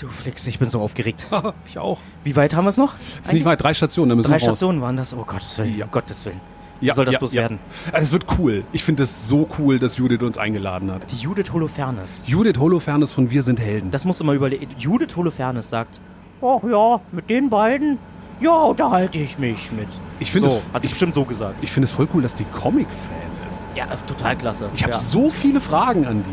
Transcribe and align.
Du 0.00 0.08
Flix, 0.08 0.46
ich 0.46 0.58
bin 0.58 0.68
so 0.68 0.80
aufgeregt. 0.80 1.28
ich 1.66 1.78
auch. 1.78 1.98
Wie 2.22 2.36
weit 2.36 2.54
haben 2.54 2.64
wir 2.66 2.70
es 2.70 2.76
noch? 2.76 2.94
Ist 3.22 3.32
nicht 3.32 3.44
weit, 3.46 3.62
drei 3.62 3.72
Stationen, 3.72 4.10
dann 4.10 4.18
müssen 4.18 4.30
Drei 4.30 4.36
wir 4.40 4.48
raus. 4.48 4.58
Stationen 4.58 4.80
waren 4.82 4.96
das. 4.96 5.14
Oh 5.14 5.24
Gottes 5.24 5.56
Willen, 5.58 5.76
Ja. 5.78 5.84
um 5.86 5.90
Gottes 5.90 6.24
Willen. 6.26 6.40
Wie 6.80 6.86
Ja, 6.86 6.94
soll 6.94 7.06
das 7.06 7.14
ja, 7.14 7.18
bloß 7.18 7.32
ja. 7.32 7.42
werden? 7.42 7.58
Ah, 7.90 8.00
Das 8.00 8.12
wird 8.12 8.26
cool. 8.38 8.64
Ich 8.72 8.84
finde 8.84 9.04
es 9.04 9.26
so 9.28 9.48
cool, 9.58 9.78
dass 9.78 9.96
Judith 9.96 10.20
uns 10.20 10.36
eingeladen 10.36 10.90
hat. 10.92 11.10
Die 11.10 11.16
Judith 11.16 11.50
Holofernes. 11.52 12.22
Judith 12.26 12.58
Holofernes 12.58 13.12
von 13.12 13.30
Wir 13.30 13.42
sind 13.42 13.58
Helden. 13.58 13.90
Das 13.90 14.04
musst 14.04 14.20
du 14.20 14.24
mal 14.26 14.36
überlegen. 14.36 14.68
Judith 14.78 15.16
Holofernes 15.16 15.70
sagt, 15.70 15.98
ach 16.42 16.62
ja, 16.70 17.00
mit 17.12 17.30
den 17.30 17.48
beiden, 17.48 17.96
ja, 18.42 18.52
unterhalte 18.52 19.16
ich 19.18 19.38
mich 19.38 19.72
mit. 19.72 19.88
Ich 20.18 20.30
finde 20.30 20.50
so, 20.50 20.56
es- 20.56 20.62
hat 20.74 20.82
sie 20.82 20.86
ich- 20.88 20.92
bestimmt 20.92 21.14
so 21.14 21.24
gesagt. 21.24 21.64
Ich 21.64 21.72
finde 21.72 21.86
es 21.86 21.92
voll 21.92 22.06
cool, 22.12 22.20
dass 22.20 22.34
die 22.34 22.44
Comic-Fan 22.44 23.48
ist. 23.48 23.66
Ja, 23.74 23.86
total 24.06 24.36
klasse. 24.36 24.68
Ich 24.74 24.82
habe 24.82 24.92
ja. 24.92 24.98
so 24.98 25.30
viele 25.30 25.60
Fragen 25.62 26.04
an 26.06 26.22
die. 26.22 26.30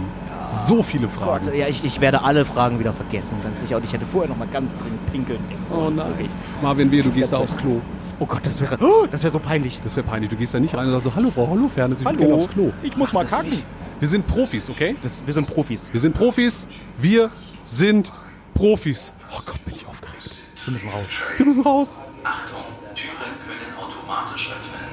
So 0.54 0.84
viele 0.84 1.10
Fragen. 1.10 1.46
Gott, 1.46 1.56
ja, 1.56 1.68
ich, 1.68 1.84
ich 1.84 2.00
werde 2.00 2.22
alle 2.24 2.46
Fragen 2.46 2.80
wieder 2.80 2.94
vergessen, 2.94 3.42
ganz 3.42 3.60
sicher. 3.60 3.78
Und 3.78 3.84
ich 3.86 3.92
hätte 3.94 4.06
vorher 4.06 4.30
noch 4.30 4.38
mal 4.38 4.48
ganz 4.48 4.78
dringend 4.78 5.06
pinkeln 5.12 5.40
gehen 5.48 5.58
Oh 5.68 5.70
sollen. 5.72 5.96
nein. 5.96 6.10
Wirklich. 6.10 6.30
Marvin 6.62 6.92
W., 6.92 7.02
du 7.02 7.10
gehst 7.12 7.34
da 7.34 7.38
aufs 7.38 7.58
Klo. 7.58 7.82
Oh 8.20 8.26
Gott, 8.28 8.46
das 8.46 8.62
wäre, 8.62 8.78
oh, 8.82 9.08
das 9.12 9.24
wäre 9.24 9.32
so 9.32 9.40
peinlich. 9.40 9.82
Das 9.84 9.96
wäre 9.96 10.06
peinlich. 10.06 10.30
Du 10.30 10.36
gehst 10.38 10.54
da 10.54 10.60
nicht 10.60 10.76
rein 10.76 10.86
und 10.86 10.92
sagst 10.92 11.06
so, 11.06 11.16
hallo 11.16 11.32
Frau 11.32 11.48
Holofernes, 11.48 12.00
ich 12.02 12.06
will 12.06 12.12
Hallo. 12.14 12.20
gerne 12.20 12.34
aufs 12.36 12.48
Klo. 12.50 12.72
Ich 12.84 12.96
muss 12.96 13.12
Mach 13.14 13.24
mal 13.24 13.28
kacken. 13.30 13.50
nicht. 13.50 13.66
Wir 14.00 14.08
sind 14.08 14.28
Profis, 14.28 14.70
okay? 14.70 14.96
Das, 15.02 15.22
wir 15.26 15.34
sind 15.34 15.48
Profis. 15.48 15.92
Wir 15.92 16.00
sind 16.00 16.14
Profis. 16.14 16.68
Wir 17.00 17.32
sind 17.64 18.12
Profis. 18.54 19.12
Oh 19.36 19.40
Gott, 19.46 19.64
bin 19.66 19.76
ich 19.76 19.88
aufgeregt. 19.88 20.32
Wir 20.66 20.72
müssen 20.74 20.90
raus. 20.90 21.06
Wir 21.38 21.46
müssen 21.46 21.64
raus. 21.64 22.02
Achtung, 22.24 22.60
Türen 22.96 23.16
können 23.48 23.74
automatisch 23.78 24.52
öffnen. 24.52 24.93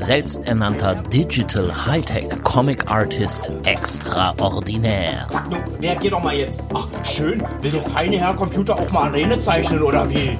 selbsternannter 0.00 0.94
Digital 0.94 1.86
Hightech 1.86 2.28
Comic 2.42 2.90
Artist 2.90 3.52
extraordinär. 3.66 5.26
Nun, 5.50 5.60
reagier 5.80 6.10
doch 6.10 6.22
mal 6.22 6.34
jetzt. 6.34 6.70
Ach, 6.74 6.88
schön. 7.04 7.42
Will 7.60 7.70
der 7.70 7.82
feine 7.82 8.18
Herr 8.18 8.34
Computer 8.34 8.74
auch 8.74 8.90
mal 8.90 9.08
Arene 9.08 9.38
zeichnen 9.38 9.82
oder 9.82 10.08
wie? 10.08 10.36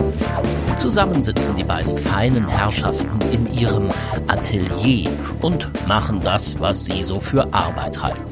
Zusammen 0.77 1.23
sitzen 1.23 1.57
die 1.57 1.65
beiden 1.65 1.97
feinen 1.97 2.49
Herrschaften 2.49 3.21
in 3.33 3.53
ihrem 3.53 3.91
Atelier 4.29 5.11
und 5.43 5.71
machen 5.87 6.21
das, 6.21 6.59
was 6.59 6.87
sie 6.87 7.03
so 7.03 7.21
für 7.21 7.53
Arbeit 7.53 8.03
halten. 8.03 8.25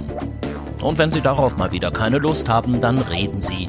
Und 0.80 0.96
wenn 0.96 1.10
sie 1.10 1.20
darauf 1.20 1.58
mal 1.58 1.72
wieder 1.72 1.90
keine 1.90 2.18
Lust 2.18 2.48
haben, 2.48 2.80
dann 2.80 2.98
reden 2.98 3.42
sie 3.42 3.68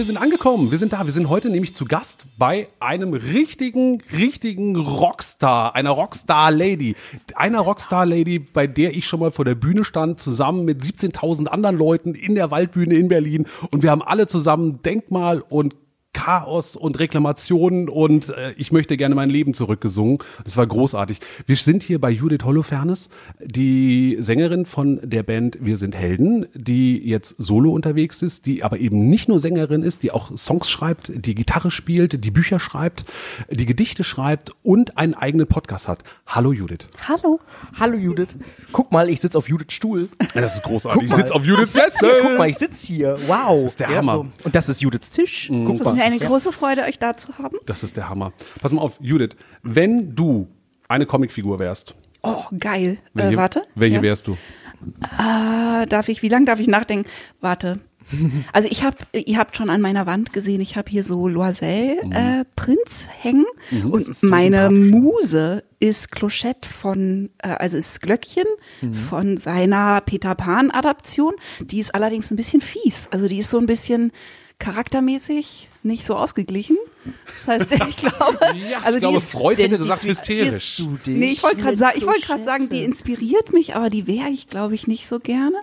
Wir 0.00 0.06
sind 0.06 0.16
angekommen. 0.16 0.70
Wir 0.70 0.78
sind 0.78 0.94
da. 0.94 1.04
Wir 1.04 1.12
sind 1.12 1.28
heute 1.28 1.50
nämlich 1.50 1.74
zu 1.74 1.84
Gast 1.84 2.24
bei 2.38 2.68
einem 2.80 3.12
richtigen, 3.12 4.00
richtigen 4.16 4.74
Rockstar, 4.76 5.74
einer 5.74 5.90
Rockstar-Lady. 5.90 6.94
Einer 7.34 7.60
Rockstar-Lady, 7.60 8.38
bei 8.38 8.66
der 8.66 8.96
ich 8.96 9.06
schon 9.06 9.20
mal 9.20 9.30
vor 9.30 9.44
der 9.44 9.56
Bühne 9.56 9.84
stand, 9.84 10.18
zusammen 10.18 10.64
mit 10.64 10.80
17.000 10.80 11.48
anderen 11.48 11.76
Leuten 11.76 12.14
in 12.14 12.34
der 12.34 12.50
Waldbühne 12.50 12.94
in 12.94 13.08
Berlin. 13.08 13.44
Und 13.70 13.82
wir 13.82 13.90
haben 13.90 14.00
alle 14.00 14.26
zusammen 14.26 14.80
Denkmal 14.80 15.42
und 15.46 15.76
Chaos 16.12 16.74
und 16.74 16.98
Reklamationen 16.98 17.88
und 17.88 18.30
äh, 18.30 18.52
ich 18.56 18.72
möchte 18.72 18.96
gerne 18.96 19.14
mein 19.14 19.30
Leben 19.30 19.54
zurückgesungen. 19.54 20.18
Das 20.42 20.56
war 20.56 20.66
großartig. 20.66 21.20
Wir 21.46 21.54
sind 21.54 21.84
hier 21.84 22.00
bei 22.00 22.10
Judith 22.10 22.44
Holofernes, 22.44 23.10
die 23.40 24.16
Sängerin 24.18 24.66
von 24.66 25.00
der 25.04 25.22
Band 25.22 25.58
Wir 25.60 25.76
sind 25.76 25.94
Helden, 25.94 26.46
die 26.52 26.98
jetzt 26.98 27.36
solo 27.38 27.70
unterwegs 27.70 28.22
ist, 28.22 28.46
die 28.46 28.64
aber 28.64 28.78
eben 28.78 29.08
nicht 29.08 29.28
nur 29.28 29.38
Sängerin 29.38 29.84
ist, 29.84 30.02
die 30.02 30.10
auch 30.10 30.36
Songs 30.36 30.68
schreibt, 30.68 31.12
die 31.14 31.36
Gitarre 31.36 31.70
spielt, 31.70 32.24
die 32.24 32.30
Bücher 32.32 32.58
schreibt, 32.58 33.04
die 33.48 33.66
Gedichte 33.66 34.02
schreibt 34.02 34.50
und 34.64 34.98
einen 34.98 35.14
eigenen 35.14 35.46
Podcast 35.46 35.86
hat. 35.86 36.02
Hallo 36.26 36.52
Judith. 36.52 36.88
Hallo. 37.06 37.38
Hallo 37.78 37.96
Judith. 37.96 38.34
Guck 38.72 38.90
mal, 38.90 39.08
ich 39.08 39.20
sitze 39.20 39.38
auf 39.38 39.48
Judiths 39.48 39.74
Stuhl. 39.74 40.08
Das 40.34 40.56
ist 40.56 40.62
großartig. 40.64 41.02
Guck 41.02 41.08
Ich 41.08 41.14
sitze 41.14 41.34
auf 41.34 41.44
Judiths 41.44 41.72
Sessel. 41.72 42.18
Guck 42.22 42.36
mal, 42.36 42.48
ich 42.48 42.58
sitze 42.58 42.86
hier. 42.88 43.16
Wow. 43.28 43.62
Das 43.62 43.72
ist 43.72 43.80
der 43.80 43.88
Hammer. 43.94 44.26
Und 44.42 44.54
das 44.56 44.68
ist 44.68 44.80
Judiths 44.80 45.10
Tisch. 45.10 45.48
Guck 45.48 45.76
Es 45.76 45.84
mal. 45.84 45.99
Mir 46.00 46.06
eine 46.06 46.18
große 46.18 46.52
Freude, 46.52 46.82
euch 46.82 46.98
da 46.98 47.16
zu 47.16 47.38
haben. 47.38 47.56
Das 47.66 47.82
ist 47.82 47.96
der 47.96 48.08
Hammer. 48.08 48.32
Pass 48.60 48.72
mal 48.72 48.82
auf, 48.82 48.98
Judith, 49.00 49.30
wenn 49.62 50.14
du 50.14 50.48
eine 50.88 51.06
Comicfigur 51.06 51.58
wärst, 51.58 51.94
Oh, 52.22 52.42
geil. 52.58 52.98
welche, 53.14 53.34
Äh, 53.34 53.36
warte. 53.36 53.62
welche 53.74 53.96
Ja. 53.96 54.02
wärst 54.02 54.26
du? 54.26 54.32
Äh, 55.18 55.86
darf 55.86 56.08
ich, 56.08 56.22
wie 56.22 56.28
lange 56.28 56.46
darf 56.46 56.60
ich 56.60 56.66
nachdenken? 56.68 57.08
Warte. 57.40 57.80
Also 58.52 58.68
ich 58.68 58.82
habe, 58.82 58.96
ihr 59.12 59.38
habt 59.38 59.56
schon 59.56 59.70
an 59.70 59.80
meiner 59.80 60.04
Wand 60.04 60.32
gesehen, 60.32 60.60
ich 60.60 60.76
habe 60.76 60.90
hier 60.90 61.04
so 61.04 61.28
Loisel-Prints 61.28 63.08
hängen 63.20 63.46
und 63.84 64.00
ist 64.00 64.20
so 64.22 64.26
meine. 64.28 64.68
Muse 64.70 65.62
ist 65.78 66.10
Clochette 66.10 66.68
von, 66.68 67.30
äh, 67.38 67.48
also 67.50 67.76
ist 67.76 68.02
Glöckchen 68.02 68.44
von 68.92 69.36
seiner 69.36 70.00
Peter 70.00 70.34
Pan-Adaption. 70.34 71.34
Die 71.60 71.78
ist 71.78 71.94
allerdings 71.94 72.30
ein 72.30 72.36
bisschen 72.36 72.60
fies. 72.60 73.08
Also 73.12 73.28
die 73.28 73.38
ist 73.38 73.50
so 73.50 73.58
ein 73.58 73.66
bisschen 73.66 74.12
charaktermäßig 74.60 75.68
nicht 75.82 76.04
so 76.04 76.14
ausgeglichen. 76.16 76.76
Das 77.26 77.48
heißt, 77.48 77.72
ich 77.88 77.96
glaube, 77.96 78.38
also 78.84 78.96
ich 78.96 79.00
glaube, 79.00 79.08
die 79.08 79.14
ist, 79.16 79.30
Freud 79.30 79.60
hätte 79.62 79.78
gesagt 79.78 80.04
hysterisch. 80.04 80.76
du 80.76 80.96
dich 80.98 81.16
Nee, 81.16 81.30
ich 81.32 81.42
wollte 81.42 81.56
gerade 81.62 81.76
sagen, 81.76 81.98
ich 81.98 82.06
wollte 82.06 82.20
gerade 82.20 82.44
sagen, 82.44 82.68
die 82.68 82.84
inspiriert 82.84 83.52
mich, 83.52 83.74
aber 83.74 83.90
die 83.90 84.06
wäre 84.06 84.28
ich, 84.28 84.48
glaube 84.48 84.74
ich, 84.74 84.86
nicht 84.86 85.06
so 85.06 85.18
gerne. 85.18 85.56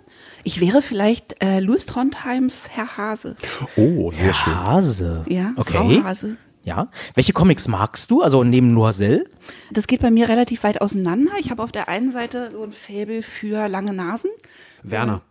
Ich 0.43 0.59
wäre 0.59 0.81
vielleicht 0.81 1.41
äh, 1.41 1.59
Louis 1.59 1.85
Trondheims 1.85 2.69
Herr 2.71 2.97
Hase. 2.97 3.37
Oh, 3.77 4.11
sehr 4.11 4.33
schön. 4.33 4.55
Hase. 4.55 5.23
Ja, 5.29 5.53
Okay. 5.55 5.99
Frau 6.01 6.03
Hase. 6.03 6.37
Ja. 6.63 6.89
Welche 7.13 7.31
Comics 7.31 7.69
magst 7.69 8.11
du? 8.11 8.21
Also 8.21 8.43
neben 8.43 8.73
Loisel? 8.73 9.29
Das 9.71 9.87
geht 9.87 10.01
bei 10.01 10.11
mir 10.11 10.27
relativ 10.27 10.63
weit 10.63 10.81
auseinander. 10.81 11.31
Ich 11.39 11.49
habe 11.49 11.63
auf 11.63 11.71
der 11.71 11.87
einen 11.87 12.11
Seite 12.11 12.51
so 12.51 12.63
ein 12.63 12.73
Faible 12.73 13.21
für 13.21 13.69
lange 13.69 13.93
Nasen. 13.93 14.31
Werner. 14.83 15.21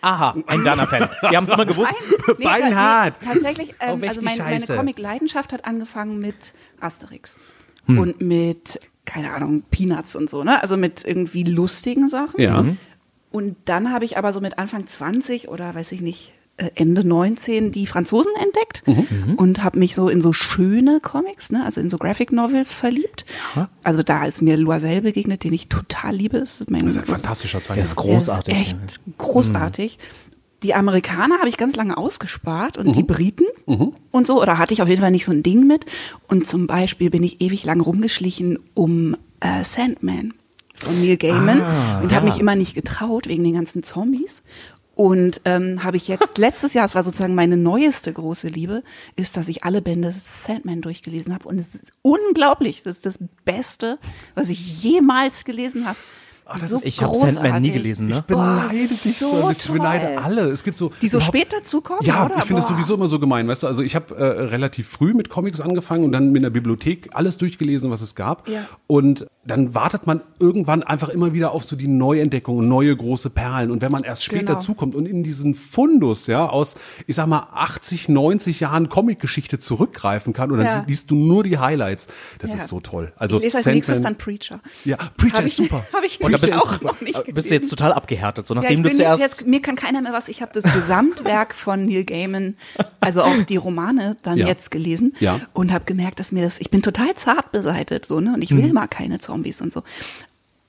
Aha, 0.00 0.34
ein 0.46 0.64
Werner-Fan. 0.64 1.08
Wir 1.28 1.36
haben 1.36 1.44
es 1.44 1.50
immer 1.50 1.66
gewusst. 1.66 1.94
Nee, 2.38 2.44
Beinhart. 2.44 3.20
ta- 3.20 3.28
nee, 3.28 3.34
tatsächlich, 3.34 3.74
ähm, 3.80 4.02
also 4.06 4.22
mein, 4.22 4.38
meine. 4.38 4.66
Comic-Leidenschaft 4.66 5.52
hat 5.52 5.64
angefangen 5.64 6.18
mit 6.18 6.54
Asterix. 6.80 7.38
Hm. 7.86 7.98
Und 7.98 8.20
mit, 8.20 8.80
keine 9.04 9.32
Ahnung, 9.32 9.62
Peanuts 9.70 10.16
und 10.16 10.28
so, 10.30 10.44
ne? 10.44 10.60
Also 10.62 10.76
mit 10.76 11.04
irgendwie 11.04 11.44
lustigen 11.44 12.08
Sachen. 12.08 12.40
Ja. 12.40 12.64
Und 13.30 13.56
dann 13.64 13.92
habe 13.92 14.04
ich 14.04 14.18
aber 14.18 14.32
so 14.32 14.40
mit 14.40 14.58
Anfang 14.58 14.86
20 14.86 15.48
oder 15.48 15.74
weiß 15.74 15.92
ich 15.92 16.00
nicht, 16.00 16.32
Ende 16.74 17.06
19 17.06 17.72
die 17.72 17.86
Franzosen 17.86 18.32
entdeckt 18.40 18.82
Mhm. 18.86 19.34
und 19.36 19.64
habe 19.64 19.78
mich 19.78 19.94
so 19.94 20.08
in 20.08 20.20
so 20.22 20.32
schöne 20.32 21.00
Comics, 21.00 21.50
ne, 21.50 21.64
also 21.64 21.80
in 21.80 21.90
so 21.90 21.98
Graphic 21.98 22.32
Novels 22.32 22.72
verliebt. 22.72 23.24
Also 23.84 24.02
da 24.02 24.24
ist 24.24 24.42
mir 24.42 24.56
Loisel 24.56 25.02
begegnet, 25.02 25.44
den 25.44 25.52
ich 25.52 25.68
total 25.68 26.14
liebe. 26.14 26.38
Das 26.40 26.60
ist 26.60 26.70
mein 26.70 26.84
Das 26.86 26.96
ist 26.96 26.98
ein 27.00 27.04
fantastischer 27.04 27.58
Zeichner. 27.60 27.74
Der 27.76 27.84
ist 27.84 27.96
der 27.96 28.02
großartig. 28.04 28.54
Ist 28.54 28.60
echt 28.60 29.00
großartig. 29.18 29.98
Die 30.62 30.74
Amerikaner 30.74 31.38
habe 31.38 31.48
ich 31.48 31.56
ganz 31.56 31.74
lange 31.74 31.96
ausgespart 31.96 32.76
und 32.76 32.86
Mhm. 32.88 32.92
die 32.92 33.02
Briten 33.02 33.44
und 34.12 34.26
so, 34.28 34.40
oder 34.40 34.58
hatte 34.58 34.72
ich 34.74 34.80
auf 34.82 34.88
jeden 34.88 35.00
Fall 35.00 35.10
nicht 35.10 35.24
so 35.24 35.32
ein 35.32 35.42
Ding 35.42 35.66
mit. 35.66 35.86
Und 36.28 36.46
zum 36.48 36.66
Beispiel 36.68 37.10
bin 37.10 37.22
ich 37.24 37.40
ewig 37.40 37.64
lang 37.64 37.80
rumgeschlichen 37.80 38.58
um 38.74 39.16
äh, 39.40 39.64
Sandman 39.64 40.34
von 40.76 41.00
Neil 41.00 41.16
Gaiman 41.16 41.60
Ah, 41.62 42.00
und 42.00 42.14
habe 42.14 42.26
mich 42.26 42.38
immer 42.38 42.54
nicht 42.54 42.74
getraut 42.74 43.26
wegen 43.28 43.42
den 43.42 43.54
ganzen 43.54 43.82
Zombies. 43.82 44.42
Und 44.94 45.40
ähm, 45.44 45.82
habe 45.84 45.96
ich 45.96 46.08
jetzt 46.08 46.36
letztes 46.38 46.74
Jahr, 46.74 46.84
es 46.84 46.94
war 46.94 47.04
sozusagen 47.04 47.34
meine 47.34 47.56
neueste 47.56 48.12
große 48.12 48.48
Liebe, 48.48 48.82
ist, 49.16 49.36
dass 49.36 49.48
ich 49.48 49.64
alle 49.64 49.80
Bände 49.80 50.14
Sandman 50.16 50.82
durchgelesen 50.82 51.32
habe. 51.32 51.48
Und 51.48 51.58
es 51.58 51.74
ist 51.74 51.92
unglaublich. 52.02 52.82
Das 52.82 52.96
ist 52.96 53.06
das 53.06 53.18
Beste, 53.44 53.98
was 54.34 54.50
ich 54.50 54.82
jemals 54.82 55.44
gelesen 55.44 55.86
habe. 55.86 55.98
So 56.60 56.78
Ich 56.84 57.02
habe 57.02 57.16
Sandman 57.16 57.62
nie 57.62 57.72
gelesen, 57.72 58.06
ne? 58.08 58.16
Ich 58.18 58.22
beneide 58.22 58.88
dich 58.88 59.18
so. 59.18 59.50
Ich 59.50 59.68
beneide 59.68 60.20
alle. 60.22 60.42
Es 60.50 60.64
gibt 60.64 60.76
so 60.76 60.90
Die 61.00 61.08
so 61.08 61.20
spät 61.20 61.52
dazukommen, 61.52 62.04
Ja, 62.04 62.26
oder? 62.26 62.36
ich 62.38 62.44
finde 62.44 62.60
es 62.62 62.68
sowieso 62.68 62.94
immer 62.94 63.06
so 63.06 63.18
gemein, 63.18 63.48
weißt 63.48 63.62
du, 63.62 63.66
also 63.66 63.82
ich 63.82 63.94
habe 63.94 64.14
äh, 64.16 64.22
relativ 64.24 64.88
früh 64.88 65.14
mit 65.14 65.28
Comics 65.28 65.60
angefangen 65.60 66.04
und 66.04 66.12
dann 66.12 66.30
mit 66.32 66.42
der 66.42 66.50
Bibliothek 66.50 67.10
alles 67.12 67.38
durchgelesen, 67.38 67.90
was 67.90 68.00
es 68.02 68.14
gab. 68.14 68.48
Ja. 68.48 68.60
Und 68.86 69.26
dann 69.44 69.74
wartet 69.74 70.06
man 70.06 70.20
irgendwann 70.38 70.82
einfach 70.82 71.08
immer 71.08 71.32
wieder 71.32 71.52
auf 71.52 71.64
so 71.64 71.74
die 71.76 71.88
Neuentdeckung 71.88 72.58
und 72.58 72.68
neue 72.68 72.94
große 72.96 73.30
Perlen. 73.30 73.70
Und 73.70 73.82
wenn 73.82 73.90
man 73.92 74.04
erst 74.04 74.22
spät 74.24 74.40
Genau. 74.40 74.52
dazukommt 74.54 74.94
und 74.94 75.06
in 75.06 75.22
diesen 75.24 75.54
Fundus, 75.54 76.26
ja, 76.26 76.46
aus, 76.48 76.76
ich 77.06 77.16
sag 77.16 77.26
mal, 77.26 77.48
80, 77.52 78.08
90 78.08 78.60
Jahren 78.60 78.88
Comicgeschichte 78.88 79.58
zurückgreifen 79.58 80.32
kann 80.32 80.50
und 80.52 80.58
dann 80.58 80.66
Ja. 80.66 80.84
liest 80.86 81.10
du 81.10 81.14
nur 81.16 81.42
die 81.42 81.58
Highlights. 81.58 82.08
Das 82.38 82.50
Ja. 82.50 82.56
ist 82.56 82.68
so 82.68 82.80
toll. 82.80 83.12
Also 83.16 83.36
ich 83.36 83.42
lese 83.42 83.56
als 83.58 83.64
Sandman- 83.64 83.74
nächstes 83.76 84.02
dann 84.02 84.16
Preacher. 84.16 84.60
Ja, 84.84 84.96
Das 84.96 85.10
Preacher 85.16 85.42
ist 85.42 85.56
super. 85.56 85.84
Habe 85.92 86.06
ich 86.06 86.20
nämlich 86.20 86.40
bist, 86.42 86.58
auch 86.60 86.76
du, 86.78 86.84
noch 86.86 87.00
nicht 87.00 87.34
bist 87.34 87.50
du 87.50 87.54
jetzt 87.54 87.68
total 87.70 87.92
abgehärtet, 87.92 88.46
so 88.46 88.54
Ja, 88.54 88.60
ich 88.60 88.64
nachdem 88.64 88.82
du 88.82 88.88
bin 88.90 88.98
jetzt, 88.98 89.06
zuerst. 89.06 89.20
jetzt, 89.20 89.46
mir 89.46 89.62
kann 89.62 89.76
keiner 89.76 90.02
mehr 90.02 90.12
was. 90.12 90.28
Ich 90.28 90.42
habe 90.42 90.52
das 90.52 90.64
Gesamtwerk 90.72 91.54
von 91.54 91.86
Neil 91.86 92.04
Gaiman, 92.04 92.56
also 93.00 93.22
auch 93.22 93.42
die 93.42 93.56
Romane, 93.56 94.16
dann 94.22 94.38
Ja. 94.38 94.46
jetzt 94.46 94.70
gelesen 94.70 95.14
Ja. 95.20 95.40
und 95.54 95.72
habe 95.72 95.84
gemerkt, 95.84 96.20
dass 96.20 96.32
mir 96.32 96.42
das, 96.42 96.60
ich 96.60 96.70
bin 96.70 96.82
total 96.82 97.14
zart 97.14 97.52
beseitet, 97.52 98.04
so 98.06 98.20
ne, 98.20 98.34
und 98.34 98.42
ich 98.42 98.50
will 98.54 98.66
Mhm. 98.68 98.74
mal 98.74 98.86
keine 98.88 99.18
Zombies 99.18 99.60
und 99.62 99.72
so. 99.72 99.82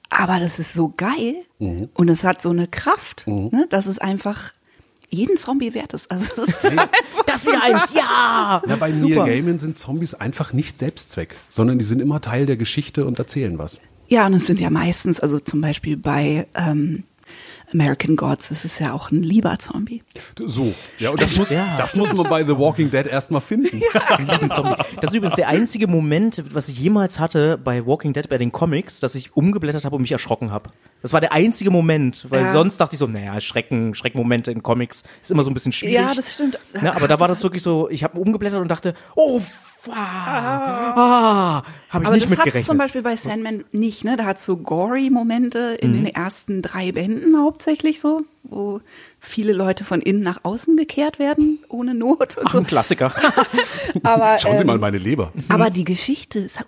Aber 0.09 0.39
das 0.39 0.59
ist 0.59 0.73
so 0.73 0.93
geil 0.95 1.35
Mhm. 1.59 1.89
und 1.95 2.07
es 2.09 2.23
hat 2.23 2.41
so 2.41 2.49
eine 2.51 2.67
Kraft, 2.67 3.25
ne, 3.27 3.65
dass 3.69 3.87
es 3.87 3.99
einfach 3.99 4.53
jeden 5.09 5.37
Zombie 5.37 5.73
wert 5.75 5.93
ist. 5.93 6.09
Also 6.09 6.41
es 6.43 6.49
ist 6.49 6.65
einfach 6.65 6.89
das 7.27 7.45
wieder 7.45 7.63
eins, 7.63 7.93
ja! 7.93 8.61
Ja, 8.67 8.75
bei 8.77 8.91
Super. 8.91 9.25
Neil 9.25 9.25
Gaiman 9.41 9.59
sind 9.59 9.77
Zombies 9.77 10.15
einfach 10.15 10.53
nicht 10.53 10.79
Selbstzweck, 10.79 11.35
sondern 11.49 11.77
die 11.77 11.85
sind 11.85 11.99
immer 12.01 12.19
Teil 12.21 12.45
der 12.47 12.57
Geschichte 12.57 13.05
und 13.05 13.19
erzählen 13.19 13.57
was. 13.59 13.79
Ja, 14.13 14.27
und 14.27 14.33
es 14.35 14.45
sind 14.45 14.59
ja 14.59 14.69
meistens, 14.69 15.19
also 15.19 15.39
zum 15.39 15.59
Beispiel 15.61 15.97
bei 15.97 16.45
ähm, 16.55 17.03
American 17.73 18.15
Gods, 18.15 18.51
es 18.51 18.63
ist 18.63 18.77
ja 18.79 18.93
auch 18.93 19.09
ein 19.09 19.23
lieber 19.23 19.57
Zombie. 19.57 20.03
So, 20.45 20.71
ja, 20.99 21.09
und 21.09 21.19
das 21.19 21.35
muss, 21.37 21.49
Ja. 21.49 21.77
das 21.77 21.95
muss 21.95 22.13
man 22.13 22.29
bei 22.29 22.43
The 22.43 22.55
Walking 22.59 22.91
Dead 22.91 23.07
erstmal 23.07 23.41
finden. 23.41 23.81
Zombie. 24.51 24.75
Das 25.01 25.09
ist 25.09 25.15
übrigens 25.15 25.35
der 25.35 25.47
einzige 25.47 25.87
Moment, 25.87 26.43
was 26.53 26.69
ich 26.69 26.77
jemals 26.77 27.17
hatte 27.19 27.57
bei 27.57 27.87
Walking 27.87 28.13
Dead, 28.13 28.29
bei 28.29 28.37
den 28.37 28.51
Comics, 28.51 28.99
dass 28.99 29.15
ich 29.15 29.35
umgeblättert 29.35 29.83
habe 29.85 29.95
und 29.95 30.03
mich 30.03 30.11
erschrocken 30.11 30.51
habe. 30.51 30.69
Das 31.01 31.11
war 31.13 31.19
der 31.21 31.31
einzige 31.33 31.71
Moment, 31.71 32.27
weil 32.29 32.43
Ja. 32.43 32.51
sonst 32.51 32.77
dachte 32.77 32.93
ich 32.93 32.99
so, 32.99 33.07
naja, 33.07 33.39
Schrecken, 33.41 33.95
Schreckmomente 33.95 34.51
in 34.51 34.61
Comics 34.61 35.03
ist 35.23 35.31
immer 35.31 35.41
so 35.41 35.49
ein 35.49 35.55
bisschen 35.55 35.71
schwierig. 35.73 35.95
Ja, 35.95 36.13
das 36.13 36.35
stimmt. 36.35 36.59
Ne, 36.79 36.95
aber 36.95 37.07
da 37.07 37.19
war 37.19 37.27
das 37.27 37.41
wirklich 37.41 37.63
so, 37.63 37.89
ich 37.89 38.03
habe 38.03 38.19
umgeblättert 38.19 38.61
und 38.61 38.67
dachte, 38.67 38.93
oh, 39.15 39.41
fuck, 39.83 39.93
ah, 39.95 41.63
habe 41.89 42.03
ich 42.03 42.07
Aber 42.07 42.15
nicht 42.15 42.31
das 42.31 42.37
hat 42.37 42.65
zum. 42.65 42.77
Beispiel 42.77 43.01
bei 43.01 43.15
Sandman 43.15 43.63
nicht, 43.71 44.03
ne? 44.03 44.15
Da 44.17 44.25
hat 44.25 44.41
so 44.43 44.57
gory 44.57 45.09
Momente 45.09 45.77
in 45.79 45.91
Mhm. 45.91 46.05
den 46.05 46.15
ersten 46.15 46.61
drei 46.61 46.91
Bänden 46.91 47.39
hauptsächlich 47.39 47.99
so, 47.99 48.21
wo 48.43 48.81
viele 49.19 49.53
Leute 49.53 49.83
von 49.83 50.01
innen 50.01 50.21
nach 50.23 50.39
außen 50.43 50.75
gekehrt 50.77 51.19
werden, 51.19 51.59
ohne 51.69 51.93
Not 51.93 52.37
und 52.37 52.47
Ach, 52.47 52.51
so. 52.51 52.57
ein 52.59 52.67
Klassiker. 52.67 53.13
Aber, 54.03 54.37
Schauen 54.39 54.57
Sie 54.57 54.61
ähm, 54.61 54.67
mal 54.67 54.79
meine 54.79 54.97
Leber. 54.97 55.31
aber 55.49 55.69
die 55.69 55.83
Geschichte 55.83 56.39
ist 56.39 56.59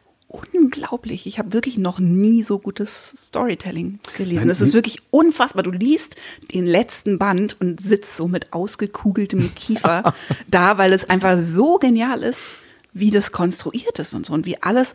unglaublich. 0.53 1.27
Ich 1.27 1.39
habe 1.39 1.53
wirklich 1.53 1.77
noch 1.77 1.99
nie 1.99 2.43
so 2.43 2.59
gutes 2.59 3.13
Storytelling 3.27 3.99
gelesen. 4.17 4.49
Es 4.49 4.59
ist 4.59 4.73
wirklich 4.73 4.99
unfassbar. 5.11 5.63
Du 5.63 5.71
liest 5.71 6.17
den 6.53 6.65
letzten 6.65 7.17
Band 7.19 7.55
und 7.61 7.79
sitzt 7.79 8.17
so 8.17 8.27
mit 8.27 8.51
ausgekugeltem 8.51 9.55
Kiefer 9.55 10.13
da, 10.49 10.77
weil 10.77 10.91
es 10.91 11.09
einfach 11.09 11.37
so 11.39 11.77
genial 11.77 12.21
ist, 12.21 12.51
wie 12.95 13.11
das 13.11 13.31
konstruiert 13.31 13.99
ist 13.99 14.15
und 14.15 14.25
so 14.25 14.33
und 14.33 14.45
wie 14.45 14.63
alles, 14.63 14.93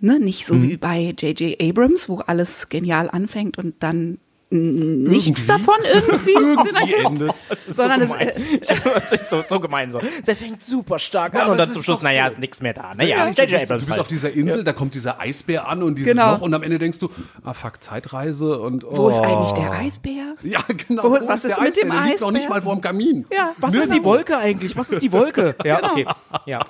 ne, 0.00 0.18
nicht 0.18 0.46
so 0.46 0.62
wie 0.62 0.78
bei 0.78 1.14
J.J. 1.16 1.60
Abrams, 1.62 2.08
wo 2.08 2.16
alles 2.16 2.70
genial 2.70 3.10
anfängt 3.10 3.58
und 3.58 3.74
dann 3.80 4.18
nichts 4.50 5.44
Irgendwie. 5.44 5.46
davon 5.46 5.74
irgendwie, 5.84 6.30
Irgendwie 6.32 6.94
endet. 6.94 7.32
sondern 7.68 8.00
es, 8.00 8.12
gemein. 8.12 8.28
äh, 8.30 9.14
ist 9.14 9.28
so, 9.30 9.42
so 9.42 9.60
gemein 9.60 9.90
so. 9.90 10.00
Der 10.26 10.36
fängt 10.36 10.62
super 10.62 10.98
stark 10.98 11.34
Ja, 11.34 11.40
an 11.40 11.44
aber 11.44 11.52
und 11.52 11.58
dann 11.58 11.68
es 11.68 11.72
zum 11.74 11.80
ist 11.80 11.84
Schluss, 11.84 12.02
naja, 12.02 12.24
so. 12.26 12.32
ist 12.34 12.38
nichts 12.40 12.62
mehr 12.62 12.72
da. 12.72 12.88
Ja, 12.90 12.94
Naja, 12.94 13.30
du 13.30 13.42
J.J. 13.42 13.50
bist, 13.58 13.70
du 13.70 13.76
bist 13.78 13.90
halt. 13.90 14.00
auf 14.00 14.08
dieser 14.08 14.32
Insel, 14.32 14.64
da 14.64 14.72
kommt 14.72 14.94
dieser 14.94 15.20
Eisbär 15.20 15.68
an 15.68 15.82
und 15.82 15.96
dieses 15.96 16.12
Genau. 16.12 16.32
Loch 16.34 16.40
und 16.40 16.54
am 16.54 16.62
Ende 16.62 16.78
denkst 16.78 16.98
du, 16.98 17.10
ah 17.44 17.52
fuck, 17.52 17.82
Zeitreise 17.82 18.58
und 18.58 18.84
oh. 18.84 18.96
wo 18.96 19.08
ist 19.10 19.18
eigentlich 19.18 19.52
der 19.52 19.70
Eisbär? 19.72 20.34
Ja, 20.42 20.60
genau. 20.88 21.04
Wo- 21.04 21.10
Wo 21.20 21.28
was 21.28 21.44
ist 21.44 21.56
der 21.58 21.64
mit 21.64 21.76
dem 21.76 21.90
Eisbär? 21.90 21.98
Der 22.02 22.06
liegt 22.10 22.20
noch 22.22 22.30
nicht 22.30 22.42
Eisbär? 22.44 22.56
mal 22.56 22.62
vorm 22.62 22.80
Kamin. 22.80 23.26
Ja, 23.32 23.52
Was 23.58 23.74
was 23.74 23.84
ist 23.84 23.92
die 23.92 24.02
Wolke 24.04 24.36
eigentlich? 24.38 24.76
Was 24.76 24.90
ist 24.90 25.02
die 25.02 25.12
Wolke? 25.12 25.54
Ja, 25.64 25.90
okay. 25.90 26.06
Ja. 26.46 26.60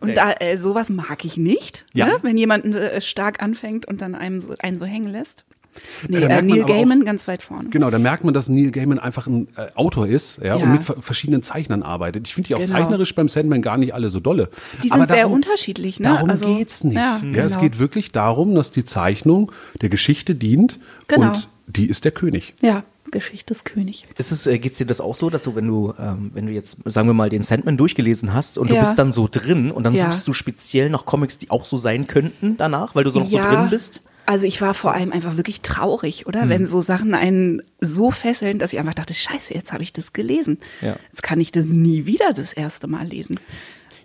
Und 0.00 0.16
da, 0.16 0.32
äh, 0.38 0.56
sowas 0.56 0.88
mag 0.90 1.24
ich 1.24 1.36
nicht, 1.36 1.84
Ja. 1.94 2.06
ne? 2.06 2.18
wenn 2.22 2.36
jemand 2.38 2.64
äh, 2.74 3.00
stark 3.00 3.42
anfängt 3.42 3.86
und 3.86 4.00
dann 4.00 4.14
einem 4.14 4.40
so, 4.40 4.54
einen 4.60 4.78
so 4.78 4.84
hängen 4.84 5.08
lässt. 5.10 5.44
Nee, 6.08 6.18
äh, 6.18 6.28
man 6.28 6.46
Neil 6.46 6.62
aber 6.62 6.72
auch- 6.72 6.76
Gaiman 6.76 7.04
ganz 7.04 7.26
weit 7.28 7.42
vorne. 7.42 7.68
Genau, 7.70 7.90
da 7.90 7.98
merkt 7.98 8.24
man, 8.24 8.34
dass 8.34 8.48
Neil 8.48 8.70
Gaiman 8.70 8.98
einfach 8.98 9.26
ein 9.26 9.48
äh, 9.56 9.68
Autor 9.74 10.06
ist 10.06 10.38
ja, 10.38 10.56
Ja. 10.56 10.62
und 10.64 10.72
mit 10.72 10.84
ver- 10.84 10.96
verschiedenen 11.00 11.42
Zeichnern 11.42 11.82
arbeitet. 11.82 12.26
Ich 12.26 12.34
finde 12.34 12.48
die 12.48 12.54
auch 12.54 12.58
Genau. 12.60 12.70
zeichnerisch 12.72 13.14
beim 13.14 13.28
Sandman 13.28 13.62
gar 13.62 13.76
nicht 13.76 13.94
alle 13.94 14.10
so 14.10 14.20
dolle. 14.20 14.48
Die 14.82 14.90
Aber 14.90 15.00
sind 15.00 15.08
sehr 15.08 15.16
darum- 15.18 15.32
unterschiedlich, 15.34 16.00
ne? 16.00 16.08
Darum 16.08 16.30
Also, 16.30 16.46
geht's 16.56 16.84
nicht. 16.84 16.94
ja, 16.96 17.20
Ja, 17.22 17.44
es 17.44 17.52
genau. 17.54 17.60
geht 17.62 17.78
wirklich 17.78 18.12
darum, 18.12 18.54
dass 18.54 18.70
die 18.70 18.84
Zeichnung 18.84 19.50
der 19.82 19.88
Geschichte 19.88 20.34
dient 20.34 20.78
Genau. 21.08 21.28
und 21.28 21.48
die 21.66 21.86
ist 21.88 22.04
der 22.04 22.12
König. 22.12 22.54
Ja, 22.62 22.84
Geschichte 23.10 23.54
ist 23.54 23.64
König. 23.64 24.06
Ist 24.18 24.32
es, 24.32 24.46
äh, 24.46 24.58
geht's 24.58 24.78
dir 24.78 24.86
das 24.86 25.00
auch 25.00 25.14
so, 25.14 25.30
dass 25.30 25.42
du, 25.42 25.54
wenn 25.54 25.66
du, 25.68 25.94
ähm, 25.98 26.30
wenn 26.34 26.46
du 26.46 26.52
jetzt, 26.52 26.78
sagen 26.84 27.06
wir 27.08 27.14
mal, 27.14 27.30
den 27.30 27.42
Sandman 27.42 27.76
durchgelesen 27.76 28.34
hast 28.34 28.58
und 28.58 28.70
du 28.70 28.74
Ja. 28.74 28.80
bist 28.80 28.98
dann 28.98 29.12
so 29.12 29.28
drin 29.30 29.70
und 29.70 29.84
dann 29.84 29.94
Ja. 29.94 30.06
suchst 30.10 30.26
du 30.26 30.32
speziell 30.32 30.90
noch 30.90 31.06
Comics, 31.06 31.38
die 31.38 31.50
auch 31.50 31.64
so 31.64 31.76
sein 31.76 32.06
könnten 32.08 32.56
danach, 32.56 32.94
weil 32.94 33.04
du 33.04 33.10
so 33.10 33.20
noch 33.20 33.26
so 33.26 33.38
drin 33.38 33.68
bist? 33.70 34.02
Also 34.26 34.46
ich 34.46 34.60
war 34.60 34.74
vor 34.74 34.94
allem 34.94 35.12
einfach 35.12 35.36
wirklich 35.36 35.60
traurig, 35.60 36.26
oder? 36.26 36.48
Wenn 36.48 36.66
so 36.66 36.80
Sachen 36.80 37.14
einen 37.14 37.62
so 37.80 38.10
fesseln, 38.10 38.58
dass 38.58 38.72
ich 38.72 38.78
einfach 38.78 38.94
dachte, 38.94 39.12
scheiße, 39.12 39.52
jetzt 39.52 39.72
habe 39.72 39.82
ich 39.82 39.92
das 39.92 40.12
gelesen. 40.12 40.58
Ja. 40.80 40.96
Jetzt 41.12 41.22
kann 41.22 41.40
ich 41.40 41.52
das 41.52 41.66
nie 41.66 42.06
wieder 42.06 42.32
das 42.32 42.52
erste 42.52 42.86
Mal 42.86 43.06
lesen. 43.06 43.38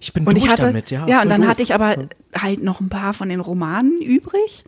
Ich 0.01 0.13
bin 0.13 0.25
Und 0.25 0.35
durch 0.35 0.45
ich 0.45 0.51
hatte, 0.51 0.63
damit, 0.63 0.91
ja. 0.91 1.07
ja, 1.07 1.21
und 1.21 1.29
dann 1.29 1.41
doof. 1.41 1.49
hatte 1.49 1.63
ich 1.63 1.73
aber 1.73 2.09
halt 2.33 2.63
noch 2.63 2.79
ein 2.79 2.89
paar 2.89 3.13
von 3.13 3.29
den 3.29 3.39
Romanen 3.39 4.01
übrig. 4.01 4.63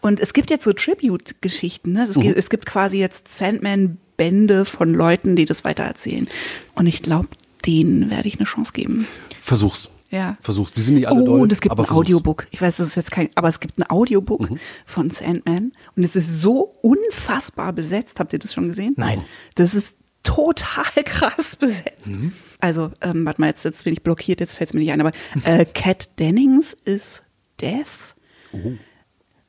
Und 0.00 0.20
es 0.20 0.32
gibt 0.32 0.50
jetzt 0.50 0.64
so 0.64 0.72
Tribute-Geschichten. 0.72 1.92
Ne? 1.92 2.00
Mhm. 2.00 2.10
Es, 2.10 2.14
gibt, 2.14 2.36
es 2.36 2.50
gibt 2.50 2.66
quasi 2.66 2.98
jetzt 2.98 3.28
Sandman-Bände 3.28 4.64
von 4.64 4.92
Leuten, 4.92 5.34
die 5.34 5.44
das 5.44 5.64
weitererzählen. 5.64 6.28
Und 6.74 6.86
ich 6.86 7.02
glaube, 7.02 7.28
denen 7.66 8.10
werde 8.10 8.28
ich 8.28 8.38
eine 8.38 8.44
Chance 8.44 8.72
geben. 8.74 9.06
Versuch's. 9.40 9.88
Ja. 10.14 10.36
Versuch's. 10.40 10.72
Die 10.72 10.80
sind 10.82 10.94
nicht 10.94 11.08
alle 11.08 11.20
Oh, 11.22 11.26
doll, 11.26 11.40
und 11.40 11.52
es 11.52 11.60
gibt 11.60 11.72
ein 11.72 11.76
versuch's. 11.76 11.96
Audiobook. 11.98 12.46
Ich 12.50 12.60
weiß, 12.62 12.76
das 12.76 12.88
ist 12.88 12.94
jetzt 12.96 13.10
kein, 13.10 13.28
aber 13.34 13.48
es 13.48 13.60
gibt 13.60 13.78
ein 13.78 13.88
Audiobook 13.90 14.50
Mhm. 14.50 14.58
von 14.86 15.10
Sandman. 15.10 15.72
Und 15.96 16.04
es 16.04 16.14
ist 16.16 16.40
so 16.40 16.74
unfassbar 16.82 17.72
besetzt. 17.72 18.20
Habt 18.20 18.32
ihr 18.32 18.38
das 18.38 18.54
schon 18.54 18.68
gesehen? 18.68 18.94
Nein. 18.96 19.22
Das 19.56 19.74
ist 19.74 19.96
total 20.22 20.84
krass 21.04 21.56
besetzt. 21.56 22.06
Mhm. 22.06 22.32
Also, 22.60 22.90
ähm, 23.02 23.26
warte 23.26 23.40
mal, 23.40 23.48
jetzt, 23.48 23.64
jetzt 23.64 23.84
bin 23.84 23.92
ich 23.92 24.02
blockiert, 24.02 24.40
jetzt 24.40 24.54
fällt 24.54 24.70
es 24.70 24.74
mir 24.74 24.80
nicht 24.80 24.92
ein, 24.92 25.00
aber 25.00 25.12
äh, 25.44 25.64
Kat 25.74 26.18
Dennings 26.18 26.72
ist 26.72 27.22
Death. 27.60 28.14
Oh. 28.52 28.72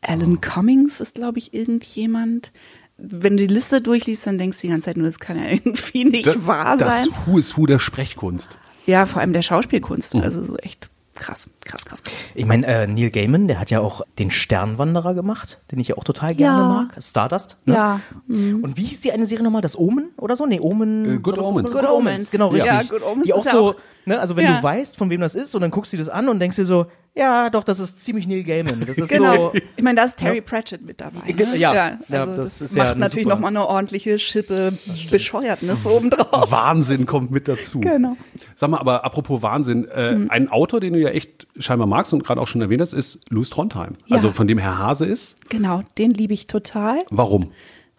Alan 0.01 0.41
Cummings 0.41 0.99
ist, 0.99 1.15
glaube 1.15 1.39
ich, 1.39 1.53
irgendjemand. 1.53 2.51
Wenn 2.97 3.37
du 3.37 3.45
die 3.47 3.53
Liste 3.53 3.81
durchliest, 3.81 4.25
dann 4.27 4.37
denkst 4.37 4.59
du 4.59 4.67
die 4.67 4.71
ganze 4.71 4.85
Zeit 4.85 4.97
nur, 4.97 5.07
das 5.07 5.19
kann 5.19 5.37
ja 5.37 5.45
irgendwie 5.49 6.05
nicht 6.05 6.27
Das, 6.27 6.45
wahr 6.47 6.77
das 6.77 7.03
sein. 7.03 7.09
Who 7.25 7.37
is 7.37 7.57
Who 7.57 7.65
der 7.65 7.79
Sprechkunst. 7.79 8.57
Ja, 8.85 9.05
vor 9.05 9.21
allem 9.21 9.33
der 9.33 9.41
Schauspielkunst. 9.41 10.15
Mhm. 10.15 10.21
Also 10.21 10.43
so 10.43 10.57
echt 10.57 10.89
krass, 11.15 11.49
krass, 11.63 11.85
krass, 11.85 12.03
krass. 12.03 12.13
Ich 12.33 12.45
meine, 12.45 12.65
äh, 12.67 12.87
Neil 12.87 13.09
Gaiman, 13.09 13.47
der 13.47 13.59
hat 13.59 13.71
ja 13.71 13.79
auch 13.79 14.01
den 14.19 14.31
Sternwanderer 14.31 15.13
gemacht, 15.13 15.61
den 15.71 15.79
ich 15.79 15.87
ja 15.87 15.97
auch 15.97 16.03
total 16.03 16.35
gerne 16.35 16.59
Ja. 16.61 16.67
mag. 16.67 16.95
Stardust. 17.01 17.57
Ne? 17.65 17.73
Ja. 17.73 17.99
Und 18.27 18.73
wie 18.77 18.83
hieß 18.83 19.01
die 19.01 19.11
eine 19.13 19.25
Serie 19.25 19.43
nochmal? 19.43 19.61
Das 19.61 19.77
Omen 19.77 20.09
oder 20.17 20.35
so? 20.35 20.45
Nee, 20.45 20.59
Omen. 20.59 21.15
Äh, 21.15 21.17
Good 21.19 21.37
Omens. 21.37 21.71
Good 21.71 21.89
Omens, 21.89 22.31
genau, 22.31 22.49
richtig. 22.49 22.71
Ja, 22.71 22.83
Good 22.83 23.01
Omens 23.01 23.25
Die 23.25 23.33
auch 23.33 23.45
so, 23.45 23.69
auch- 23.71 23.75
ne, 24.05 24.19
also 24.19 24.35
wenn 24.35 24.43
Ja. 24.45 24.57
du 24.57 24.63
weißt, 24.63 24.97
von 24.97 25.09
wem 25.09 25.21
das 25.21 25.35
ist, 25.35 25.55
und 25.55 25.61
dann 25.61 25.71
guckst 25.71 25.93
du 25.93 25.97
dir 25.97 26.03
das 26.03 26.13
an 26.13 26.27
und 26.27 26.39
denkst 26.39 26.57
dir 26.57 26.65
so, 26.65 26.87
ja, 27.15 27.49
doch, 27.49 27.63
das 27.63 27.79
ist 27.79 28.03
ziemlich 28.03 28.27
Neil 28.27 28.43
Gaiman. 28.43 28.83
Das 28.85 28.97
ist 28.97 29.09
Genau. 29.09 29.51
so. 29.51 29.59
ich 29.77 29.83
meine, 29.83 29.95
da 29.97 30.03
ist 30.05 30.17
Terry 30.17 30.41
Pratchett 30.41 30.81
mit 30.85 30.99
dabei. 31.01 31.31
Ne? 31.31 31.57
ja. 31.57 31.71
also 31.71 31.97
Ja, 32.09 32.25
das, 32.25 32.35
das 32.59 32.61
ist 32.61 32.75
ja 32.75 32.83
macht 32.83 32.91
eine 32.95 32.99
natürlich 33.01 33.25
nochmal 33.27 33.49
eine 33.51 33.65
ordentliche 33.67 34.19
Schippe 34.19 34.73
Bescheuertnis 35.09 35.85
obendrauf. 35.85 36.51
Wahnsinn 36.51 37.05
kommt 37.05 37.31
mit 37.31 37.47
dazu. 37.47 37.79
Genau. 37.79 38.17
Sag 38.55 38.69
mal, 38.69 38.79
aber 38.79 39.05
apropos 39.05 39.41
Wahnsinn, 39.41 39.85
äh, 39.87 40.15
Mhm. 40.15 40.29
ein 40.29 40.49
Autor, 40.49 40.79
den 40.79 40.93
du 40.93 40.99
ja 40.99 41.09
echt 41.09 41.47
scheinbar 41.57 41.87
magst 41.87 42.11
und 42.13 42.23
gerade 42.23 42.39
auch 42.41 42.47
schon 42.47 42.61
erwähnt 42.61 42.81
hast, 42.81 42.93
ist 42.93 43.19
Louis 43.29 43.49
Trondheim. 43.49 43.95
Ja. 44.07 44.15
Also 44.15 44.31
von 44.31 44.47
dem 44.47 44.57
Herr 44.57 44.77
Hase 44.77 45.05
ist. 45.05 45.49
Genau, 45.49 45.83
den 45.97 46.11
liebe 46.11 46.33
ich 46.33 46.45
total. 46.45 47.03
Warum? 47.09 47.51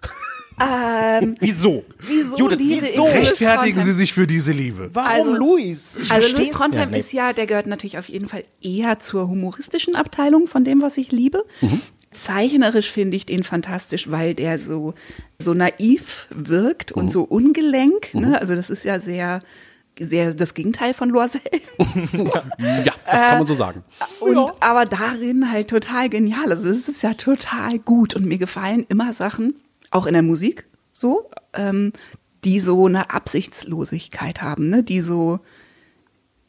Ähm, 0.58 1.34
Wieso? 1.40 1.84
wieso 2.00 2.36
Judith, 2.38 2.58
liebe 2.58 2.86
wieso? 2.86 3.04
Rechtfertigen? 3.04 3.80
Sie 3.82 3.92
sich 3.92 4.12
für 4.14 4.26
diese 4.26 4.52
Liebe. 4.52 4.88
Warum 4.92 5.10
Also- 5.10 5.34
Luis? 5.36 5.96
Ich 6.02 6.10
Also 6.10 6.28
Louis 6.28 6.32
versteh's- 6.34 6.56
Trondheim 6.56 6.92
Ja, 6.92 6.96
ist 6.98 7.12
ja, 7.12 7.32
der 7.34 7.46
gehört 7.46 7.66
natürlich 7.66 7.98
auf 7.98 8.08
jeden 8.08 8.28
Fall 8.28 8.44
eher 8.62 8.98
zur 8.98 9.28
humoristischen 9.28 9.96
Abteilung 9.96 10.46
von 10.46 10.64
dem, 10.64 10.80
was 10.82 10.96
ich 10.96 11.12
liebe. 11.12 11.44
Mhm. 11.60 11.80
Zeichnerisch 12.12 12.90
finde 12.90 13.16
ich 13.18 13.26
den 13.26 13.44
fantastisch, 13.44 14.10
weil 14.10 14.32
der 14.34 14.58
so, 14.58 14.94
so 15.38 15.52
naiv 15.52 16.26
wirkt 16.30 16.96
Mhm. 16.96 17.02
und 17.02 17.12
so 17.12 17.22
ungelenk. 17.24 18.14
Ne? 18.14 18.40
Also 18.40 18.54
das 18.54 18.70
ist 18.70 18.84
ja 18.84 18.98
sehr 19.00 19.40
sehr 19.98 20.34
das 20.34 20.52
Gegenteil 20.52 20.92
von 20.92 21.08
Loisel. 21.08 21.40
Ja, 22.58 22.92
das 23.10 23.22
kann 23.22 23.38
man 23.38 23.46
so 23.46 23.54
sagen. 23.54 23.82
Und 24.20 24.36
aber 24.60 24.84
darin 24.84 25.50
halt 25.50 25.68
total 25.68 26.10
genial. 26.10 26.50
Also 26.50 26.68
es 26.68 26.86
ist 26.88 27.02
ja 27.02 27.14
total 27.14 27.78
gut 27.78 28.14
und 28.14 28.26
mir 28.26 28.36
gefallen 28.38 28.84
immer 28.90 29.12
Sachen, 29.14 29.54
auch 29.90 30.06
in 30.06 30.14
der 30.14 30.22
Musik 30.22 30.66
so, 30.92 31.30
ähm, 31.52 31.92
die 32.44 32.60
so 32.60 32.86
eine 32.86 33.10
Absichtslosigkeit 33.10 34.42
haben, 34.42 34.68
ne? 34.68 34.82
die 34.82 35.00
so 35.00 35.40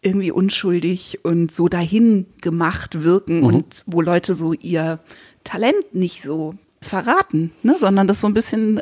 irgendwie 0.02 0.32
unschuldig 0.32 1.20
und 1.24 1.54
so 1.54 1.68
dahin 1.68 2.28
gemacht 2.42 3.04
wirken 3.04 3.44
und 3.44 3.84
wo 3.88 4.02
Leute 4.02 4.36
so 4.36 4.54
ihr 4.54 5.00
Talent 5.44 5.94
nicht 5.94 6.22
so 6.22 6.56
verraten, 6.82 7.52
ne? 7.64 7.76
sondern 7.78 8.08
das 8.08 8.22
so 8.22 8.28
ein 8.28 8.34
bisschen 8.34 8.82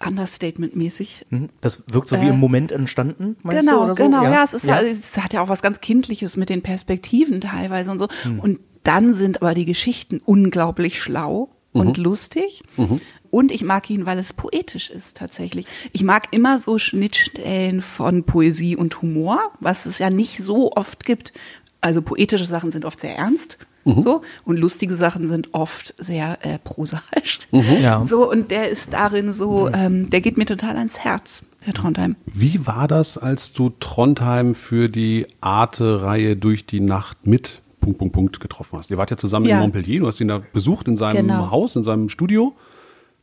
Understatement-mäßig 0.00 1.26
Mhm. 1.30 1.50
Das 1.60 1.82
wirkt 1.92 2.08
so 2.08 2.20
wie 2.20 2.28
im 2.28 2.40
Moment 2.40 2.72
entstanden, 2.72 3.36
meinst 3.42 3.60
genau, 3.60 3.80
du? 3.80 3.84
Oder 3.84 3.94
so? 3.94 4.02
genau, 4.02 4.24
ja, 4.24 4.42
es 4.42 4.54
ist 4.54 4.66
ja. 4.66 4.80
es 4.80 5.16
hat 5.18 5.34
ja 5.34 5.42
auch 5.42 5.48
was 5.48 5.60
ganz 5.60 5.80
Kindliches 5.80 6.36
mit 6.36 6.48
den 6.48 6.62
Perspektiven 6.62 7.40
teilweise 7.42 7.90
und 7.90 7.98
so. 7.98 8.08
Hm. 8.22 8.40
Und 8.40 8.60
dann 8.82 9.14
sind 9.14 9.42
aber 9.42 9.52
die 9.52 9.66
Geschichten 9.66 10.20
unglaublich 10.24 11.02
schlau 11.02 11.50
und 11.72 11.98
Mhm. 12.76 13.00
Und 13.30 13.52
ich 13.52 13.62
mag 13.62 13.88
ihn, 13.90 14.06
weil 14.06 14.18
es 14.18 14.32
poetisch 14.32 14.90
ist 14.90 15.16
tatsächlich. 15.16 15.66
Ich 15.92 16.02
mag 16.02 16.28
immer 16.32 16.58
so 16.58 16.78
Schnittstellen 16.78 17.80
von 17.82 18.24
Poesie 18.24 18.76
und 18.76 19.02
Humor, 19.02 19.40
was 19.60 19.86
es 19.86 19.98
ja 19.98 20.10
nicht 20.10 20.38
so 20.42 20.72
oft 20.72 21.04
gibt. 21.04 21.32
Also 21.80 22.02
poetische 22.02 22.44
Sachen 22.46 22.72
sind 22.72 22.84
oft 22.84 23.00
sehr 23.00 23.16
ernst. 23.16 23.58
Mhm. 23.84 24.00
So, 24.00 24.20
und 24.44 24.58
lustige 24.58 24.94
Sachen 24.94 25.26
sind 25.26 25.54
oft 25.54 25.94
sehr 25.96 26.38
äh, 26.44 26.58
prosaisch. 26.58 27.38
Ja. 27.50 28.04
So, 28.04 28.30
und 28.30 28.50
der 28.50 28.68
ist 28.68 28.92
darin 28.92 29.32
so, 29.32 29.70
ähm, 29.72 30.10
der 30.10 30.20
geht 30.20 30.36
mir 30.36 30.44
total 30.44 30.76
ans 30.76 30.98
Herz, 30.98 31.44
Herr 31.60 31.72
Trondheim. 31.72 32.16
Wie 32.26 32.66
war 32.66 32.86
das, 32.88 33.16
als 33.16 33.54
du 33.54 33.70
Trondheim 33.80 34.54
für 34.54 34.90
die 34.90 35.26
Arte-Reihe 35.40 36.36
durch 36.36 36.66
die 36.66 36.80
Nacht 36.80 37.26
mit 37.26 37.62
Punkt, 37.80 37.98
Punkt, 37.98 38.12
Punkt 38.14 38.40
getroffen 38.40 38.76
hast? 38.78 38.90
Ihr 38.90 38.98
wart 38.98 39.10
ja 39.10 39.16
zusammen 39.16 39.46
Ja. 39.46 39.54
in 39.56 39.60
Montpellier, 39.62 40.00
du 40.00 40.06
hast 40.06 40.20
ihn 40.20 40.28
da 40.28 40.42
besucht 40.52 40.86
in 40.86 40.98
seinem 40.98 41.28
Genau. 41.28 41.50
Haus, 41.50 41.74
in 41.76 41.82
seinem 41.82 42.10
Studio. 42.10 42.54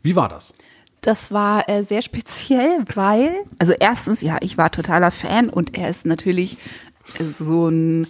Wie 0.03 0.15
war 0.15 0.29
das? 0.29 0.53
Das 1.01 1.31
war 1.31 1.69
äh, 1.69 1.83
sehr 1.83 2.01
speziell, 2.01 2.83
weil 2.93 3.31
Also 3.59 3.73
erstens, 3.79 4.21
ja, 4.21 4.37
ich 4.41 4.57
war 4.57 4.71
totaler 4.71 5.11
Fan 5.11 5.49
und 5.49 5.77
er 5.77 5.89
ist 5.89 6.05
natürlich 6.05 6.57
so 7.19 7.67
ein 7.69 8.07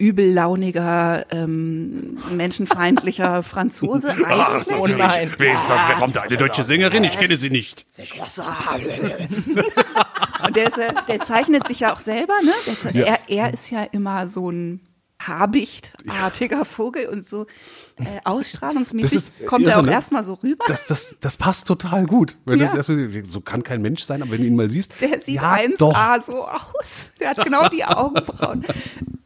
übellauniger, 0.00 1.26
ähm, 1.32 2.18
menschenfeindlicher 2.30 3.42
Franzose 3.44 4.10
eigentlich. 4.10 4.76
Oh 4.78 4.86
nein. 4.86 5.32
Wer 5.38 5.54
ist 5.54 5.68
das? 5.68 5.80
Wer 5.88 5.96
kommt 5.96 6.14
da? 6.16 6.22
Eine 6.22 6.36
deutsche 6.36 6.64
Sängerin? 6.64 7.02
Ich 7.04 7.18
kenne 7.18 7.36
sie 7.36 7.50
nicht. 7.50 7.84
Und 10.46 10.54
der, 10.56 10.68
ist, 10.68 10.76
ja- 10.76 10.92
der 11.08 11.20
zeichnet 11.20 11.66
sich 11.66 11.80
ja 11.80 11.92
auch 11.92 11.98
selber, 11.98 12.34
ne? 12.44 12.52
Der, 12.92 13.06
er, 13.06 13.18
er 13.28 13.52
ist 13.52 13.70
ja 13.70 13.82
immer 13.90 14.28
so 14.28 14.50
ein 14.50 14.80
Habichtartiger 15.20 16.64
Vogel 16.64 17.08
und 17.08 17.26
so 17.26 17.46
äh, 18.00 18.20
ausstrahlungsmäßig 18.24 19.12
Das 19.14 19.24
ist 19.30 19.46
kommt 19.46 19.62
irre, 19.64 19.72
er 19.72 19.78
auch 19.80 19.82
ne? 19.84 19.92
erstmal 19.92 20.24
so 20.24 20.34
rüber. 20.34 20.64
Das, 20.68 20.86
das, 20.86 21.16
das 21.20 21.36
passt 21.36 21.66
total 21.66 22.06
gut. 22.06 22.36
Wenn 22.44 22.58
Ja. 22.60 22.66
das 22.66 22.74
erstmal, 22.74 23.24
so 23.24 23.40
kann 23.40 23.62
kein 23.62 23.82
Mensch 23.82 24.02
sein, 24.02 24.22
aber 24.22 24.30
wenn 24.32 24.40
du 24.42 24.46
ihn 24.46 24.56
mal 24.56 24.68
siehst. 24.68 24.92
Der 25.00 25.20
sieht 25.20 25.36
ja, 25.36 25.54
1A 25.54 25.76
doch. 25.78 26.22
so 26.24 26.46
aus. 26.46 27.10
Der 27.20 27.30
hat 27.30 27.44
genau 27.44 27.68
die 27.68 27.84
Augenbrauen. 27.84 28.64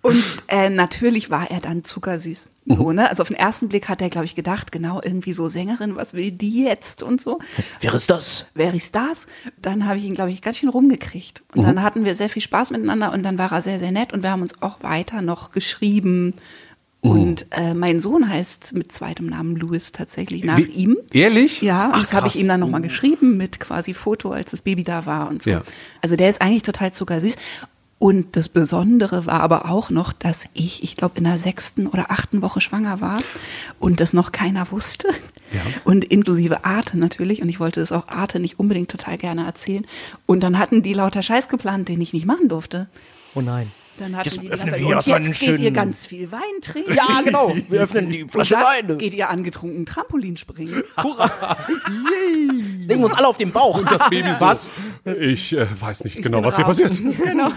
Und 0.02 0.24
äh, 0.48 0.68
natürlich 0.68 1.30
war 1.30 1.48
er 1.50 1.60
dann 1.60 1.84
zuckersüß. 1.84 2.48
So, 2.66 2.88
Mhm. 2.90 2.94
ne? 2.96 3.08
Also 3.08 3.22
auf 3.22 3.28
den 3.28 3.36
ersten 3.36 3.68
Blick 3.68 3.88
hat 3.88 4.02
er, 4.02 4.08
glaube 4.10 4.24
ich, 4.24 4.34
gedacht, 4.34 4.72
genau 4.72 5.00
irgendwie 5.02 5.32
so 5.32 5.48
Sängerin, 5.48 5.94
was 5.96 6.14
will 6.14 6.32
die 6.32 6.64
jetzt 6.64 7.02
und 7.04 7.20
so. 7.20 7.38
Wer 7.80 7.94
ist 7.94 8.10
das? 8.10 8.46
Wer 8.54 8.74
ist 8.74 8.94
das? 8.96 9.26
Dann 9.60 9.86
habe 9.86 9.98
ich 9.98 10.04
ihn, 10.04 10.14
glaube 10.14 10.30
ich, 10.32 10.42
ganz 10.42 10.56
schön 10.58 10.68
rumgekriegt. 10.68 11.42
Und 11.54 11.62
Mhm. 11.62 11.66
dann 11.66 11.82
hatten 11.82 12.04
wir 12.04 12.14
sehr 12.16 12.28
viel 12.28 12.42
Spaß 12.42 12.70
miteinander 12.70 13.12
und 13.12 13.22
dann 13.22 13.38
war 13.38 13.52
er 13.52 13.62
sehr, 13.62 13.78
sehr 13.78 13.92
nett 13.92 14.12
und 14.12 14.22
wir 14.24 14.30
haben 14.32 14.42
uns 14.42 14.60
auch 14.62 14.82
weiter 14.82 15.22
noch 15.22 15.52
geschrieben. 15.52 16.34
Mhm. 17.02 17.10
Und 17.10 17.46
äh, 17.50 17.74
mein 17.74 18.00
Sohn 18.00 18.28
heißt 18.28 18.74
mit 18.74 18.92
zweitem 18.92 19.26
Namen 19.26 19.56
Louis 19.56 19.90
tatsächlich 19.92 20.44
nach 20.44 20.58
Wie- 20.58 20.62
ihm. 20.62 20.96
Ehrlich? 21.12 21.60
Ja, 21.60 21.86
und 21.86 21.94
Ach, 21.96 22.00
das 22.00 22.12
habe 22.12 22.28
ich 22.28 22.36
ihm 22.38 22.46
dann 22.48 22.60
nochmal 22.60 22.80
geschrieben 22.80 23.36
mit 23.36 23.58
quasi 23.58 23.92
Foto, 23.92 24.30
als 24.32 24.52
das 24.52 24.62
Baby 24.62 24.84
da 24.84 25.04
war 25.04 25.28
und 25.28 25.42
so. 25.42 25.50
Ja. 25.50 25.62
Also 26.00 26.14
der 26.16 26.30
ist 26.30 26.40
eigentlich 26.40 26.62
total 26.62 26.92
zuckersüß. 26.92 27.34
Und 27.98 28.34
das 28.36 28.48
Besondere 28.48 29.26
war 29.26 29.40
aber 29.42 29.70
auch 29.70 29.88
noch, 29.90 30.12
dass 30.12 30.46
ich, 30.54 30.82
ich 30.82 30.96
glaube, 30.96 31.18
in 31.18 31.24
der 31.24 31.38
sechsten 31.38 31.86
oder 31.86 32.10
achten 32.10 32.42
Woche 32.42 32.60
schwanger 32.60 33.00
war 33.00 33.20
und 33.78 34.00
das 34.00 34.12
noch 34.12 34.32
keiner 34.32 34.72
wusste. 34.72 35.06
Ja. 35.52 35.60
Und 35.84 36.04
inklusive 36.04 36.64
Arte 36.64 36.98
natürlich. 36.98 37.42
Und 37.42 37.48
ich 37.48 37.60
wollte 37.60 37.78
das 37.78 37.92
auch 37.92 38.08
Arte 38.08 38.40
nicht 38.40 38.58
unbedingt 38.58 38.90
total 38.90 39.18
gerne 39.18 39.44
erzählen. 39.44 39.86
Und 40.26 40.42
dann 40.42 40.58
hatten 40.58 40.82
die 40.82 40.94
lauter 40.94 41.22
Scheiß 41.22 41.48
geplant, 41.48 41.88
den 41.88 42.00
ich 42.00 42.12
nicht 42.12 42.26
machen 42.26 42.48
durfte. 42.48 42.88
Oh 43.34 43.40
nein. 43.40 43.70
Dann 44.02 44.16
hatten 44.16 44.28
Jetzt 44.28 44.42
die 44.42 44.50
öffnen 44.50 44.74
gesagt, 44.74 45.06
wir 45.06 45.16
und 45.16 45.22
jetzt 45.26 45.40
geht 45.40 45.58
ihr 45.58 45.70
ganz 45.70 46.06
viel 46.06 46.30
Wein 46.32 46.40
trinken. 46.60 46.94
Ja, 46.94 47.20
genau. 47.24 47.52
Wir 47.68 47.80
öffnen 47.80 48.10
die 48.10 48.22
Und 48.24 48.30
Flasche 48.32 48.54
dann 48.54 48.88
Wein. 48.88 48.98
geht 48.98 49.14
ihr 49.14 49.28
angetrunken 49.30 49.86
Trampolin 49.86 50.36
springen. 50.36 50.82
Jetzt 52.78 52.88
legen 52.88 53.00
wir 53.00 53.06
uns 53.06 53.14
alle 53.14 53.28
auf 53.28 53.36
den 53.36 53.52
Bauch. 53.52 53.80
Das 53.84 54.08
Baby 54.10 54.34
so. 54.38 54.44
Was? 54.46 54.70
Ich 55.20 55.52
äh, 55.56 55.66
weiß 55.80 56.04
nicht 56.04 56.22
genau, 56.22 56.38
bin 56.38 56.46
was 56.46 56.56
hier 56.56 56.64
raus. 56.64 56.78
passiert. 56.80 57.16
genau. 57.22 57.50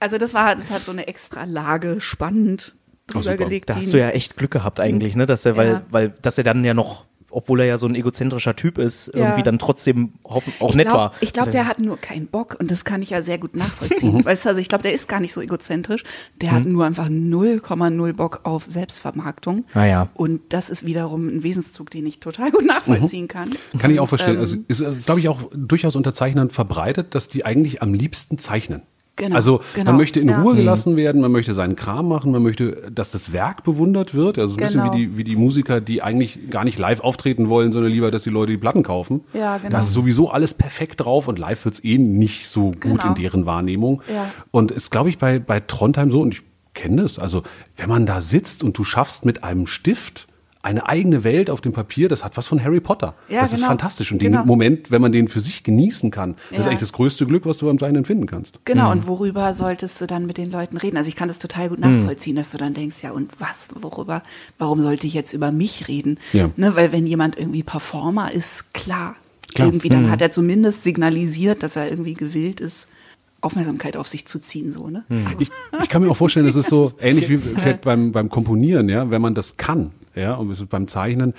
Also 0.00 0.18
das 0.18 0.34
war, 0.34 0.54
das 0.54 0.70
hat 0.70 0.84
so 0.84 0.92
eine 0.92 1.06
extra 1.08 1.44
Lage 1.44 2.00
spannend 2.00 2.74
drüber 3.06 3.22
super. 3.22 3.36
gelegt. 3.38 3.70
Da 3.70 3.74
die- 3.74 3.80
hast 3.80 3.92
du 3.92 3.98
ja 3.98 4.10
echt 4.10 4.36
Glück 4.36 4.50
gehabt 4.50 4.80
eigentlich, 4.80 5.16
ne? 5.16 5.26
Dass 5.26 5.44
er, 5.46 5.56
weil, 5.56 5.68
Ja. 5.68 5.82
weil, 5.90 6.10
dass 6.22 6.38
er 6.38 6.44
dann 6.44 6.64
ja 6.64 6.74
noch, 6.74 7.04
obwohl 7.30 7.60
er 7.60 7.66
ja 7.66 7.78
so 7.78 7.86
ein 7.86 7.94
egozentrischer 7.94 8.56
Typ 8.56 8.78
ist, 8.78 9.08
Ja. 9.14 9.20
irgendwie 9.20 9.42
dann 9.42 9.58
trotzdem 9.58 10.14
hoffen, 10.24 10.52
auch 10.60 10.70
ich 10.70 10.76
nett 10.76 10.86
glaub, 10.86 10.96
war. 10.98 11.12
Ich 11.20 11.32
glaube, 11.32 11.48
Also, 11.48 11.58
der 11.58 11.66
hat 11.68 11.80
nur 11.80 11.96
keinen 11.98 12.26
Bock 12.26 12.56
und 12.58 12.70
das 12.70 12.84
kann 12.84 13.02
ich 13.02 13.10
ja 13.10 13.22
sehr 13.22 13.38
gut 13.38 13.56
nachvollziehen. 13.56 14.24
weißt 14.24 14.44
du, 14.44 14.48
also 14.50 14.60
ich 14.60 14.68
glaube, 14.68 14.82
der 14.82 14.92
ist 14.92 15.08
gar 15.08 15.20
nicht 15.20 15.32
so 15.32 15.40
egozentrisch. 15.40 16.04
Der 16.40 16.52
hat 16.52 16.64
nur 16.64 16.84
einfach 16.86 17.08
0,0 17.08 18.12
Bock 18.14 18.40
auf 18.44 18.64
Selbstvermarktung. 18.66 19.64
Ah 19.74 19.84
ja. 19.84 20.08
Und 20.14 20.40
das 20.50 20.70
ist 20.70 20.86
wiederum 20.86 21.28
ein 21.28 21.42
Wesenszug, 21.42 21.90
den 21.90 22.06
ich 22.06 22.20
total 22.20 22.50
gut 22.50 22.64
nachvollziehen 22.66 23.28
kann. 23.28 23.50
Kann 23.78 23.90
ich 23.90 24.00
auch 24.00 24.08
verstehen. 24.08 24.34
Ähm, 24.34 24.40
also 24.40 24.56
ist, 24.66 24.84
glaube 25.04 25.20
ich, 25.20 25.28
auch 25.28 25.42
durchaus 25.54 25.96
unter 25.96 26.14
Zeichnern 26.14 26.50
verbreitet, 26.50 27.14
dass 27.14 27.28
die 27.28 27.44
eigentlich 27.44 27.82
am 27.82 27.94
liebsten 27.94 28.38
zeichnen. 28.38 28.82
Genau, 29.18 29.34
also 29.34 29.60
genau, 29.74 29.90
man 29.90 29.96
möchte 29.98 30.20
in 30.20 30.28
ja. 30.28 30.40
Ruhe 30.40 30.54
gelassen 30.56 30.96
werden, 30.96 31.20
man 31.20 31.32
möchte 31.32 31.52
seinen 31.52 31.76
Kram 31.76 32.08
machen, 32.08 32.30
man 32.32 32.42
möchte, 32.42 32.90
dass 32.90 33.10
das 33.10 33.32
Werk 33.32 33.64
bewundert 33.64 34.14
wird. 34.14 34.38
Also 34.38 34.54
so 34.54 34.60
ein 34.60 34.68
Genau. 34.68 34.84
bisschen 34.90 34.92
wie 34.94 35.06
die, 35.08 35.16
wie 35.18 35.24
die 35.24 35.36
Musiker, 35.36 35.80
die 35.80 36.02
eigentlich 36.02 36.48
gar 36.50 36.64
nicht 36.64 36.78
live 36.78 37.00
auftreten 37.00 37.48
wollen, 37.48 37.72
sondern 37.72 37.90
lieber, 37.92 38.10
dass 38.10 38.22
die 38.22 38.30
Leute 38.30 38.52
die 38.52 38.58
Platten 38.58 38.82
kaufen. 38.82 39.22
Ja, 39.34 39.58
genau. 39.58 39.70
Da 39.70 39.80
ist 39.80 39.92
sowieso 39.92 40.30
alles 40.30 40.54
perfekt 40.54 41.00
drauf 41.00 41.28
und 41.28 41.38
live 41.38 41.64
wird's 41.64 41.82
eh 41.84 41.98
nicht 41.98 42.48
so 42.48 42.70
gut 42.70 42.80
Genau. 42.80 43.08
in 43.08 43.14
deren 43.14 43.44
Wahrnehmung. 43.44 44.02
Ja. 44.12 44.30
Und 44.52 44.70
ist, 44.70 44.90
glaube 44.90 45.08
ich, 45.10 45.18
bei, 45.18 45.38
bei 45.38 45.60
Trondheim 45.60 46.10
so, 46.10 46.20
und 46.22 46.34
ich 46.34 46.42
kenne 46.74 47.02
das, 47.02 47.18
also 47.18 47.42
wenn 47.76 47.88
man 47.88 48.06
da 48.06 48.20
sitzt 48.20 48.62
und 48.62 48.78
du 48.78 48.84
schaffst 48.84 49.24
mit 49.24 49.42
einem 49.42 49.66
Stift 49.66 50.28
eine 50.68 50.88
eigene 50.88 51.24
Welt 51.24 51.50
auf 51.50 51.60
dem 51.60 51.72
Papier, 51.72 52.08
das 52.08 52.24
hat 52.24 52.36
was 52.36 52.46
von 52.46 52.62
Harry 52.62 52.80
Potter. 52.80 53.14
Ja, 53.28 53.40
das 53.40 53.52
ist 53.52 53.58
genau. 53.58 53.68
fantastisch. 53.68 54.12
Und 54.12 54.22
den 54.22 54.32
Genau. 54.32 54.44
Moment, 54.44 54.90
wenn 54.90 55.00
man 55.02 55.12
den 55.12 55.28
für 55.28 55.40
sich 55.40 55.62
genießen 55.64 56.10
kann, 56.10 56.34
das 56.50 56.60
ist 56.60 56.64
Ja. 56.64 56.70
eigentlich 56.70 56.78
das 56.80 56.92
größte 56.92 57.26
Glück, 57.26 57.46
was 57.46 57.58
du 57.58 57.66
beim 57.66 57.78
Zeichnen 57.78 58.04
finden 58.04 58.26
kannst. 58.26 58.58
Genau, 58.64 58.92
und 58.92 59.06
worüber 59.06 59.54
solltest 59.54 60.00
du 60.00 60.06
dann 60.06 60.26
mit 60.26 60.36
den 60.38 60.50
Leuten 60.50 60.76
reden? 60.76 60.96
Also 60.96 61.08
ich 61.08 61.16
kann 61.16 61.28
das 61.28 61.38
total 61.38 61.68
gut 61.70 61.78
nachvollziehen, 61.80 62.36
dass 62.36 62.50
du 62.52 62.58
dann 62.58 62.74
denkst, 62.74 62.96
ja 63.02 63.10
und 63.12 63.32
was, 63.38 63.70
worüber, 63.80 64.22
warum 64.58 64.80
sollte 64.80 65.06
ich 65.06 65.14
jetzt 65.14 65.32
über 65.32 65.50
mich 65.52 65.88
reden? 65.88 66.18
Ja. 66.32 66.50
Ne, 66.56 66.76
weil 66.76 66.92
wenn 66.92 67.06
jemand 67.06 67.38
irgendwie 67.38 67.62
Performer 67.62 68.32
ist, 68.32 68.74
klar, 68.74 69.16
Klar. 69.54 69.68
irgendwie, 69.68 69.88
dann 69.88 70.10
hat 70.10 70.20
er 70.20 70.30
zumindest 70.30 70.84
signalisiert, 70.84 71.62
dass 71.62 71.76
er 71.76 71.88
irgendwie 71.90 72.14
gewillt 72.14 72.60
ist, 72.60 72.88
Aufmerksamkeit 73.40 73.96
auf 73.96 74.08
sich 74.08 74.26
zu 74.26 74.40
ziehen, 74.40 74.72
so, 74.72 74.88
ne? 74.88 75.04
Ich, 75.38 75.50
ich 75.82 75.88
kann 75.88 76.02
mir 76.02 76.10
auch 76.10 76.16
vorstellen, 76.16 76.46
es 76.46 76.56
ist 76.56 76.68
so 76.68 76.92
ähnlich 77.00 77.28
wie 77.28 77.38
beim, 77.82 78.12
beim 78.12 78.28
Komponieren, 78.30 78.88
ja, 78.88 79.10
wenn 79.10 79.22
man 79.22 79.34
das 79.34 79.56
kann, 79.56 79.92
ja, 80.14 80.34
und 80.34 80.68
beim 80.68 80.88
Zeichnen, 80.88 81.34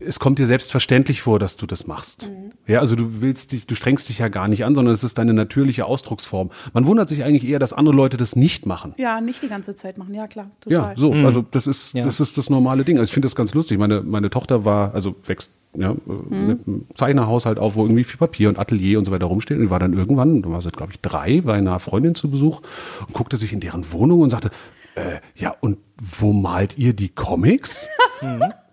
es 0.00 0.18
kommt 0.18 0.38
dir 0.38 0.46
selbstverständlich 0.46 1.20
vor, 1.22 1.38
dass 1.38 1.56
du 1.56 1.66
das 1.66 1.86
machst. 1.86 2.30
Ja, 2.66 2.80
also 2.80 2.96
du 2.96 3.20
willst 3.20 3.52
dich, 3.52 3.66
du 3.66 3.74
strengst 3.74 4.08
dich 4.08 4.18
ja 4.18 4.28
gar 4.28 4.48
nicht 4.48 4.64
an, 4.64 4.74
sondern 4.74 4.94
es 4.94 5.04
ist 5.04 5.18
deine 5.18 5.34
natürliche 5.34 5.84
Ausdrucksform. 5.84 6.50
Man 6.72 6.86
wundert 6.86 7.08
sich 7.08 7.22
eigentlich 7.22 7.46
eher, 7.46 7.58
dass 7.58 7.72
andere 7.72 7.94
Leute 7.94 8.16
das 8.16 8.34
nicht 8.36 8.66
machen. 8.66 8.94
ja, 8.96 9.20
nicht 9.20 9.42
die 9.42 9.48
ganze 9.48 9.76
Zeit 9.76 9.98
machen. 9.98 10.14
Ja, 10.14 10.26
klar, 10.26 10.50
total. 10.60 10.90
Ja, 10.90 10.92
so, 10.96 11.12
also 11.12 11.42
das 11.50 11.66
ist, 11.66 11.92
Ja. 11.94 12.04
das 12.04 12.18
ist 12.20 12.38
das 12.38 12.48
normale 12.50 12.84
Ding. 12.84 12.98
Also 12.98 13.08
ich 13.10 13.14
finde 13.14 13.26
das 13.26 13.36
ganz 13.36 13.54
lustig. 13.54 13.78
Meine, 13.78 14.02
meine 14.02 14.30
Tochter 14.30 14.64
war, 14.64 14.94
also 14.94 15.14
wächst 15.26 15.52
ja, 15.76 15.90
äh, 15.92 16.34
mit 16.34 16.66
einem 16.66 16.86
Zeichnerhaushalt 16.94 17.58
auf, 17.58 17.74
wo 17.76 17.84
irgendwie 17.84 18.04
viel 18.04 18.18
Papier 18.18 18.48
und 18.48 18.58
Atelier 18.58 18.98
und 18.98 19.04
so 19.04 19.10
weiter 19.12 19.26
rumsteht. 19.26 19.58
Und 19.58 19.64
die 19.64 19.70
war 19.70 19.78
dann 19.78 19.92
irgendwann, 19.92 20.42
da 20.42 20.50
war 20.50 20.60
sie, 20.62 20.70
glaube 20.70 20.92
ich, 20.92 21.00
drei, 21.00 21.42
bei 21.42 21.54
einer 21.54 21.78
Freundin 21.78 22.14
zu 22.14 22.30
Besuch 22.30 22.60
und 23.06 23.12
guckte 23.12 23.36
sich 23.36 23.52
in 23.52 23.60
deren 23.60 23.92
Wohnung 23.92 24.20
und 24.20 24.30
sagte, 24.30 24.50
äh, 24.96 25.18
ja, 25.36 25.54
und 25.60 25.78
wo 26.00 26.32
malt 26.32 26.76
ihr 26.78 26.92
die 26.94 27.08
Comics? 27.10 27.86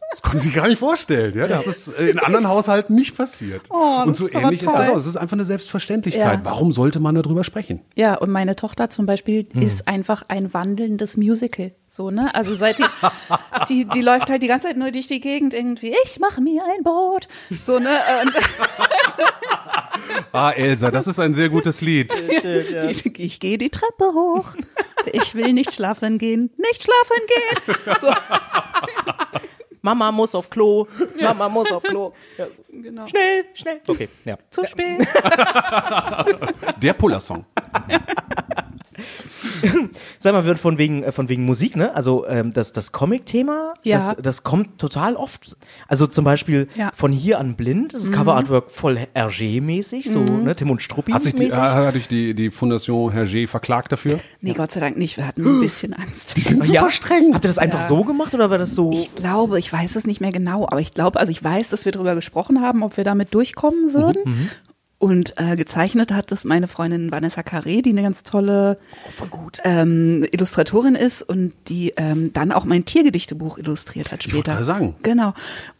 Das 0.10 0.22
konnte 0.22 0.40
sie 0.40 0.52
gar 0.52 0.68
nicht 0.68 0.80
vorstellen, 0.80 1.38
ja. 1.38 1.48
Das 1.48 1.68
ist 1.68 2.00
in 2.00 2.18
anderen 2.20 2.48
Haushalten 2.48 2.96
nicht 2.96 3.18
passiert. 3.18 3.64
Oh, 3.70 4.04
und 4.06 4.16
so 4.16 4.30
ähnlich 4.32 4.64
ist 4.64 4.74
das 4.76 4.88
auch. 4.88 4.96
Es 4.96 5.06
ist 5.06 5.18
einfach 5.18 5.34
eine 5.36 5.44
Selbstverständlichkeit. 5.44 6.40
Ja. 6.40 6.46
Warum 6.46 6.72
sollte 6.72 7.00
man 7.02 7.14
darüber 7.16 7.44
sprechen? 7.44 7.82
Ja, 7.96 8.16
und 8.16 8.30
meine 8.30 8.56
Tochter 8.56 8.90
zum 8.90 9.06
Beispiel 9.06 9.48
Hm. 9.52 9.62
ist 9.62 9.88
einfach 9.88 10.24
ein 10.30 10.54
wandelndes 10.54 11.18
Musical. 11.18 11.74
So, 11.90 12.10
ne? 12.10 12.34
Also 12.34 12.56
seit 12.56 12.80
die, 12.80 12.84
die, 13.70 13.86
die 13.86 14.02
läuft 14.02 14.30
halt 14.30 14.42
die 14.42 14.48
ganze 14.48 14.68
Zeit 14.68 14.78
nur 14.78 14.92
durch 14.92 15.08
die 15.08 15.20
Gegend 15.20 15.54
irgendwie, 15.54 15.94
ich 16.06 16.20
mache 16.20 16.40
mir 16.42 16.64
ein 16.64 16.84
Boot. 16.84 17.28
So, 17.64 17.80
ne? 17.80 17.90
Ah, 20.32 20.52
Elsa, 20.52 20.90
das 20.92 21.08
ist 21.08 21.20
ein 21.20 21.34
sehr 21.34 21.50
gutes 21.50 21.82
Lied. 21.82 22.12
Die, 22.44 23.12
ich 23.24 23.40
gehe 23.40 23.58
die 23.58 23.70
Treppe 23.70 24.06
hoch. 24.14 24.50
Ich 25.12 25.36
will 25.36 25.54
nicht 25.54 25.74
schlafen 25.74 26.18
gehen. 26.18 26.50
Nicht 26.58 26.84
schlafen 26.84 27.18
gehen. 27.28 27.76
So, 28.02 28.08
Mama 29.88 30.12
muss 30.12 30.36
auf 30.36 30.50
Klo. 30.50 30.86
Mama 31.22 31.48
muss 31.48 31.72
auf 31.72 31.82
Klo. 31.82 32.12
Ja. 32.38 32.48
genau. 32.70 33.08
Schnell, 33.08 33.46
schnell. 33.54 33.80
Okay, 33.88 34.10
ja. 34.26 34.38
Zu 34.52 34.66
spät. 34.66 35.08
Der 36.82 36.92
Puller-Song. 36.92 37.46
Sag 40.20 40.34
mal, 40.34 40.46
wird 40.46 40.60
von 40.60 40.78
wegen, 40.78 41.04
äh, 41.04 41.12
von 41.12 41.30
wegen 41.30 41.46
Musik, 41.46 41.76
ne? 41.76 41.96
Also 41.96 42.26
ähm, 42.28 42.52
das, 42.54 42.74
das 42.74 42.92
Comic-Thema, 42.92 43.74
Ja. 43.84 43.98
das, 43.98 44.16
das 44.22 44.44
kommt 44.44 44.80
total 44.80 45.16
oft. 45.16 45.56
Also 45.88 46.08
zum 46.08 46.26
Beispiel 46.26 46.68
Ja. 46.76 46.92
von 46.96 47.12
hier 47.12 47.40
an 47.40 47.56
blind, 47.56 47.94
das 47.94 48.12
Cover-Artwork 48.12 48.72
voll 48.72 49.00
Hergé-mäßig, 49.16 50.10
so 50.10 50.24
ne, 50.24 50.56
Tim 50.56 50.70
und 50.72 50.82
Struppi 50.82 51.12
Hat 51.12 51.24
sich 51.24 51.36
die, 51.36 51.52
hat 51.52 51.96
dich 51.96 52.08
die, 52.08 52.34
die 52.34 52.52
Fondation 52.52 53.12
Hergé 53.12 53.48
verklagt 53.48 53.92
dafür? 53.92 54.20
Nee, 54.42 54.54
Gott 54.54 54.72
sei 54.72 54.80
Dank 54.80 54.98
nicht. 54.98 55.18
Wir 55.18 55.28
hatten 55.28 55.46
ein 55.48 55.60
bisschen 55.60 55.94
Angst. 55.94 56.36
sind 56.38 56.68
ja, 56.70 56.90
streng. 56.92 57.34
Habt 57.34 57.46
ihr 57.46 57.50
das 57.50 57.58
einfach 57.58 57.82
so 57.82 58.04
gemacht 58.04 58.34
oder 58.34 58.50
war 58.50 58.58
das 58.58 58.74
so? 58.74 58.92
Ich 58.92 59.14
glaube, 59.16 59.60
ich 59.60 59.72
weiß 59.72 59.96
es 59.96 60.06
nicht 60.08 60.22
mehr 60.22 60.32
genau, 60.32 60.66
aber 60.66 60.80
ich 60.82 60.92
glaube, 60.94 61.20
also 61.20 61.32
ich 61.32 61.44
weiß, 61.44 61.70
dass 61.70 61.86
wir 61.86 61.92
darüber 61.92 62.16
gesprochen 62.16 62.62
haben, 62.62 62.84
ob 62.84 62.98
wir 62.98 63.04
damit 63.04 63.28
Mhm, 63.28 63.32
durchkommen 63.32 63.94
würden. 63.94 64.50
Und 65.00 65.36
äh, 65.38 65.56
gezeichnet 65.56 66.12
hat 66.12 66.32
das 66.32 66.44
meine 66.44 66.68
Freundin 66.68 67.12
Vanessa 67.12 67.42
Carré, 67.42 67.84
die 67.84 67.92
eine 67.92 68.02
ganz 68.02 68.24
tolle 68.24 68.80
ähm, 69.64 70.26
Illustratorin 70.32 70.96
ist 70.96 71.22
und 71.22 71.54
die 71.68 71.94
ähm, 71.98 72.34
dann 72.34 72.52
auch 72.52 72.66
mein 72.66 72.84
Tiergedichtebuch 72.84 73.60
illustriert 73.60 74.12
hat 74.12 74.26
Ich 74.26 74.32
später. 74.32 74.54
gerade 74.54 74.66
sagen. 74.66 74.96
Genau. 75.04 75.36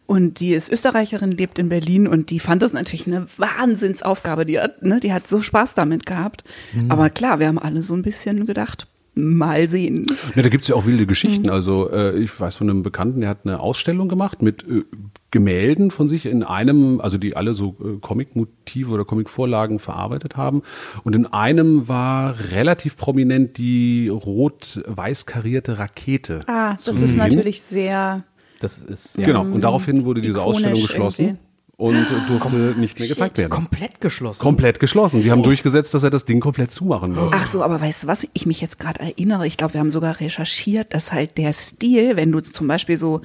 Und 0.06 0.38
die 0.38 0.50
ist 0.50 0.70
Österreicherin, 0.70 1.32
lebt 1.32 1.58
in 1.58 1.68
Berlin 1.68 2.06
und 2.06 2.30
die 2.30 2.38
fand 2.38 2.62
das 2.62 2.72
natürlich 2.72 3.08
eine 3.08 3.26
Wahnsinnsaufgabe. 3.36 4.46
Die 4.46 4.60
hat, 4.60 4.82
ne, 4.82 5.00
die 5.00 5.12
hat 5.12 5.26
so 5.26 5.42
Spaß 5.42 5.74
damit 5.74 6.06
gehabt. 6.06 6.44
Mhm. 6.72 6.90
Aber 6.90 7.10
klar, 7.10 7.40
wir 7.40 7.48
haben 7.48 7.58
alle 7.58 7.82
so 7.82 7.94
ein 7.94 8.02
bisschen 8.02 8.46
gedacht, 8.46 8.86
mal 9.18 9.68
sehen. 9.68 10.06
Ja, 10.34 10.42
da 10.42 10.48
gibt's 10.48 10.68
ja 10.68 10.74
auch 10.74 10.86
wilde 10.86 11.06
Geschichten. 11.06 11.50
Also 11.50 11.90
äh, 11.90 12.18
ich 12.18 12.38
weiß 12.38 12.56
von 12.56 12.70
einem 12.70 12.82
Bekannten, 12.82 13.20
der 13.20 13.30
hat 13.30 13.40
eine 13.44 13.60
Ausstellung 13.60 14.08
gemacht 14.08 14.42
mit 14.42 14.62
äh, 14.62 14.84
Gemälden 15.30 15.90
von 15.90 16.08
sich 16.08 16.26
in 16.26 16.42
einem, 16.42 17.00
also 17.00 17.18
die 17.18 17.36
alle 17.36 17.54
so 17.54 17.76
äh, 17.80 17.98
Comic-Motive 18.00 18.90
oder 18.90 19.04
Comic-Vorlagen 19.04 19.78
verarbeitet 19.78 20.36
haben. 20.36 20.62
Und 21.04 21.14
in 21.14 21.26
einem 21.26 21.88
war 21.88 22.34
relativ 22.50 22.96
prominent 22.96 23.58
die 23.58 24.08
rot-weiß 24.08 25.26
karierte 25.26 25.78
Rakete. 25.78 26.40
Ah, 26.46 26.72
das 26.72 26.88
ist 26.88 26.98
sehen. 26.98 27.18
natürlich 27.18 27.62
sehr. 27.62 28.24
Das 28.60 28.78
ist 28.78 29.16
ja, 29.16 29.26
Genau, 29.26 29.42
und 29.42 29.60
daraufhin 29.60 30.04
wurde 30.04 30.20
diese 30.20 30.38
ikonisch 30.38 30.56
Ausstellung 30.56 30.82
geschlossen 30.82 31.22
irgendwie. 31.22 31.47
Und 31.78 31.94
äh, 32.10 32.26
durfte 32.26 32.56
nicht 32.76 32.98
mehr 32.98 33.08
gezeigt 33.08 33.38
werden. 33.38 33.50
komplett 33.50 34.00
geschlossen. 34.00 34.42
Komplett 34.42 34.80
geschlossen. 34.80 35.22
Die 35.22 35.30
haben 35.30 35.44
durchgesetzt, 35.44 35.94
dass 35.94 36.02
er 36.02 36.10
das 36.10 36.24
Ding 36.24 36.40
komplett 36.40 36.72
zumachen 36.72 37.14
muss. 37.14 37.32
Ach 37.32 37.46
so, 37.46 37.62
aber 37.62 37.80
weißt 37.80 38.02
du 38.02 38.06
was, 38.08 38.26
ich 38.34 38.46
mich 38.46 38.60
jetzt 38.60 38.80
gerade 38.80 38.98
erinnere, 39.00 39.46
ich 39.46 39.56
glaube, 39.56 39.74
wir 39.74 39.80
haben 39.80 39.92
sogar 39.92 40.18
recherchiert, 40.20 40.92
dass 40.92 41.12
halt 41.12 41.38
der 41.38 41.52
Stil, 41.52 42.16
wenn 42.16 42.32
du 42.32 42.40
zum 42.40 42.66
Beispiel 42.66 42.96
so 42.96 43.22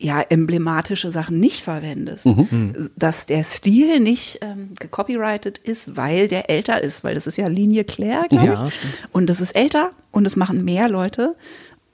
ja, 0.00 0.20
emblematische 0.22 1.10
Sachen 1.10 1.40
nicht 1.40 1.62
verwendest, 1.62 2.26
dass 2.96 3.26
der 3.26 3.42
Stil 3.44 3.98
nicht 3.98 4.38
ähm, 4.42 4.70
gecopyrighted 4.78 5.58
ist, 5.58 5.96
weil 5.96 6.28
der 6.28 6.48
älter 6.48 6.80
ist, 6.82 7.02
weil 7.02 7.16
das 7.16 7.26
ist 7.26 7.36
ja 7.36 7.48
Linie 7.48 7.82
Claire, 7.84 8.26
glaube 8.28 8.46
Ja, 8.46 8.66
ich. 8.68 8.74
Und 9.12 9.26
das 9.28 9.40
ist 9.40 9.56
älter 9.56 9.90
und 10.12 10.22
das 10.24 10.36
machen 10.36 10.64
mehr 10.64 10.88
Leute. 10.88 11.34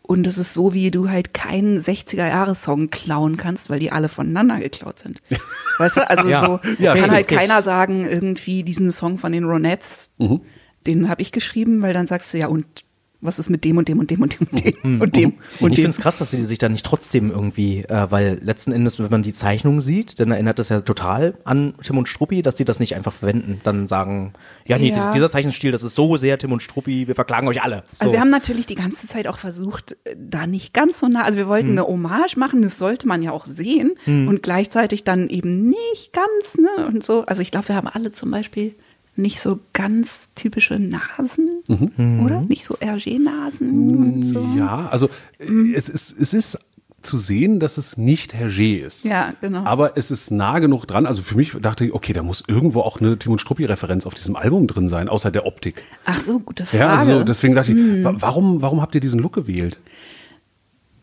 Und 0.06 0.25
das 0.25 0.37
ist 0.37 0.52
so, 0.52 0.75
wie 0.75 0.90
du 0.90 1.08
halt 1.08 1.32
keinen 1.32 1.78
60er-Jahres-Song 1.80 2.90
klauen 2.90 3.37
kannst, 3.38 3.70
weil 3.70 3.78
die 3.80 3.90
alle 3.90 4.08
voneinander 4.11 4.58
geklaut 4.61 4.99
sind. 4.99 5.23
Weißt 5.78 5.96
du, 5.96 6.08
also 6.08 6.28
Ja. 6.28 6.40
so 6.40 6.61
Ja, 6.78 6.92
kann 6.92 7.02
stimmt. 7.02 7.14
halt 7.14 7.28
keiner 7.28 7.62
sagen, 7.62 8.06
irgendwie 8.06 8.62
diesen 8.64 8.92
Song 8.92 9.16
von 9.18 9.32
den 9.32 9.44
Ronettes, 9.44 10.12
Mhm. 10.18 10.40
den 10.87 11.08
habe 11.08 11.23
ich 11.23 11.32
geschrieben, 11.32 11.80
weil 11.82 11.94
dann 11.94 12.06
sagst 12.06 12.34
du 12.34 12.38
ja, 12.38 12.49
und 12.49 12.66
was 13.24 13.38
ist 13.38 13.50
mit 13.50 13.64
dem 13.64 13.78
und 13.78 13.88
dem 13.88 13.98
und 13.98 14.10
dem 14.10 14.22
und 14.22 14.38
dem 14.38 14.46
und 14.52 14.64
dem 14.66 15.00
und 15.00 15.16
dem 15.16 15.32
Und 15.60 15.72
ich 15.72 15.76
finde 15.78 15.90
es 15.90 15.98
krass, 15.98 16.18
dass 16.18 16.30
sie 16.30 16.44
sich 16.44 16.58
da 16.58 16.68
nicht 16.68 16.84
trotzdem 16.86 17.30
irgendwie, 17.30 17.80
äh, 17.84 18.10
weil 18.10 18.38
letzten 18.42 18.72
Endes, 18.72 18.98
wenn 19.00 19.10
man 19.10 19.22
die 19.22 19.32
Zeichnung 19.32 19.80
sieht, 19.80 20.20
dann 20.20 20.30
erinnert 20.30 20.58
das 20.58 20.68
ja 20.68 20.80
total 20.82 21.34
an 21.44 21.74
Tim 21.82 21.98
und 21.98 22.06
Struppi, 22.08 22.42
dass 22.42 22.54
die 22.54 22.64
das 22.64 22.80
nicht 22.80 22.94
einfach 22.94 23.12
verwenden. 23.12 23.60
Dann 23.64 23.86
sagen, 23.86 24.32
ja, 24.66 24.78
nee, 24.78 24.90
Ja. 24.90 24.94
dies- 24.96 25.10
dieser 25.14 25.30
Zeichenstil, 25.30 25.72
das 25.72 25.82
ist 25.82 25.94
so 25.96 26.16
sehr 26.16 26.38
Tim 26.38 26.52
und 26.52 26.62
Struppi, 26.62 27.08
wir 27.08 27.14
verklagen 27.14 27.48
euch 27.48 27.62
alle. 27.62 27.82
So. 27.94 28.00
Also 28.02 28.12
wir 28.12 28.20
haben 28.20 28.30
natürlich 28.30 28.66
die 28.66 28.74
ganze 28.74 29.06
Zeit 29.06 29.26
auch 29.26 29.38
versucht, 29.38 29.96
äh, 30.04 30.14
da 30.18 30.46
nicht 30.46 30.72
ganz 30.74 31.00
so 31.00 31.08
nah, 31.08 31.22
also 31.22 31.37
wir 31.38 31.44
Hm. 31.44 31.50
wollten 31.50 31.70
eine 31.70 31.87
Hommage 31.87 32.37
machen, 32.37 32.62
das 32.62 32.78
sollte 32.78 33.08
man 33.08 33.22
ja 33.22 33.32
auch 33.32 33.46
sehen 33.46 33.92
und 34.06 34.42
gleichzeitig 34.42 35.04
dann 35.04 35.28
eben 35.28 35.68
nicht 35.68 36.12
ganz, 36.12 36.56
ne, 36.58 36.87
und 36.87 37.02
so. 37.04 37.24
Also 37.26 37.42
ich 37.42 37.50
glaube, 37.50 37.68
wir 37.68 37.76
haben 37.76 37.88
alle 37.88 38.12
zum 38.12 38.30
Beispiel 38.30 38.74
nicht 39.16 39.40
so 39.40 39.61
ganz 39.72 40.29
typische 40.35 40.79
Nasen, 40.79 41.48
Mhm. 41.68 42.24
oder? 42.24 42.40
Nicht 42.42 42.64
so 42.64 42.74
Hergé-Nasen 42.77 43.96
und 43.96 44.22
so. 44.22 44.46
Ja, 44.59 44.88
also 44.90 45.09
äh, 45.38 45.72
es, 45.74 45.88
ist, 45.88 46.18
es 46.20 46.35
ist 46.35 46.59
zu 47.03 47.18
sehen, 47.18 47.61
dass 47.61 47.77
es 47.77 47.98
nicht 47.98 48.35
Hergé 48.35 48.79
ist. 48.85 49.05
Ja, 49.05 49.35
genau. 49.42 49.64
Aber 49.64 49.96
es 49.98 50.11
ist 50.11 50.31
nah 50.31 50.59
genug 50.59 50.87
dran. 50.87 51.05
Also 51.05 51.22
für 51.22 51.37
mich 51.37 51.53
dachte 51.61 51.85
ich, 51.85 51.92
okay, 51.92 52.14
da 52.14 52.22
muss 52.22 52.42
irgendwo 52.48 52.81
auch 52.81 52.98
eine 53.00 53.18
Timon 53.18 53.38
Struppi-Referenz 53.38 54.07
auf 54.07 54.14
diesem 54.14 54.37
Album 54.37 54.66
drin 54.66 54.88
sein, 54.88 55.09
außer 55.11 55.31
der 55.31 55.44
Optik. 55.46 55.83
Ach 56.07 56.18
so, 56.18 56.40
gute 56.40 56.64
Frage. 56.64 56.83
Ja, 56.83 56.94
also 56.94 57.22
deswegen 57.22 57.55
dachte 57.55 57.72
ich, 57.72 57.77
Hm. 57.79 58.05
wa- 58.05 58.14
warum, 58.18 58.62
warum 58.62 58.81
habt 58.81 58.94
ihr 58.94 59.03
diesen 59.03 59.20
Look 59.20 59.35
gewählt? 59.35 59.79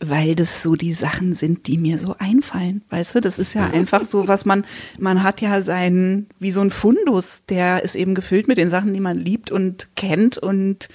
Weil 0.02 0.36
das 0.36 0.64
so 0.64 0.76
die 0.76 0.94
Sachen 0.94 1.34
sind, 1.34 1.68
die 1.68 1.78
mir 1.78 2.00
so 2.00 2.16
einfallen. 2.18 2.82
Weißt 2.90 3.16
du, 3.16 3.22
das 3.22 3.38
ist 3.38 3.54
ja 3.54 3.68
einfach 3.68 4.04
so, 4.04 4.28
was 4.28 4.46
man, 4.46 4.66
man 5.00 5.22
hat 5.22 5.42
ja 5.42 5.62
seinen, 5.62 6.28
wie 6.40 6.52
so 6.52 6.62
ein 6.62 6.72
Fundus, 6.72 7.44
der 7.48 7.84
ist 7.84 7.96
eben 7.96 8.16
gefüllt 8.16 8.48
mit 8.48 8.58
den 8.58 8.70
Sachen, 8.70 8.94
die 8.94 9.00
man 9.00 9.18
liebt 9.18 9.52
und 9.52 9.96
kennt 9.96 10.38
und 10.40 10.90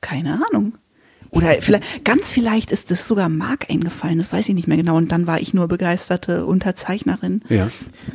keine 0.00 0.42
Ahnung. 0.48 0.78
Oder 1.30 1.60
vielleicht, 1.60 2.04
ganz 2.04 2.30
vielleicht 2.30 2.72
ist 2.72 2.90
das 2.90 3.06
sogar 3.06 3.28
Mark 3.28 3.68
eingefallen, 3.68 4.16
das 4.16 4.32
weiß 4.32 4.48
ich 4.48 4.54
nicht 4.54 4.68
mehr 4.68 4.78
genau. 4.78 4.96
Und 4.96 5.12
dann 5.12 5.26
war 5.26 5.40
ich 5.40 5.52
nur 5.52 5.68
begeisterte 5.68 6.46
Unterzeichnerin. 6.46 7.42
Ja. 7.50 7.68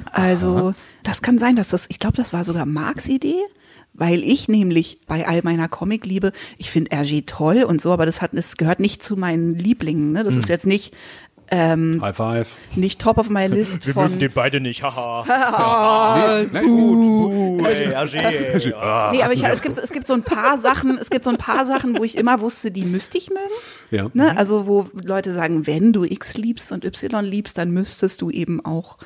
Also, 0.05 0.73
das 1.03 1.21
kann 1.21 1.37
sein, 1.37 1.55
dass 1.55 1.69
das, 1.69 1.85
ich 1.89 1.99
glaube, 1.99 2.17
das 2.17 2.33
war 2.33 2.45
sogar 2.45 2.65
Marks 2.65 3.07
Idee, 3.09 3.41
weil 3.93 4.23
ich 4.23 4.47
nämlich 4.47 5.01
bei 5.07 5.27
all 5.27 5.41
meiner 5.43 5.67
Comicliebe, 5.67 6.31
ich 6.57 6.71
finde 6.71 6.91
RG 6.95 7.23
toll 7.25 7.63
und 7.63 7.81
so, 7.81 7.91
aber 7.91 8.05
das 8.05 8.21
hat, 8.21 8.31
das 8.33 8.57
gehört 8.57 8.79
nicht 8.79 9.03
zu 9.03 9.17
meinen 9.17 9.55
Lieblingen, 9.55 10.11
ne? 10.11 10.23
Das 10.23 10.37
ist 10.37 10.49
jetzt 10.49 10.65
nicht, 10.65 10.93
High 11.53 12.15
five. 12.15 12.47
nicht 12.75 13.01
top 13.01 13.17
of 13.17 13.29
my 13.29 13.45
list 13.47 13.85
von, 13.89 14.19
beide 14.33 14.61
nicht, 14.61 14.83
haha. 14.83 15.25
Nee, 16.41 16.49
nein, 16.51 16.65
gut. 16.65 17.65
Hey, 17.65 17.87
Hergé. 17.87 18.73
Ah. 18.81 19.09
nee, 19.11 19.21
aber 19.21 19.33
ich, 19.33 19.43
es 19.43 19.61
gibt, 19.61 19.77
es 19.77 19.91
gibt 19.91 20.07
so 20.07 20.13
ein 20.13 20.23
paar 20.23 20.57
Sachen, 20.57 20.97
es 20.97 21.09
gibt 21.09 21.25
so 21.25 21.29
ein 21.29 21.37
paar 21.37 21.65
Sachen, 21.65 21.97
wo 21.97 22.03
ich 22.03 22.17
immer 22.17 22.39
wusste, 22.39 22.71
die 22.71 22.85
müsste 22.85 23.17
ich 23.17 23.29
mögen. 23.29 23.41
Ja. 23.89 24.09
Ne? 24.13 24.37
Also 24.37 24.65
wo 24.65 24.87
Leute 24.93 25.33
sagen, 25.33 25.67
wenn 25.67 25.91
du 25.91 26.05
X 26.05 26.37
liebst 26.37 26.71
und 26.71 26.85
Y 26.85 27.25
liebst, 27.25 27.57
dann 27.57 27.71
müsstest 27.71 28.21
du 28.21 28.29
eben 28.29 28.63
auch 28.63 28.97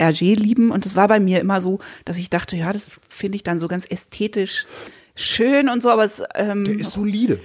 RG 0.00 0.34
lieben. 0.34 0.70
Und 0.70 0.84
das 0.84 0.96
war 0.96 1.08
bei 1.08 1.20
mir 1.20 1.40
immer 1.40 1.60
so, 1.60 1.78
dass 2.04 2.18
ich 2.18 2.30
dachte, 2.30 2.56
ja, 2.56 2.72
das 2.72 3.00
finde 3.08 3.36
ich 3.36 3.42
dann 3.42 3.58
so 3.60 3.68
ganz 3.68 3.86
ästhetisch 3.88 4.66
schön 5.14 5.68
und 5.68 5.82
so, 5.82 5.90
aber 5.90 6.04
es 6.04 6.22
ähm, 6.34 6.64
Der 6.64 6.78
ist 6.78 6.92
solide. 6.92 7.40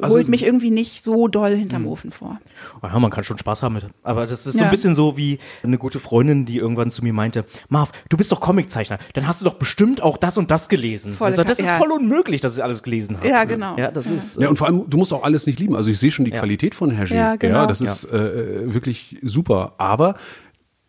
holt 0.00 0.28
mich 0.28 0.44
irgendwie 0.44 0.70
nicht 0.70 1.02
so 1.02 1.28
doll 1.28 1.54
hinterm 1.56 1.86
Ofen 1.86 2.10
vor. 2.10 2.38
Ja, 2.82 2.98
man 2.98 3.10
kann 3.10 3.24
schon 3.24 3.38
Spaß 3.38 3.62
haben 3.62 3.74
mit. 3.74 3.86
Aber 4.02 4.26
das 4.26 4.46
ist 4.46 4.54
so 4.54 4.58
Ja. 4.60 4.66
ein 4.66 4.70
bisschen 4.70 4.94
so 4.94 5.16
wie 5.16 5.38
eine 5.62 5.78
gute 5.78 5.98
Freundin, 5.98 6.44
die 6.46 6.58
irgendwann 6.58 6.90
zu 6.90 7.02
mir 7.02 7.12
meinte, 7.12 7.44
Marv, 7.68 7.90
du 8.08 8.16
bist 8.16 8.30
doch 8.32 8.40
Comiczeichner, 8.40 8.98
dann 9.14 9.26
hast 9.26 9.40
du 9.40 9.44
doch 9.44 9.54
bestimmt 9.54 10.02
auch 10.02 10.16
das 10.16 10.38
und 10.38 10.50
das 10.50 10.68
gelesen. 10.68 11.12
Volle 11.14 11.30
ich 11.30 11.36
sag, 11.36 11.46
das 11.46 11.58
ist 11.58 11.66
ja. 11.66 11.78
voll 11.78 11.90
unmöglich, 11.90 12.40
dass 12.40 12.56
ich 12.56 12.62
alles 12.62 12.82
gelesen 12.82 13.16
habe. 13.18 13.28
Ja, 13.28 13.44
genau. 13.44 13.76
Ja, 13.76 13.90
das 13.90 14.08
ist. 14.08 14.38
Ja, 14.38 14.48
und 14.48 14.56
vor 14.56 14.66
allem, 14.68 14.88
du 14.88 14.96
musst 14.96 15.12
auch 15.12 15.22
alles 15.24 15.46
nicht 15.46 15.58
lieben. 15.58 15.74
Also 15.74 15.90
ich 15.90 15.98
sehe 15.98 16.10
schon 16.12 16.24
die 16.24 16.30
Ja. 16.32 16.38
Qualität 16.38 16.74
von 16.74 16.92
Hergé. 16.92 17.14
Ja, 17.14 17.36
genau. 17.36 17.60
Ja, 17.60 17.66
das 17.66 17.80
ist 17.80 18.04
äh, 18.04 18.72
wirklich 18.72 19.16
super. 19.22 19.74
Aber 19.78 20.16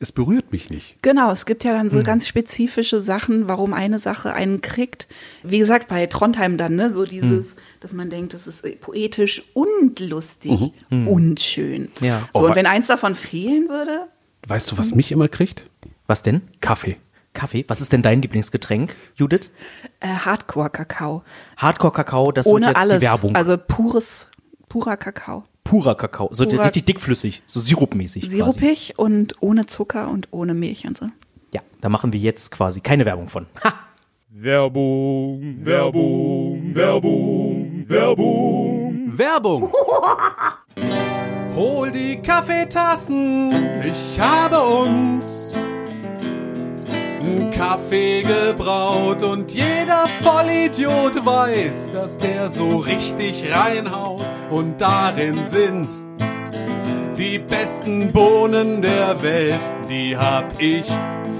es 0.04 0.12
berührt 0.12 0.52
mich 0.52 0.70
nicht. 0.70 0.98
Genau, 1.02 1.32
es 1.32 1.46
gibt 1.48 1.64
ja 1.64 1.74
dann 1.74 1.88
Mhm. 1.88 1.92
so 1.92 2.04
ganz 2.04 2.28
spezifische 2.28 3.02
Sachen, 3.02 3.48
warum 3.48 3.74
eine 3.74 3.98
Sache 3.98 4.34
einen 4.34 4.62
kriegt. 4.62 5.08
Wie 5.42 5.58
gesagt, 5.58 5.88
bei 5.88 6.06
Trondheim 6.06 6.58
dann, 6.58 6.76
ne, 6.76 6.92
so 6.92 7.06
dieses, 7.06 7.56
Mhm. 7.56 7.60
dass 7.80 7.94
man 7.94 8.10
denkt, 8.12 8.34
das 8.34 8.46
ist 8.46 8.64
poetisch 8.82 9.42
und 9.54 10.00
lustig 10.00 10.72
und 10.92 11.40
schön. 11.40 11.90
Ja. 12.02 12.30
So, 12.34 12.42
Oh, 12.44 12.46
und 12.48 12.56
wenn 12.56 12.68
eins 12.68 12.88
davon 12.88 13.16
fehlen 13.16 13.70
würde, 13.70 14.08
Weißt 14.48 14.72
du, 14.72 14.78
was 14.78 14.94
mich 14.94 15.12
immer 15.12 15.28
kriegt? 15.30 15.68
was 16.06 16.22
denn? 16.22 16.42
Kaffee. 16.60 16.98
Kaffee? 17.34 17.66
Was 17.68 17.82
ist 17.82 17.92
denn 17.94 18.02
dein 18.04 18.22
Lieblingsgetränk, 18.22 18.96
Judith? 19.16 19.50
äh, 20.02 20.08
Hardcore-Kakao. 20.08 21.24
Hardcore-Kakao, 21.58 22.32
das 22.32 22.46
Ohne 22.46 22.68
wird 22.68 22.76
jetzt 22.78 22.84
alles. 22.84 23.00
die 23.00 23.06
Werbung. 23.06 23.36
Also 23.36 23.58
pures, 23.58 24.28
purer 24.70 24.98
Kakao. 24.98 25.44
Purer 25.74 25.96
Kakao, 25.96 26.30
so 26.32 26.46
Purer- 26.46 26.66
richtig 26.66 26.86
dickflüssig, 26.86 27.42
so 27.48 27.60
sirupmäßig. 27.60 28.26
Quasi. 28.26 28.36
Sirupig 28.36 28.94
und 28.98 29.34
ohne 29.40 29.66
Zucker 29.66 30.08
und 30.12 30.28
ohne 30.30 30.54
Milch 30.54 30.86
und 30.86 30.96
so. 30.96 31.08
Ja, 31.52 31.62
da 31.82 31.90
machen 31.90 32.14
wir 32.14 32.20
jetzt 32.20 32.52
quasi 32.52 32.80
keine 32.80 33.06
Werbung 33.06 33.28
von. 33.28 33.48
Ha! 33.64 33.74
Werbung, 34.30 35.58
Werbung, 35.66 36.76
Werbung, 36.76 37.86
Werbung. 37.88 39.18
Werbung! 39.18 39.72
Hol 41.56 41.90
die 41.90 42.18
Kaffeetassen, 42.18 43.52
ich 43.84 44.20
habe 44.20 44.60
uns 44.62 45.52
Kaffee 47.56 48.22
gebraut 48.22 49.24
und 49.24 49.50
jeder 49.52 50.08
Vollidiot 50.22 51.26
weiß, 51.26 51.90
dass 51.92 52.18
der 52.18 52.50
so 52.50 52.78
richtig 52.78 53.46
reinhaut 53.52 54.26
und 54.54 54.80
darin 54.80 55.44
sind 55.46 55.90
die 57.18 57.40
besten 57.40 58.12
Bohnen 58.12 58.82
der 58.82 59.22
Welt, 59.24 59.62
die 59.90 60.16
hab 60.16 60.62
ich 60.62 60.86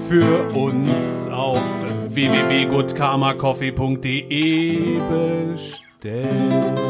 für 0.08 0.48
uns 0.54 1.28
auf 1.28 1.62
www.goodkarmacoffee.de 2.08 4.98
bestellt. 5.52 6.80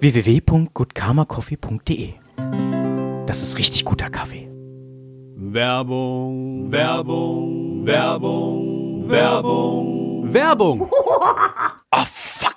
www.goodkarmacoffee.de 0.00 2.14
Das 3.26 3.42
ist 3.42 3.58
richtig 3.58 3.84
guter 3.84 4.08
Kaffee. 4.10 4.48
Werbung, 5.36 6.70
Werbung, 6.72 7.86
Werbung, 7.86 9.08
Werbung, 9.08 10.32
Werbung. 10.32 10.88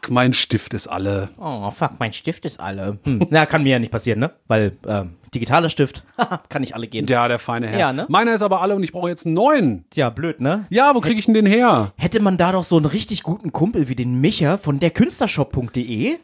Fuck, 0.08 0.14
mein 0.14 0.34
Stift 0.34 0.74
ist 0.74 0.88
alle. 0.88 1.30
Oh, 1.38 1.70
fuck, 1.70 1.92
mein 2.00 2.14
Stift 2.14 2.46
ist 2.46 2.62
alle. 2.62 2.98
Hm. 3.04 3.28
Na, 3.30 3.46
kann 3.46 3.64
mir 3.64 3.72
ja 3.72 3.80
nicht 3.80 3.92
passieren, 3.92 4.20
ne? 4.20 4.32
Weil 4.48 4.78
ähm, 4.88 5.16
digitaler 5.34 5.70
Stift, 5.70 6.06
kann 6.50 6.62
nicht 6.62 6.76
alle 6.76 6.88
gehen. 6.88 7.06
Ja, 7.08 7.28
der 7.28 7.40
feine 7.40 7.68
Herr. 7.68 7.80
Ja, 7.80 7.94
ne? 7.94 8.06
Meiner 8.08 8.34
ist 8.34 8.42
aber 8.42 8.62
alle 8.62 8.76
und 8.76 8.84
ich 8.84 8.94
brauche 8.94 9.10
jetzt 9.10 9.26
einen 9.26 9.36
neuen. 9.36 9.84
Tja, 9.90 10.10
blöd, 10.10 10.40
ne? 10.40 10.66
Ja, 10.70 10.96
wo 10.96 11.02
kriege 11.02 11.20
ich 11.20 11.26
denn 11.26 11.34
den 11.34 11.46
her? 11.46 11.92
Hätte 11.98 12.22
man 12.22 12.38
da 12.38 12.54
doch 12.54 12.64
so 12.64 12.78
einen 12.78 12.86
richtig 12.86 13.24
guten 13.24 13.52
Kumpel 13.52 13.90
wie 13.90 13.96
den 13.96 14.22
Micha 14.22 14.56
von 14.56 14.80
derkünstlershop.de. 14.80 16.18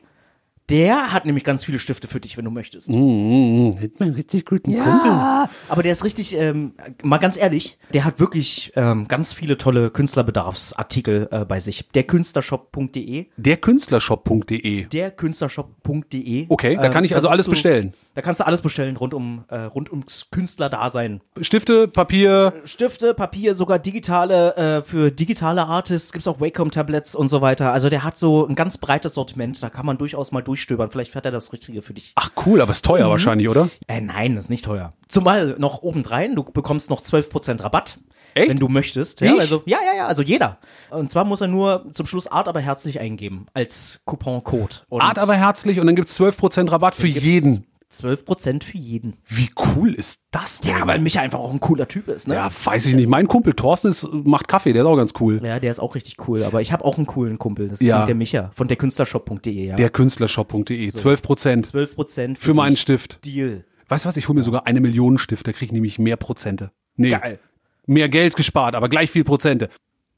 Der 0.70 1.12
hat 1.12 1.26
nämlich 1.26 1.44
ganz 1.44 1.66
viele 1.66 1.78
Stifte 1.78 2.08
für 2.08 2.20
dich, 2.20 2.38
wenn 2.38 2.46
du 2.46 2.52
möchtest. 2.52 2.88
Hätte 2.88 3.96
man 4.00 4.12
richtig 4.14 4.46
guten 4.46 4.72
Ja, 4.72 5.50
aber 5.68 5.84
der 5.84 5.92
ist 5.92 6.06
richtig, 6.06 6.36
ähm, 6.36 6.74
mal 7.04 7.18
ganz 7.18 7.38
ehrlich, 7.38 7.78
der 7.94 8.06
hat 8.06 8.20
wirklich 8.20 8.72
ähm, 8.76 9.08
ganz 9.08 9.34
viele 9.34 9.58
tolle 9.58 9.90
Künstlerbedarfsartikel 9.90 11.28
äh, 11.32 11.46
bei 11.46 11.60
sich. 11.60 11.90
Derkünstlershop.de, 11.90 13.28
Derkünstlershop.de. 13.36 14.86
derkünstlershop.de. 14.86 16.46
Okay, 16.48 16.76
da 16.76 16.90
kann 16.90 17.04
ich 17.04 17.16
also 17.16 17.28
alles 17.28 17.50
bestellen. 17.50 17.94
Da 18.16 18.22
kannst 18.22 18.40
du 18.40 18.46
alles 18.46 18.62
bestellen 18.62 18.96
rund 18.96 19.14
um 19.14 19.44
äh, 19.48 19.62
rund 19.62 19.90
ums 19.92 20.28
Künstlerdasein. 20.30 21.22
Stifte, 21.42 21.88
Papier. 21.88 22.54
Stifte, 22.64 23.14
Papier, 23.14 23.56
sogar 23.56 23.80
digitale 23.80 24.56
äh, 24.56 24.82
für 24.84 25.12
digitale 25.12 25.66
Artists 25.66 26.12
gibt's 26.12 26.28
auch 26.28 26.40
Wacom 26.40 26.70
Tablets 26.70 27.16
und 27.16 27.30
so 27.30 27.42
weiter. 27.42 27.74
Also 27.74 27.90
der 27.90 28.04
hat 28.04 28.18
so 28.18 28.46
ein 28.46 28.56
ganz 28.56 28.78
breites 28.78 29.16
Sortiment. 29.16 29.62
Da 29.64 29.70
kann 29.70 29.86
man 29.86 29.98
durchaus 29.98 30.32
mal 30.32 30.42
durchstöbern. 30.42 30.92
Vielleicht 30.92 31.16
hat 31.16 31.26
er 31.26 31.32
das 31.32 31.54
Richtige 31.54 31.82
für 31.82 31.94
dich. 31.94 32.12
Ach 32.16 32.30
cool, 32.46 32.62
aber 32.62 32.72
ist 32.72 32.86
teuer 32.86 33.10
wahrscheinlich, 33.10 33.50
oder? 33.50 33.70
Äh, 33.88 34.02
nein, 34.02 34.38
ist 34.38 34.50
nicht 34.50 34.66
teuer. 34.66 34.94
Zumal 35.08 35.56
noch 35.58 35.82
obendrein, 35.82 36.36
du 36.36 36.44
bekommst 36.44 36.90
noch 36.90 37.02
12% 37.02 37.64
Rabatt. 37.64 37.98
Echt? 38.36 38.50
Wenn 38.50 38.58
du 38.58 38.68
möchtest. 38.68 39.22
Ja, 39.22 39.34
Ich? 39.34 39.40
also, 39.42 39.62
ja, 39.66 39.78
ja, 39.86 39.98
ja, 39.98 40.08
also 40.08 40.22
jeder. 40.24 40.58
Und 40.90 41.12
zwar 41.12 41.24
muss 41.24 41.42
er 41.42 41.48
nur 41.48 41.86
zum 41.94 42.08
Schluss 42.08 42.28
Art 42.28 42.48
aber 42.48 42.62
herzlich 42.62 43.00
eingeben 43.00 43.46
als 43.54 44.02
Couponcode. 44.06 44.86
Art 44.90 45.20
aber 45.20 45.36
herzlich 45.36 45.80
und 45.80 45.86
dann 45.86 45.96
gibt's 45.96 46.20
12% 46.20 46.72
Rabatt 46.72 46.96
für 46.96 47.08
jeden. 47.08 47.66
12% 47.94 48.64
für 48.64 48.78
jeden. 48.78 49.16
Wie 49.28 49.50
cool 49.76 49.94
ist 49.94 50.24
das 50.32 50.62
denn? 50.62 50.72
Ja, 50.72 50.88
weil 50.88 51.00
Micha 51.00 51.22
einfach 51.22 51.40
auch 51.40 51.52
ein 51.54 51.60
cooler 51.60 51.88
Typ 51.88 52.08
ist, 52.08 52.28
ne? 52.28 52.36
Ja, 52.36 52.50
weiß 52.64 52.86
ich 52.88 52.96
nicht. 52.96 53.08
Mein 53.08 53.28
Kumpel 53.28 53.54
Thorsten 53.54 53.90
ist, 53.90 54.08
macht 54.12 54.48
Kaffee, 54.48 54.74
der 54.74 54.82
ist 54.84 54.88
auch 54.88 54.98
ganz 54.98 55.14
cool. 55.20 55.40
Ja, 55.44 55.60
der 55.60 55.72
ist 55.72 55.80
auch 55.80 55.96
richtig 55.96 56.28
cool. 56.28 56.44
Aber 56.44 56.62
ich 56.62 56.72
habe 56.74 56.84
auch 56.84 56.98
einen 56.98 57.06
coolen 57.06 57.38
Kumpel. 57.38 57.70
Das 57.70 57.82
ist 57.82 57.88
Ja. 57.88 58.06
der 58.06 58.16
Micha 58.16 58.52
von 58.54 58.68
derkünstlershop.de. 58.68 59.68
Ja. 59.68 59.76
Der 59.76 59.90
Künstlershop.de. 59.90 60.90
12% 60.90 61.72
12% 61.72 62.38
für 62.38 62.54
meinen 62.54 62.78
Stift. 62.78 63.24
Deal. 63.26 63.64
Weißt 63.90 64.06
du 64.06 64.10
was? 64.10 64.18
Ich 64.18 64.28
hole 64.28 64.38
mir 64.38 64.44
sogar 64.44 64.66
eine 64.66 64.82
Million 64.82 65.18
Stift, 65.20 65.46
da 65.48 65.52
kriege 65.52 65.66
ich 65.66 65.72
nämlich 65.72 66.00
mehr 66.00 66.18
Prozente. 66.18 66.72
Nee, 66.96 67.10
Geil. 67.10 67.40
mehr 67.86 68.10
Geld 68.10 68.36
gespart, 68.36 68.76
aber 68.76 68.90
gleich 68.90 69.12
viel 69.12 69.24
Prozente. 69.24 69.70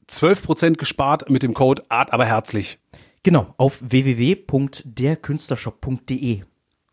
12% 0.08 0.76
gespart 0.76 1.28
mit 1.30 1.42
dem 1.42 1.52
Code 1.52 1.82
Art 1.88 2.12
aber 2.12 2.24
herzlich. 2.24 2.78
Genau, 3.22 3.54
auf 3.58 3.80
www.derkünstlershop.de. 3.82 6.42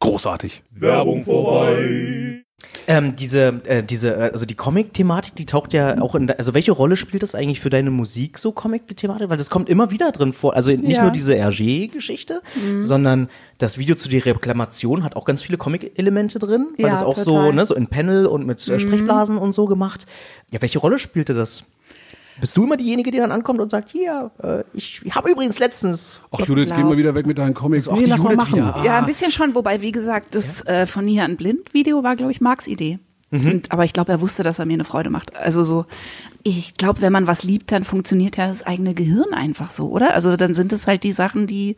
Großartig. 0.04 0.64
Werbung 0.72 1.24
vorbei. 1.24 2.44
Ähm, 2.88 3.16
diese, 3.16 3.62
äh, 3.66 3.84
diese, 3.84 4.14
äh, 4.16 4.32
also 4.34 4.46
die 4.46 4.56
Comic-Thematik, 4.56 5.36
die 5.36 5.46
taucht 5.46 5.72
ja 5.74 6.02
auch 6.02 6.16
in, 6.16 6.30
also 6.30 6.54
welche 6.54 6.74
Rolle 6.74 6.98
spielt 6.98 7.24
das 7.24 7.36
eigentlich 7.36 7.62
für 7.62 7.70
deine 7.70 7.90
Musik, 7.90 8.38
so 8.38 8.52
Comic-Thematik? 8.52 9.30
Weil 9.30 9.38
das 9.38 9.50
kommt 9.50 9.70
immer 9.70 9.92
wieder 9.92 10.12
drin 10.12 10.34
vor. 10.34 10.56
Also 10.56 10.72
nicht 10.72 10.98
Ja. 10.98 11.04
nur 11.04 11.12
diese 11.12 11.36
RG-Geschichte, 11.38 12.42
sondern 12.82 13.30
das 13.60 13.78
Video 13.78 13.96
zu 13.96 14.10
der 14.10 14.26
Reklamation 14.26 15.04
hat 15.06 15.16
auch 15.16 15.24
ganz 15.24 15.42
viele 15.42 15.58
Comic-Elemente 15.58 16.40
drin, 16.40 16.68
weil 16.78 16.88
Ja, 16.88 16.92
das 16.92 17.04
auch 17.04 17.18
so, 17.18 17.32
total. 17.32 17.54
ne, 17.54 17.66
so 17.66 17.74
in 17.76 17.88
Panel 17.88 18.26
und 18.26 18.46
mit 18.46 18.68
äh, 18.68 18.80
Sprechblasen 18.80 19.38
und 19.38 19.54
so 19.54 19.66
gemacht. 19.66 20.06
Ja, 20.52 20.62
welche 20.62 20.80
Rolle 20.80 21.00
spielte 21.00 21.34
das? 21.34 21.64
Bist 22.42 22.58
du 22.58 22.64
immer 22.64 22.78
diejenige, 22.78 23.12
die 23.12 23.18
dann 23.18 23.32
ankommt 23.32 23.60
und 23.60 23.70
sagt, 23.70 23.92
hier, 23.92 24.32
äh, 24.42 24.64
ich 24.74 25.02
habe 25.12 25.30
übrigens 25.32 25.60
letztens. 25.60 26.20
Ach 26.32 26.40
Judith, 26.40 26.66
glaub- 26.66 26.78
geh 26.78 26.84
mal 26.84 26.98
wieder 26.98 27.14
weg 27.16 27.26
mit 27.26 27.38
deinen 27.38 27.54
Comics. 27.54 27.90
Ach, 27.90 27.96
Nee, 27.96 28.06
lass 28.06 28.24
mal 28.24 28.36
machen. 28.36 28.54
wieder. 28.54 28.82
Ja, 28.84 28.98
ein 29.00 29.06
bisschen 29.06 29.32
schon, 29.32 29.54
wobei, 29.56 29.82
wie 29.82 29.92
gesagt, 29.92 30.34
das 30.36 30.66
äh, 30.66 30.88
von 30.88 31.08
hier 31.08 31.24
an 31.26 31.38
blind 31.38 31.74
Video 31.74 32.04
war, 32.04 32.16
glaube 32.16 32.32
ich, 32.32 32.42
Marks 32.42 32.68
Idee. 32.68 33.00
Und, 33.32 33.72
aber 33.72 33.84
ich 33.84 33.94
glaube, 33.94 34.12
er 34.12 34.22
wusste, 34.22 34.44
dass 34.44 34.60
er 34.60 34.66
mir 34.68 34.74
eine 34.74 34.84
Freude 34.84 35.10
macht. 35.10 35.36
Also 35.36 35.64
so, 35.64 35.88
ich 36.44 36.76
glaube, 36.76 37.02
wenn 37.02 37.12
man 37.12 37.26
was 37.26 37.42
liebt, 37.44 37.72
dann 37.72 37.84
funktioniert 37.84 38.38
ja 38.38 38.48
das 38.48 38.62
eigene 38.62 38.94
Gehirn 38.94 39.34
einfach 39.34 39.72
so, 39.72 39.90
oder? 39.90 40.14
Also 40.14 40.38
dann 40.38 40.54
sind 40.54 40.72
es 40.72 40.86
halt 40.86 41.02
die 41.02 41.12
Sachen, 41.14 41.48
die 41.48 41.76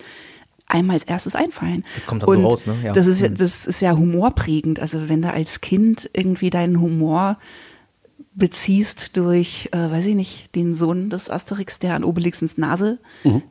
einem 0.68 0.90
als 0.90 1.06
erstes 1.06 1.34
einfallen. 1.34 1.86
Das 1.96 2.08
kommt 2.08 2.24
dann 2.24 2.28
so 2.30 2.38
Und 2.38 2.44
raus, 2.44 2.66
ne? 2.66 2.76
Ja. 2.84 2.92
Das 2.92 3.08
ist 3.08 3.22
ja, 3.22 3.30
das 3.30 3.68
ist 3.68 3.80
ja 3.82 3.96
humorprägend. 3.96 4.82
Also 4.82 5.08
wenn 5.08 5.22
du 5.22 5.32
als 5.32 5.62
Kind 5.62 6.10
irgendwie 6.12 6.50
deinen 6.50 6.82
Humor 6.82 7.38
beziehst 8.36 9.16
durch, 9.16 9.70
äh, 9.72 9.78
weiß 9.78 10.06
ich 10.08 10.16
nicht, 10.16 10.56
den 10.56 10.74
Sohn 10.74 11.10
des 11.10 11.30
Asterix, 11.30 11.80
der 11.80 11.96
an 11.96 12.04
Obelix 12.04 12.42
ins 12.42 12.58
Nase 12.58 13.00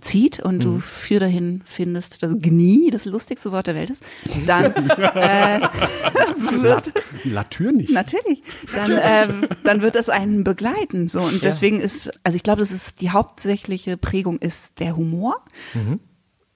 zieht 0.00 0.40
und 0.40 0.62
du 0.62 0.78
für 0.78 1.18
dahin 1.18 1.62
findest, 1.64 2.22
dass 2.22 2.38
Gnie 2.38 2.90
das 2.90 3.06
lustigste 3.06 3.50
Wort 3.50 3.66
der 3.66 3.74
Welt 3.74 3.88
ist, 3.88 4.04
dann 4.46 4.72
äh, 4.74 5.60
wird 6.62 6.92
Latür 7.24 7.72
nicht. 7.72 7.90
natürlich, 7.90 8.42
dann, 8.74 8.92
ähm, 8.92 9.48
dann 9.64 9.80
wird 9.80 9.96
es 9.96 10.10
einen 10.10 10.44
begleiten. 10.44 11.08
So 11.08 11.22
und 11.22 11.42
deswegen 11.42 11.80
ist, 11.80 12.12
also 12.22 12.36
ich 12.36 12.42
glaube, 12.42 12.60
das 12.60 12.70
ist 12.70 13.00
die 13.00 13.10
hauptsächliche 13.10 13.96
Prägung 13.96 14.38
ist 14.38 14.80
der 14.80 14.96
Humor 14.96 15.36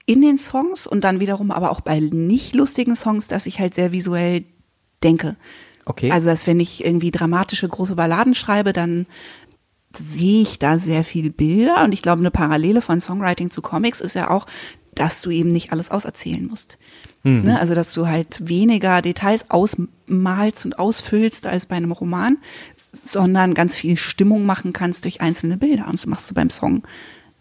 in 0.05 0.21
den 0.21 0.37
Songs 0.37 0.85
und 0.85 1.03
dann 1.03 1.19
wiederum 1.19 1.51
aber 1.51 1.71
auch 1.71 1.81
bei 1.81 1.99
nicht 1.99 2.55
lustigen 2.55 2.95
Songs, 2.95 3.27
dass 3.27 3.45
ich 3.47 3.59
halt 3.59 3.73
sehr 3.73 3.91
visuell 3.91 4.43
denke. 5.03 5.35
Okay. 5.85 6.11
Also, 6.11 6.29
dass 6.29 6.47
wenn 6.47 6.59
ich 6.59 6.83
irgendwie 6.83 7.11
dramatische 7.11 7.67
große 7.67 7.95
Balladen 7.95 8.33
schreibe, 8.33 8.73
dann 8.73 9.05
sehe 9.97 10.41
ich 10.41 10.59
da 10.59 10.77
sehr 10.77 11.03
viel 11.03 11.31
Bilder 11.31 11.83
und 11.83 11.93
ich 11.93 12.01
glaube, 12.01 12.19
eine 12.19 12.31
Parallele 12.31 12.81
von 12.81 13.01
Songwriting 13.01 13.49
zu 13.49 13.61
Comics 13.61 14.01
ist 14.01 14.13
ja 14.13 14.29
auch, 14.29 14.45
dass 14.93 15.21
du 15.21 15.31
eben 15.31 15.49
nicht 15.49 15.71
alles 15.71 15.91
auserzählen 15.91 16.45
musst. 16.45 16.77
Ne? 17.23 17.59
Also, 17.59 17.75
dass 17.75 17.93
du 17.93 18.07
halt 18.07 18.47
weniger 18.47 19.01
Details 19.01 19.49
ausmalst 19.49 20.65
und 20.65 20.79
ausfüllst 20.79 21.47
als 21.47 21.65
bei 21.65 21.75
einem 21.75 21.91
Roman, 21.91 22.37
sondern 22.77 23.53
ganz 23.53 23.75
viel 23.75 23.97
Stimmung 23.97 24.45
machen 24.45 24.71
kannst 24.71 25.03
durch 25.03 25.19
einzelne 25.19 25.57
Bilder. 25.57 25.87
Und 25.87 25.93
das 25.93 26.05
machst 26.05 26.29
du 26.29 26.33
beim 26.33 26.49
Song 26.49 26.83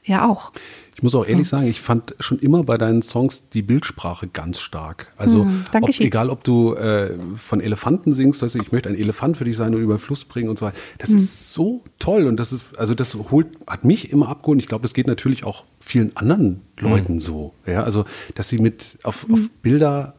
ja 0.03 0.29
auch. 0.29 0.53
Ich 0.98 1.02
muss 1.04 1.14
auch 1.14 1.24
ehrlich 1.24 1.48
sagen, 1.48 1.68
ich 1.68 1.80
fand 1.80 2.16
schon 2.18 2.40
immer 2.40 2.64
bei 2.64 2.76
deinen 2.76 3.02
Songs 3.02 3.50
die 3.50 3.62
Bildsprache 3.62 4.26
ganz 4.26 4.58
stark. 4.58 5.12
Also 5.16 5.42
ob, 5.42 5.70
Dankeschön. 5.70 6.04
egal, 6.06 6.28
ob 6.28 6.42
du 6.42 6.74
äh, 6.74 7.11
von 7.37 7.61
Elefanten 7.61 8.12
singst, 8.12 8.42
du, 8.42 8.46
ich 8.46 8.72
möchte 8.72 8.88
ein 8.88 8.96
Elefant 8.96 9.37
für 9.37 9.44
dich 9.44 9.56
sein 9.56 9.76
und 9.76 9.80
über 9.80 9.94
den 9.94 10.00
Fluss 10.00 10.24
bringen 10.24 10.48
und 10.48 10.58
so 10.58 10.66
weiter. 10.66 10.76
Das 10.98 11.11
ist 11.11 11.52
so 11.52 11.84
toll 12.00 12.26
und 12.26 12.37
das 12.40 12.52
ist, 12.52 12.76
also 12.76 12.96
das 12.96 13.14
holt, 13.14 13.46
hat 13.68 13.84
mich 13.84 14.11
immer 14.11 14.28
abgeholt. 14.28 14.56
und 14.56 14.58
Ich 14.58 14.66
glaube, 14.66 14.82
das 14.82 14.92
geht 14.92 15.06
natürlich 15.06 15.44
auch 15.44 15.66
vielen 15.78 16.16
anderen 16.16 16.62
Leuten 16.80 17.20
so. 17.20 17.54
Ja, 17.64 17.84
also 17.84 18.04
dass 18.34 18.48
sie 18.48 18.58
mit 18.58 18.98
auf, 19.04 19.24
auf 19.30 19.38
Bilder 19.62 20.14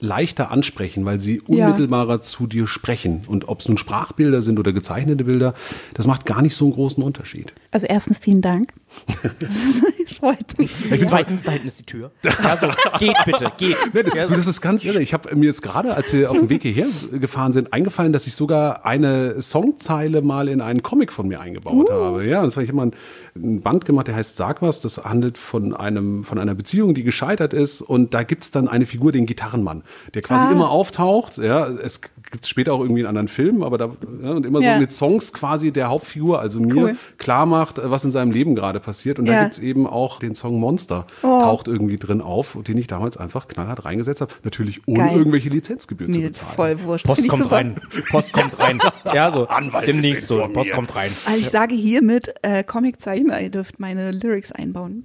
leichter 0.00 0.50
ansprechen, 0.50 1.04
weil 1.04 1.18
sie 1.18 1.42
Ja. 1.48 1.66
unmittelbarer 1.66 2.20
zu 2.20 2.46
dir 2.46 2.66
sprechen. 2.66 3.22
Und 3.26 3.48
ob 3.48 3.60
es 3.60 3.68
nun 3.68 3.78
Sprachbilder 3.78 4.42
sind 4.42 4.58
oder 4.58 4.72
gezeichnete 4.72 5.24
Bilder, 5.24 5.54
das 5.94 6.06
macht 6.06 6.26
gar 6.26 6.42
nicht 6.42 6.54
so 6.54 6.66
einen 6.66 6.74
großen 6.74 7.02
Unterschied. 7.02 7.52
Also 7.70 7.86
erstens 7.86 8.18
vielen 8.18 8.42
Dank. 8.42 8.72
Das 9.40 10.18
freut 10.18 10.58
mich. 10.58 10.70
sehr. 10.74 11.02
Zweitens, 11.04 11.42
da 11.44 11.52
hinten 11.52 11.66
ist 11.68 11.78
die 11.78 11.86
Tür. 11.86 12.10
Ja, 12.22 12.56
so, 12.56 12.68
geht 12.98 13.16
bitte, 13.24 13.50
geht. 13.56 13.76
Ja, 14.14 14.26
Du, 14.26 14.34
das 14.34 14.46
ist 14.46 14.60
ganz 14.60 14.84
irre. 14.84 15.00
Ich 15.02 15.12
habe 15.14 15.34
mir 15.34 15.46
jetzt 15.46 15.62
gerade, 15.62 15.94
als 15.94 16.12
wir 16.12 16.30
auf 16.30 16.38
dem 16.38 16.50
Weg 16.50 16.62
hierher 16.62 16.86
gefahren 17.12 17.52
sind, 17.52 17.72
eingefallen, 17.72 18.12
dass 18.12 18.26
ich 18.26 18.34
sogar 18.34 18.84
eine 18.84 19.40
Songzeile 19.40 20.22
mal 20.22 20.48
in 20.48 20.60
einen 20.60 20.82
Comic 20.82 21.12
von 21.12 21.28
mir 21.28 21.40
eingebaut 21.40 21.90
habe. 21.90 22.26
Ja, 22.26 22.42
und 22.42 22.50
zwar 22.50 22.62
ich 22.62 22.68
habe 22.68 22.76
mal 22.76 22.86
ein, 22.86 22.92
ein 23.36 23.60
Band 23.60 23.84
gemacht, 23.84 24.08
der 24.08 24.14
heißt 24.16 24.36
Sag 24.36 24.62
was. 24.62 24.80
Das 24.80 24.98
handelt 25.04 25.38
von 25.38 25.74
einem 25.74 26.24
von 26.24 26.38
einer 26.38 26.54
Beziehung, 26.54 26.94
die 26.94 27.02
gescheitert 27.02 27.52
ist. 27.52 27.80
Und 27.82 28.14
da 28.14 28.22
gibt's 28.22 28.50
dann 28.50 28.68
eine 28.68 28.86
Figur, 28.86 29.12
den 29.12 29.26
Gitarrenmann, 29.26 29.82
der 30.14 30.22
quasi 30.22 30.46
immer 30.52 30.70
auftaucht. 30.70 31.38
Ja, 31.38 31.66
es 31.66 32.00
gibt 32.34 32.44
es 32.46 32.50
später 32.50 32.72
auch 32.72 32.80
irgendwie 32.80 33.00
in 33.02 33.06
anderen 33.06 33.28
Filmen, 33.28 33.62
aber 33.62 33.78
da 33.78 33.92
ja, 34.22 34.30
und 34.32 34.44
immer 34.44 34.60
Ja. 34.60 34.74
so 34.74 34.80
mit 34.80 34.90
Songs 34.90 35.32
quasi 35.32 35.70
der 35.70 35.88
Hauptfigur, 35.88 36.40
also 36.40 36.58
mir, 36.58 36.74
Cool. 36.74 36.96
klar 37.16 37.46
macht, 37.46 37.78
äh, 37.78 37.88
was 37.92 38.04
in 38.04 38.10
seinem 38.10 38.32
Leben 38.32 38.56
gerade 38.56 38.80
passiert. 38.80 39.20
Und 39.20 39.26
da 39.26 39.32
Ja. 39.34 39.42
gibt's 39.44 39.60
eben 39.60 39.86
auch 39.86 40.18
den 40.18 40.34
Song 40.34 40.58
Monster, 40.58 41.06
Oh. 41.22 41.40
taucht 41.40 41.68
irgendwie 41.68 41.96
drin 41.96 42.20
auf, 42.20 42.58
den 42.66 42.76
ich 42.76 42.88
damals 42.88 43.16
einfach 43.16 43.46
knallhart 43.46 43.84
reingesetzt 43.84 44.20
habe. 44.20 44.32
Natürlich 44.42 44.80
ohne 44.88 44.98
Geil. 44.98 45.16
irgendwelche 45.16 45.48
Lizenzgebühren 45.48 46.12
zu 46.12 46.18
Mir 46.18 46.26
bezahlen. 46.26 46.54
voll 46.56 46.82
wurscht. 46.82 47.06
Post 47.06 47.20
Find 47.20 47.26
ich 47.26 47.30
kommt 47.30 47.42
super. 47.44 47.54
rein. 47.56 47.74
Post 48.10 48.32
kommt 48.32 48.58
rein. 48.58 48.80
Ja, 49.14 49.30
so. 49.30 49.46
Anwalt 49.46 49.86
Demnächst 49.86 50.26
so. 50.26 50.44
Post 50.48 50.72
kommt 50.72 50.96
rein. 50.96 51.12
Also 51.26 51.38
ich 51.38 51.48
sage 51.50 51.74
hiermit, 51.76 52.34
äh, 52.42 52.64
Comiczeichner, 52.64 53.40
ihr 53.40 53.50
dürft 53.50 53.78
meine 53.78 54.10
Lyrics 54.10 54.50
einbauen. 54.50 55.04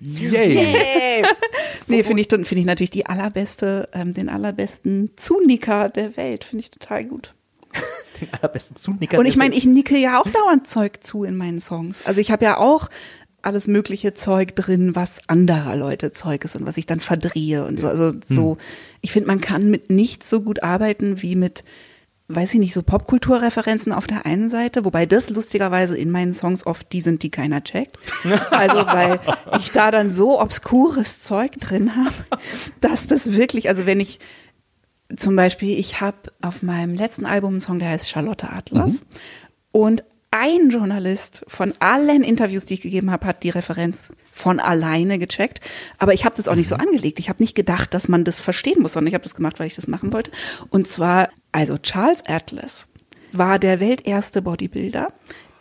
Yay! 0.00 1.24
Nee, 1.90 2.02
finde 2.02 2.20
ich, 2.20 2.28
finde 2.28 2.60
ich 2.60 2.66
natürlich 2.66 2.90
die 2.90 3.06
allerbeste, 3.06 3.88
ähm, 3.94 4.12
den 4.12 4.28
allerbesten 4.28 5.10
Zunicker 5.16 5.88
der 5.88 6.16
Welt. 6.18 6.44
Finde 6.44 6.60
ich 6.62 6.67
total 6.70 7.04
gut. 7.04 7.34
Allerbesten 8.32 8.76
Zunicker. 8.76 9.18
Und 9.18 9.26
ich 9.26 9.36
meine, 9.36 9.54
ich 9.54 9.64
nicke 9.64 9.96
ja 9.96 10.20
auch 10.20 10.28
dauernd 10.28 10.66
Zeug 10.66 11.02
zu 11.02 11.24
in 11.24 11.36
meinen 11.36 11.60
Songs. 11.60 12.02
Also 12.04 12.20
ich 12.20 12.30
habe 12.30 12.44
ja 12.44 12.56
auch 12.58 12.88
alles 13.42 13.66
mögliche 13.66 14.14
Zeug 14.14 14.56
drin, 14.56 14.94
was 14.96 15.20
anderer 15.28 15.76
Leute 15.76 16.12
Zeug 16.12 16.44
ist 16.44 16.56
und 16.56 16.66
was 16.66 16.76
ich 16.76 16.86
dann 16.86 17.00
verdrehe 17.00 17.64
und 17.64 17.78
so. 17.78 17.88
Also 17.88 18.12
so, 18.28 18.58
ich 19.00 19.12
finde, 19.12 19.28
man 19.28 19.40
kann 19.40 19.70
mit 19.70 19.90
nichts 19.90 20.28
so 20.28 20.42
gut 20.42 20.62
arbeiten 20.62 21.22
wie 21.22 21.36
mit, 21.36 21.62
weiß 22.26 22.54
ich 22.54 22.60
nicht, 22.60 22.74
so 22.74 22.82
Popkulturreferenzen 22.82 23.92
auf 23.92 24.08
der 24.08 24.26
einen 24.26 24.48
Seite, 24.48 24.84
wobei 24.84 25.06
das 25.06 25.30
lustigerweise 25.30 25.96
in 25.96 26.10
meinen 26.10 26.34
Songs 26.34 26.66
oft 26.66 26.92
die 26.92 27.00
sind, 27.00 27.22
die 27.22 27.30
keiner 27.30 27.62
checkt. 27.62 27.96
Also 28.50 28.78
weil 28.86 29.20
ich 29.60 29.70
da 29.70 29.92
dann 29.92 30.10
so 30.10 30.40
obskures 30.40 31.20
Zeug 31.20 31.52
drin 31.60 31.96
habe, 31.96 32.40
dass 32.80 33.06
das 33.06 33.34
wirklich, 33.34 33.68
also 33.68 33.86
wenn 33.86 34.00
ich 34.00 34.18
zum 35.16 35.36
Beispiel, 35.36 35.78
ich 35.78 36.00
habe 36.00 36.32
auf 36.42 36.62
meinem 36.62 36.94
letzten 36.94 37.26
Album 37.26 37.54
einen 37.54 37.60
Song, 37.60 37.78
der 37.78 37.88
heißt 37.88 38.10
Charlotte 38.10 38.50
Atlas. 38.50 39.06
Und 39.72 40.04
ein 40.30 40.68
Journalist 40.68 41.44
von 41.48 41.72
allen 41.78 42.22
Interviews, 42.22 42.66
die 42.66 42.74
ich 42.74 42.80
gegeben 42.82 43.10
habe, 43.10 43.26
hat 43.26 43.42
die 43.42 43.50
Referenz 43.50 44.12
von 44.30 44.60
alleine 44.60 45.18
gecheckt. 45.18 45.60
Aber 45.96 46.12
ich 46.12 46.24
habe 46.24 46.36
das 46.36 46.48
auch 46.48 46.54
nicht 46.54 46.68
so 46.68 46.76
angelegt. 46.76 47.18
Ich 47.18 47.30
habe 47.30 47.42
nicht 47.42 47.54
gedacht, 47.54 47.94
dass 47.94 48.08
man 48.08 48.24
das 48.24 48.38
verstehen 48.40 48.82
muss, 48.82 48.92
sondern 48.92 49.08
ich 49.08 49.14
habe 49.14 49.24
das 49.24 49.34
gemacht, 49.34 49.58
weil 49.58 49.66
ich 49.66 49.74
das 49.74 49.88
machen 49.88 50.12
wollte. 50.12 50.30
Und 50.68 50.86
zwar, 50.86 51.30
also 51.52 51.78
Charles 51.78 52.24
Atlas 52.26 52.88
war 53.32 53.58
der 53.58 53.80
welterste 53.80 54.42
Bodybuilder, 54.42 55.08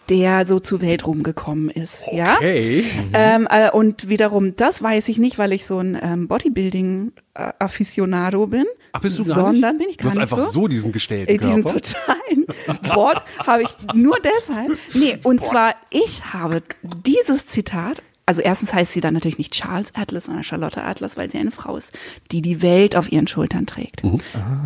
der 0.10 0.46
so 0.48 0.60
zu 0.60 0.82
Weltruhm 0.82 1.24
gekommen 1.24 1.70
ist. 1.70 2.04
Ja? 2.12 2.36
Okay. 2.36 2.84
Ähm, 3.13 3.48
äh, 3.50 3.70
und 3.72 4.10
wiederum, 4.10 4.56
das 4.56 4.82
weiß 4.82 5.08
ich 5.10 5.17
nicht, 5.17 5.38
weil 5.38 5.54
ich 5.54 5.65
so 5.65 5.80
ein 5.80 5.98
ähm, 6.02 6.28
Bodybuilding-Afficionado 6.28 8.48
bin. 8.48 8.65
Ach, 8.93 9.02
bist 9.02 9.20
du 9.20 9.26
gar 9.26 9.36
sondern 9.36 9.78
nicht? 9.78 9.84
bin 9.84 9.89
ich 9.91 9.98
Du 9.98 10.04
gar 10.04 10.12
hast 10.12 10.17
nicht 10.17 10.24
einfach 10.32 10.41
so. 10.41 10.52
so 10.62 10.67
diesen 10.67 10.91
gestellten 10.91 11.34
Äh, 11.34 11.38
diesen 11.38 11.63
Körper. 11.63 11.82
totalen 11.82 12.46
Wort 12.96 13.24
habe 13.46 13.63
ich 13.63 13.70
nur 13.93 14.17
deshalb. 14.20 14.72
Nee, 14.93 15.17
und 15.24 15.43
zwar, 15.46 15.76
ich 15.91 16.34
habe 16.34 16.63
dieses 17.06 17.46
Zitat, 17.48 18.02
also 18.28 18.42
erstens 18.42 18.74
heißt 18.74 18.92
sie 18.92 19.00
dann 19.00 19.13
natürlich 19.13 19.38
nicht 19.38 19.54
Charles 19.54 19.96
Atlas, 19.96 20.26
sondern 20.26 20.44
Charlotte 20.44 20.84
Atlas, 20.84 21.16
weil 21.16 21.30
sie 21.30 21.38
eine 21.38 21.50
Frau 21.50 21.78
ist, 21.78 21.98
die 22.32 22.42
die 22.42 22.62
Welt 22.62 22.98
auf 22.98 23.10
ihren 23.10 23.26
Schultern 23.26 23.66
trägt. 23.66 24.04
Mhm. 24.04 24.20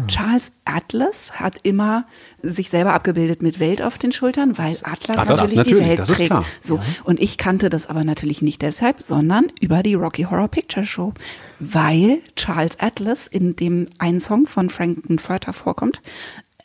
Charles 0.08 0.54
Atlas 0.66 1.34
hat 1.34 1.60
immer 1.62 2.06
sich 2.42 2.72
selber 2.72 2.94
abgebildet 2.94 3.44
mit 3.44 3.60
Welt 3.60 3.84
auf 3.84 4.00
den 4.00 4.12
Schultern, 4.12 4.58
weil 4.58 4.76
Atlas 4.82 5.16
Atlas, 5.16 5.28
natürlich, 5.28 5.58
natürlich, 5.58 5.84
die 5.84 5.90
Welt 5.90 6.00
das 6.00 6.08
trägt. 6.08 6.30
klar. 6.32 6.46
So. 6.60 6.80
Und 7.04 7.20
ich 7.20 7.38
kannte 7.38 7.70
das 7.70 7.86
aber 7.86 8.04
natürlich 8.04 8.42
nicht 8.42 8.64
deshalb, 8.64 9.04
sondern 9.04 9.52
über 9.62 9.84
die 9.84 9.94
Rocky 9.94 10.24
Horror 10.24 10.48
Picture 10.48 10.86
Show, 10.86 11.14
weil 11.60 12.18
Charles 12.36 12.80
Atlas 12.80 13.28
in 13.28 13.56
dem 13.56 13.86
einen 14.00 14.20
Song 14.20 14.48
von 14.48 14.72
Frankenfurter 14.72 15.54
vorkommt, 15.54 16.02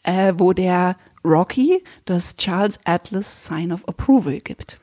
äh, 0.03 0.33
wo 0.39 0.55
der 0.55 0.97
Rocky 1.23 1.85
das 2.07 2.39
Charles 2.39 2.81
Atlas 2.85 3.45
Sign 3.45 3.71
of 3.71 3.87
Approval 3.87 4.41
gibt. 4.41 4.79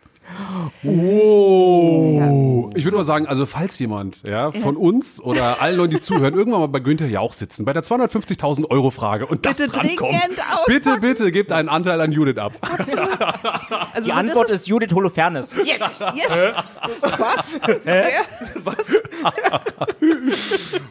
Oh. 0.83 2.69
Ich 2.75 2.83
würde 2.85 2.97
mal 2.97 3.03
sagen, 3.03 3.27
also 3.27 3.45
falls 3.45 3.77
jemand 3.79 4.27
ja, 4.27 4.51
von 4.51 4.75
uns 4.75 5.21
oder 5.21 5.61
allen 5.61 5.77
Leuten, 5.77 5.93
die 5.93 5.99
zuhören, 5.99 6.33
irgendwann 6.33 6.61
mal 6.61 6.67
bei 6.67 6.79
Günther 6.79 7.07
Jauch 7.07 7.33
sitzen, 7.33 7.65
bei 7.65 7.73
der 7.73 7.83
250.000 7.83 8.69
Euro 8.69 8.91
Frage 8.91 9.25
und 9.25 9.45
das 9.45 9.57
Bitte 9.57 9.71
drankommt, 9.71 10.19
bitte, 10.67 10.97
bitte 10.99 11.31
gebt 11.31 11.51
einen 11.51 11.69
Anteil 11.69 12.01
an 12.01 12.11
Judith 12.11 12.37
ab. 12.37 12.53
Also 13.93 14.05
Die 14.05 14.05
so, 14.07 14.11
Antwort 14.13 14.49
das 14.49 14.61
ist 14.61 14.67
Judith 14.67 14.93
Holofernes. 14.93 15.55
Yes, 15.65 16.01
yes. 16.15 16.53
Was? 17.17 19.01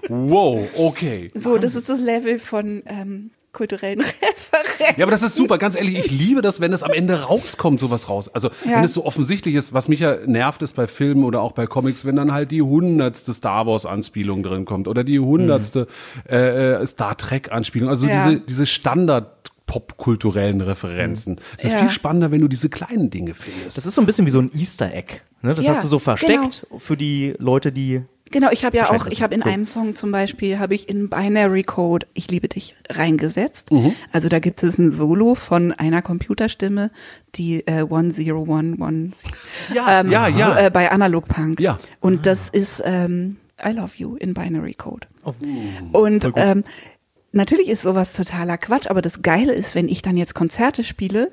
Wow, 0.08 0.68
okay. 0.76 1.28
So, 1.34 1.58
das 1.58 1.74
ist 1.74 1.88
das 1.88 2.00
Level 2.00 2.38
von 2.38 2.82
ähm, 2.86 3.30
kulturellen 3.52 4.00
Referenzen. 4.00 4.94
Ja, 4.96 5.04
aber 5.04 5.10
das 5.12 5.22
ist 5.22 5.34
super, 5.34 5.58
ganz 5.58 5.74
ehrlich, 5.76 5.96
ich 5.96 6.10
liebe 6.10 6.40
das, 6.42 6.60
wenn 6.60 6.72
es 6.72 6.82
am 6.82 6.92
Ende 6.92 7.22
rauskommt, 7.24 7.80
sowas 7.80 8.08
raus. 8.08 8.28
Also, 8.28 8.48
Ja. 8.64 8.76
wenn 8.76 8.84
es 8.84 8.94
so 8.94 9.04
offensichtlich 9.04 9.54
ist, 9.54 9.72
was 9.72 9.88
mich 9.88 10.00
ja 10.00 10.16
nervt, 10.26 10.62
ist 10.62 10.74
bei 10.74 10.86
Filmen 10.86 11.24
oder 11.24 11.40
auch 11.42 11.52
bei 11.52 11.66
Comics, 11.66 12.04
wenn 12.04 12.16
dann 12.16 12.32
halt 12.32 12.50
die 12.50 12.62
hundertste 12.62 13.32
Star 13.32 13.66
Wars 13.66 13.84
Anspielung 13.86 14.42
drin 14.42 14.64
kommt 14.64 14.88
oder 14.88 15.04
die 15.04 15.20
hundertste 15.20 15.86
äh, 16.28 16.72
äh, 16.82 16.86
Star 16.86 17.16
Trek 17.16 17.52
Anspielung. 17.52 17.88
Also 17.88 18.06
Ja. 18.06 18.24
diese, 18.26 18.40
diese 18.40 18.66
Standard 18.66 19.50
popkulturellen 19.66 20.60
Referenzen. 20.60 21.40
Es 21.56 21.64
ist 21.64 21.72
Ja. 21.72 21.78
viel 21.78 21.90
spannender, 21.90 22.30
wenn 22.30 22.40
du 22.40 22.48
diese 22.48 22.68
kleinen 22.68 23.10
Dinge 23.10 23.34
findest. 23.34 23.76
Das 23.76 23.86
ist 23.86 23.94
so 23.94 24.02
ein 24.02 24.06
bisschen 24.06 24.26
wie 24.26 24.30
so 24.30 24.40
ein 24.40 24.50
Easter 24.54 24.92
Egg. 24.92 25.20
Ne? 25.40 25.54
Das 25.54 25.64
Ja, 25.64 25.70
hast 25.72 25.82
du 25.84 25.88
so 25.88 25.98
versteckt 25.98 26.66
für 26.78 26.96
die 26.96 27.34
Leute, 27.38 27.72
die. 27.72 28.02
Genau, 28.32 28.48
ich 28.50 28.64
habe 28.64 28.76
ja 28.76 28.90
auch, 28.90 29.06
ich 29.06 29.22
habe 29.22 29.34
in 29.34 29.42
So. 29.42 29.48
einem 29.48 29.64
Song 29.64 29.94
zum 29.94 30.10
Beispiel, 30.10 30.58
habe 30.58 30.74
ich 30.74 30.88
in 30.88 31.08
Binary 31.08 31.62
Code 31.62 32.06
Ich 32.14 32.28
liebe 32.30 32.48
dich 32.48 32.74
reingesetzt. 32.88 33.70
Mhm. 33.70 33.94
Also 34.10 34.28
da 34.28 34.40
gibt 34.40 34.62
es 34.62 34.78
ein 34.78 34.90
Solo 34.90 35.34
von 35.36 35.70
einer 35.72 36.02
Computerstimme, 36.02 36.90
die 37.36 37.66
äh, 37.66 37.82
1011 37.82 39.12
Ja, 39.74 40.00
ähm, 40.00 40.10
ja, 40.10 40.26
ja. 40.28 40.46
So, 40.46 40.52
äh, 40.58 40.70
bei 40.70 40.90
Analog 40.90 41.28
Punk. 41.28 41.60
Ja. 41.60 41.78
Und 42.00 42.26
das 42.26 42.48
ist 42.48 42.82
ähm, 42.84 43.36
I 43.64 43.70
Love 43.72 43.92
You 43.96 44.16
in 44.16 44.34
Binary 44.34 44.74
Code. 44.74 45.06
Oh, 45.24 45.34
Und 45.92 46.28
ähm, 46.34 46.64
natürlich 47.32 47.68
ist 47.68 47.82
sowas 47.82 48.12
totaler 48.14 48.58
Quatsch, 48.58 48.88
aber 48.88 49.02
das 49.02 49.22
Geile 49.22 49.52
ist, 49.52 49.74
wenn 49.74 49.88
ich 49.88 50.02
dann 50.02 50.16
jetzt 50.16 50.34
Konzerte 50.34 50.82
spiele, 50.84 51.30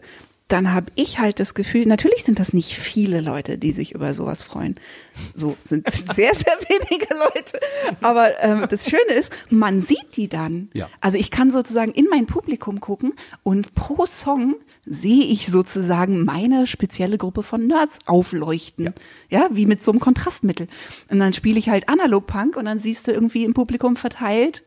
dann 0.50 0.74
habe 0.74 0.92
ich 0.96 1.20
halt 1.20 1.40
das 1.40 1.54
Gefühl, 1.54 1.86
natürlich 1.86 2.24
sind 2.24 2.40
das 2.40 2.54
nicht 2.54 2.74
viele 2.74 3.22
Leute, 3.22 3.58
die 3.58 3.72
sich 3.72 3.94
über 3.94 4.14
sowas 4.16 4.42
freuen. 4.42 4.76
So 5.36 5.56
sind 5.60 5.90
sehr, 5.92 6.34
sehr 6.34 6.58
wenige 6.68 7.14
Leute. 7.14 7.60
Aber 8.02 8.32
ähm, 8.42 8.66
das 8.68 8.90
Schöne 8.90 9.14
ist, 9.14 9.32
man 9.50 9.82
sieht 9.82 10.18
die 10.18 10.28
dann. 10.28 10.70
Ja. 10.74 10.90
Also 11.02 11.18
ich 11.18 11.30
kann 11.30 11.52
sozusagen 11.52 11.92
in 11.92 12.08
mein 12.10 12.26
Publikum 12.26 12.80
gucken 12.80 13.14
und 13.44 13.76
pro 13.76 14.06
Song 14.08 14.56
sehe 14.86 15.24
ich 15.24 15.48
sozusagen 15.48 16.26
meine 16.26 16.66
spezielle 16.66 17.20
Gruppe 17.20 17.44
von 17.44 17.68
Nerds 17.68 18.00
aufleuchten. 18.08 18.94
Ja, 19.30 19.50
wie 19.52 19.68
mit 19.68 19.84
so 19.84 19.92
einem 19.92 20.00
Kontrastmittel. 20.00 20.68
Und 21.12 21.20
dann 21.20 21.32
spiele 21.32 21.60
ich 21.60 21.70
halt 21.70 21.88
Analog-Punk 21.88 22.58
und 22.58 22.66
dann 22.66 22.80
siehst 22.80 23.08
du 23.08 23.12
irgendwie 23.12 23.44
im 23.44 23.54
Publikum 23.54 23.96
verteilt 23.96 24.64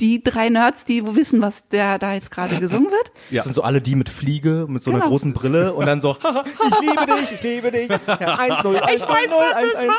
die 0.00 0.22
drei 0.22 0.48
Nerds, 0.48 0.84
die 0.84 1.02
wissen, 1.14 1.42
was 1.42 1.68
der 1.68 1.98
da 1.98 2.14
jetzt 2.14 2.30
gerade 2.30 2.56
gesungen 2.58 2.90
wird. 2.90 3.12
Das 3.30 3.44
sind 3.44 3.54
so 3.54 3.62
alle 3.62 3.80
die 3.82 3.94
mit 3.94 4.08
Fliege, 4.08 4.66
mit 4.68 4.82
so 4.82 4.90
einer 4.90 5.00
Genau. 5.00 5.10
großen 5.10 5.32
Brille 5.32 5.72
und 5.74 5.86
dann 5.86 6.00
so, 6.00 6.16
haha, 6.22 6.44
ich 6.46 6.80
liebe 6.80 7.06
dich, 7.06 7.32
ich 7.32 7.42
liebe 7.42 7.70
dich. 7.70 7.88
Ja, 7.88 8.36
1 8.36 8.62
0 8.64 8.76
1 8.78 9.00
0 9.00 9.08
1 9.10 9.74
1 9.76 9.92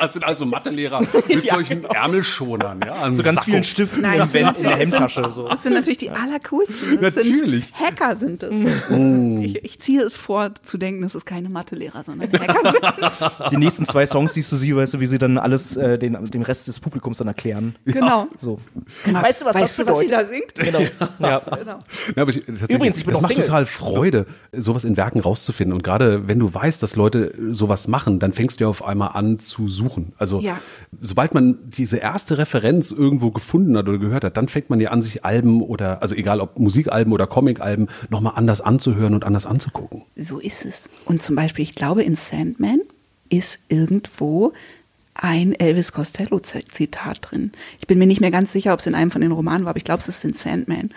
Das 0.00 0.14
sind 0.14 0.24
also 0.24 0.46
Mathelehrer 0.46 1.02
mit 1.28 1.46
solchen 1.46 1.84
Ärmelschonern, 1.84 2.80
ja. 2.84 2.94
an 2.94 3.14
So 3.14 3.22
ganz 3.22 3.36
Sakko. 3.40 3.50
vielen 3.50 3.64
Stiften 3.64 4.02
Nein, 4.02 4.20
im 4.20 4.34
in 4.34 4.62
der 4.64 4.76
Hemdtasche. 4.76 5.22
das 5.22 5.34
So. 5.34 5.46
Das 5.46 5.62
sind 5.62 5.74
natürlich 5.74 5.98
die 5.98 6.10
allercoolsten. 6.10 7.00
Das 7.00 7.16
Natürlich. 7.16 7.66
Sind 7.66 7.78
Hacker 7.78 8.16
sind 8.16 8.42
es. 8.42 8.56
Mm. 8.88 9.42
Ich, 9.42 9.62
ich 9.64 9.78
ziehe 9.80 10.02
es 10.02 10.16
vor, 10.16 10.54
zu 10.62 10.78
denken, 10.78 11.02
dass 11.02 11.14
es 11.14 11.24
keine 11.26 11.50
Mathelehrer, 11.50 12.02
sondern 12.02 12.32
Hacker 12.32 12.72
sind. 12.72 13.52
Die 13.52 13.56
nächsten 13.58 13.84
zwei 13.84 14.06
Songs 14.06 14.32
siehst 14.34 14.50
du 14.52 14.56
sie, 14.56 14.74
weißt 14.74 14.94
du, 14.94 15.00
wie 15.00 15.06
sie 15.06 15.18
dann 15.18 15.36
alles 15.36 15.76
äh, 15.76 15.98
den, 15.98 16.14
dem 16.30 16.42
Rest 16.42 16.68
des 16.68 16.80
Publikums 16.80 17.18
dann 17.18 17.28
erklären. 17.28 17.76
Genau. 17.92 18.26
So. 18.38 18.58
Weißt 19.04 19.42
du, 19.42 19.46
was 19.46 19.54
weißt 19.56 19.78
das 19.78 19.86
du, 19.86 19.92
was 19.92 20.00
sie 20.00 20.08
da 20.08 20.24
singt? 20.24 20.54
Genau. 20.54 20.80
Ja. 21.18 21.38
Genau. 21.40 21.78
Ja, 22.16 22.22
aber 22.22 22.30
ich, 22.30 22.46
Übrigens, 22.46 22.98
ich 22.98 23.04
bin 23.04 23.14
das 23.14 23.22
macht 23.22 23.28
Single. 23.28 23.44
total 23.44 23.66
Freude, 23.66 24.26
sowas 24.52 24.84
in 24.84 24.96
Werken 24.96 25.20
rauszufinden. 25.20 25.74
Und 25.74 25.82
gerade 25.82 26.26
wenn 26.28 26.38
du 26.38 26.52
weißt, 26.52 26.82
dass 26.82 26.96
Leute 26.96 27.34
sowas 27.50 27.88
machen, 27.88 28.18
dann 28.18 28.32
fängst 28.32 28.58
du 28.60 28.64
ja 28.64 28.68
auf 28.68 28.84
einmal 28.84 29.10
an 29.14 29.38
zu 29.38 29.68
suchen. 29.68 30.12
Also 30.18 30.40
Ja. 30.40 30.58
sobald 31.00 31.34
man 31.34 31.58
diese 31.64 31.98
erste 31.98 32.38
Referenz 32.38 32.90
irgendwo 32.90 33.30
gefunden 33.30 33.76
hat 33.76 33.88
oder 33.88 33.98
gehört 33.98 34.24
hat, 34.24 34.36
dann 34.36 34.48
fängt 34.48 34.70
man 34.70 34.80
ja 34.80 34.90
an, 34.90 35.02
sich 35.02 35.24
Alben 35.24 35.62
oder, 35.62 36.02
also 36.02 36.14
egal 36.14 36.40
ob 36.40 36.58
Musikalben 36.58 37.12
oder 37.12 37.26
Comikalben, 37.26 37.88
nochmal 38.08 38.32
anders 38.36 38.60
anzuhören 38.60 39.14
und 39.14 39.24
anders 39.24 39.46
anzugucken. 39.46 40.02
So 40.16 40.38
ist 40.38 40.64
es. 40.64 40.88
Und 41.04 41.22
zum 41.22 41.36
Beispiel, 41.36 41.62
ich 41.64 41.74
glaube, 41.74 42.02
in 42.02 42.14
Sandman 42.14 42.80
ist 43.28 43.60
irgendwo 43.68 44.52
ein 45.22 45.52
Elvis 45.52 45.92
Costello-Zitat 45.92 47.18
drin. 47.20 47.52
Ich 47.78 47.86
bin 47.86 47.98
mir 47.98 48.06
nicht 48.06 48.20
mehr 48.20 48.30
ganz 48.30 48.52
sicher, 48.52 48.72
ob 48.72 48.80
es 48.80 48.86
in 48.86 48.94
einem 48.94 49.10
von 49.10 49.20
den 49.20 49.32
Romanen 49.32 49.64
war, 49.64 49.70
aber 49.70 49.76
ich 49.76 49.84
glaube, 49.84 50.00
es 50.00 50.08
ist 50.08 50.24
in 50.24 50.34
Sandman. 50.34 50.90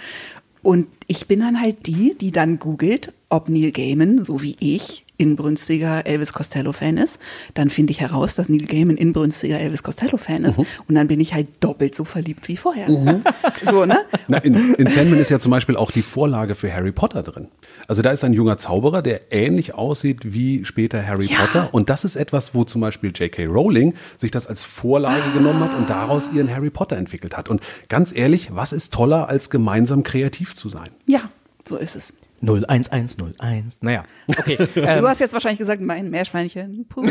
Und 0.62 0.88
ich 1.08 1.28
bin 1.28 1.42
dann 1.42 1.60
halt 1.60 1.86
die, 1.88 2.16
die 2.20 2.32
dann 2.32 2.58
googelt, 2.58 3.12
ob 3.28 3.50
Neil 3.50 3.72
Gaiman, 3.72 4.24
so 4.24 4.42
wie 4.42 4.56
ich, 4.60 5.04
inbrünstiger 5.24 6.06
Elvis 6.06 6.34
Costello-Fan 6.34 6.98
ist. 6.98 7.20
Dann 7.54 7.70
finde 7.70 7.92
ich 7.92 8.02
heraus, 8.02 8.36
dass 8.36 8.50
Neil 8.50 8.66
Gaiman 8.66 8.98
inbrünstiger 8.98 9.60
Elvis 9.60 9.82
Costello-Fan 9.82 10.44
ist. 10.44 10.60
Und 10.60 10.96
dann 10.96 11.08
bin 11.08 11.20
ich 11.20 11.34
halt 11.34 11.48
doppelt 11.62 11.96
so 11.96 12.04
verliebt 12.04 12.48
wie 12.48 12.58
vorher. 12.58 12.88
So, 13.64 13.86
ne? 13.86 14.00
Na, 14.28 14.40
in, 14.40 14.74
in 14.76 14.88
Sandman 14.88 15.20
ist 15.20 15.30
ja 15.30 15.40
zum 15.40 15.50
Beispiel 15.52 15.78
auch 15.78 15.90
die 15.92 16.02
Vorlage 16.02 16.56
für 16.56 16.74
Harry 16.74 16.92
Potter 16.92 17.24
drin. 17.24 17.48
Also 17.88 18.02
da 18.02 18.12
ist 18.12 18.24
ein 18.24 18.34
junger 18.34 18.58
Zauberer, 18.58 19.02
der 19.02 19.32
ähnlich 19.32 19.74
aussieht 19.74 20.34
wie 20.34 20.66
später 20.66 21.06
Harry 21.06 21.26
Ja. 21.28 21.38
Potter. 21.40 21.70
Und 21.72 21.90
das 21.90 22.04
ist 22.04 22.16
etwas, 22.18 22.54
wo 22.54 22.64
zum 22.66 22.82
Beispiel 22.82 23.12
J.K. 23.16 23.46
Rowling 23.46 23.94
sich 24.18 24.32
das 24.32 24.48
als 24.48 24.64
Vorlage 24.64 25.32
genommen 25.34 25.62
hat 25.62 25.78
und 25.78 25.90
daraus 25.90 26.30
ihren 26.34 26.50
Harry 26.54 26.70
Potter 26.70 26.98
entwickelt 26.98 27.38
hat. 27.38 27.48
Und 27.50 27.62
ganz 27.88 28.14
ehrlich, 28.14 28.50
was 28.54 28.74
ist 28.74 28.94
toller, 28.94 29.30
als 29.30 29.50
gemeinsam 29.50 30.04
kreativ 30.04 30.56
zu 30.56 30.68
sein? 30.68 30.90
Ja, 31.06 31.22
so 31.66 31.78
ist 31.78 31.96
es. 31.96 32.14
01101. 32.46 33.80
Naja, 33.82 34.04
okay. 34.28 34.58
Ähm, 34.76 35.00
du 35.00 35.08
hast 35.08 35.20
jetzt 35.20 35.34
wahrscheinlich 35.34 35.60
gesagt, 35.60 35.82
mein 35.82 36.10
Meerschweinchen. 36.10 36.86
Puh. 36.90 37.04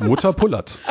Mutter 0.00 0.32
pullert. 0.32 0.78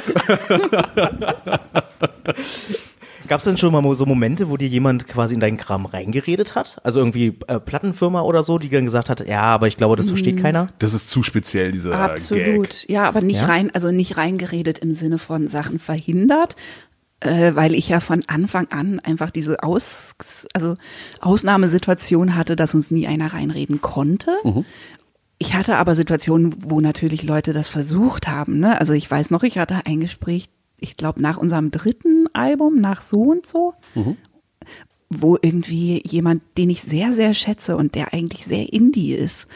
Gab 3.28 3.38
es 3.38 3.44
denn 3.44 3.58
schon 3.58 3.72
mal 3.72 3.94
so 3.96 4.06
Momente, 4.08 4.50
wo 4.50 4.58
dir 4.58 4.68
jemand 4.68 5.08
quasi 5.08 5.36
in 5.36 5.40
deinen 5.40 5.58
Kram 5.58 5.86
reingeredet 5.86 6.56
hat? 6.56 6.80
Also 6.84 7.00
irgendwie 7.00 7.38
äh, 7.48 7.60
Plattenfirma 7.60 8.22
oder 8.22 8.42
so, 8.42 8.58
die 8.58 8.70
dann 8.70 8.86
gesagt 8.86 9.10
hat, 9.10 9.28
ja, 9.28 9.42
aber 9.44 9.68
ich 9.68 9.78
glaube, 9.78 9.96
das 9.96 10.10
versteht 10.10 10.42
keiner. 10.42 10.70
Das 10.80 10.94
ist 10.94 11.10
zu 11.10 11.22
speziell, 11.22 11.72
dieser 11.72 11.94
Absolut. 11.94 12.70
Gag. 12.70 12.90
Ja, 12.90 13.04
aber 13.04 13.22
nicht 13.22 13.42
Ja? 13.42 13.46
rein, 13.48 13.70
also 13.74 13.92
nicht 13.92 14.18
reingeredet 14.18 14.80
im 14.80 14.94
Sinne 14.94 15.20
von 15.20 15.48
Sachen 15.48 15.78
verhindert, 15.78 16.56
äh, 17.22 17.56
weil 17.56 17.74
ich 17.74 17.90
ja 17.90 18.00
von 18.00 18.22
Anfang 18.28 18.68
an 18.70 19.00
einfach 19.00 19.32
diese 19.32 19.64
Aus, 19.64 20.14
also 20.54 20.76
Ausnahmesituation 21.20 22.36
hatte, 22.36 22.56
dass 22.56 22.76
uns 22.76 22.92
nie 22.92 23.08
einer 23.08 23.34
reinreden 23.34 23.82
konnte. 23.82 24.38
Ich 25.38 25.54
hatte 25.54 25.78
aber 25.78 25.96
Situationen, 25.96 26.54
wo 26.70 26.82
natürlich 26.82 27.24
Leute 27.24 27.54
das 27.54 27.70
versucht 27.70 28.28
haben. 28.28 28.60
Ne? 28.60 28.80
Also 28.80 28.94
ich 28.94 29.10
weiß 29.10 29.32
noch, 29.32 29.44
ich 29.44 29.58
hatte 29.58 29.86
ein 29.86 30.00
Gespräch, 30.00 30.48
ich 30.80 30.98
glaube 30.98 31.22
nach 31.22 31.38
unserem 31.38 31.72
dritten 31.72 32.28
Album, 32.34 32.80
nach 32.80 33.02
so 33.02 33.22
und 33.22 33.46
so, 33.46 33.74
wo 35.10 35.38
irgendwie 35.42 36.02
jemand, 36.06 36.42
den 36.58 36.70
ich 36.70 36.82
sehr, 36.82 37.14
sehr 37.14 37.34
schätze 37.34 37.76
und 37.78 37.96
der 37.96 38.14
eigentlich 38.14 38.46
sehr 38.46 38.72
indie 38.72 39.14
ist 39.14 39.48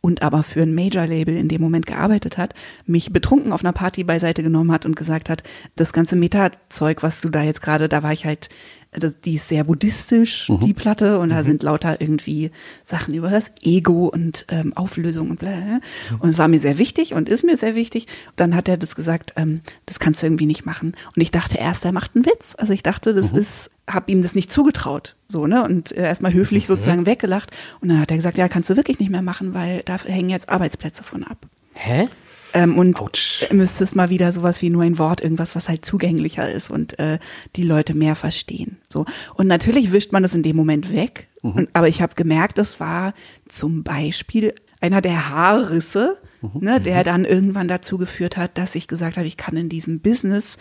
und 0.00 0.22
aber 0.22 0.42
für 0.42 0.62
ein 0.62 0.74
Major-Label 0.74 1.36
in 1.36 1.48
dem 1.48 1.60
Moment 1.60 1.86
gearbeitet 1.86 2.38
hat, 2.38 2.54
mich 2.86 3.12
betrunken 3.12 3.52
auf 3.52 3.62
einer 3.62 3.72
Party 3.72 4.04
beiseite 4.04 4.42
genommen 4.42 4.72
hat 4.72 4.86
und 4.86 4.96
gesagt 4.96 5.28
hat, 5.28 5.42
das 5.76 5.92
ganze 5.92 6.16
Meta-Zeug, 6.16 7.02
was 7.02 7.20
du 7.20 7.28
da 7.28 7.42
jetzt 7.42 7.62
gerade, 7.62 7.88
da 7.88 8.02
war 8.02 8.12
ich 8.12 8.24
halt, 8.24 8.48
das, 8.92 9.20
die 9.20 9.36
ist 9.36 9.48
sehr 9.48 9.64
buddhistisch, 9.64 10.50
die 10.62 10.74
Platte, 10.74 11.20
und 11.20 11.28
da 11.28 11.44
sind 11.44 11.62
lauter 11.62 12.00
irgendwie 12.00 12.50
Sachen 12.82 13.14
über 13.14 13.30
das 13.30 13.52
Ego 13.62 14.06
und 14.06 14.46
ähm, 14.48 14.72
Auflösung 14.76 15.30
und 15.30 15.38
bla. 15.38 15.80
Und 16.18 16.30
es 16.30 16.38
war 16.38 16.48
mir 16.48 16.58
sehr 16.58 16.76
wichtig 16.76 17.14
und 17.14 17.28
ist 17.28 17.44
mir 17.44 17.56
sehr 17.56 17.76
wichtig. 17.76 18.06
Dann 18.34 18.56
hat 18.56 18.68
er 18.68 18.76
das 18.76 18.96
gesagt, 18.96 19.34
ähm, 19.36 19.60
das 19.86 20.00
kannst 20.00 20.22
du 20.22 20.26
irgendwie 20.26 20.46
nicht 20.46 20.66
machen. 20.66 20.94
Und 21.14 21.22
ich 21.22 21.30
dachte 21.30 21.56
erst, 21.56 21.84
er 21.84 21.92
macht 21.92 22.16
einen 22.16 22.26
Witz. 22.26 22.56
Also 22.58 22.72
ich 22.72 22.82
dachte, 22.82 23.14
das 23.14 23.30
ist, 23.30 23.70
hab 23.92 24.08
ihm 24.08 24.22
das 24.22 24.34
nicht 24.34 24.52
zugetraut, 24.52 25.16
so 25.28 25.46
ne, 25.46 25.64
und 25.64 25.92
äh, 25.92 26.02
erstmal 26.02 26.32
höflich 26.32 26.66
sozusagen 26.66 27.06
weggelacht. 27.06 27.50
Und 27.80 27.88
dann 27.88 28.00
hat 28.00 28.10
er 28.10 28.16
gesagt, 28.16 28.38
ja, 28.38 28.48
kannst 28.48 28.70
du 28.70 28.76
wirklich 28.76 28.98
nicht 28.98 29.10
mehr 29.10 29.22
machen, 29.22 29.54
weil 29.54 29.82
da 29.84 30.02
hängen 30.02 30.30
jetzt 30.30 30.48
Arbeitsplätze 30.48 31.02
von 31.02 31.24
ab. 31.24 31.46
Hä? 31.74 32.06
Ähm, 32.52 32.76
und 32.76 33.00
er 33.48 33.54
müsste 33.54 33.84
es 33.84 33.94
mal 33.94 34.10
wieder 34.10 34.32
sowas 34.32 34.60
wie 34.62 34.70
nur 34.70 34.82
ein 34.82 34.98
Wort, 34.98 35.20
irgendwas, 35.20 35.54
was 35.54 35.68
halt 35.68 35.84
zugänglicher 35.84 36.50
ist 36.50 36.70
und 36.70 36.98
äh, 36.98 37.18
die 37.56 37.62
Leute 37.62 37.94
mehr 37.94 38.16
verstehen. 38.16 38.78
So. 38.88 39.04
Und 39.34 39.46
natürlich 39.46 39.92
wischt 39.92 40.12
man 40.12 40.22
das 40.22 40.34
in 40.34 40.42
dem 40.42 40.56
Moment 40.56 40.92
weg. 40.92 41.28
Und, 41.42 41.68
aber 41.72 41.88
ich 41.88 42.02
habe 42.02 42.14
gemerkt, 42.16 42.58
das 42.58 42.80
war 42.80 43.14
zum 43.48 43.82
Beispiel 43.82 44.54
einer 44.80 45.00
der 45.00 45.30
Haarrisse, 45.30 46.18
ne, 46.60 46.80
der 46.80 47.04
dann 47.04 47.24
irgendwann 47.24 47.68
dazu 47.68 47.98
geführt 47.98 48.36
hat, 48.36 48.58
dass 48.58 48.74
ich 48.74 48.88
gesagt 48.88 49.16
habe, 49.16 49.26
ich 49.26 49.36
kann 49.36 49.56
in 49.56 49.68
diesem 49.68 50.00
Business 50.00 50.58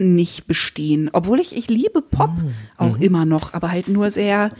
nicht 0.00 0.46
bestehen. 0.46 1.10
Obwohl 1.12 1.40
ich, 1.40 1.56
ich 1.56 1.68
liebe 1.68 2.02
Pop 2.02 2.30
auch 2.76 2.98
immer 2.98 3.24
noch, 3.24 3.52
aber 3.54 3.70
halt 3.70 3.88
nur 3.88 4.10
sehr 4.10 4.50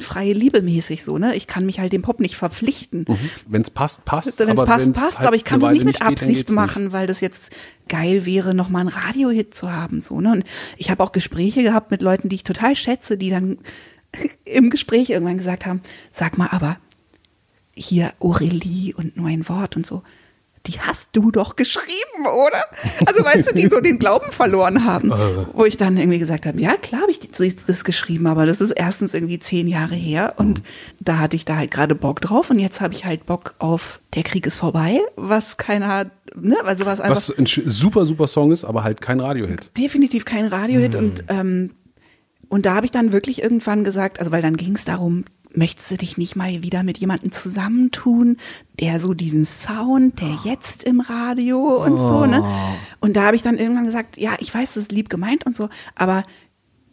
freie 0.00 0.32
Liebe 0.32 0.62
mäßig 0.62 1.04
so, 1.04 1.18
ne? 1.18 1.34
Ich 1.34 1.46
kann 1.46 1.66
mich 1.66 1.80
halt 1.80 1.92
dem 1.92 2.02
Pop 2.02 2.20
nicht 2.20 2.36
verpflichten. 2.36 3.06
Wenn 3.46 3.62
es 3.62 3.70
passt, 3.70 4.04
passt. 4.04 4.38
Wenn 4.38 4.56
es 4.56 4.64
passt, 4.64 4.86
wenn's 4.86 5.00
passt, 5.00 5.18
halt 5.18 5.28
aber 5.28 5.36
ich 5.36 5.44
kann 5.44 5.60
das 5.60 5.70
nicht 5.70 5.84
mit 5.84 5.96
geht, 5.96 6.06
Absicht 6.06 6.48
nicht. 6.48 6.54
machen, 6.54 6.92
weil 6.92 7.06
das 7.06 7.20
jetzt 7.20 7.50
geil 7.88 8.26
wäre, 8.26 8.54
nochmal 8.54 8.80
einen 8.80 8.90
Radiohit 8.90 9.54
zu 9.54 9.72
haben. 9.72 10.00
So, 10.00 10.20
ne? 10.20 10.32
Und 10.32 10.44
ich 10.76 10.90
habe 10.90 11.02
auch 11.02 11.12
Gespräche 11.12 11.62
gehabt 11.62 11.90
mit 11.90 12.02
Leuten, 12.02 12.28
die 12.28 12.36
ich 12.36 12.42
total 12.44 12.76
schätze, 12.76 13.16
die 13.16 13.30
dann 13.30 13.58
im 14.44 14.70
Gespräch 14.70 15.10
irgendwann 15.10 15.38
gesagt 15.38 15.66
haben, 15.66 15.80
sag 16.12 16.38
mal, 16.38 16.48
aber 16.50 16.78
hier 17.74 18.12
Aurelie 18.20 18.94
und 18.94 19.16
nur 19.16 19.28
ein 19.28 19.48
Wort 19.48 19.76
und 19.76 19.86
so. 19.86 20.02
Die 20.66 20.80
hast 20.80 21.10
du 21.12 21.30
doch 21.30 21.54
geschrieben, 21.56 22.26
oder? 22.26 22.64
Also 23.06 23.22
weißt 23.24 23.50
du, 23.50 23.54
die 23.54 23.66
so 23.68 23.80
den 23.80 23.98
Glauben 23.98 24.30
verloren 24.32 24.84
haben. 24.84 25.12
Wo 25.52 25.64
ich 25.64 25.76
dann 25.76 25.96
irgendwie 25.96 26.18
gesagt 26.18 26.44
habe, 26.46 26.60
ja 26.60 26.76
klar 26.76 27.02
habe 27.02 27.10
ich 27.10 27.18
die- 27.20 27.30
das 27.66 27.84
geschrieben, 27.84 28.26
aber 28.26 28.46
das 28.46 28.60
ist 28.60 28.72
erstens 28.72 29.14
irgendwie 29.14 29.38
zehn 29.38 29.68
Jahre 29.68 29.94
her 29.94 30.34
und 30.38 30.62
da 31.00 31.18
hatte 31.18 31.36
ich 31.36 31.44
da 31.44 31.56
halt 31.56 31.70
gerade 31.70 31.94
Bock 31.94 32.20
drauf 32.20 32.50
und 32.50 32.58
jetzt 32.58 32.80
habe 32.80 32.94
ich 32.94 33.04
halt 33.04 33.26
Bock 33.26 33.54
auf 33.58 34.00
Der 34.14 34.22
Krieg 34.22 34.46
ist 34.46 34.56
vorbei, 34.56 34.98
was 35.16 35.56
keiner, 35.58 36.10
ne, 36.34 36.56
also 36.64 36.86
was 36.86 37.00
einfach 37.00 37.16
Was 37.16 37.30
ein 37.36 37.46
super, 37.46 38.06
super 38.06 38.26
Song 38.26 38.50
ist, 38.52 38.64
aber 38.64 38.82
halt 38.82 39.00
kein 39.00 39.20
Radiohit. 39.20 39.70
definitiv 39.76 40.24
kein 40.24 40.46
Radiohit 40.46 40.96
und 40.96 41.24
ähm, 41.28 41.70
und 42.48 42.64
da 42.64 42.74
habe 42.76 42.86
ich 42.86 42.92
dann 42.92 43.12
wirklich 43.12 43.42
irgendwann 43.42 43.82
gesagt, 43.84 44.18
also 44.20 44.30
weil 44.32 44.40
dann 44.42 44.56
ging 44.56 44.74
es 44.76 44.84
darum, 44.84 45.24
möchtest 45.56 45.90
du 45.90 45.96
dich 45.96 46.18
nicht 46.18 46.36
mal 46.36 46.62
wieder 46.62 46.82
mit 46.82 46.98
jemandem 46.98 47.32
zusammentun, 47.32 48.36
der 48.78 49.00
so 49.00 49.14
diesen 49.14 49.44
Sound, 49.44 50.20
der 50.20 50.36
jetzt 50.44 50.84
im 50.84 51.00
Radio 51.00 51.84
und 51.84 51.96
so, 51.96 52.26
ne? 52.26 52.44
Und 53.00 53.16
da 53.16 53.24
habe 53.24 53.36
ich 53.36 53.42
dann 53.42 53.58
irgendwann 53.58 53.86
gesagt, 53.86 54.16
ja, 54.16 54.36
ich 54.38 54.54
weiß, 54.54 54.74
das 54.74 54.84
ist 54.84 54.92
lieb 54.92 55.08
gemeint 55.08 55.46
und 55.46 55.56
so, 55.56 55.68
aber 55.94 56.24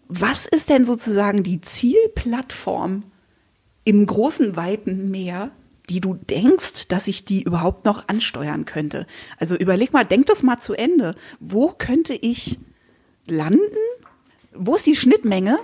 was 0.07 0.45
ist 0.45 0.69
denn 0.69 0.85
sozusagen 0.85 1.43
die 1.43 1.61
Zielplattform 1.61 3.03
im 3.83 4.05
großen, 4.05 4.55
weiten 4.55 5.11
Meer, 5.11 5.51
die 5.89 6.01
du 6.01 6.13
denkst, 6.13 6.87
dass 6.87 7.07
ich 7.07 7.25
die 7.25 7.43
überhaupt 7.43 7.85
noch 7.85 8.07
ansteuern 8.07 8.65
könnte? 8.65 9.07
Also 9.39 9.55
überleg 9.55 9.91
mal, 9.91 10.05
denk 10.05 10.27
das 10.27 10.43
mal 10.43 10.59
zu 10.59 10.73
Ende. 10.73 11.15
Wo 11.39 11.69
könnte 11.69 12.13
ich 12.13 12.59
landen? 13.25 13.59
Wo 14.55 14.75
ist 14.75 14.85
die 14.85 14.95
Schnittmenge 14.95 15.57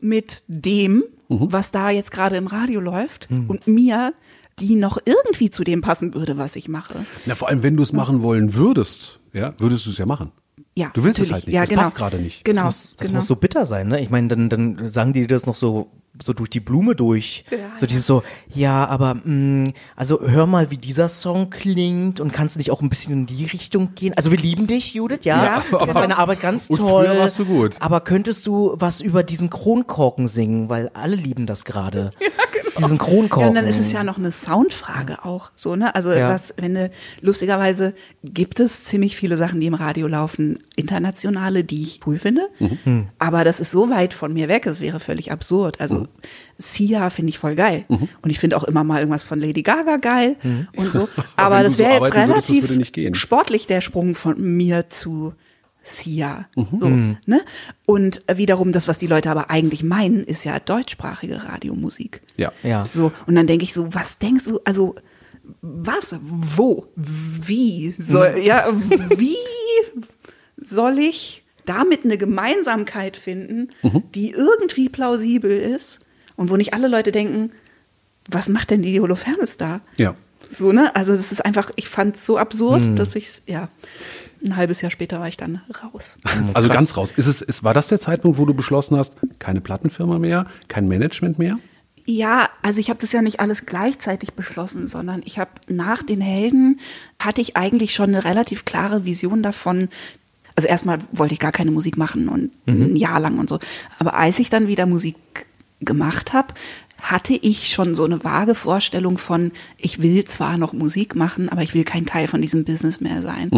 mit 0.00 0.44
dem, 0.48 1.04
was 1.30 1.70
da 1.70 1.90
jetzt 1.90 2.10
gerade 2.10 2.36
im 2.36 2.46
Radio 2.46 2.80
läuft 2.80 3.28
und 3.30 3.66
mir, 3.66 4.12
die 4.58 4.74
noch 4.74 4.98
irgendwie 5.04 5.50
zu 5.50 5.64
dem 5.64 5.80
passen 5.80 6.14
würde, 6.14 6.36
was 6.36 6.56
ich 6.56 6.68
mache? 6.68 7.06
Na, 7.26 7.34
vor 7.34 7.48
allem, 7.48 7.62
wenn 7.62 7.76
du 7.76 7.82
es 7.82 7.92
machen 7.92 8.22
wollen 8.22 8.54
würdest, 8.54 9.20
ja, 9.32 9.54
würdest 9.58 9.86
du 9.86 9.90
es 9.90 9.98
ja 9.98 10.06
machen. 10.06 10.32
Ja, 10.76 10.90
Du 10.94 11.02
willst 11.04 11.20
es 11.20 11.30
natürlich. 11.30 11.32
halt 11.32 11.46
nicht. 11.46 11.54
Ja, 11.54 11.60
das 11.62 11.68
genau. 11.70 11.82
passt 11.82 11.94
gerade 11.94 12.18
nicht. 12.18 12.44
Genau. 12.44 12.62
Das, 12.62 12.66
muss, 12.66 12.96
das 12.96 13.08
genau. 13.08 13.18
muss 13.18 13.26
so 13.26 13.36
bitter 13.36 13.66
sein, 13.66 13.88
ne? 13.88 14.00
Ich 14.00 14.10
meine, 14.10 14.28
dann, 14.28 14.48
dann 14.48 14.88
sagen 14.88 15.12
die 15.12 15.26
das 15.26 15.46
noch 15.46 15.56
so, 15.56 15.90
so 16.22 16.32
durch 16.32 16.50
die 16.50 16.60
Blume 16.60 16.94
durch. 16.94 17.44
Ja, 17.50 17.58
so 17.74 17.86
dieses 17.86 18.06
so, 18.06 18.22
ja, 18.48 18.86
aber 18.86 19.14
mh, 19.24 19.70
also 19.96 20.20
hör 20.20 20.46
mal, 20.46 20.70
wie 20.70 20.76
dieser 20.76 21.08
Song 21.08 21.50
klingt 21.50 22.20
und 22.20 22.32
kannst 22.32 22.56
du 22.56 22.58
nicht 22.58 22.70
auch 22.70 22.82
ein 22.82 22.88
bisschen 22.88 23.12
in 23.12 23.26
die 23.26 23.44
Richtung 23.46 23.94
gehen? 23.94 24.12
Also 24.16 24.30
wir 24.30 24.38
lieben 24.38 24.66
dich, 24.66 24.94
Judith, 24.94 25.20
ja. 25.24 25.44
Ja, 25.44 25.62
du 25.70 25.76
machst 25.78 25.94
deine 25.96 26.18
Arbeit 26.18 26.40
ganz 26.42 26.68
Und 26.68 26.78
toll. 26.78 27.04
früher 27.06 27.18
warst 27.18 27.38
du 27.38 27.44
gut. 27.44 27.76
Aber 27.80 28.00
könntest 28.00 28.46
du 28.46 28.74
was 28.76 29.00
über 29.00 29.22
diesen 29.22 29.50
Kronkorken 29.50 30.28
singen? 30.28 30.68
Weil 30.68 30.90
alle 30.94 31.16
lieben 31.16 31.46
das 31.46 31.64
gerade. 31.64 32.12
Ja. 32.20 32.28
Diesen 32.84 32.98
Kronkorken. 32.98 33.42
Ja, 33.42 33.48
und 33.48 33.54
dann 33.54 33.66
ist 33.66 33.78
es 33.78 33.92
ja 33.92 34.04
noch 34.04 34.18
eine 34.18 34.32
Soundfrage 34.32 35.24
auch, 35.24 35.50
so, 35.54 35.76
ne? 35.76 35.94
Also, 35.94 36.12
Ja. 36.12 36.30
was, 36.30 36.54
wenn 36.56 36.74
du, 36.74 36.90
lustigerweise 37.20 37.94
gibt 38.24 38.60
es 38.60 38.84
ziemlich 38.84 39.16
viele 39.16 39.36
Sachen, 39.36 39.60
die 39.60 39.66
im 39.66 39.74
Radio 39.74 40.06
laufen, 40.06 40.58
internationale, 40.76 41.64
die 41.64 41.82
ich 41.82 42.00
cool 42.06 42.18
finde. 42.18 42.48
Mhm. 42.58 43.08
Aber 43.18 43.44
das 43.44 43.60
ist 43.60 43.70
so 43.70 43.90
weit 43.90 44.14
von 44.14 44.32
mir 44.32 44.48
weg, 44.48 44.66
es 44.66 44.80
wäre 44.80 45.00
völlig 45.00 45.32
absurd. 45.32 45.80
Also, 45.80 46.06
Sia 46.56 47.10
finde 47.10 47.30
ich 47.30 47.38
voll 47.38 47.54
geil. 47.54 47.84
Mhm. 47.88 48.08
Und 48.22 48.30
ich 48.30 48.38
finde 48.38 48.56
auch 48.56 48.64
immer 48.64 48.84
mal 48.84 48.98
irgendwas 48.98 49.22
von 49.24 49.40
Lady 49.40 49.62
Gaga 49.62 49.96
geil 49.96 50.36
und 50.76 50.92
so. 50.92 51.08
Aber 51.36 51.62
das 51.62 51.78
wäre 51.78 51.92
jetzt 51.92 52.12
arbeiten 52.14 52.28
würdest, 52.30 52.50
das 52.50 52.56
relativ 52.96 53.16
sportlich 53.16 53.66
der 53.66 53.80
Sprung 53.80 54.14
von 54.14 54.40
mir 54.56 54.90
zu 54.90 55.34
Sia. 55.98 56.48
Mhm. 56.56 56.66
So, 56.80 56.88
ne? 56.88 57.42
Und 57.86 58.20
wiederum 58.32 58.72
das, 58.72 58.88
was 58.88 58.98
die 58.98 59.06
Leute 59.06 59.30
aber 59.30 59.50
eigentlich 59.50 59.82
meinen, 59.82 60.24
ist 60.24 60.44
ja 60.44 60.58
deutschsprachige 60.58 61.44
Radiomusik. 61.44 62.22
Ja. 62.36 62.52
Ja. 62.62 62.88
So, 62.94 63.12
und 63.26 63.34
dann 63.34 63.46
denke 63.46 63.64
ich 63.64 63.74
so, 63.74 63.94
was 63.94 64.18
denkst 64.18 64.44
du, 64.44 64.60
also, 64.64 64.94
was, 65.62 66.18
wo, 66.22 66.86
wie 66.96 67.94
soll, 67.98 68.38
ja, 68.42 68.68
wie 69.16 69.36
soll 70.56 70.98
ich 70.98 71.44
damit 71.64 72.04
eine 72.04 72.18
Gemeinsamkeit 72.18 73.16
finden, 73.16 73.70
die 74.14 74.30
irgendwie 74.30 74.88
plausibel 74.88 75.50
ist 75.50 76.00
und 76.36 76.50
wo 76.50 76.56
nicht 76.56 76.74
alle 76.74 76.88
Leute 76.88 77.12
denken, 77.12 77.52
was 78.28 78.48
macht 78.48 78.70
denn 78.70 78.82
die 78.82 79.00
Holofernes 79.00 79.56
da? 79.56 79.80
Ja. 79.96 80.14
So, 80.50 80.72
ne? 80.72 80.94
Also, 80.96 81.16
das 81.16 81.32
ist 81.32 81.44
einfach, 81.44 81.70
ich 81.76 81.88
fand 81.88 82.16
es 82.16 82.26
so 82.26 82.38
absurd, 82.38 82.98
dass 82.98 83.14
ich 83.14 83.42
ja, 83.46 83.68
ein 84.44 84.56
halbes 84.56 84.80
Jahr 84.80 84.90
später 84.90 85.20
war 85.20 85.28
ich 85.28 85.36
dann 85.36 85.60
raus. 85.82 86.18
Also 86.54 86.68
ganz 86.68 86.96
raus. 86.96 87.12
Ist 87.16 87.26
es, 87.26 87.42
ist, 87.42 87.64
war 87.64 87.74
das 87.74 87.88
der 87.88 88.00
Zeitpunkt, 88.00 88.38
wo 88.38 88.44
du 88.44 88.54
beschlossen 88.54 88.96
hast, 88.96 89.14
keine 89.38 89.60
Plattenfirma 89.60 90.18
mehr, 90.18 90.46
kein 90.68 90.88
Management 90.88 91.38
mehr? 91.38 91.58
Ja, 92.06 92.48
also 92.62 92.80
ich 92.80 92.90
habe 92.90 93.00
das 93.00 93.12
ja 93.12 93.22
nicht 93.22 93.40
alles 93.40 93.66
gleichzeitig 93.66 94.32
beschlossen, 94.32 94.88
sondern 94.88 95.22
ich 95.24 95.38
habe 95.38 95.50
nach 95.68 96.02
den 96.02 96.20
Helden 96.20 96.80
hatte 97.18 97.40
ich 97.40 97.56
eigentlich 97.56 97.94
schon 97.94 98.10
eine 98.10 98.24
relativ 98.24 98.64
klare 98.64 99.04
Vision 99.04 99.42
davon. 99.42 99.88
Also 100.56 100.68
erstmal 100.68 100.98
wollte 101.12 101.34
ich 101.34 101.40
gar 101.40 101.52
keine 101.52 101.70
Musik 101.70 101.96
machen 101.96 102.28
und 102.28 102.50
ein 102.66 102.96
Jahr 102.96 103.20
lang 103.20 103.38
und 103.38 103.48
so. 103.48 103.58
Aber 103.98 104.14
als 104.14 104.38
ich 104.38 104.50
dann 104.50 104.66
wieder 104.66 104.86
Musik 104.86 105.16
gemacht 105.80 106.32
habe, 106.32 106.54
hatte 107.00 107.34
ich 107.34 107.68
schon 107.68 107.94
so 107.94 108.04
eine 108.04 108.24
vage 108.24 108.54
Vorstellung 108.54 109.16
von, 109.16 109.52
ich 109.78 110.02
will 110.02 110.24
zwar 110.24 110.58
noch 110.58 110.72
Musik 110.72 111.14
machen, 111.14 111.48
aber 111.48 111.62
ich 111.62 111.74
will 111.74 111.84
kein 111.84 112.06
Teil 112.06 112.28
von 112.28 112.42
diesem 112.42 112.64
Business 112.64 113.00
mehr 113.00 113.22
sein. 113.22 113.50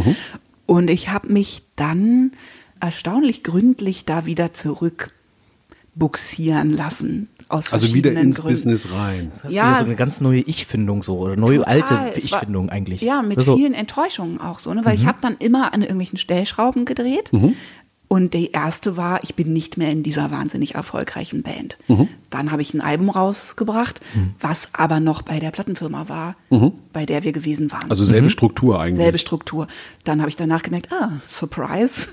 Und 0.72 0.88
ich 0.88 1.10
habe 1.10 1.30
mich 1.30 1.64
dann 1.76 2.32
erstaunlich 2.80 3.42
gründlich 3.42 4.06
da 4.06 4.24
wieder 4.24 4.52
zurück 4.52 5.10
buxieren 5.94 6.70
lassen. 6.70 7.28
Aus 7.48 7.70
Also 7.70 7.88
wieder 7.88 8.08
verschiedenen 8.08 8.28
ins 8.28 8.36
Gründen. 8.40 8.54
Business 8.54 8.88
rein. 8.90 9.30
Das 9.42 9.50
ist 9.50 9.54
Ja. 9.54 9.68
wieder 9.68 9.78
so 9.80 9.84
eine 9.84 9.96
ganz 9.96 10.22
neue 10.22 10.40
Ich-Findung 10.40 11.02
so 11.02 11.18
oder 11.18 11.36
neue 11.36 11.58
Total. 11.58 11.82
alte 11.82 12.18
Ich-Findung 12.18 12.70
eigentlich. 12.70 13.02
Ja, 13.02 13.20
mit 13.20 13.36
Also, 13.36 13.56
vielen 13.56 13.74
Enttäuschungen 13.74 14.40
auch 14.40 14.58
so, 14.58 14.72
ne? 14.72 14.82
Weil 14.86 14.94
ich 14.94 15.04
habe 15.04 15.18
dann 15.20 15.36
immer 15.36 15.74
an 15.74 15.82
irgendwelchen 15.82 16.16
Stellschrauben 16.16 16.86
gedreht. 16.86 17.30
Und 18.12 18.34
die 18.34 18.50
erste 18.50 18.98
war, 18.98 19.24
ich 19.24 19.36
bin 19.36 19.54
nicht 19.54 19.78
mehr 19.78 19.90
in 19.90 20.02
dieser 20.02 20.30
wahnsinnig 20.30 20.74
erfolgreichen 20.74 21.42
Band. 21.42 21.78
Dann 22.28 22.52
habe 22.52 22.60
ich 22.60 22.74
ein 22.74 22.82
Album 22.82 23.08
rausgebracht, 23.08 24.02
was 24.38 24.74
aber 24.74 25.00
noch 25.00 25.22
bei 25.22 25.40
der 25.40 25.50
Plattenfirma 25.50 26.10
war, 26.10 26.36
bei 26.92 27.06
der 27.06 27.22
wir 27.22 27.32
gewesen 27.32 27.72
waren. 27.72 27.88
Also 27.90 28.04
selbe 28.04 28.28
Struktur 28.28 28.78
eigentlich. 28.78 28.96
Selbe 28.96 29.16
Struktur. 29.16 29.66
Dann 30.04 30.20
habe 30.20 30.28
ich 30.28 30.36
danach 30.36 30.62
gemerkt, 30.62 30.92
ah, 30.92 31.12
Surprise. 31.26 32.08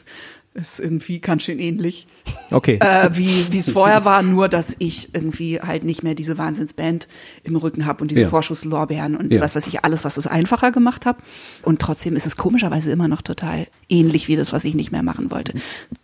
Ist 0.60 0.80
irgendwie 0.80 1.20
ganz 1.20 1.44
schön 1.44 1.58
ähnlich 1.60 2.08
Okay. 2.52 2.78
äh, 2.82 3.10
wie 3.14 3.58
es 3.58 3.72
vorher 3.72 4.04
war, 4.06 4.22
nur 4.24 4.50
dass 4.50 4.76
ich 4.80 5.14
irgendwie 5.14 5.60
halt 5.62 5.84
nicht 5.84 6.04
mehr 6.04 6.16
diese 6.16 6.38
Wahnsinnsband 6.38 7.08
im 7.44 7.56
Rücken 7.56 7.86
habe 7.86 8.02
und 8.02 8.12
diese 8.12 8.22
Ja. 8.22 8.30
Vorschusslorbeeren 8.30 9.16
und 9.16 9.32
Ja. 9.32 9.42
was 9.42 9.56
weiß 9.56 9.68
ich, 9.68 9.84
alles, 9.86 10.04
was 10.04 10.18
es 10.18 10.28
einfacher 10.28 10.72
gemacht 10.72 11.06
habe. 11.06 11.20
Und 11.64 11.80
trotzdem 11.82 12.16
ist 12.16 12.26
es 12.28 12.36
komischerweise 12.36 12.92
immer 12.92 13.08
noch 13.08 13.22
total 13.22 13.68
ähnlich 13.88 14.28
wie 14.28 14.36
das, 14.36 14.52
was 14.52 14.66
ich 14.66 14.76
nicht 14.76 14.92
mehr 14.92 15.04
machen 15.04 15.32
wollte. 15.32 15.54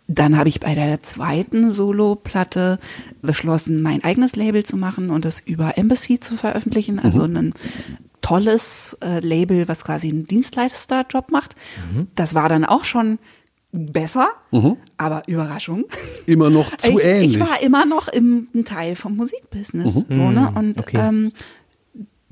Dann 0.08 0.38
habe 0.38 0.48
ich 0.48 0.60
bei 0.60 0.74
der 0.74 1.02
zweiten 1.02 1.68
Solo-Platte 1.70 2.78
beschlossen, 3.22 3.82
mein 3.82 4.02
eigenes 4.04 4.36
Label 4.36 4.62
zu 4.64 4.76
machen 4.76 5.10
und 5.10 5.24
das 5.24 5.40
über 5.40 5.76
Embassy 5.76 6.18
zu 6.20 6.36
veröffentlichen, 6.36 6.98
also 6.98 7.26
Mhm. 7.28 7.36
ein 7.36 7.54
tolles 8.22 8.96
äh, 9.04 9.20
Label, 9.20 9.68
was 9.68 9.84
quasi 9.84 10.08
einen 10.08 10.26
Dienstleisterjob 10.26 11.30
macht. 11.30 11.54
Das 12.14 12.34
war 12.34 12.48
dann 12.48 12.64
auch 12.64 12.84
schon 12.84 13.18
besser, 13.76 14.28
aber 14.96 15.22
Überraschung. 15.26 15.84
Immer 16.26 16.50
noch 16.50 16.72
Mhm. 16.72 16.78
zu 16.78 16.90
ich, 16.98 17.04
ähnlich. 17.04 17.32
Ich 17.34 17.40
war 17.40 17.62
immer 17.62 17.84
noch 17.86 18.08
im 18.08 18.48
Teil 18.64 18.96
vom 18.96 19.16
Musikbusiness. 19.16 19.94
Mhm. 19.94 20.04
So, 20.08 20.30
ne? 20.30 20.52
Und 20.54 20.80
okay. 20.80 20.98
ähm, 20.98 21.32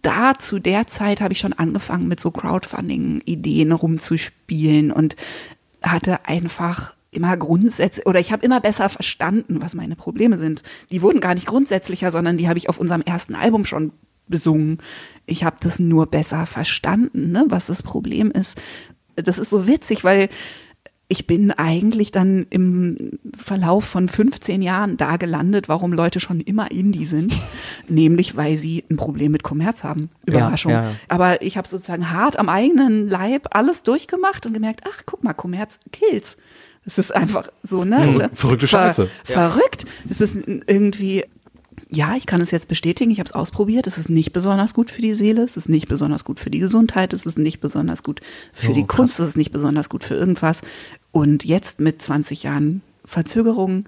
da 0.03 0.35
zu 0.39 0.59
der 0.59 0.87
Zeit 0.87 1.21
habe 1.21 1.33
ich 1.33 1.39
schon 1.41 1.53
angefangen 1.55 2.09
mit 2.09 2.21
so 2.21 2.31
Crowdfunding-Ideen 2.31 3.73
rumzuspielen 3.73 4.91
und 4.91 5.17
hatte 5.83 6.27
einfach 6.27 6.95
immer 7.11 7.37
grundsätzlich 7.37 8.07
oder 8.07 8.19
ich 8.21 8.33
habe 8.33 8.45
immer 8.45 8.61
besser 8.61 8.89
verstanden, 8.89 9.63
was 9.63 9.75
meine 9.75 9.97
Probleme 9.97 10.37
sind. 10.37 10.63
Die 10.91 11.01
wurden 11.01 11.21
gar 11.21 11.35
nicht 11.35 11.47
grundsätzlicher, 11.47 12.11
sondern 12.11 12.37
die 12.37 12.49
habe 12.49 12.59
ich 12.59 12.69
auf 12.69 12.79
unserem 12.79 13.03
ersten 13.03 13.35
Album 13.35 13.65
schon 13.65 13.93
besungen. 14.27 14.79
Ich 15.27 15.45
habe 15.45 15.57
das 15.61 15.79
nur 15.79 16.07
besser 16.07 16.45
verstanden, 16.47 17.31
ne, 17.31 17.45
was 17.49 17.67
das 17.67 17.83
Problem 17.83 18.31
ist. 18.31 18.61
Das 19.17 19.39
ist 19.39 19.51
so 19.51 19.67
witzig, 19.69 20.03
weil 20.03 20.29
ich 21.09 21.27
bin 21.27 21.51
eigentlich 21.51 22.13
dann 22.13 22.47
im 22.51 23.19
Verlauf 23.39 23.85
von 23.85 24.09
15 24.09 24.63
Jahren 24.63 24.97
da 24.97 25.17
gelandet, 25.17 25.69
warum 25.69 25.93
Leute 25.93 26.19
schon 26.19 26.41
immer 26.41 26.71
Indie 26.71 27.05
sind, 27.07 27.35
nämlich 27.89 28.37
weil 28.37 28.57
sie 28.57 28.85
ein 28.91 28.97
Problem 28.97 29.33
mit 29.33 29.43
Kommerz 29.43 29.85
haben. 29.85 30.09
Überraschung. 30.27 30.73
ja, 30.73 30.83
ja. 30.85 30.91
Aber 31.09 31.43
ich 31.43 31.57
habe 31.59 31.69
sozusagen 31.69 32.11
hart 32.11 32.39
am 32.39 32.49
eigenen 32.49 33.09
Leib 33.09 33.49
alles 33.55 33.83
durchgemacht 33.83 34.47
und 34.47 34.55
gemerkt, 34.55 34.81
ach, 34.89 35.03
guck 35.05 35.23
mal, 35.23 35.35
Kommerz 35.35 35.79
kills. 35.93 36.37
Es 36.87 36.99
ist 36.99 37.15
einfach 37.15 37.49
so, 37.63 37.85
ne? 37.85 38.01
Ver- 38.01 38.31
verrückte 38.35 38.67
Scheiße. 38.69 39.09
Verrückt. 39.25 39.85
Es 40.09 40.21
ist 40.21 40.37
irgendwie 40.67 41.25
ja, 41.95 42.15
ich 42.17 42.27
kann 42.27 42.41
es 42.41 42.51
jetzt 42.51 42.69
bestätigen, 42.69 43.11
ich 43.11 43.19
habe 43.21 43.29
es 43.29 43.33
ausprobiert. 43.35 43.87
Es 43.87 43.99
ist 43.99 44.09
nicht 44.11 44.33
besonders 44.33 44.75
gut 44.75 44.91
für 44.91 45.01
die 45.03 45.15
Seele, 45.15 45.43
es 45.43 45.57
ist 45.57 45.69
nicht 45.69 45.89
besonders 45.89 46.25
gut 46.25 46.41
für 46.41 46.51
die 46.51 46.59
Gesundheit, 46.59 47.13
es 47.13 47.25
ist 47.27 47.39
nicht 47.39 47.61
besonders 47.61 48.03
gut 48.03 48.21
für 48.53 48.71
Oh, 48.71 48.75
die 48.75 48.83
krass. 48.85 48.97
Kunst, 48.97 49.21
es 49.21 49.29
ist 49.29 49.37
nicht 49.37 49.53
besonders 49.53 49.89
gut 49.89 50.05
für 50.05 50.15
irgendwas. 50.15 50.61
Und 51.13 51.45
jetzt 51.45 51.81
mit 51.81 52.03
20 52.03 52.43
Jahren 52.43 52.83
Verzögerung, 53.05 53.85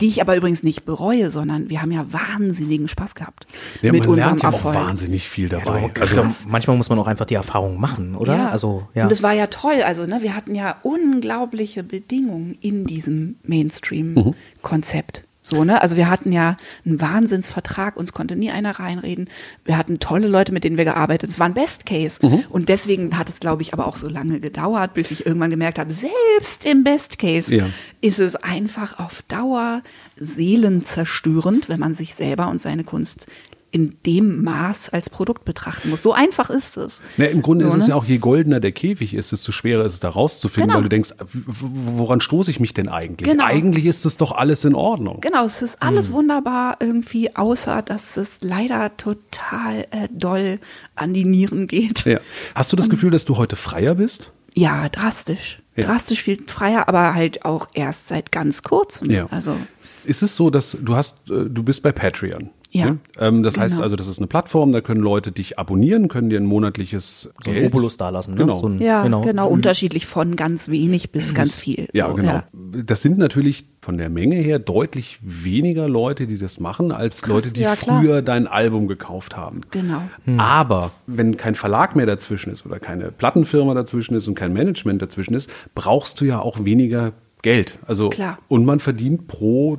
die 0.00 0.08
ich 0.08 0.20
aber 0.20 0.34
übrigens 0.36 0.64
nicht 0.64 0.84
bereue, 0.84 1.30
sondern 1.30 1.70
wir 1.70 1.80
haben 1.80 1.92
ja 1.92 2.04
wahnsinnigen 2.12 2.88
Spaß 2.88 3.14
gehabt 3.14 3.46
Ja, 3.80 3.92
mit 3.92 4.00
man 4.00 4.08
unserem 4.10 4.28
lernt 4.38 4.42
ja 4.42 4.48
auch 4.48 4.54
Erfolg. 4.54 4.74
wahnsinnig 4.74 5.28
viel 5.28 5.48
dabei. 5.48 5.88
ich 5.94 6.00
also, 6.02 6.14
glaub, 6.14 6.26
manchmal 6.48 6.76
muss 6.76 6.88
man 6.88 6.98
auch 6.98 7.06
einfach 7.06 7.26
die 7.26 7.34
Erfahrung 7.34 7.78
machen, 7.78 8.16
oder? 8.16 8.34
Ja. 8.34 8.48
Also, 8.50 8.88
ja. 8.94 9.04
Und 9.04 9.12
es 9.12 9.22
war 9.22 9.32
ja 9.34 9.46
toll. 9.46 9.82
Also, 9.86 10.04
ne, 10.06 10.18
wir 10.20 10.34
hatten 10.34 10.56
ja 10.56 10.78
unglaubliche 10.82 11.84
Bedingungen 11.84 12.58
in 12.60 12.86
diesem 12.86 13.36
Mainstream-Konzept. 13.44 15.24
So, 15.46 15.62
ne? 15.62 15.82
Also 15.82 15.96
wir 15.98 16.08
hatten 16.08 16.32
ja 16.32 16.56
einen 16.86 17.00
Wahnsinnsvertrag, 17.02 17.98
uns 17.98 18.14
konnte 18.14 18.34
nie 18.34 18.50
einer 18.50 18.80
reinreden. 18.80 19.28
Wir 19.66 19.76
hatten 19.76 19.98
tolle 20.00 20.26
Leute, 20.26 20.52
mit 20.52 20.64
denen 20.64 20.78
wir 20.78 20.84
gearbeitet. 20.86 21.28
Es 21.30 21.38
war 21.38 21.46
ein 21.46 21.52
Best 21.54 21.84
Case. 21.84 22.18
Und 22.48 22.70
deswegen 22.70 23.18
hat 23.18 23.28
es, 23.28 23.40
glaube 23.40 23.60
ich, 23.60 23.74
aber 23.74 23.86
auch 23.86 23.96
so 23.96 24.08
lange 24.08 24.40
gedauert, 24.40 24.94
bis 24.94 25.10
ich 25.10 25.26
irgendwann 25.26 25.50
gemerkt 25.50 25.78
habe, 25.78 25.92
selbst 25.92 26.64
im 26.64 26.82
Best 26.82 27.18
Case 27.18 27.54
Ja. 27.54 27.66
ist 28.00 28.20
es 28.20 28.36
einfach 28.36 28.98
auf 28.98 29.20
Dauer 29.28 29.82
seelenzerstörend, 30.16 31.68
wenn 31.68 31.80
man 31.80 31.94
sich 31.94 32.14
selber 32.14 32.48
und 32.48 32.60
seine 32.60 32.84
Kunst 32.84 33.26
in 33.74 33.96
dem 34.06 34.44
Maß 34.44 34.90
als 34.90 35.10
Produkt 35.10 35.44
betrachten 35.44 35.90
muss. 35.90 36.00
So 36.04 36.12
einfach 36.12 36.48
ist 36.48 36.76
es. 36.76 37.02
Na, 37.16 37.24
Im 37.24 37.42
Grunde 37.42 37.64
So, 37.64 37.70
ist 37.70 37.74
es 37.82 37.82
ne? 37.88 37.88
ja 37.90 37.96
auch, 37.96 38.04
je 38.04 38.18
goldener 38.18 38.60
der 38.60 38.70
Käfig 38.70 39.14
ist, 39.14 39.32
desto 39.32 39.50
schwerer 39.50 39.84
ist 39.84 39.94
es 39.94 40.00
da 40.00 40.10
rauszufinden, 40.10 40.68
Genau. 40.68 40.76
weil 40.76 40.82
du 40.84 40.88
denkst, 40.90 41.10
woran 41.18 42.20
stoße 42.20 42.52
ich 42.52 42.60
mich 42.60 42.72
denn 42.72 42.88
eigentlich? 42.88 43.28
Genau. 43.28 43.44
Eigentlich 43.44 43.86
ist 43.86 44.06
es 44.06 44.16
doch 44.16 44.30
alles 44.30 44.64
in 44.64 44.76
Ordnung. 44.76 45.20
Genau, 45.22 45.44
es 45.44 45.60
ist 45.60 45.82
alles 45.82 46.12
wunderbar 46.12 46.76
irgendwie, 46.78 47.34
außer 47.34 47.82
dass 47.82 48.16
es 48.16 48.38
leider 48.42 48.96
total 48.96 49.80
äh, 49.90 50.08
doll 50.12 50.60
an 50.94 51.12
die 51.12 51.24
Nieren 51.24 51.66
geht. 51.66 52.04
Ja. 52.04 52.20
Hast 52.54 52.72
du 52.72 52.76
das 52.76 52.88
Gefühl, 52.88 53.10
dass 53.10 53.24
du 53.24 53.36
heute 53.36 53.56
freier 53.56 53.96
bist? 53.96 54.30
Ja, 54.54 54.88
drastisch. 54.88 55.60
Ja. 55.74 55.86
Drastisch 55.86 56.22
viel 56.22 56.40
freier, 56.46 56.88
aber 56.88 57.14
halt 57.14 57.44
auch 57.44 57.66
erst 57.74 58.06
seit 58.06 58.30
ganz 58.30 58.62
kurzem. 58.62 59.10
Ja. 59.10 59.26
Also 59.30 59.56
Ist 60.04 60.22
es 60.22 60.36
so, 60.36 60.48
dass 60.50 60.76
du 60.80 60.94
hast, 60.94 61.28
äh, 61.28 61.46
du 61.50 61.64
bist 61.64 61.82
bei 61.82 61.90
Patreon? 61.90 62.50
Ja. 62.74 62.86
ne? 62.86 62.98
Ähm, 63.18 63.42
das 63.42 63.56
heißt 63.56 63.74
Genau. 63.74 63.84
also, 63.84 63.96
das 63.96 64.08
ist 64.08 64.18
eine 64.18 64.26
Plattform, 64.26 64.72
da 64.72 64.80
können 64.80 65.00
Leute 65.00 65.30
dich 65.32 65.58
abonnieren, 65.58 66.08
können 66.08 66.28
dir 66.28 66.40
ein 66.40 66.46
monatliches 66.46 67.30
so 67.42 67.50
ein. 67.50 67.66
Obolus 67.66 67.96
dalassen. 67.96 68.32
Ne? 68.34 68.38
Genau. 68.40 68.54
So 68.56 68.68
ein, 68.68 68.78
ja, 68.80 69.06
genau. 69.06 69.48
unterschiedlich 69.48 70.06
von 70.06 70.36
ganz 70.36 70.68
wenig 70.68 71.12
bis 71.12 71.34
ganz 71.34 71.56
viel. 71.56 71.88
Ja, 71.92 72.08
So, 72.08 72.14
genau. 72.14 72.42
Das 72.52 73.02
sind 73.02 73.18
natürlich 73.18 73.66
von 73.80 73.96
der 73.98 74.08
Menge 74.10 74.36
her 74.36 74.58
deutlich 74.58 75.20
weniger 75.22 75.88
Leute, 75.88 76.26
die 76.26 76.38
das 76.38 76.58
machen, 76.58 76.90
als 76.90 77.24
Leute, 77.26 77.52
die 77.52 77.60
ja, 77.60 77.76
früher 77.76 78.22
dein 78.22 78.46
Album 78.46 78.88
gekauft 78.88 79.36
haben. 79.36 79.60
Genau. 79.70 80.02
Aber 80.36 80.90
wenn 81.06 81.36
kein 81.36 81.54
Verlag 81.54 81.94
mehr 81.94 82.06
dazwischen 82.06 82.50
ist 82.52 82.66
oder 82.66 82.80
keine 82.80 83.12
Plattenfirma 83.12 83.74
dazwischen 83.74 84.14
ist 84.16 84.26
und 84.26 84.34
kein 84.34 84.52
Management 84.52 85.00
dazwischen 85.00 85.34
ist, 85.34 85.50
brauchst 85.74 86.20
du 86.20 86.24
ja 86.24 86.40
auch 86.40 86.64
weniger 86.64 87.12
Geld. 87.42 87.78
Also 87.86 88.08
Klar. 88.08 88.38
und 88.48 88.64
man 88.64 88.80
verdient 88.80 89.26
pro 89.28 89.78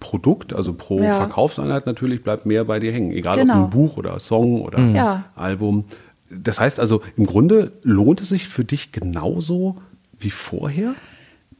Produkt, 0.00 0.52
also 0.52 0.72
pro 0.72 1.00
Ja. 1.00 1.16
Verkaufseinheit 1.18 1.86
natürlich 1.86 2.22
bleibt 2.24 2.46
mehr 2.46 2.64
bei 2.64 2.80
dir 2.80 2.90
hängen, 2.92 3.12
egal 3.12 3.38
Genau. 3.38 3.58
ob 3.60 3.64
ein 3.66 3.70
Buch 3.70 3.96
oder 3.96 4.18
Song 4.18 4.62
oder 4.62 4.80
Ja. 4.80 5.24
Album. 5.36 5.84
Das 6.30 6.58
heißt 6.58 6.80
also, 6.80 7.02
im 7.16 7.26
Grunde 7.26 7.72
lohnt 7.82 8.20
es 8.20 8.30
sich 8.30 8.48
für 8.48 8.64
dich 8.64 8.92
genauso 8.92 9.76
wie 10.18 10.30
vorher? 10.30 10.94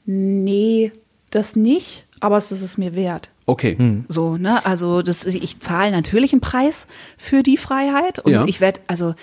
Nee, 0.07 0.93
das 1.31 1.57
nicht, 1.57 2.07
aber 2.21 2.37
es 2.37 2.51
ist 2.53 2.63
es 2.63 2.79
mir 2.79 2.95
wert. 2.95 3.31
Okay. 3.47 3.77
So, 4.09 4.37
ne? 4.37 4.65
Also 4.65 5.03
das, 5.03 5.27
ich 5.27 5.61
zahle 5.61 5.91
natürlich 5.91 6.33
einen 6.33 6.41
Preis 6.41 6.87
für 7.17 7.43
die 7.43 7.57
Freiheit 7.57 8.21
und 8.21 8.33
Ja. 8.33 8.45
ich 8.47 8.61
werde, 8.61 8.81
also 8.87 9.15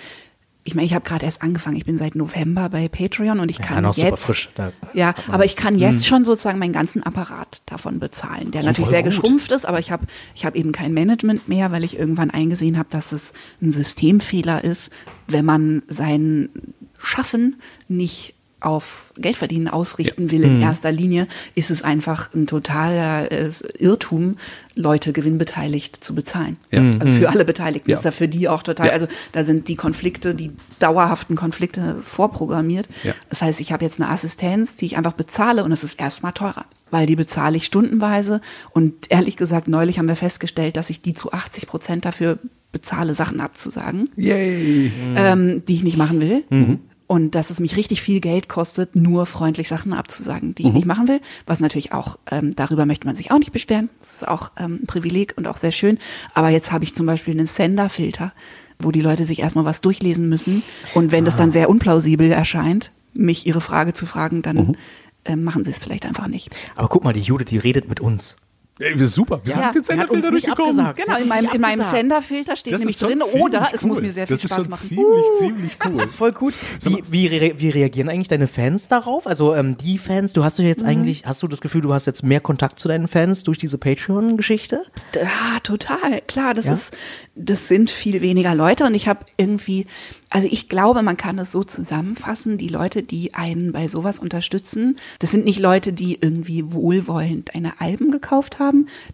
ich 0.68 0.74
meine, 0.74 0.84
ich 0.84 0.92
habe 0.92 1.08
gerade 1.08 1.24
erst 1.24 1.40
angefangen. 1.40 1.76
Ich 1.76 1.86
bin 1.86 1.96
seit 1.96 2.14
November 2.14 2.68
bei 2.68 2.88
Patreon 2.88 3.40
und 3.40 3.50
ich 3.50 3.62
kann 3.62 3.90
super 3.90 4.08
jetzt, 4.10 4.24
frisch. 4.24 4.50
Ja, 4.92 5.14
aber 5.28 5.46
ich 5.46 5.56
kann 5.56 5.78
jetzt 5.78 6.06
schon 6.06 6.26
sozusagen 6.26 6.58
meinen 6.58 6.74
ganzen 6.74 7.02
Apparat 7.02 7.62
davon 7.64 7.98
bezahlen, 7.98 8.50
der 8.50 8.64
natürlich 8.64 8.90
sehr 8.90 9.02
gut. 9.02 9.12
geschrumpft 9.12 9.50
ist, 9.50 9.64
aber 9.64 9.78
ich 9.78 9.90
habe 9.90 10.06
ich 10.34 10.44
habe 10.44 10.58
eben 10.58 10.72
kein 10.72 10.92
Management 10.92 11.48
mehr, 11.48 11.72
weil 11.72 11.84
ich 11.84 11.98
irgendwann 11.98 12.30
eingesehen 12.30 12.76
habe, 12.76 12.90
dass 12.90 13.12
es 13.12 13.32
ein 13.62 13.70
Systemfehler 13.70 14.62
ist, 14.62 14.92
wenn 15.26 15.46
man 15.46 15.82
sein 15.88 16.50
Schaffen 16.98 17.56
nicht 17.88 18.34
auf 18.60 19.12
Geldverdienen 19.16 19.68
ausrichten 19.68 20.30
will 20.30 20.42
in 20.42 20.60
erster 20.60 20.90
Linie, 20.90 21.26
ist 21.54 21.70
es 21.70 21.82
einfach 21.82 22.34
ein 22.34 22.46
totaler 22.46 23.30
äh, 23.30 23.48
Irrtum, 23.78 24.36
Leute 24.74 25.12
gewinnbeteiligt 25.12 26.02
zu 26.02 26.14
bezahlen. 26.14 26.56
Ja. 26.70 26.80
Also 27.00 27.10
für 27.12 27.28
alle 27.30 27.44
Beteiligten 27.44 27.90
Ja. 27.90 27.96
ist 27.96 28.04
da 28.04 28.10
für 28.10 28.26
die 28.28 28.48
auch 28.48 28.62
total, 28.62 28.86
Ja. 28.88 28.92
also 28.92 29.06
da 29.32 29.44
sind 29.44 29.68
die 29.68 29.76
Konflikte, 29.76 30.34
die 30.34 30.50
dauerhaften 30.78 31.36
Konflikte 31.36 31.96
vorprogrammiert. 32.02 32.88
Ja. 33.04 33.14
Das 33.28 33.42
heißt, 33.42 33.60
ich 33.60 33.72
habe 33.72 33.84
jetzt 33.84 34.00
eine 34.00 34.10
Assistenz, 34.10 34.74
die 34.76 34.86
ich 34.86 34.96
einfach 34.96 35.12
bezahle 35.14 35.62
und 35.64 35.72
es 35.72 35.84
ist 35.84 35.98
erstmal 36.00 36.32
teurer. 36.32 36.64
weil 36.90 37.04
die 37.04 37.16
bezahle 37.16 37.54
ich 37.58 37.66
stundenweise. 37.66 38.40
Und 38.72 39.10
ehrlich 39.10 39.36
gesagt, 39.36 39.68
neulich 39.68 39.98
haben 39.98 40.08
wir 40.08 40.16
festgestellt, 40.16 40.78
dass 40.78 40.88
ich 40.88 41.02
die 41.02 41.12
zu 41.12 41.32
80 41.32 41.66
Prozent 41.66 42.06
dafür 42.06 42.38
bezahle, 42.72 43.12
Sachen 43.14 43.40
abzusagen, 43.40 44.08
Yay. 44.16 44.90
ähm, 45.14 45.62
die 45.66 45.74
ich 45.74 45.84
nicht 45.84 45.98
machen 45.98 46.18
will. 46.22 46.78
Und 47.08 47.34
dass 47.34 47.48
es 47.48 47.58
mich 47.58 47.76
richtig 47.76 48.02
viel 48.02 48.20
Geld 48.20 48.48
kostet, 48.48 48.94
nur 48.94 49.24
freundlich 49.24 49.66
Sachen 49.66 49.94
abzusagen, 49.94 50.54
die 50.54 50.64
ich 50.64 50.72
nicht 50.74 50.86
machen 50.86 51.08
will. 51.08 51.20
Was 51.46 51.58
natürlich 51.58 51.92
auch, 51.92 52.18
ähm, 52.30 52.54
darüber 52.54 52.84
möchte 52.84 53.06
man 53.06 53.16
sich 53.16 53.30
auch 53.30 53.38
nicht 53.38 53.50
beschweren. 53.50 53.88
Das 54.02 54.12
ist 54.16 54.28
auch 54.28 54.50
ähm, 54.58 54.80
ein 54.82 54.86
Privileg 54.86 55.32
und 55.36 55.46
auch 55.46 55.56
sehr 55.56 55.72
schön. 55.72 55.98
Aber 56.34 56.50
jetzt 56.50 56.70
habe 56.70 56.84
ich 56.84 56.94
zum 56.94 57.06
Beispiel 57.06 57.32
einen 57.32 57.46
Sender-Filter, 57.46 58.34
wo 58.78 58.92
die 58.92 59.00
Leute 59.00 59.24
sich 59.24 59.40
erstmal 59.40 59.64
was 59.64 59.80
durchlesen 59.80 60.28
müssen. 60.28 60.62
Und 60.94 61.10
wenn 61.10 61.24
das 61.24 61.34
dann 61.34 61.50
sehr 61.50 61.70
unplausibel 61.70 62.30
erscheint, 62.30 62.92
mich 63.14 63.46
ihre 63.46 63.62
Frage 63.62 63.94
zu 63.94 64.04
fragen, 64.04 64.42
dann 64.42 64.76
ähm, 65.24 65.44
machen 65.44 65.64
sie 65.64 65.70
es 65.70 65.78
vielleicht 65.78 66.04
einfach 66.04 66.28
nicht. 66.28 66.54
Aber 66.76 66.88
guck 66.88 67.04
mal, 67.04 67.14
die 67.14 67.22
Judith, 67.22 67.46
die 67.48 67.58
redet 67.58 67.88
mit 67.88 68.00
uns. 68.00 68.36
Ey, 68.80 68.96
super. 69.06 69.40
Wir 69.44 69.54
Ja, 69.54 69.62
sind 69.64 69.74
den 69.76 69.84
Senderfilter 69.84 70.30
durchgekommen. 70.30 70.80
abgesagt. 70.80 71.04
Genau, 71.04 71.18
in 71.18 71.28
meinem, 71.28 71.50
in 71.52 71.60
meinem 71.60 71.82
Sender-Filter 71.82 72.56
steht 72.56 72.72
Das 72.72 72.80
nämlich 72.80 72.98
drin, 72.98 73.20
oder 73.22 73.68
es 73.72 73.82
cool. 73.82 73.88
muss 73.88 74.00
mir 74.00 74.12
sehr 74.12 74.26
viel 74.26 74.36
das 74.36 74.44
ist 74.44 74.50
Spaß 74.50 74.64
schon 74.64 74.70
machen. 74.70 74.86
Ziemlich, 74.88 75.24
ziemlich 75.38 75.76
cool. 75.84 75.92
Das 75.96 76.04
ist 76.06 76.14
voll 76.14 76.32
gut. 76.32 76.54
Wie, 76.82 77.02
wie, 77.10 77.26
re 77.26 77.54
wie 77.58 77.70
reagieren 77.70 78.08
eigentlich 78.08 78.28
deine 78.28 78.46
Fans 78.46 78.88
darauf? 78.88 79.26
Also 79.26 79.54
ähm, 79.54 79.76
die 79.76 79.98
Fans, 79.98 80.32
du 80.32 80.44
hast 80.44 80.58
du 80.58 80.62
jetzt 80.62 80.84
eigentlich, 80.84 81.26
hast 81.26 81.42
du 81.42 81.48
das 81.48 81.60
Gefühl, 81.60 81.80
du 81.80 81.92
hast 81.92 82.06
jetzt 82.06 82.22
mehr 82.22 82.40
Kontakt 82.40 82.78
zu 82.78 82.88
deinen 82.88 83.08
Fans 83.08 83.42
durch 83.42 83.58
diese 83.58 83.78
Patreon-Geschichte? 83.78 84.82
Ja, 85.14 85.58
total. 85.62 86.20
Klar, 86.28 86.54
das 86.54 86.66
Ja? 86.66 86.72
ist, 86.74 86.96
das 87.34 87.68
sind 87.68 87.90
viel 87.90 88.20
weniger 88.20 88.54
Leute 88.54 88.84
und 88.84 88.94
ich 88.94 89.08
habe 89.08 89.20
irgendwie, 89.36 89.86
also 90.30 90.46
ich 90.50 90.68
glaube, 90.68 91.02
man 91.02 91.16
kann 91.16 91.38
es 91.38 91.52
so 91.52 91.64
zusammenfassen, 91.64 92.58
die 92.58 92.68
Leute, 92.68 93.02
die 93.02 93.34
einen 93.34 93.72
bei 93.72 93.88
sowas 93.88 94.18
unterstützen, 94.18 94.96
das 95.18 95.30
sind 95.30 95.44
nicht 95.44 95.58
Leute, 95.58 95.92
die 95.92 96.18
irgendwie 96.20 96.72
wohlwollend 96.72 97.54
eine 97.54 97.80
Alben 97.80 98.10
gekauft 98.10 98.58
haben, 98.58 98.67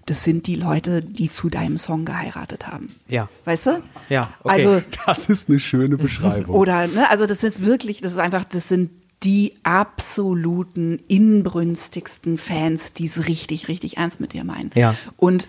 das 0.06 0.24
sind 0.24 0.46
die 0.46 0.54
Leute, 0.56 1.02
die 1.02 1.30
zu 1.30 1.48
deinem 1.48 1.78
Song 1.78 2.04
geheiratet 2.04 2.66
haben. 2.66 2.94
Ja. 3.08 3.28
Weißt 3.44 3.66
du? 3.66 3.82
Ja, 4.08 4.32
okay. 4.42 4.54
Also, 4.54 4.82
Das 5.06 5.28
ist 5.28 5.48
eine 5.48 5.60
schöne 5.60 5.96
Beschreibung. 5.96 6.54
oder, 6.54 6.86
ne, 6.86 7.08
also 7.10 7.26
das 7.26 7.44
ist 7.44 7.64
wirklich, 7.64 8.00
das 8.00 8.12
ist 8.12 8.18
einfach, 8.18 8.44
das 8.44 8.68
sind 8.68 8.90
die 9.22 9.54
absoluten 9.62 11.00
inbrünstigsten 11.08 12.36
Fans, 12.38 12.92
die 12.92 13.06
es 13.06 13.26
richtig, 13.26 13.68
richtig 13.68 13.96
ernst 13.96 14.20
mit 14.20 14.32
dir 14.32 14.44
meinen. 14.44 14.70
Ja. 14.74 14.94
Und 15.16 15.48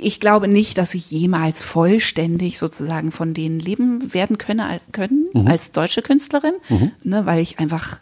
ich 0.00 0.20
glaube 0.20 0.46
nicht, 0.46 0.78
dass 0.78 0.94
ich 0.94 1.10
jemals 1.10 1.62
vollständig 1.62 2.58
sozusagen 2.58 3.10
von 3.10 3.34
denen 3.34 3.58
leben 3.58 4.14
werden 4.14 4.38
könne 4.38 4.66
als 4.66 4.92
können, 4.92 5.26
als 5.46 5.72
deutsche 5.72 6.02
Künstlerin, 6.02 6.52
ne, 7.02 7.26
weil 7.26 7.40
ich 7.40 7.58
einfach 7.58 7.98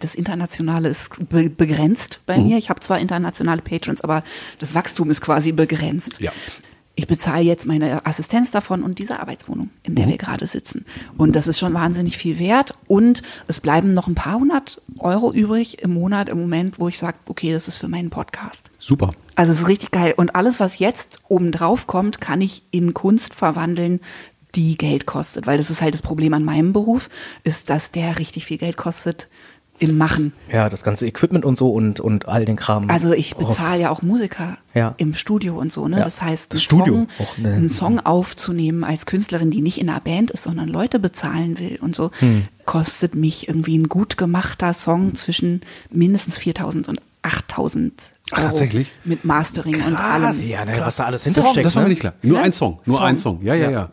das 0.00 0.14
Internationale 0.14 0.88
ist 0.88 1.10
be 1.28 1.48
begrenzt 1.50 2.20
bei 2.26 2.38
mir. 2.38 2.58
Ich 2.58 2.70
habe 2.70 2.80
zwar 2.80 2.98
internationale 2.98 3.62
Patrons, 3.62 4.00
aber 4.02 4.24
das 4.58 4.74
Wachstum 4.74 5.10
ist 5.10 5.20
quasi 5.20 5.52
begrenzt. 5.52 6.20
Ja. 6.20 6.32
Ich 6.96 7.06
bezahle 7.06 7.44
jetzt 7.44 7.66
meine 7.66 8.04
Assistenz 8.04 8.50
davon 8.50 8.82
und 8.82 8.98
diese 8.98 9.20
Arbeitswohnung, 9.20 9.70
in 9.84 9.94
der 9.94 10.06
wir 10.08 10.18
gerade 10.18 10.46
sitzen. 10.46 10.84
Und 11.16 11.34
das 11.34 11.46
ist 11.46 11.58
schon 11.58 11.72
wahnsinnig 11.72 12.18
viel 12.18 12.38
wert. 12.38 12.74
Und 12.88 13.22
es 13.46 13.60
bleiben 13.60 13.94
noch 13.94 14.06
ein 14.06 14.14
paar 14.14 14.34
hundert 14.34 14.82
Euro 14.98 15.32
übrig 15.32 15.82
im 15.82 15.94
Monat, 15.94 16.28
im 16.28 16.38
Moment, 16.38 16.78
wo 16.78 16.88
ich 16.88 16.98
sage, 16.98 17.16
okay, 17.26 17.52
das 17.52 17.68
ist 17.68 17.76
für 17.76 17.88
meinen 17.88 18.10
Podcast. 18.10 18.70
Super. 18.78 19.12
Also 19.34 19.52
es 19.52 19.60
ist 19.60 19.68
richtig 19.68 19.92
geil. 19.92 20.12
Und 20.16 20.34
alles, 20.34 20.60
was 20.60 20.78
jetzt 20.78 21.22
obendrauf 21.28 21.86
kommt, 21.86 22.20
kann 22.20 22.42
ich 22.42 22.64
in 22.70 22.92
Kunst 22.92 23.34
verwandeln, 23.34 24.00
die 24.54 24.76
Geld 24.76 25.06
kostet. 25.06 25.46
Weil 25.46 25.56
das 25.56 25.70
ist 25.70 25.80
halt 25.80 25.94
das 25.94 26.02
Problem 26.02 26.34
an 26.34 26.44
meinem 26.44 26.74
Beruf, 26.74 27.08
ist, 27.44 27.70
dass 27.70 27.92
der 27.92 28.18
richtig 28.18 28.44
viel 28.44 28.58
Geld 28.58 28.76
kostet 28.76 29.28
im 29.80 29.98
Machen. 29.98 30.32
Ja, 30.52 30.68
das 30.68 30.84
ganze 30.84 31.06
Equipment 31.06 31.44
und 31.44 31.56
so 31.58 31.70
und, 31.72 31.98
und 32.00 32.28
all 32.28 32.44
den 32.44 32.56
Kram. 32.56 32.88
Also 32.90 33.12
ich 33.12 33.34
Oh. 33.36 33.46
bezahle 33.46 33.80
ja 33.82 33.90
auch 33.90 34.02
Musiker 34.02 34.58
Ja. 34.74 34.94
im 34.98 35.14
Studio 35.14 35.58
und 35.58 35.72
so, 35.72 35.88
ne? 35.88 35.98
Ja. 35.98 36.04
Das 36.04 36.22
heißt, 36.22 36.52
Das 36.52 36.58
einen 36.58 36.60
Studio 36.82 37.06
Song, 37.16 37.26
ne? 37.42 37.52
einen 37.54 37.70
Song 37.70 37.98
aufzunehmen 38.00 38.84
als 38.84 39.06
Künstlerin, 39.06 39.50
die 39.50 39.62
nicht 39.62 39.80
in 39.80 39.88
einer 39.88 40.00
Band 40.00 40.30
ist, 40.30 40.42
sondern 40.44 40.68
Leute 40.68 40.98
bezahlen 40.98 41.58
will 41.58 41.78
und 41.80 41.96
so, 41.96 42.10
Hm. 42.20 42.44
kostet 42.66 43.14
mich 43.14 43.48
irgendwie 43.48 43.76
ein 43.78 43.88
gut 43.88 44.16
gemachter 44.16 44.72
Song 44.74 45.14
zwischen 45.14 45.62
mindestens 45.90 46.38
4.000 46.38 46.88
und 46.88 47.00
8.000 47.22 48.12
Euro. 48.32 48.42
tatsächlich? 48.42 48.88
Mit 49.04 49.24
Mastering 49.24 49.82
und 49.82 49.98
allem. 50.00 50.34
Ja, 50.48 50.64
ne, 50.64 50.74
was 50.80 50.96
da 50.96 51.04
alles 51.06 51.24
hintersteckt. 51.24 51.66
das 51.66 51.74
war 51.74 51.82
mir 51.82 51.88
ne? 51.88 51.90
nicht 51.94 52.00
klar. 52.00 52.14
Nur 52.22 52.38
Ne? 52.38 52.44
ein 52.44 52.52
Song. 52.52 52.78
Nur 52.86 52.96
Song. 52.98 53.06
ein 53.06 53.16
Song. 53.16 53.42
Ja, 53.42 53.54
ja, 53.54 53.70
Ja. 53.70 53.90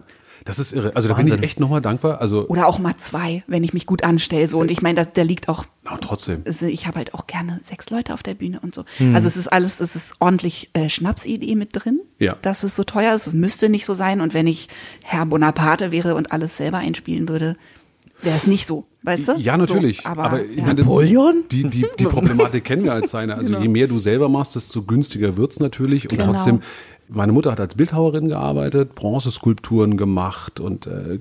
Das 0.47 0.59
ist 0.59 0.71
irre. 0.73 0.95
Also 0.95 1.07
da 1.09 1.13
bin 1.13 1.27
ich 1.27 1.33
echt 1.43 1.59
nochmal 1.59 1.81
dankbar. 1.81 2.21
Also, 2.21 2.47
Oder 2.47 2.67
auch 2.67 2.79
mal 2.79 2.95
zwei, 2.97 3.43
wenn 3.47 3.63
ich 3.63 3.73
mich 3.73 3.85
gut 3.85 4.03
anstelle. 4.03 4.47
So. 4.47 4.57
Und 4.59 4.71
ich 4.71 4.81
meine, 4.81 5.03
da, 5.03 5.05
da 5.05 5.21
liegt 5.21 5.49
auch 5.49 5.65
na, 5.83 5.97
trotzdem. 6.01 6.41
also 6.45 6.65
ich 6.65 6.87
habe 6.87 6.97
halt 6.97 7.13
auch 7.13 7.27
gerne 7.27 7.59
sechs 7.63 7.89
Leute 7.89 8.13
auf 8.13 8.23
der 8.23 8.33
Bühne 8.33 8.59
und 8.61 8.73
so. 8.73 8.83
Hm. 8.97 9.13
Also 9.13 9.27
es 9.27 9.37
ist 9.37 9.47
alles, 9.49 9.79
es 9.81 9.95
ist 9.95 10.15
ordentlich 10.19 10.69
äh, 10.73 10.89
Schnapsidee 10.89 11.55
mit 11.55 11.69
drin, 11.73 11.99
Ja. 12.17 12.35
dass 12.41 12.63
es 12.63 12.75
so 12.75 12.83
teuer 12.83 13.13
ist. 13.13 13.27
Es 13.27 13.33
müsste 13.33 13.69
nicht 13.69 13.85
so 13.85 13.93
sein. 13.93 14.21
Und 14.21 14.33
wenn 14.33 14.47
ich 14.47 14.69
Herr 15.03 15.25
Bonaparte 15.25 15.91
wäre 15.91 16.15
und 16.15 16.31
alles 16.31 16.57
selber 16.57 16.77
einspielen 16.79 17.27
würde, 17.29 17.55
wäre 18.21 18.35
es 18.37 18.47
nicht 18.47 18.65
so. 18.65 18.85
Weißt 19.03 19.27
du? 19.27 19.33
Ja, 19.37 19.55
natürlich. 19.57 20.01
So, 20.01 20.09
aber, 20.09 20.23
aber 20.23 20.43
ich 20.45 20.57
ja. 20.57 20.65
meine, 20.65 20.81
Napoleon? 20.81 21.43
Die, 21.51 21.63
die, 21.63 21.85
die 21.99 22.03
Problematik 22.05 22.65
kennen 22.65 22.83
wir 22.83 22.93
als 22.93 23.11
seine. 23.11 23.35
Also 23.35 23.49
Genau. 23.49 23.61
je 23.61 23.67
mehr 23.69 23.87
du 23.87 23.99
selber 23.99 24.27
machst, 24.27 24.55
desto 24.55 24.81
günstiger 24.83 25.37
wird's 25.37 25.59
natürlich. 25.59 26.09
Und 26.09 26.17
Genau. 26.17 26.31
trotzdem, 26.33 26.61
meine 27.09 27.31
Mutter 27.31 27.51
hat 27.51 27.59
als 27.59 27.75
Bildhauerin 27.75 28.27
gearbeitet, 28.27 28.95
Bronzeskulpturen 28.95 29.95
gemacht 29.97 30.59
und 30.59 30.87
äh, 30.87 31.19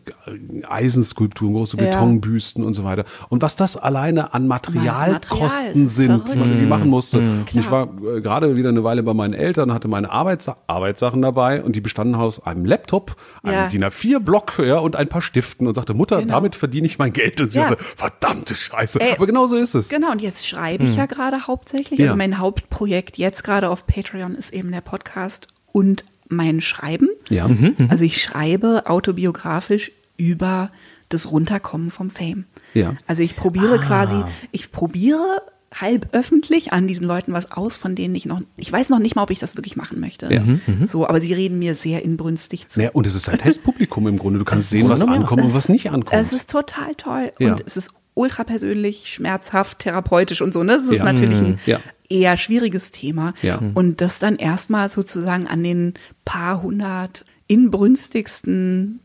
Eisenskulpturen, 0.69 1.55
große 1.55 1.77
Ja. 1.77 1.85
Betonbüsten 1.87 2.65
und 2.65 2.75
so 2.75 2.85
weiter. 2.85 3.05
Und 3.29 3.43
was 3.43 3.57
das 3.57 3.77
alleine 3.77 4.35
an 4.35 4.47
Material 4.47 5.13
Materialkosten 5.13 5.87
ist 5.87 5.97
sind, 5.97 6.23
verrückt. 6.27 6.41
was 6.51 6.59
die 6.59 6.65
machen 6.67 6.91
musste. 6.91 7.19
Und 7.19 7.47
Klar. 7.47 7.65
ich 7.65 7.71
war 7.71 8.17
äh, 8.17 8.21
gerade 8.21 8.57
wieder 8.57 8.69
eine 8.71 8.85
Weile 8.85 9.03
bei 9.03 9.15
meinen 9.15 9.35
Eltern, 9.35 9.73
hatte 9.73 9.89
meine 9.89 10.11
Arbeitssa 10.11 10.57
Arbeitssachen 10.67 11.23
dabei 11.23 11.63
und 11.63 11.77
die 11.77 11.81
bestanden 11.81 12.15
aus 12.17 12.45
einem 12.45 12.65
Laptop, 12.65 13.17
einem 13.43 13.55
Ja. 13.55 13.69
DIN 13.69 13.85
A4-Block 13.85 14.59
ja, 14.65 14.79
und 14.79 14.97
ein 14.97 15.09
paar 15.09 15.23
Stiften 15.23 15.67
und 15.67 15.75
sagte, 15.75 15.95
Mutter, 15.95 16.21
Genau. 16.21 16.35
damit 16.35 16.57
verdiene 16.57 16.87
ich 16.87 16.99
mein 16.99 17.13
Geld. 17.13 17.41
Und 17.41 17.51
sie 17.51 17.59
Ja. 17.59 17.69
sagte, 17.69 17.85
verdammte 17.85 18.55
Scheiße. 18.55 19.01
Ey, 19.01 19.13
Aber 19.17 19.27
genau 19.27 19.47
so 19.47 19.57
ist 19.57 19.75
es. 19.75 19.89
Genau, 19.89 20.11
und 20.13 20.23
jetzt 20.23 20.47
schreibe 20.47 20.85
ich 20.85 20.97
ja 20.97 21.07
gerade 21.07 21.47
hauptsächlich. 21.47 21.99
Ja. 21.99 22.07
Also 22.07 22.17
mein 22.17 22.39
Hauptprojekt 22.39 23.19
jetzt 23.19 23.45
gerade 23.45 23.71
auf 23.71 23.87
Patreon 23.87 24.35
ist 24.35 24.53
eben 24.53 24.73
der 24.73 24.81
Podcast 24.81 25.49
und 25.77 26.05
mein 26.29 26.63
Schreiben. 26.63 27.09
Ja. 27.29 27.51
Also 27.89 28.03
ich 28.05 28.23
schreibe 28.23 28.85
autobiografisch 28.87 29.93
über 30.17 30.71
das 31.11 31.31
Runterkommen 31.31 31.91
vom 31.91 32.09
Fame. 32.09 32.47
Ja. 32.73 32.97
Also 33.07 33.23
ich 33.23 33.37
probiere 33.37 33.79
quasi, 33.79 34.17
ich 34.53 34.73
probiere 34.73 35.43
halb 35.75 36.09
öffentlich 36.13 36.73
an 36.73 36.89
diesen 36.89 37.05
Leuten 37.07 37.35
was 37.35 37.53
aus, 37.53 37.77
von 37.77 37.95
denen 37.95 38.15
ich 38.15 38.25
noch, 38.25 38.41
ich 38.57 38.73
weiß 38.73 38.89
noch 38.89 38.99
nicht 39.01 39.17
mal, 39.17 39.23
ob 39.25 39.31
ich 39.31 39.39
das 39.39 39.55
wirklich 39.57 39.77
machen 39.77 40.01
möchte. 40.01 40.33
Ja. 40.33 40.43
So, 40.87 41.07
aber 41.07 41.21
sie 41.21 41.35
reden 41.35 41.59
mir 41.59 41.75
sehr 41.75 42.03
inbrünstig 42.03 42.69
zu. 42.69 42.81
Naja, 42.81 42.93
und 42.95 43.07
es 43.07 43.15
ist 43.15 43.29
ein 43.29 43.37
Testpublikum 43.39 44.07
im 44.07 44.19
Grunde. 44.19 44.39
Du 44.39 44.47
kannst 44.47 44.71
sehen, 44.71 44.89
was 44.89 45.03
ankommt 45.03 45.43
und 45.43 45.53
was 45.53 45.69
nicht 45.69 45.91
ankommt. 45.91 46.19
Es 46.19 46.33
ist 46.33 46.51
total 46.51 46.95
toll 46.95 47.33
Ja. 47.39 47.53
und 47.53 47.63
es 47.67 47.77
ist 47.77 47.91
ultra 48.15 48.45
persönlich, 48.45 49.13
schmerzhaft, 49.13 49.81
therapeutisch 49.81 50.41
und 50.41 50.55
so. 50.55 50.63
Ne? 50.65 50.73
Das 50.79 50.85
ist 50.85 50.93
Ja. 50.93 51.05
natürlich 51.05 51.39
ein 51.39 51.59
Ja. 51.67 51.79
Eher 52.09 52.37
schwieriges 52.37 52.93
Thema. 52.93 53.35
Ja. 53.43 53.61
Und 53.75 54.01
das 54.01 54.19
dann 54.19 54.37
erstmal 54.37 54.89
sozusagen 54.89 55.47
an 55.47 55.63
den 55.63 55.95
paar 56.25 56.63
hundert 56.63 57.25
inbrünstigsten, 57.47 59.01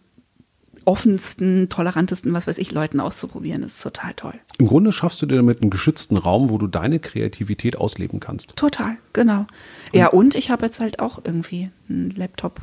offensten, 0.85 1.69
tolerantesten, 1.69 2.33
was 2.33 2.47
weiß 2.47 2.57
ich, 2.57 2.71
Leuten 2.71 2.99
auszuprobieren, 2.99 3.63
ist 3.63 3.81
total 3.81 4.13
toll. 4.15 4.33
Im 4.57 4.67
Grunde 4.67 4.91
schaffst 4.91 5.21
du 5.21 5.25
dir 5.25 5.35
damit 5.35 5.61
einen 5.61 5.69
geschützten 5.69 6.17
Raum, 6.17 6.49
wo 6.49 6.57
du 6.57 6.67
deine 6.67 6.99
Kreativität 6.99 7.77
ausleben 7.77 8.19
kannst. 8.19 8.55
Total, 8.55 8.97
genau. 9.13 9.45
Ja, 9.93 10.07
und 10.07 10.35
ich 10.35 10.49
habe 10.49 10.65
jetzt 10.65 10.79
halt 10.79 10.99
auch 10.99 11.19
irgendwie 11.23 11.69
einen 11.89 12.09
Laptop 12.11 12.61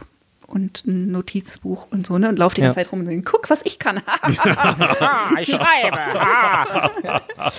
und 0.48 0.84
ein 0.86 1.12
Notizbuch 1.12 1.88
und 1.92 2.06
so, 2.06 2.18
ne? 2.18 2.28
Und 2.30 2.38
laufe 2.38 2.54
die 2.56 2.62
ganze 2.62 2.80
Ja. 2.80 2.84
Zeit 2.84 2.90
rum 2.92 3.00
und 3.00 3.06
denke, 3.06 3.30
guck, 3.30 3.48
was 3.50 3.60
ich 3.64 3.78
kann. 3.78 3.98
ich 5.40 5.48
schreibe. 5.50 5.98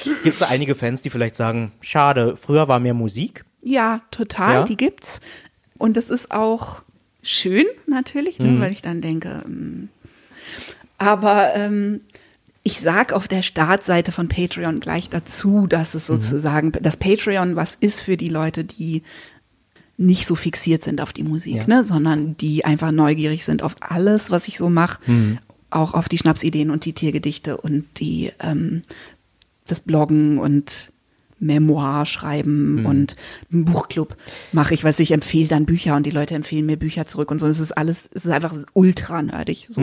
Gibt 0.24 0.34
es 0.34 0.40
da 0.40 0.48
einige 0.48 0.76
Fans, 0.76 1.02
die 1.02 1.10
vielleicht 1.10 1.36
sagen, 1.36 1.72
schade, 1.82 2.36
früher 2.36 2.68
war 2.68 2.80
mehr 2.80 2.94
Musik? 2.94 3.46
Ja, 3.62 4.02
total, 4.12 4.54
Ja? 4.54 4.64
die 4.64 4.76
gibt's. 4.78 5.22
Und 5.78 5.96
das 5.98 6.10
ist 6.10 6.32
auch 6.32 6.82
schön 7.22 7.66
natürlich, 7.88 8.40
ne, 8.40 8.60
weil 8.60 8.72
ich 8.72 8.82
dann 8.82 9.02
denke, 9.02 9.44
ähm, 9.46 9.90
aber 10.98 11.54
ähm, 11.56 12.02
ich 12.64 12.82
sag 12.82 13.14
auf 13.14 13.28
der 13.28 13.42
Startseite 13.42 14.12
von 14.12 14.28
Patreon 14.28 14.80
gleich 14.80 15.10
dazu, 15.10 15.68
dass 15.68 15.94
es 15.96 16.08
sozusagen, 16.08 16.72
dass 16.74 16.98
Patreon 16.98 17.56
was 17.56 17.76
ist 17.76 18.02
für 18.02 18.18
die 18.18 18.28
Leute, 18.30 18.64
die 18.66 19.04
nicht 20.02 20.26
so 20.26 20.34
fixiert 20.36 20.84
sind 20.84 21.02
auf 21.02 21.12
die 21.14 21.24
Musik, 21.24 21.56
Ja. 21.58 21.68
ne, 21.68 21.84
sondern 21.84 22.38
die 22.38 22.64
einfach 22.64 22.92
neugierig 22.92 23.44
sind 23.44 23.62
auf 23.64 23.76
alles, 23.82 24.32
was 24.32 24.48
ich 24.48 24.58
so 24.58 24.70
mache, 24.70 25.00
auch 25.70 25.94
auf 25.94 26.08
die 26.10 26.18
Schnapsideen 26.18 26.72
und 26.72 26.86
die 26.86 26.94
Tiergedichte 26.94 27.58
und 27.58 27.86
die 28.00 28.32
ähm, 28.40 28.82
das 29.68 29.82
Bloggen 29.82 30.40
und 30.40 30.92
Memoir 31.42 32.06
schreiben 32.06 32.86
und 32.86 33.16
einen 33.52 33.64
Buchclub 33.66 34.18
mache 34.52 34.74
ich, 34.74 34.84
was 34.84 35.00
ich 35.00 35.12
empfehle 35.12 35.48
dann 35.48 35.66
Bücher 35.66 35.96
und 35.96 36.06
die 36.06 36.12
Leute 36.12 36.36
empfehlen 36.36 36.66
mir 36.66 36.76
Bücher 36.76 37.08
zurück 37.08 37.32
und 37.32 37.40
so. 37.40 37.48
Es 37.48 37.60
ist 37.60 37.78
alles, 37.78 38.10
es 38.14 38.26
ist 38.26 38.32
einfach 38.32 38.54
ultra 38.74 39.22
nerdig 39.22 39.68
so. 39.70 39.80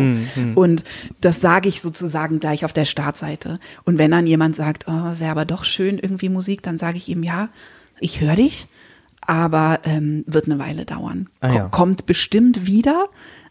Und 0.55 0.85
das 1.23 1.41
sage 1.41 1.69
ich 1.71 1.81
sozusagen 1.81 2.41
gleich 2.41 2.65
auf 2.67 2.75
der 2.75 2.85
Startseite. 2.85 3.59
Und 3.85 3.97
wenn 3.97 4.11
dann 4.11 4.27
jemand 4.27 4.55
sagt, 4.57 4.85
oh, 4.87 5.13
wäre 5.19 5.31
aber 5.31 5.45
doch 5.47 5.65
schön 5.65 5.99
irgendwie 5.99 6.29
Musik, 6.29 6.63
dann 6.63 6.77
sage 6.79 6.99
ich 6.99 7.09
ihm 7.09 7.23
ja, 7.23 7.49
ich 8.01 8.21
höre 8.21 8.37
dich, 8.37 8.67
aber 9.21 9.81
ähm, 9.85 10.25
wird 10.27 10.47
eine 10.47 10.59
Weile 10.59 10.85
dauern. 10.85 11.29
Ah, 11.41 11.53
ja. 11.55 11.69
Kommt 11.69 12.07
bestimmt 12.07 12.67
wieder, 12.67 13.09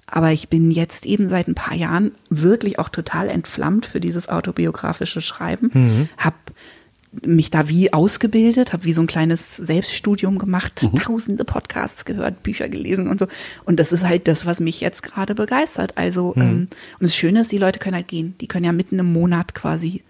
aber 0.07 0.31
ich 0.31 0.49
bin 0.49 0.71
jetzt 0.71 1.05
eben 1.05 1.29
seit 1.29 1.47
ein 1.47 1.55
paar 1.55 1.75
Jahren 1.75 2.11
wirklich 2.29 2.79
auch 2.79 2.89
total 2.89 3.27
entflammt 3.29 3.85
für 3.85 3.99
dieses 3.99 4.29
autobiografische 4.29 5.21
Schreiben. 5.21 5.71
Mhm. 5.73 6.09
Hab 6.17 6.35
mich 7.25 7.49
da 7.49 7.69
wie 7.69 7.93
ausgebildet, 7.93 8.73
habe 8.73 8.83
wie 8.83 8.91
so 8.91 9.01
ein 9.01 9.07
kleines 9.07 9.55
Selbststudium 9.55 10.37
gemacht, 10.37 10.83
Mhm. 10.83 10.95
tausende 10.99 11.45
Podcasts 11.45 12.03
gehört, 12.03 12.43
Bücher 12.43 12.67
gelesen 12.67 13.07
und 13.07 13.19
so. 13.19 13.27
Und 13.63 13.79
das 13.79 13.93
ist 13.93 14.05
halt 14.05 14.27
das, 14.27 14.45
was 14.45 14.59
mich 14.59 14.81
jetzt 14.81 15.01
gerade 15.01 15.33
begeistert. 15.33 15.97
Also, 15.97 16.33
Mhm. 16.35 16.41
ähm, 16.41 16.57
und 16.99 17.01
das 17.03 17.15
Schöne 17.15 17.39
ist, 17.39 17.53
die 17.53 17.57
Leute 17.57 17.79
können 17.79 17.95
halt 17.95 18.09
gehen. 18.09 18.35
Die 18.41 18.47
können 18.47 18.65
ja 18.65 18.73
mitten 18.73 18.99
im 18.99 19.13
Monat 19.13 19.55
quasi 19.55 20.03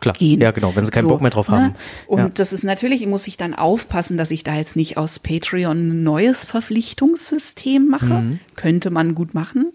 Klar. 0.00 0.14
gehen. 0.16 0.40
Ja, 0.40 0.50
genau, 0.50 0.74
wenn 0.74 0.84
sie 0.84 0.90
keinen 0.90 1.08
Bock 1.08 1.20
mehr 1.20 1.30
drauf 1.30 1.48
haben. 1.48 1.62
Ne? 1.68 1.74
Und 2.06 2.18
Ja. 2.18 2.28
das 2.28 2.52
ist 2.52 2.64
natürlich, 2.64 3.06
muss 3.06 3.26
ich 3.26 3.36
dann 3.36 3.54
aufpassen, 3.54 4.16
dass 4.16 4.30
ich 4.30 4.42
da 4.44 4.54
jetzt 4.56 4.76
nicht 4.76 4.96
aus 4.96 5.18
Patreon 5.18 5.88
ein 5.88 6.02
neues 6.02 6.44
Verpflichtungssystem 6.44 7.86
mache. 7.88 8.14
Mhm. 8.22 8.40
Könnte 8.56 8.90
man 8.90 9.14
gut 9.14 9.34
machen, 9.34 9.72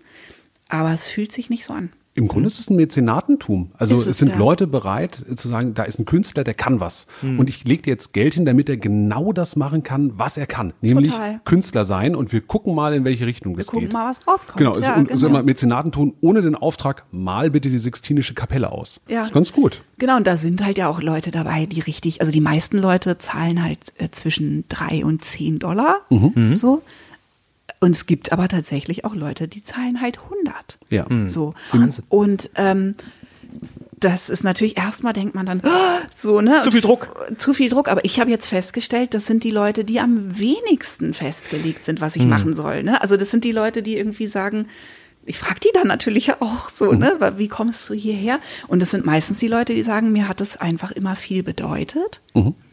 aber 0.69 0.91
es 0.93 1.07
fühlt 1.09 1.31
sich 1.31 1.49
nicht 1.49 1.63
so 1.65 1.73
an. 1.73 1.89
Im 2.17 2.29
Grunde 2.29 2.47
ist 2.47 2.59
es 2.59 2.69
ein 2.69 2.77
Mäzenatentum. 2.77 3.71
Also 3.77 3.95
es 3.95 4.07
es, 4.07 4.19
sind 4.19 4.29
ja. 4.29 4.37
Leute 4.37 4.67
bereit 4.67 5.23
zu 5.35 5.49
sagen, 5.49 5.73
da 5.73 5.83
ist 5.83 5.99
ein 5.99 6.05
Künstler, 6.05 6.45
der 6.45 6.53
kann 6.53 6.79
was. 6.79 7.07
Und 7.21 7.49
ich 7.49 7.65
lege 7.65 7.81
dir 7.83 7.89
jetzt 7.89 8.13
Geld 8.13 8.35
hin, 8.35 8.45
damit 8.45 8.69
er 8.69 8.77
genau 8.77 9.33
das 9.33 9.57
machen 9.57 9.83
kann, 9.83 10.13
was 10.17 10.37
er 10.37 10.47
kann. 10.47 10.71
Nämlich 10.79 11.11
Total. 11.11 11.41
Künstler 11.43 11.83
sein. 11.83 12.15
Und 12.15 12.31
wir 12.31 12.39
gucken 12.39 12.73
mal, 12.73 12.93
in 12.93 13.03
welche 13.03 13.25
Richtung 13.25 13.53
Wir 13.53 13.57
das 13.57 13.67
gucken 13.67 13.87
geht. 13.87 13.93
mal, 13.93 14.09
was 14.09 14.25
rauskommt. 14.25 14.57
Genau, 14.57 14.79
ja, 14.79 14.95
und 14.95 15.09
genau. 15.09 15.29
mal, 15.29 15.43
Mäzenatentum 15.43 16.13
ohne 16.21 16.41
den 16.41 16.55
Auftrag, 16.55 17.03
mal 17.11 17.51
bitte 17.51 17.69
die 17.69 17.79
Sixtinische 17.79 18.33
Kapelle 18.33 18.71
aus. 18.71 19.01
Ja. 19.09 19.19
Das 19.19 19.27
ist 19.27 19.33
ganz 19.33 19.51
gut. 19.51 19.81
Genau, 19.97 20.15
und 20.15 20.25
da 20.25 20.37
sind 20.37 20.63
halt 20.63 20.77
ja 20.77 20.87
auch 20.87 21.01
Leute 21.01 21.31
dabei, 21.31 21.65
die 21.65 21.81
richtig, 21.81 22.21
also 22.21 22.31
die 22.31 22.41
meisten 22.41 22.77
Leute 22.77 23.17
zahlen 23.17 23.61
halt 23.61 23.79
äh, 23.97 24.09
zwischen 24.11 24.63
drei 24.69 25.03
und 25.03 25.25
zehn 25.25 25.59
Dollar, 25.59 25.99
Mhm. 26.09 26.55
so. 26.55 26.81
Und 27.79 27.91
es 27.95 28.05
gibt 28.05 28.31
aber 28.31 28.47
tatsächlich 28.47 29.05
auch 29.05 29.15
Leute, 29.15 29.47
die 29.47 29.63
zahlen 29.63 30.01
halt 30.01 30.19
100. 30.19 30.77
Ja. 30.89 31.05
So. 31.27 31.53
Wahnsinn. 31.71 32.05
Und 32.09 32.49
ähm, 32.55 32.95
das 33.99 34.29
ist 34.29 34.43
natürlich, 34.43 34.77
erstmal 34.77 35.13
denkt 35.13 35.35
man 35.35 35.45
dann, 35.45 35.61
"Ah", 35.63 35.99
so, 36.13 36.41
ne? 36.41 36.59
Zu 36.61 36.71
viel 36.71 36.81
Druck. 36.81 37.15
Zu 37.37 37.53
viel 37.53 37.69
Druck. 37.69 37.87
Aber 37.89 38.03
ich 38.05 38.19
habe 38.19 38.29
jetzt 38.29 38.47
festgestellt, 38.49 39.13
das 39.13 39.25
sind 39.25 39.43
die 39.43 39.51
Leute, 39.51 39.83
die 39.83 39.99
am 39.99 40.37
wenigsten 40.37 41.13
festgelegt 41.13 41.83
sind, 41.85 42.01
was 42.01 42.15
ich 42.15 42.23
machen 42.25 42.53
soll. 42.53 42.83
Ne? 42.83 43.01
Also 43.01 43.17
das 43.17 43.31
sind 43.31 43.43
die 43.43 43.51
Leute, 43.53 43.81
die 43.81 43.97
irgendwie 43.97 44.27
sagen, 44.27 44.67
ich 45.27 45.39
frage 45.39 45.59
die 45.61 45.69
dann 45.73 45.87
natürlich 45.87 46.27
ja 46.27 46.37
auch 46.39 46.69
so, 46.69 46.91
ne? 46.91 47.15
Wa- 47.19 47.37
Wie 47.37 47.47
kommst 47.47 47.89
du 47.89 47.93
hierher? 47.93 48.39
Und 48.67 48.79
das 48.81 48.91
sind 48.91 49.05
meistens 49.05 49.39
die 49.39 49.47
Leute, 49.47 49.73
die 49.73 49.81
sagen, 49.83 50.11
mir 50.11 50.27
hat 50.27 50.41
es 50.41 50.57
einfach 50.57 50.91
immer 50.91 51.15
viel 51.15 51.41
bedeutet, 51.41 52.21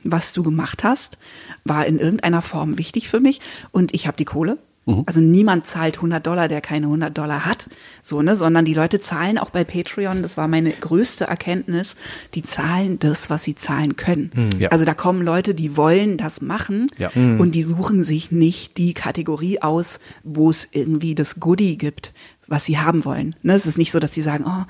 was 0.04 0.32
du 0.32 0.42
gemacht 0.42 0.84
hast, 0.84 1.18
war 1.64 1.86
in 1.86 1.98
irgendeiner 1.98 2.42
Form 2.42 2.78
wichtig 2.78 3.08
für 3.08 3.20
mich 3.20 3.40
und 3.70 3.94
ich 3.94 4.06
habe 4.06 4.16
die 4.16 4.24
Kohle. 4.26 4.58
Also 5.06 5.20
niemand 5.20 5.66
zahlt 5.68 5.96
100 5.98 6.26
Dollar, 6.26 6.48
der 6.48 6.60
keine 6.60 6.86
100 6.86 7.16
Dollar 7.16 7.44
hat, 7.46 7.68
so 8.02 8.20
ne, 8.20 8.34
sondern 8.34 8.64
die 8.64 8.74
Leute 8.74 8.98
zahlen 8.98 9.38
auch 9.38 9.50
bei 9.50 9.62
Patreon. 9.62 10.22
Das 10.22 10.36
war 10.36 10.48
meine 10.48 10.72
größte 10.72 11.24
Erkenntnis. 11.24 11.94
Die 12.34 12.42
zahlen 12.42 12.98
das, 12.98 13.30
was 13.30 13.44
sie 13.44 13.54
zahlen 13.54 13.94
können. 13.94 14.32
Ja. 14.58 14.70
Also 14.70 14.84
da 14.84 14.94
kommen 14.94 15.22
Leute, 15.22 15.54
die 15.54 15.76
wollen 15.76 16.16
das 16.16 16.40
machen 16.40 16.88
Ja. 16.98 17.10
und 17.14 17.54
die 17.54 17.62
suchen 17.62 18.02
sich 18.02 18.32
nicht 18.32 18.76
die 18.76 18.92
Kategorie 18.92 19.62
aus, 19.62 20.00
wo 20.24 20.50
es 20.50 20.68
irgendwie 20.72 21.14
das 21.14 21.38
Goodie 21.38 21.78
gibt, 21.78 22.12
was 22.48 22.64
sie 22.64 22.78
haben 22.78 23.04
wollen. 23.04 23.36
Ne, 23.42 23.54
es 23.54 23.66
ist 23.66 23.78
nicht 23.78 23.92
so, 23.92 24.00
dass 24.00 24.10
die 24.10 24.22
sagen, 24.22 24.44
oh 24.48 24.64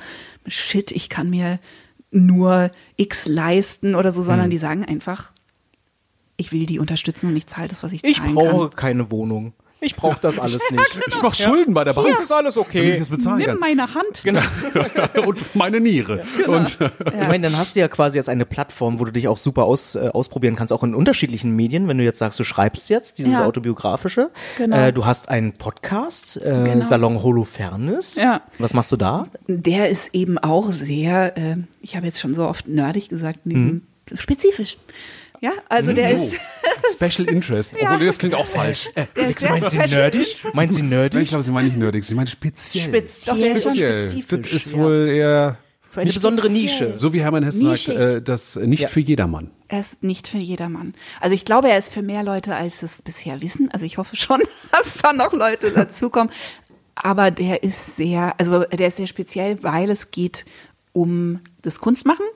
shit, 0.47 0.91
ich 0.93 1.09
kann 1.09 1.31
mir 1.31 1.59
nur 2.11 2.71
X 2.99 3.27
leisten 3.27 3.95
oder 3.95 4.13
so, 4.13 4.23
sondern 4.23 4.51
die 4.51 4.59
sagen 4.59 4.85
einfach, 4.85 5.33
ich 6.37 6.53
will 6.53 6.67
die 6.67 6.79
unterstützen 6.79 7.29
und 7.31 7.37
ich 7.37 7.47
zahle 7.47 7.69
das, 7.69 7.83
was 7.83 7.93
ich 7.93 8.05
Ich 8.05 8.19
zahlen 8.19 8.35
brauche 8.35 8.69
kann. 8.69 8.77
keine 8.77 9.11
Wohnung. 9.11 9.55
Ich 9.83 9.97
brauche 9.97 10.19
das 10.21 10.39
alles 10.39 10.63
nicht. 10.71 10.99
Ich 11.09 11.21
mache 11.23 11.35
Schulden 11.35 11.75
bei 11.75 11.85
der 11.85 11.93
Bank. 11.93 12.09
Das 12.09 12.21
ist 12.21 12.31
alles 12.33 12.55
Damit 12.55 12.69
ich 12.75 12.81
okay. 12.81 12.99
das 12.99 13.11
bezahlen 13.11 13.39
Nimm 13.39 13.47
kann. 13.49 13.59
meine 13.59 13.95
Hand. 13.95 14.23
Genau. 14.25 14.41
Und 15.27 15.55
meine 15.55 15.81
Niere. 15.81 16.23
Und 16.47 16.79
Ich 16.81 17.29
meine, 17.29 17.49
dann 17.51 17.59
hast 17.59 17.77
du 17.77 17.81
ja 17.81 17.89
quasi 17.89 18.17
jetzt 18.17 18.29
eine 18.29 18.47
Plattform, 18.47 19.01
wo 19.01 19.05
du 19.05 19.11
dich 19.13 19.29
auch 19.29 19.39
super 19.39 19.65
aus, 19.65 19.95
äh, 19.95 20.09
ausprobieren 20.13 20.57
kannst, 20.57 20.73
auch 20.73 20.83
in 20.83 20.95
unterschiedlichen 20.95 21.55
Medien. 21.55 21.89
Wenn 21.89 21.99
du 21.99 22.05
jetzt 22.05 22.19
sagst, 22.19 22.39
du 22.39 22.45
schreibst 22.45 22.89
jetzt 22.91 23.19
dieses 23.19 23.33
Ja. 23.35 23.45
autobiografische. 23.47 24.31
Genau. 24.59 24.77
Äh, 24.77 24.93
du 24.93 25.05
hast 25.05 25.29
einen 25.29 25.53
Podcast, 25.53 26.37
äh, 26.39 26.65
Genau. 26.65 26.85
Salon 26.85 27.23
Holofernes. 27.23 28.15
Ja. 28.17 28.43
Was 28.59 28.75
machst 28.75 28.93
du 28.93 28.97
da? 28.97 29.27
Der 29.49 29.89
ist 29.89 30.15
eben 30.15 30.39
auch 30.39 30.71
sehr, 30.71 31.37
äh, 31.37 31.57
ich 31.81 31.97
habe 31.97 32.07
jetzt 32.07 32.21
schon 32.21 32.35
so 32.35 32.47
oft 32.47 32.69
nerdig 32.69 33.09
gesagt, 33.09 33.41
in 33.45 33.51
diesem 33.51 33.83
spezifisch. 34.15 34.77
Ja, 35.43 35.51
also 35.69 35.93
der 35.93 36.17
So. 36.17 36.25
ist, 36.25 36.37
Special 36.95 37.29
Interest. 37.29 37.75
Obwohl, 37.79 38.07
das 38.07 38.19
klingt 38.19 38.35
auch 38.35 38.47
falsch. 38.47 38.89
sehr 39.37 39.51
Meint 39.51 39.71
sie 39.71 39.77
nerdig? 39.79 40.37
Meint 40.55 40.73
sie 40.73 40.83
Ich 40.85 40.89
nerdig? 40.89 41.29
glaube, 41.29 41.43
sie 41.45 41.51
meinen 41.51 41.67
nicht 41.67 41.77
nerdig, 41.77 42.05
sie 42.05 42.15
meinen 42.15 42.29
speziell. 42.29 42.85
Speziell. 42.85 43.35
Doch, 43.37 43.43
der 43.43 43.55
ist 43.57 43.63
schon 43.65 43.73
Speziell. 43.73 44.01
spezifisch. 44.01 44.53
Das 44.53 44.67
ist 44.67 44.73
ja. 44.73 44.79
wohl 44.79 45.09
eher, 45.09 45.59
Für 45.91 46.01
eine 46.03 46.13
besondere 46.13 46.47
speziell. 46.49 46.63
Nische. 46.91 46.99
so 46.99 47.13
wie 47.13 47.21
Hermann 47.21 47.43
Hesse 47.43 47.59
sagt, 47.59 47.71
Nischig. 47.89 47.97
äh, 47.97 48.21
das 48.23 48.57
nicht 48.57 48.83
Ja. 48.83 48.89
für 48.89 49.01
jedermann. 49.01 49.51
Er 49.69 49.81
ist 49.81 50.03
nicht 50.03 50.29
für 50.29 50.39
jedermann. 50.39 50.95
Also 51.21 51.35
ich 51.35 51.45
glaube, 51.45 51.69
er 51.71 51.77
ist 51.79 51.93
für 51.93 52.03
mehr 52.03 52.23
Leute, 52.23 52.55
als 52.55 52.83
es 52.85 53.03
bisher 53.03 53.43
wissen. 53.43 53.69
Also 53.73 53.85
ich 53.85 53.99
hoffe 53.99 54.15
schon, 54.17 54.41
dass 54.71 54.99
da 54.99 55.13
noch 55.13 55.33
Leute 55.33 55.73
dazukommen. 55.73 56.33
Aber 56.95 57.31
der 57.33 57.65
ist 57.65 57.97
sehr, 57.97 58.35
also 58.39 58.65
der 58.65 58.87
ist 58.89 58.99
sehr 58.99 59.07
speziell, 59.09 59.61
weil 59.63 59.91
es 59.91 60.13
geht 60.13 60.45
um 60.93 61.41
das 61.63 61.81
Kunstmachen. 61.81 62.27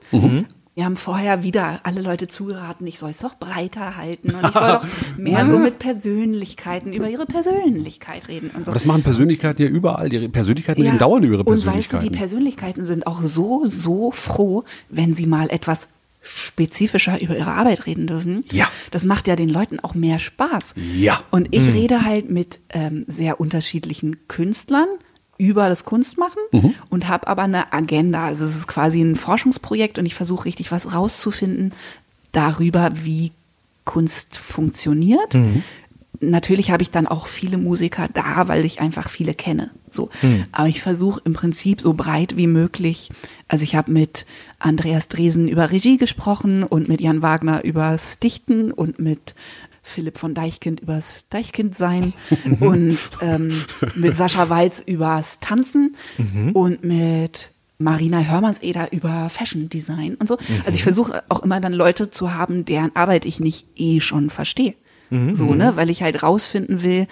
Wir 0.77 0.85
haben 0.85 0.95
vorher 0.95 1.41
wieder 1.41 1.79
alle 1.85 2.01
Leute 2.01 2.27
zugeraten, 2.27 2.85
ich 2.85 2.99
soll 2.99 3.09
es 3.09 3.17
doch 3.17 3.33
breiter 3.33 3.97
halten 3.97 4.29
und 4.35 4.43
ich 4.47 4.51
soll 4.53 4.73
doch 4.73 4.85
mehr 5.17 5.47
so 5.47 5.57
mit 5.57 5.79
Persönlichkeiten 5.79 6.93
über 6.93 7.09
ihre 7.09 7.25
Persönlichkeit 7.25 8.27
reden 8.27 8.51
und 8.55 8.63
so. 8.63 8.69
Aber 8.69 8.75
das 8.75 8.85
machen 8.85 9.01
Persönlichkeiten 9.01 9.59
ja 9.63 9.69
überall. 9.69 10.07
Die 10.07 10.27
Persönlichkeiten 10.27 10.83
Ja. 10.83 10.95
dauernd 10.95 11.25
über 11.25 11.33
ihre 11.33 11.43
Und 11.45 11.53
weißt 11.55 11.63
du, 11.65 11.71
Persönlichkeiten. 11.71 12.05
die 12.11 12.15
Persönlichkeiten 12.19 12.85
sind 12.85 13.07
auch 13.07 13.23
so, 13.23 13.65
so 13.65 14.11
froh, 14.11 14.65
wenn 14.87 15.15
sie 15.15 15.25
mal 15.25 15.49
etwas 15.49 15.87
spezifischer 16.21 17.19
über 17.21 17.35
ihre 17.35 17.53
Arbeit 17.53 17.87
reden 17.87 18.05
dürfen. 18.05 18.43
Ja. 18.51 18.67
Das 18.91 19.03
macht 19.03 19.27
ja 19.27 19.35
den 19.35 19.49
Leuten 19.49 19.79
auch 19.79 19.95
mehr 19.95 20.19
Spaß. 20.19 20.75
Ja. 20.95 21.21
Und 21.31 21.47
ich 21.55 21.69
rede 21.73 22.05
halt 22.05 22.29
mit 22.29 22.59
ähm, 22.69 23.03
sehr 23.07 23.39
unterschiedlichen 23.39 24.27
Künstlern 24.27 24.87
über 25.37 25.69
das 25.69 25.85
Kunstmachen 25.85 26.41
und 26.89 27.07
habe 27.07 27.27
aber 27.27 27.43
eine 27.43 27.73
Agenda. 27.73 28.25
Also 28.25 28.45
es 28.45 28.55
ist 28.55 28.67
quasi 28.67 29.01
ein 29.01 29.15
Forschungsprojekt 29.15 29.99
und 29.99 30.05
ich 30.05 30.15
versuche 30.15 30.45
richtig 30.45 30.71
was 30.71 30.93
rauszufinden 30.93 31.73
darüber, 32.31 32.89
wie 32.93 33.31
Kunst 33.85 34.37
funktioniert. 34.37 35.35
Natürlich 36.19 36.71
habe 36.71 36.81
ich 36.81 36.89
dann 36.89 37.05
auch 37.05 37.27
viele 37.27 37.59
Musiker 37.59 38.07
da, 38.11 38.47
weil 38.47 38.65
ich 38.65 38.81
einfach 38.81 39.07
viele 39.09 39.35
kenne. 39.35 39.69
So, 39.91 40.09
aber 40.51 40.67
ich 40.67 40.81
versuche 40.81 41.21
im 41.23 41.33
Prinzip 41.33 41.79
so 41.79 41.93
breit 41.93 42.35
wie 42.37 42.47
möglich. 42.47 43.11
Also 43.47 43.63
ich 43.63 43.75
habe 43.75 43.91
mit 43.91 44.25
Andreas 44.59 45.07
Dresen 45.07 45.47
über 45.47 45.71
Regie 45.71 45.97
gesprochen 45.97 46.63
und 46.63 46.89
mit 46.89 47.01
Jan 47.01 47.21
Wagner 47.21 47.63
übers 47.63 48.19
Dichten 48.19 48.71
und 48.71 48.99
mit 48.99 49.35
Philipp 49.87 50.17
von 50.17 50.33
Deichkind 50.33 50.79
übers 50.79 51.25
Deichkind-Sein 51.29 52.13
und 52.59 52.97
ähm, 53.21 53.65
mit 53.95 54.17
Sascha 54.17 54.49
Walz 54.49 54.83
übers 54.85 55.39
Tanzen 55.39 55.95
und 56.53 56.83
mit 56.83 57.51
Marina 57.79 58.21
Hörmannseder 58.21 58.91
über 58.91 59.29
Fashion 59.29 59.69
Design 59.69 60.15
und 60.15 60.27
so. 60.27 60.37
Also 60.65 60.75
ich 60.75 60.83
versuche 60.83 61.23
auch 61.29 61.43
immer 61.43 61.61
dann 61.61 61.73
Leute 61.73 62.11
zu 62.11 62.33
haben, 62.33 62.65
deren 62.65 62.95
Arbeit 62.95 63.25
ich 63.25 63.39
nicht 63.39 63.67
eh 63.75 63.99
schon 63.99 64.29
verstehe. 64.29 64.75
So, 65.09 65.53
ne, 65.53 65.77
weil 65.77 65.89
ich 65.89 66.03
halt 66.03 66.21
rausfinden 66.21 66.83
will, 66.83 67.07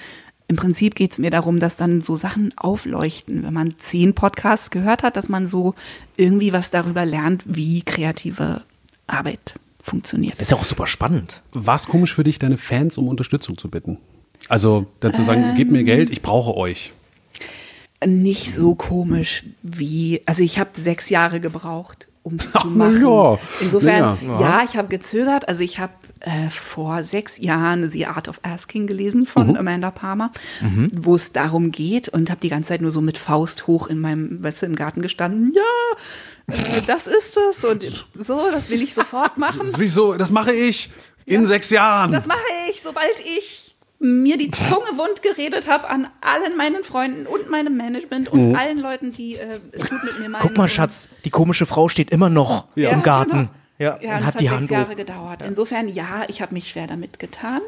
im 0.47 0.57
Prinzip 0.57 0.95
geht's 0.95 1.17
mir 1.17 1.31
darum, 1.31 1.59
dass 1.59 1.75
dann 1.75 2.01
so 2.01 2.15
Sachen 2.15 2.53
aufleuchten, 2.57 3.43
wenn 3.43 3.53
man 3.53 3.75
zehn 3.77 4.13
Podcasts 4.13 4.69
gehört 4.69 5.01
hat, 5.01 5.17
dass 5.17 5.29
man 5.29 5.47
so 5.47 5.73
irgendwie 6.17 6.53
was 6.53 6.71
darüber 6.71 7.05
lernt, 7.05 7.43
wie 7.45 7.81
kreative 7.81 8.61
Arbeit 9.07 9.55
funktioniert. 9.85 10.35
Das 10.35 10.47
ist 10.47 10.51
ja 10.51 10.57
auch 10.57 10.65
super 10.65 10.87
spannend. 10.87 11.41
War 11.53 11.75
es 11.75 11.87
komisch 11.87 12.13
für 12.13 12.23
dich, 12.23 12.39
deine 12.39 12.57
Fans 12.57 12.97
um 12.97 13.07
Unterstützung 13.07 13.57
zu 13.57 13.69
bitten? 13.69 13.99
Also 14.49 14.87
dann 14.99 15.13
zu 15.13 15.23
sagen, 15.23 15.55
gebt 15.55 15.71
mir 15.71 15.79
Ähm. 15.79 15.85
Geld, 15.85 16.09
ich 16.09 16.21
brauche 16.21 16.55
euch. 16.55 16.93
nicht 18.05 18.53
so 18.53 18.75
komisch 18.75 19.43
wie, 19.61 20.21
also 20.25 20.43
ich 20.43 20.59
habe 20.59 20.71
sechs 20.75 21.09
Jahre 21.09 21.39
gebraucht, 21.39 22.07
um 22.25 22.35
es 22.37 22.51
zu 22.53 22.67
machen. 22.69 23.01
ja. 23.01 23.37
Insofern, 23.61 24.17
Ja. 24.27 24.39
ja, 24.41 24.61
ich 24.63 24.75
habe 24.75 24.87
gezögert. 24.87 25.47
Also 25.47 25.61
ich 25.61 25.77
habe 25.79 25.93
äh, 26.21 26.49
vor 26.49 27.03
sechs 27.03 27.37
Jahren 27.37 27.91
The 27.91 28.07
Art 28.07 28.27
of 28.27 28.39
Asking 28.41 28.87
gelesen 28.87 29.27
von 29.27 29.49
Mhm. 29.49 29.57
Amanda 29.57 29.91
Palmer, 29.91 30.31
wo 30.93 31.13
es 31.15 31.31
darum 31.33 31.71
geht 31.71 32.09
und 32.09 32.31
habe 32.31 32.41
die 32.41 32.49
ganze 32.49 32.69
Zeit 32.69 32.81
nur 32.81 32.89
so 32.89 32.99
mit 33.01 33.19
Faust 33.19 33.67
hoch 33.67 33.87
in 33.87 33.99
meinem, 33.99 34.41
weißt 34.43 34.63
du, 34.63 34.65
im 34.65 34.75
Garten 34.75 35.01
gestanden. 35.03 35.53
Ja, 35.55 36.53
äh, 36.55 36.81
das 36.87 37.05
ist 37.05 37.37
es 37.37 37.63
und 37.63 37.83
so, 38.15 38.49
das 38.51 38.69
will 38.71 38.81
ich 38.81 38.95
sofort 38.95 39.37
machen. 39.37 39.69
Das, 39.71 39.93
so, 39.93 40.15
das 40.15 40.31
mache 40.31 40.51
ich 40.53 40.89
in 41.27 41.45
sechs 41.45 41.69
Jahren. 41.69 42.11
Das 42.11 42.25
mache 42.27 42.39
ich, 42.69 42.81
sobald 42.81 43.19
ich 43.37 43.64
mir 44.05 44.37
die 44.37 44.51
Zunge 44.51 44.97
wund 44.97 45.21
geredet 45.23 45.67
habe 45.67 45.89
an 45.89 46.07
allen 46.21 46.55
meinen 46.57 46.83
Freunden 46.83 47.25
und 47.25 47.49
meinem 47.49 47.75
Management 47.77 48.29
und 48.29 48.49
Mhm. 48.49 48.55
allen 48.55 48.77
Leuten, 48.77 49.11
die 49.11 49.35
äh, 49.35 49.59
es 49.71 49.89
gut 49.89 50.03
mit 50.03 50.19
mir 50.19 50.29
meinen. 50.29 50.41
Guck 50.41 50.57
mal, 50.57 50.67
Schatz, 50.69 51.09
die 51.25 51.29
komische 51.29 51.65
Frau 51.65 51.89
steht 51.89 52.11
immer 52.11 52.29
noch 52.29 52.65
Ja. 52.75 52.91
im 52.91 53.01
Garten. 53.03 53.31
Genau. 53.31 53.49
Ja, 53.77 53.99
Ja, 54.01 54.17
und 54.17 54.25
hat 54.25 54.35
es 54.35 54.39
die 54.39 54.49
hat 54.49 54.55
Hand 54.57 54.67
sechs 54.67 54.71
Jahre 54.79 54.91
hoch. 54.91 54.95
gedauert. 54.95 55.41
Insofern, 55.45 55.89
ja, 55.89 56.23
ich 56.29 56.41
habe 56.41 56.53
mich 56.53 56.69
schwer 56.69 56.87
damit 56.87 57.19
getan, 57.19 57.59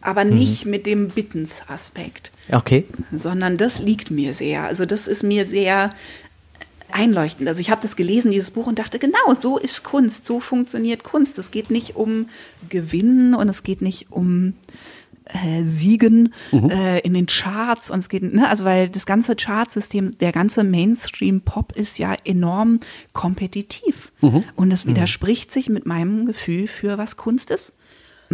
aber 0.00 0.24
Mhm. 0.24 0.34
nicht 0.34 0.64
mit 0.66 0.86
dem 0.86 1.08
Bittensaspekt, 1.08 2.30
Okay. 2.52 2.84
sondern 3.12 3.56
das 3.56 3.80
liegt 3.80 4.10
mir 4.12 4.32
sehr. 4.32 4.62
Also 4.62 4.86
das 4.86 5.08
ist 5.08 5.22
mir 5.24 5.46
sehr 5.46 5.90
einleuchtend. 6.92 7.48
Also 7.48 7.60
ich 7.60 7.70
habe 7.70 7.82
das 7.82 7.96
gelesen, 7.96 8.30
dieses 8.30 8.52
Buch, 8.52 8.68
und 8.68 8.78
dachte, 8.78 9.00
genau, 9.00 9.34
so 9.40 9.58
ist 9.58 9.82
Kunst, 9.82 10.26
so 10.26 10.38
funktioniert 10.38 11.02
Kunst. 11.02 11.36
Es 11.38 11.50
geht 11.50 11.70
nicht 11.70 11.96
um 11.96 12.28
Gewinnen 12.68 13.34
und 13.34 13.48
es 13.48 13.64
geht 13.64 13.82
nicht 13.82 14.12
um 14.12 14.54
äh, 15.34 15.62
Siegen 15.64 16.32
äh, 16.52 17.00
in 17.00 17.14
den 17.14 17.26
Charts 17.26 17.90
und 17.90 17.98
es 17.98 18.08
geht, 18.08 18.22
ne, 18.22 18.48
also 18.48 18.64
weil 18.64 18.88
das 18.88 19.04
ganze 19.04 19.36
Chartsystem, 19.36 20.16
der 20.18 20.32
ganze 20.32 20.64
Mainstream-Pop 20.64 21.72
ist 21.76 21.98
ja 21.98 22.14
enorm 22.24 22.80
kompetitiv 23.12 24.12
und 24.56 24.70
es 24.70 24.86
widerspricht 24.86 25.52
sich 25.52 25.68
mit 25.68 25.86
meinem 25.86 26.26
Gefühl 26.26 26.66
für 26.66 26.98
was 26.98 27.16
Kunst 27.16 27.50
ist. 27.50 27.72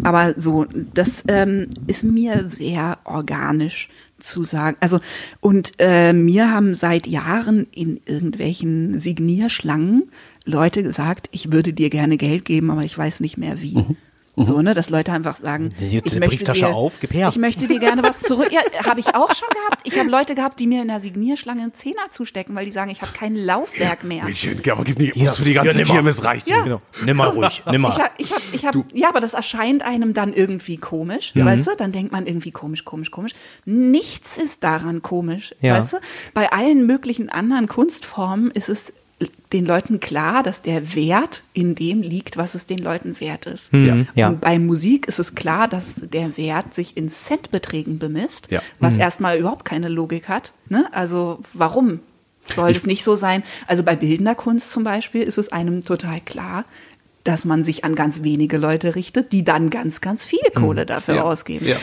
Aber 0.02 0.34
so, 0.36 0.66
das 0.94 1.24
ähm, 1.28 1.66
ist 1.86 2.04
mir 2.04 2.46
sehr 2.46 2.98
organisch 3.04 3.88
zu 4.18 4.44
sagen. 4.44 4.76
Also, 4.80 5.00
und 5.40 5.72
äh, 5.78 6.12
mir 6.12 6.50
haben 6.50 6.74
seit 6.74 7.06
Jahren 7.06 7.66
in 7.72 8.00
irgendwelchen 8.06 8.98
Signierschlangen 8.98 10.10
Leute 10.44 10.82
gesagt, 10.82 11.28
ich 11.32 11.52
würde 11.52 11.72
dir 11.72 11.90
gerne 11.90 12.16
Geld 12.16 12.44
geben, 12.44 12.70
aber 12.70 12.84
ich 12.84 12.96
weiß 12.96 13.20
nicht 13.20 13.36
mehr 13.36 13.60
wie. 13.60 13.84
So, 14.36 14.62
ne, 14.62 14.74
dass 14.74 14.90
Leute 14.90 15.12
einfach 15.12 15.36
sagen, 15.36 15.70
ich 15.80 15.92
möchte, 15.92 16.20
Brieftasche 16.20 16.66
dir, 16.66 16.74
auf, 16.74 17.00
gib 17.00 17.12
her. 17.12 17.28
ich 17.28 17.36
möchte 17.36 17.66
dir 17.66 17.80
gerne 17.80 18.02
was 18.02 18.20
zurück. 18.20 18.50
Ja, 18.52 18.60
habe 18.86 19.00
ich 19.00 19.08
auch 19.08 19.34
schon 19.34 19.48
gehabt. 19.48 19.80
Ich 19.84 19.98
habe 19.98 20.08
Leute 20.08 20.34
gehabt, 20.36 20.60
die 20.60 20.68
mir 20.68 20.82
in 20.82 20.88
der 20.88 21.00
Signierschlange 21.00 21.62
einen 21.62 21.74
Zehner 21.74 22.10
zustecken, 22.10 22.54
weil 22.54 22.64
die 22.64 22.70
sagen, 22.70 22.90
ich 22.90 23.02
habe 23.02 23.12
kein 23.12 23.34
Laufwerk 23.34 24.04
mehr. 24.04 24.24
Mädchen, 24.24 24.60
aber 24.70 24.84
gib 24.84 24.98
nicht 24.98 25.20
aus 25.20 25.36
für 25.36 25.44
die 25.44 25.52
ganze 25.52 25.72
ja, 25.72 25.78
nimm 25.78 25.88
mal. 25.88 25.94
Kirmes 25.94 26.24
reicht. 26.24 26.48
Ja. 26.48 26.62
Genau. 26.62 26.80
Nimm 27.04 27.16
mal 27.16 27.28
ruhig, 27.28 27.62
nimm 27.70 27.80
mal. 27.82 27.90
Ich 27.90 27.98
hab, 27.98 28.12
ich 28.18 28.32
hab, 28.32 28.42
ich 28.52 28.66
hab, 28.66 28.74
ja, 28.94 29.08
aber 29.08 29.20
das 29.20 29.34
erscheint 29.34 29.82
einem 29.82 30.14
dann 30.14 30.32
irgendwie 30.32 30.76
komisch, 30.76 31.32
weißt 31.34 31.66
du? 31.66 31.76
Dann 31.76 31.90
denkt 31.90 32.12
man 32.12 32.26
irgendwie 32.26 32.52
komisch, 32.52 32.84
komisch, 32.84 33.10
komisch. 33.10 33.32
Nichts 33.64 34.38
ist 34.38 34.62
daran 34.62 35.02
komisch, 35.02 35.54
Ja. 35.60 35.74
weißt 35.76 35.94
du? 35.94 35.96
Bei 36.34 36.52
allen 36.52 36.86
möglichen 36.86 37.30
anderen 37.30 37.66
Kunstformen 37.66 38.50
ist 38.52 38.68
es 38.68 38.92
den 39.52 39.66
Leuten 39.66 40.00
klar, 40.00 40.42
dass 40.42 40.62
der 40.62 40.94
Wert 40.94 41.42
in 41.52 41.74
dem 41.74 42.02
liegt, 42.02 42.36
was 42.36 42.54
es 42.54 42.66
den 42.66 42.78
Leuten 42.78 43.20
wert 43.20 43.46
ist. 43.46 43.72
Mhm, 43.72 44.06
ja. 44.14 44.28
Und 44.28 44.40
bei 44.40 44.58
Musik 44.58 45.06
ist 45.08 45.18
es 45.18 45.34
klar, 45.34 45.68
dass 45.68 45.96
der 45.96 46.36
Wert 46.36 46.74
sich 46.74 46.96
in 46.96 47.08
Centbeträgen 47.08 47.98
bemisst, 47.98 48.50
Ja. 48.50 48.62
was 48.78 48.96
erstmal 48.96 49.38
überhaupt 49.38 49.64
keine 49.64 49.88
Logik 49.88 50.28
hat. 50.28 50.52
Ne? 50.68 50.86
Also 50.92 51.40
warum 51.52 52.00
soll 52.54 52.72
das 52.72 52.86
nicht 52.86 53.04
so 53.04 53.16
sein? 53.16 53.42
Also 53.66 53.82
bei 53.82 53.96
bildender 53.96 54.34
Kunst 54.34 54.70
zum 54.70 54.84
Beispiel 54.84 55.22
ist 55.22 55.38
es 55.38 55.52
einem 55.52 55.84
total 55.84 56.20
klar, 56.20 56.64
dass 57.30 57.44
man 57.44 57.64
sich 57.64 57.84
an 57.84 57.94
ganz 57.94 58.22
wenige 58.22 58.58
Leute 58.58 58.94
richtet, 58.96 59.32
die 59.32 59.44
dann 59.44 59.70
ganz, 59.70 60.00
ganz 60.00 60.24
viel 60.24 60.38
Kohle 60.54 60.84
dafür 60.86 61.14
Ja. 61.16 61.22
ausgeben. 61.22 61.66
Ja. 61.66 61.76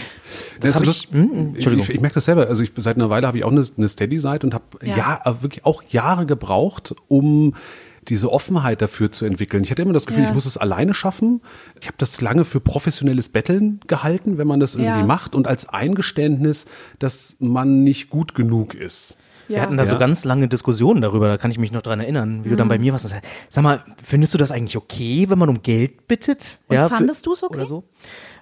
Das, 0.60 0.74
das, 0.74 0.82
ich- 0.82 1.08
hm, 1.12 1.54
Entschuldigung. 1.56 1.86
Ich, 1.88 1.96
ich 1.96 2.02
merke 2.02 2.16
das 2.16 2.26
selber. 2.26 2.48
Also 2.48 2.64
ich, 2.64 2.72
seit 2.76 2.98
einer 2.98 3.10
Weile 3.10 3.26
habe 3.28 3.38
ich 3.38 3.44
auch 3.46 3.52
eine, 3.52 3.66
eine 3.78 3.88
Steady-Seite 3.88 4.46
und 4.48 4.54
habe 4.54 4.66
Ja. 4.84 5.22
ja. 5.26 5.42
wirklich 5.42 5.66
auch 5.66 5.82
Jahre 5.90 6.26
gebraucht, 6.26 6.94
um 7.08 7.56
diese 8.08 8.32
Offenheit 8.32 8.82
dafür 8.82 9.12
zu 9.12 9.26
entwickeln. 9.26 9.64
Ich 9.64 9.72
hatte 9.72 9.82
immer 9.82 9.92
das 9.94 10.06
Gefühl, 10.06 10.24
Ja. 10.24 10.30
ich 10.30 10.34
muss 10.36 10.46
es 10.46 10.56
alleine 10.58 10.94
schaffen. 10.94 11.42
Ich 11.82 11.88
habe 11.88 11.98
das 11.98 12.22
lange 12.22 12.46
für 12.46 12.60
professionelles 12.62 13.28
Betteln 13.30 13.82
gehalten, 13.88 14.38
wenn 14.38 14.48
man 14.48 14.60
das 14.62 14.76
irgendwie 14.76 15.00
Ja. 15.00 15.06
macht 15.06 15.36
und 15.36 15.48
als 15.48 15.68
Eingeständnis, 15.68 16.68
dass 17.00 17.36
man 17.40 17.84
nicht 17.84 18.10
gut 18.10 18.34
genug 18.36 18.74
ist. 18.76 19.18
Wir 19.48 19.62
hatten 19.62 19.78
da 19.78 19.86
so 19.86 19.94
Ja. 19.96 20.00
ganz 20.00 20.26
lange 20.26 20.48
Diskussionen 20.48 21.02
darüber, 21.02 21.28
da 21.28 21.38
kann 21.38 21.52
ich 21.52 21.58
mich 21.58 21.72
noch 21.72 21.82
dran 21.82 22.00
erinnern, 22.00 22.44
wie 22.44 22.50
du 22.50 22.56
Mhm. 22.56 22.58
dann 22.60 22.68
bei 22.68 22.78
mir 22.80 22.92
warst. 22.92 23.06
und 23.06 23.12
sagst, 23.12 23.28
Sag 23.50 23.64
mal, 23.64 23.84
findest 24.04 24.34
du 24.34 24.38
das 24.38 24.52
eigentlich 24.52 24.78
okay, 24.78 25.30
wenn 25.30 25.40
man 25.40 25.50
um 25.50 25.62
Geld 25.62 26.08
bittet? 26.08 26.60
Und 26.68 26.78
für- 26.78 26.90
fandest 26.90 27.26
du's 27.26 27.44
okay? 27.44 27.58
Oder 27.60 27.68
so? 27.68 27.84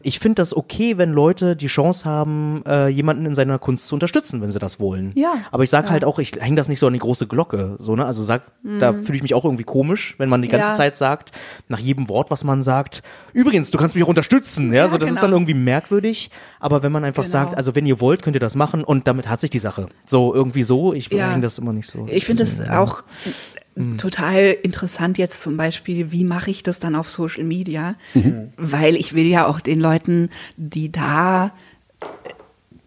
Ich 0.01 0.19
finde 0.19 0.35
das 0.35 0.55
okay, 0.55 0.97
wenn 0.99 1.11
Leute 1.13 1.55
die 1.55 1.65
Chance 1.67 2.05
haben, 2.05 2.61
äh, 2.67 2.87
jemanden 2.89 3.25
in 3.25 3.33
seiner 3.33 3.57
Kunst 3.57 3.87
zu 3.87 3.95
unterstützen, 3.95 4.39
wenn 4.41 4.51
sie 4.51 4.59
das 4.59 4.79
wollen. 4.79 5.11
Ja. 5.15 5.33
Aber 5.51 5.63
ich 5.63 5.69
sage 5.71 5.89
halt 5.89 6.05
auch, 6.05 6.19
ich 6.19 6.33
hänge 6.39 6.55
das 6.57 6.67
nicht 6.69 6.77
so 6.79 6.85
an 6.85 6.93
die 6.93 6.99
große 6.99 7.25
Glocke. 7.25 7.75
So, 7.79 7.95
ne? 7.95 8.05
Also 8.05 8.21
sag, 8.21 8.43
da 8.79 8.93
fühle 8.93 9.15
ich 9.15 9.23
mich 9.23 9.33
auch 9.33 9.45
irgendwie 9.45 9.63
komisch, 9.63 10.13
wenn 10.19 10.29
man 10.29 10.41
die 10.43 10.47
ganze 10.47 10.67
Mhm. 10.67 10.73
Ja. 10.73 10.75
Zeit 10.77 10.97
sagt, 10.97 11.31
nach 11.69 11.79
jedem 11.79 12.07
Wort, 12.07 12.29
was 12.29 12.43
man 12.43 12.61
sagt, 12.61 13.01
übrigens, 13.33 13.71
du 13.71 13.77
kannst 13.79 13.95
mich 13.95 14.03
auch 14.03 14.07
unterstützen. 14.09 14.71
Ja, 14.73 14.83
Ja, 14.83 14.89
so 14.89 14.97
das 14.99 15.09
ist 15.09 15.15
genau. 15.15 15.21
dann 15.27 15.31
irgendwie 15.33 15.53
merkwürdig. 15.55 16.29
Aber 16.59 16.83
wenn 16.83 16.91
man 16.91 17.03
einfach 17.03 17.23
Genau. 17.23 17.31
sagt, 17.31 17.57
also 17.57 17.73
wenn 17.75 17.85
ihr 17.87 17.99
wollt, 17.99 18.21
könnt 18.21 18.35
ihr 18.35 18.39
das 18.39 18.55
machen 18.55 18.83
und 18.83 19.07
damit 19.07 19.27
hat 19.27 19.41
sich 19.41 19.49
die 19.49 19.59
Sache. 19.59 19.87
So 20.05 20.33
irgendwie 20.35 20.63
so. 20.63 20.93
Ich 20.95 21.09
Ja. 21.11 21.29
hänge 21.31 21.41
das 21.41 21.57
immer 21.57 21.73
nicht 21.73 21.87
so. 21.89 22.07
Ich 22.09 22.25
finde 22.25 22.43
es 22.43 22.61
auch 22.61 23.03
total 23.97 24.55
interessant 24.63 25.17
jetzt 25.17 25.41
zum 25.41 25.57
Beispiel, 25.57 26.11
wie 26.13 26.23
mache 26.23 26.49
ich 26.49 26.63
das 26.63 26.79
dann 26.79 26.95
auf 26.95 27.09
Social 27.09 27.43
Media? 27.43 27.95
Weil 28.57 28.95
ich 28.95 29.13
will 29.13 29.25
ja 29.25 29.47
auch 29.47 29.59
den 29.59 29.79
Leuten, 29.81 30.29
die 30.55 30.91
da 30.91 31.51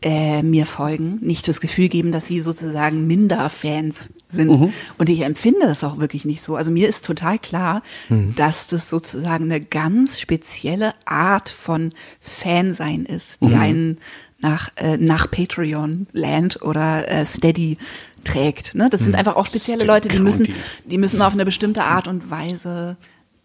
äh, 0.00 0.42
mir 0.42 0.64
folgen, 0.64 1.16
nicht 1.22 1.48
das 1.48 1.60
Gefühl 1.60 1.88
geben, 1.88 2.12
dass 2.12 2.26
sie 2.26 2.40
sozusagen 2.40 3.06
minder 3.08 3.50
Fans 3.50 4.10
sind. 4.28 4.72
Und 4.96 5.08
ich 5.08 5.22
empfinde 5.22 5.60
das 5.66 5.82
auch 5.84 5.98
wirklich 5.98 6.24
nicht 6.24 6.40
so. 6.40 6.54
Also 6.54 6.70
mir 6.70 6.88
ist 6.88 7.04
total 7.04 7.38
klar, 7.38 7.82
dass 8.36 8.68
das 8.68 8.88
sozusagen 8.88 9.44
eine 9.44 9.60
ganz 9.60 10.20
spezielle 10.20 10.92
Art 11.04 11.48
von 11.50 11.90
Fansein 12.20 13.04
ist, 13.06 13.42
die 13.44 13.54
einen 13.54 13.98
nach, 14.40 14.70
äh, 14.76 14.96
nach 14.96 15.30
Patreon 15.30 16.06
Land 16.12 16.62
oder 16.62 17.08
äh, 17.08 17.24
Steady 17.26 17.76
trägt. 18.24 18.74
Ne? 18.74 18.88
Das 18.90 19.02
sind 19.02 19.14
einfach 19.16 19.36
auch 19.36 19.46
spezielle 19.46 19.78
Steady 19.78 19.86
Leute, 19.88 20.08
die 20.08 20.18
müssen, 20.20 20.46
die 20.84 20.98
müssen 20.98 21.22
auf 21.22 21.32
eine 21.32 21.44
bestimmte 21.44 21.84
Art 21.84 22.08
und 22.08 22.30
Weise 22.30 22.96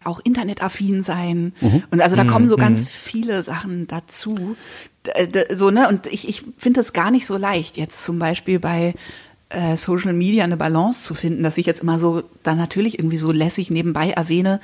auch 0.04 0.20
internetaffin 0.22 1.02
sein. 1.02 1.54
Und 1.90 2.00
also 2.02 2.14
da 2.14 2.24
kommen 2.24 2.48
so 2.48 2.56
ganz 2.56 2.86
viele 2.86 3.42
Sachen 3.42 3.86
dazu. 3.86 4.54
D- 5.06 5.46
So, 5.54 5.70
ne? 5.70 5.88
Und 5.88 6.06
ich, 6.08 6.28
ich 6.28 6.42
finde 6.58 6.80
es 6.82 6.92
gar 6.92 7.10
nicht 7.10 7.24
so 7.26 7.36
leicht, 7.38 7.78
jetzt 7.78 8.04
zum 8.04 8.18
Beispiel 8.18 8.58
bei 8.60 8.94
äh, 9.48 9.76
Social 9.78 10.12
Media 10.12 10.44
eine 10.44 10.58
Balance 10.58 11.04
zu 11.04 11.14
finden, 11.14 11.42
dass 11.42 11.56
ich 11.56 11.64
jetzt 11.64 11.80
immer 11.82 11.98
so 11.98 12.22
dann 12.42 12.58
natürlich 12.58 12.98
irgendwie 12.98 13.16
so 13.16 13.32
lässig 13.32 13.70
nebenbei 13.70 14.10
erwähne, 14.10 14.60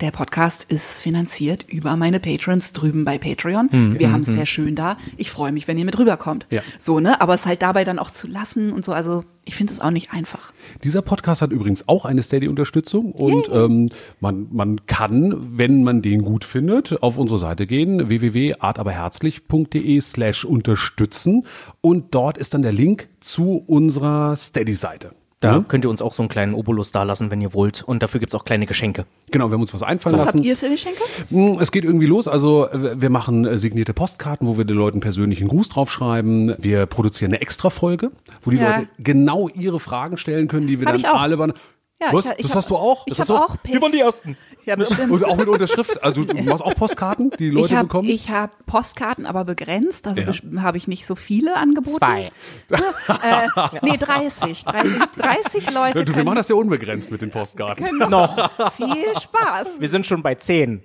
der 0.00 0.10
Podcast 0.10 0.64
ist 0.64 1.00
finanziert 1.00 1.66
über 1.68 1.96
meine 1.96 2.20
Patrons 2.20 2.72
drüben 2.72 3.04
bei 3.04 3.18
Patreon. 3.18 3.68
Wir 3.98 4.12
haben 4.12 4.22
es 4.22 4.28
sehr 4.28 4.46
schön 4.46 4.74
da. 4.74 4.96
Ich 5.16 5.30
freue 5.30 5.52
mich, 5.52 5.68
wenn 5.68 5.78
ihr 5.78 5.84
mit 5.84 5.98
rüberkommt. 5.98 6.46
Ja. 6.50 6.62
So, 6.78 7.00
ne? 7.00 7.20
Aber 7.20 7.34
es 7.34 7.46
halt 7.46 7.62
dabei 7.62 7.84
dann 7.84 7.98
auch 7.98 8.10
zu 8.10 8.26
lassen 8.26 8.72
und 8.72 8.84
so. 8.84 8.92
Also 8.92 9.24
ich 9.44 9.54
finde 9.54 9.72
es 9.72 9.80
auch 9.80 9.90
nicht 9.90 10.12
einfach. 10.12 10.52
Dieser 10.84 11.02
Podcast 11.02 11.42
hat 11.42 11.50
übrigens 11.50 11.88
auch 11.88 12.04
eine 12.04 12.22
Steady-Unterstützung 12.22 13.12
und 13.12 13.50
ähm, 13.52 13.88
man, 14.20 14.48
man 14.50 14.86
kann, 14.86 15.58
wenn 15.58 15.82
man 15.82 16.02
den 16.02 16.22
gut 16.22 16.44
findet, 16.44 17.02
auf 17.02 17.18
unsere 17.18 17.38
Seite 17.38 17.66
gehen, 17.66 18.08
www.artaberherzlich.de 18.08 20.00
slash 20.00 20.44
unterstützen 20.44 21.46
und 21.80 22.14
dort 22.14 22.38
ist 22.38 22.54
dann 22.54 22.62
der 22.62 22.72
Link 22.72 23.08
zu 23.20 23.62
unserer 23.66 24.36
Steady-Seite. 24.36 25.12
Da 25.40 25.64
könnt 25.66 25.86
ihr 25.86 25.90
uns 25.90 26.02
auch 26.02 26.12
so 26.12 26.22
einen 26.22 26.28
kleinen 26.28 26.52
Obolus 26.52 26.92
dalassen, 26.92 27.30
wenn 27.30 27.40
ihr 27.40 27.54
wollt. 27.54 27.82
Und 27.82 28.02
dafür 28.02 28.20
gibt's 28.20 28.34
auch 28.34 28.44
kleine 28.44 28.66
Geschenke. 28.66 29.06
Genau, 29.30 29.48
wir 29.48 29.54
haben 29.54 29.62
uns 29.62 29.72
was 29.72 29.82
einfallen 29.82 30.14
Was 30.16 30.26
lassen. 30.26 30.38
habt 30.40 30.46
ihr 30.46 30.54
für 30.56 30.68
Geschenke? 30.68 31.00
Mm, 31.30 31.56
Es 31.60 31.72
geht 31.72 31.84
irgendwie 31.84 32.04
los. 32.06 32.28
Also 32.28 32.68
wir 32.72 33.08
machen 33.08 33.46
äh, 33.46 33.56
signierte 33.58 33.94
Postkarten, 33.94 34.46
wo 34.46 34.58
wir 34.58 34.66
den 34.66 34.76
Leuten 34.76 35.00
persönlich 35.00 35.40
einen 35.40 35.48
Gruß 35.48 35.70
draufschreiben. 35.70 36.54
Wir 36.58 36.84
produzieren 36.84 37.30
eine 37.32 37.40
Extra-Folge, 37.40 38.10
wo 38.42 38.50
die 38.50 38.58
Ja. 38.58 38.76
Leute 38.76 38.88
genau 38.98 39.48
ihre 39.48 39.80
Fragen 39.80 40.18
stellen 40.18 40.46
können, 40.46 40.66
die 40.66 40.78
wir 40.78 40.86
Hab 40.86 40.92
dann 40.92 41.00
ich 41.00 41.08
auch. 41.08 41.20
alle 41.20 41.38
beantworten. 41.38 41.60
Ja, 42.02 42.12
Was? 42.12 42.24
ich- 42.24 42.30
ich 42.32 42.36
das 42.42 42.50
hab- 42.52 42.56
hast 42.58 42.70
du 42.70 42.76
auch? 42.76 43.02
ich 43.06 43.20
hab 43.20 43.26
du 43.26 43.36
auch 43.36 43.56
Wir 43.64 43.82
waren 43.82 43.92
die 43.92 44.00
Ersten. 44.00 44.36
Ja, 44.66 44.76
bestimmt. 44.76 45.10
Und 45.10 45.24
auch 45.24 45.36
mit 45.36 45.48
Unterschrift. 45.48 46.02
Also 46.02 46.22
du 46.24 46.34
machst 46.42 46.62
auch 46.62 46.74
Postkarten, 46.74 47.30
die 47.38 47.50
Leute 47.50 47.66
ich 47.66 47.72
habe 47.74 47.88
bekommen? 47.88 48.08
ich 48.08 48.30
hab 48.30 48.64
Postkarten, 48.66 49.26
aber 49.26 49.44
begrenzt. 49.44 50.06
Also 50.06 50.20
Ja. 50.22 50.62
habe 50.62 50.76
ich 50.78 50.86
nicht 50.88 51.06
so 51.06 51.14
viele 51.14 51.56
angeboten. 51.56 51.96
Zwei. 51.96 52.22
Äh, 52.70 53.48
nee, 53.82 53.96
30. 53.96 54.64
30, 54.64 54.92
30 55.16 55.70
Leute 55.72 56.04
du, 56.04 56.14
wir 56.14 56.24
machen 56.24 56.36
das 56.36 56.48
ja 56.48 56.54
unbegrenzt 56.54 57.10
mit 57.10 57.20
den 57.22 57.30
Postkarten. 57.30 57.98
Noch. 58.08 58.50
viel 58.72 59.04
Spaß. 59.20 59.80
Wir 59.80 59.88
sind 59.88 60.06
schon 60.06 60.22
bei 60.22 60.34
zehn. 60.36 60.82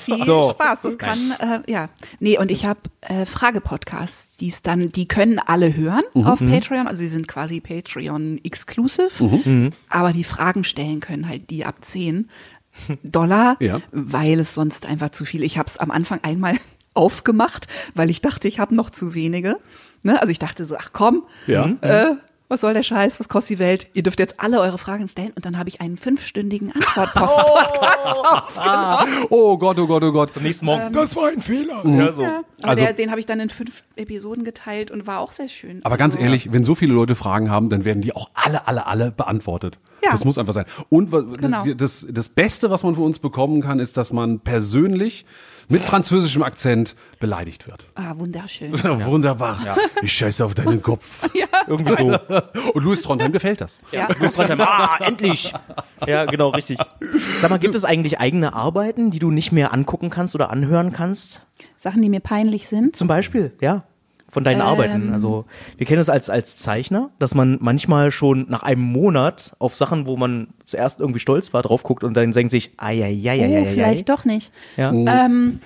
Viel 0.00 0.24
So. 0.24 0.50
Spaß. 0.50 0.78
Das 0.82 0.98
kann, 0.98 1.32
äh, 1.38 1.70
ja. 1.70 1.88
Nee, 2.20 2.38
und 2.38 2.50
ich 2.50 2.64
habe 2.66 2.80
äh, 3.02 3.24
Fragepodcasts, 3.26 4.35
die 4.40 4.52
dann, 4.62 4.90
die 4.92 5.08
können 5.08 5.38
alle 5.38 5.76
hören 5.76 6.02
Mhm. 6.14 6.24
auf 6.26 6.40
Patreon. 6.40 6.86
Also 6.86 7.00
sie 7.00 7.08
sind 7.08 7.26
quasi 7.28 7.60
Patreon 7.60 8.40
exclusive. 8.44 9.24
Mhm. 9.24 9.70
Aber 9.88 10.12
die 10.12 10.24
Fragen 10.24 10.64
stellen 10.64 11.00
können 11.00 11.28
halt 11.28 11.50
die 11.50 11.64
ab 11.64 11.76
10 11.82 12.28
Dollar, 13.02 13.56
Ja. 13.60 13.80
weil 13.92 14.40
es 14.40 14.54
sonst 14.54 14.86
einfach 14.86 15.10
zu 15.10 15.24
viel. 15.24 15.42
Ich 15.42 15.58
habe 15.58 15.66
es 15.66 15.78
am 15.78 15.90
Anfang 15.90 16.20
einmal 16.22 16.54
aufgemacht, 16.94 17.66
weil 17.94 18.10
ich 18.10 18.20
dachte, 18.20 18.48
ich 18.48 18.58
habe 18.58 18.74
noch 18.74 18.90
zu 18.90 19.14
wenige. 19.14 19.56
Ne? 20.02 20.20
Also 20.20 20.30
ich 20.30 20.38
dachte 20.38 20.64
so, 20.66 20.76
ach 20.78 20.90
komm, 20.92 21.22
Ja. 21.46 21.70
äh, 21.80 22.14
was 22.48 22.60
soll 22.60 22.74
der 22.74 22.82
Scheiß, 22.82 23.18
was 23.18 23.28
kostet 23.28 23.56
die 23.56 23.58
Welt? 23.58 23.88
Ihr 23.94 24.02
dürft 24.02 24.20
jetzt 24.20 24.36
alle 24.38 24.60
eure 24.60 24.78
Fragen 24.78 25.08
stellen 25.08 25.32
und 25.34 25.44
dann 25.44 25.58
habe 25.58 25.68
ich 25.68 25.80
einen 25.80 25.96
fünfstündigen 25.96 26.72
Antwort-Post-Podcast 26.72 28.20
aufgenommen. 28.24 29.26
Oh 29.30 29.58
Gott, 29.58 29.78
oh 29.78 29.86
Gott, 29.86 30.02
oh 30.04 30.12
Gott. 30.12 30.30
Nächsten 30.40 30.66
Morgen. 30.66 30.92
Das 30.92 31.16
war 31.16 31.28
ein 31.28 31.40
Fehler. 31.42 31.82
Ja, 31.86 32.12
so. 32.12 32.22
Ja, 32.22 32.42
aber 32.62 32.68
Also- 32.70 32.84
der, 32.84 32.92
den 32.92 33.10
habe 33.10 33.20
ich 33.20 33.26
dann 33.26 33.40
in 33.40 33.48
fünf 33.48 33.82
Episoden 33.96 34.44
geteilt 34.44 34.90
und 34.90 35.06
war 35.06 35.18
auch 35.20 35.32
sehr 35.32 35.48
schön. 35.48 35.80
Aber 35.84 35.96
ganz 35.96 36.14
Also, 36.14 36.24
ehrlich, 36.24 36.52
wenn 36.52 36.62
so 36.64 36.74
viele 36.74 36.94
Leute 36.94 37.14
Fragen 37.14 37.50
haben, 37.50 37.68
dann 37.70 37.84
werden 37.84 38.02
die 38.02 38.14
auch 38.14 38.30
alle, 38.34 38.66
alle, 38.68 38.86
alle 38.86 39.10
beantwortet. 39.10 39.78
Ja. 40.04 40.10
Das 40.10 40.24
muss 40.24 40.38
einfach 40.38 40.52
sein. 40.52 40.66
Und 40.88 41.10
Genau. 41.10 41.64
das, 41.76 42.06
das 42.08 42.28
Beste, 42.28 42.70
was 42.70 42.82
man 42.84 42.94
von 42.94 43.04
uns 43.04 43.18
bekommen 43.18 43.60
kann, 43.62 43.80
ist, 43.80 43.96
dass 43.96 44.12
man 44.12 44.40
persönlich 44.40 45.26
mit 45.68 45.82
französischem 45.82 46.42
Akzent 46.42 46.94
beleidigt 47.18 47.66
wird. 47.66 47.88
Ah, 47.94 48.14
wunderschön. 48.16 48.72
Wunderbar. 49.06 49.58
Ich 50.02 50.12
scheiße 50.12 50.44
auf 50.44 50.54
deinen 50.54 50.82
Kopf. 50.82 51.28
Irgendwie 51.66 51.94
so. 51.96 52.18
Und 52.72 52.84
Louis 52.84 53.02
Trondheim 53.02 53.32
gefällt 53.32 53.60
das. 53.60 53.80
Ja. 53.90 54.08
Louis 54.18 54.34
Trondheim, 54.34 54.60
ah, 54.60 54.98
endlich. 55.04 55.52
Ja, 56.06 56.24
genau, 56.24 56.50
richtig. 56.50 56.78
Sag 57.40 57.50
mal, 57.50 57.58
gibt 57.58 57.74
es 57.74 57.84
eigentlich 57.84 58.20
eigene 58.20 58.52
Arbeiten, 58.52 59.10
die 59.10 59.18
du 59.18 59.30
nicht 59.30 59.52
mehr 59.52 59.72
angucken 59.72 60.10
kannst 60.10 60.34
oder 60.34 60.50
anhören 60.50 60.92
kannst? 60.92 61.40
Sachen, 61.76 62.02
die 62.02 62.08
mir 62.08 62.20
peinlich 62.20 62.68
sind. 62.68 62.96
Zum 62.96 63.08
Beispiel, 63.08 63.52
ja. 63.60 63.84
Von 64.36 64.44
deinen 64.44 64.60
Ähm. 64.60 64.66
Arbeiten. 64.66 65.12
Also, 65.14 65.46
wir 65.78 65.86
kennen 65.86 66.02
es 66.02 66.10
als, 66.10 66.28
als 66.28 66.58
Zeichner, 66.58 67.08
dass 67.18 67.34
man 67.34 67.56
manchmal 67.62 68.10
schon 68.10 68.44
nach 68.50 68.64
einem 68.64 68.82
Monat 68.82 69.56
auf 69.58 69.74
Sachen, 69.74 70.04
wo 70.04 70.18
man 70.18 70.48
zuerst 70.66 71.00
irgendwie 71.00 71.20
stolz 71.20 71.54
war, 71.54 71.62
drauf 71.62 71.82
guckt 71.82 72.04
und 72.04 72.12
dann 72.12 72.32
denkt 72.32 72.50
sich, 72.50 72.72
Oh, 72.76 72.84
ai, 72.84 73.66
vielleicht 73.66 74.10
doch 74.10 74.26
nicht. 74.26 74.52
Ja. 74.76 74.90
Ähm, 74.92 75.60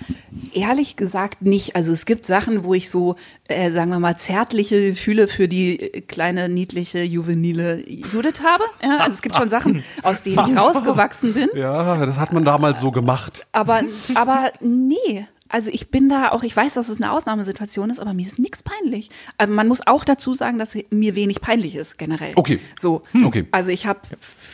ehrlich 0.52 0.94
gesagt 0.94 1.42
nicht. 1.42 1.74
Also 1.74 1.90
es 1.90 2.06
gibt 2.06 2.26
Sachen, 2.26 2.62
wo 2.62 2.72
ich 2.72 2.90
so, 2.90 3.16
äh, 3.48 3.72
sagen 3.72 3.90
wir 3.90 3.98
mal, 3.98 4.16
zärtliche 4.16 4.90
Gefühle 4.90 5.26
für 5.26 5.48
die 5.48 5.80
äh, 5.80 6.00
kleine, 6.02 6.48
niedliche, 6.48 7.02
juvenile 7.02 7.82
Judith 7.88 8.40
habe. 8.44 8.62
Ja, 8.84 8.98
also 8.98 9.14
es 9.14 9.22
gibt 9.22 9.34
schon 9.34 9.50
Sachen, 9.50 9.82
aus 10.04 10.22
denen 10.22 10.48
ich 10.48 10.56
rausgewachsen 10.56 11.34
bin. 11.34 11.48
Ja, 11.56 12.06
das 12.06 12.20
hat 12.20 12.32
man 12.32 12.44
damals 12.44 12.78
so 12.78 12.92
gemacht. 12.92 13.48
Aber, 13.50 13.82
aber 14.14 14.52
nee. 14.60 15.26
Also 15.52 15.70
ich 15.72 15.90
bin 15.90 16.08
da 16.08 16.30
auch, 16.30 16.44
ich 16.44 16.56
weiß, 16.56 16.74
dass 16.74 16.88
es 16.88 16.98
eine 16.98 17.10
Ausnahmesituation 17.10 17.90
ist, 17.90 17.98
aber 17.98 18.14
mir 18.14 18.24
ist 18.26 18.38
nichts 18.38 18.62
peinlich. 18.62 19.10
Also 19.36 19.52
man 19.52 19.66
muss 19.66 19.84
auch 19.86 20.04
dazu 20.04 20.32
sagen, 20.32 20.58
dass 20.58 20.76
mir 20.90 21.14
wenig 21.16 21.40
peinlich 21.40 21.74
ist, 21.74 21.98
generell. 21.98 22.32
Okay. 22.36 22.60
So. 22.78 23.02
Okay. 23.24 23.46
Also 23.50 23.70
ich 23.70 23.84
habe 23.86 24.00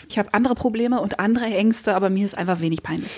ich 0.09 0.19
hab 0.19 0.35
andere 0.35 0.55
Probleme 0.55 1.01
und 1.01 1.21
andere 1.21 1.45
Ängste, 1.47 1.95
aber 1.95 2.09
mir 2.09 2.25
ist 2.25 2.37
einfach 2.39 2.61
wenig 2.61 2.83
peinlich. 2.83 3.11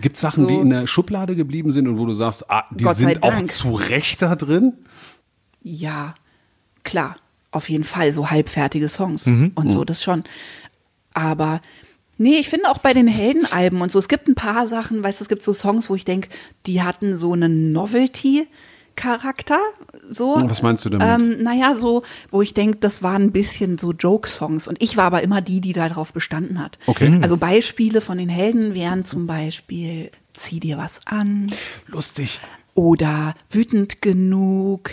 Gibt 0.00 0.16
es 0.16 0.22
Sachen, 0.22 0.44
So. 0.44 0.48
die 0.48 0.54
in 0.54 0.70
der 0.70 0.86
Schublade 0.86 1.36
geblieben 1.36 1.70
sind 1.72 1.86
und 1.88 1.98
wo 1.98 2.06
du 2.06 2.14
sagst, 2.14 2.50
ah, 2.50 2.64
die 2.70 2.84
sind 2.94 3.22
auch 3.22 3.42
zu 3.44 3.74
Recht 3.74 4.22
da 4.22 4.34
drin? 4.34 4.72
Ja, 5.62 6.14
klar, 6.84 7.16
auf 7.50 7.68
jeden 7.68 7.84
Fall 7.84 8.12
so 8.12 8.30
halbfertige 8.30 8.88
Songs 8.88 9.26
Mhm. 9.26 9.52
und 9.56 9.70
so, 9.70 9.84
das 9.84 10.02
schon. 10.02 10.24
Aber 11.12 11.60
nee, 12.18 12.36
ich 12.36 12.48
finde 12.48 12.70
auch 12.70 12.78
bei 12.78 12.92
den 12.92 13.08
Heldenalben 13.08 13.80
und 13.80 13.92
so, 13.92 13.98
es 13.98 14.08
gibt 14.08 14.28
ein 14.28 14.34
paar 14.34 14.66
Sachen, 14.66 15.02
weißt 15.02 15.20
du, 15.20 15.24
es 15.24 15.28
gibt 15.28 15.42
so 15.42 15.52
Songs, 15.52 15.90
wo 15.90 15.94
ich 15.94 16.04
denke, 16.04 16.28
die 16.66 16.82
hatten 16.82 17.16
so 17.16 17.32
einen 17.32 17.72
Novelty-Charakter. 17.72 19.58
So. 20.10 20.36
Was 20.36 20.62
meinst 20.62 20.84
du 20.84 20.90
damit? 20.90 21.06
Ähm, 21.08 21.42
naja, 21.42 21.74
so, 21.74 22.02
wo 22.30 22.42
ich 22.42 22.54
denke, 22.54 22.78
das 22.78 23.02
waren 23.02 23.22
ein 23.24 23.32
bisschen 23.32 23.78
so 23.78 23.92
Joke-Songs. 23.92 24.68
Und 24.68 24.80
ich 24.82 24.96
war 24.96 25.04
aber 25.04 25.22
immer 25.22 25.40
die, 25.40 25.60
die 25.60 25.72
darauf 25.72 26.12
bestanden 26.12 26.60
hat. 26.60 26.78
Okay. 26.86 27.18
Also 27.22 27.36
Beispiele 27.36 28.00
von 28.00 28.18
den 28.18 28.28
Helden 28.28 28.74
wären 28.74 29.04
zum 29.04 29.26
Beispiel 29.26 30.10
Zieh 30.36 30.60
dir 30.60 30.76
was 30.76 31.06
an 31.06 31.50
Lustig. 31.86 32.40
oder 32.74 33.34
wütend 33.50 34.02
genug. 34.02 34.90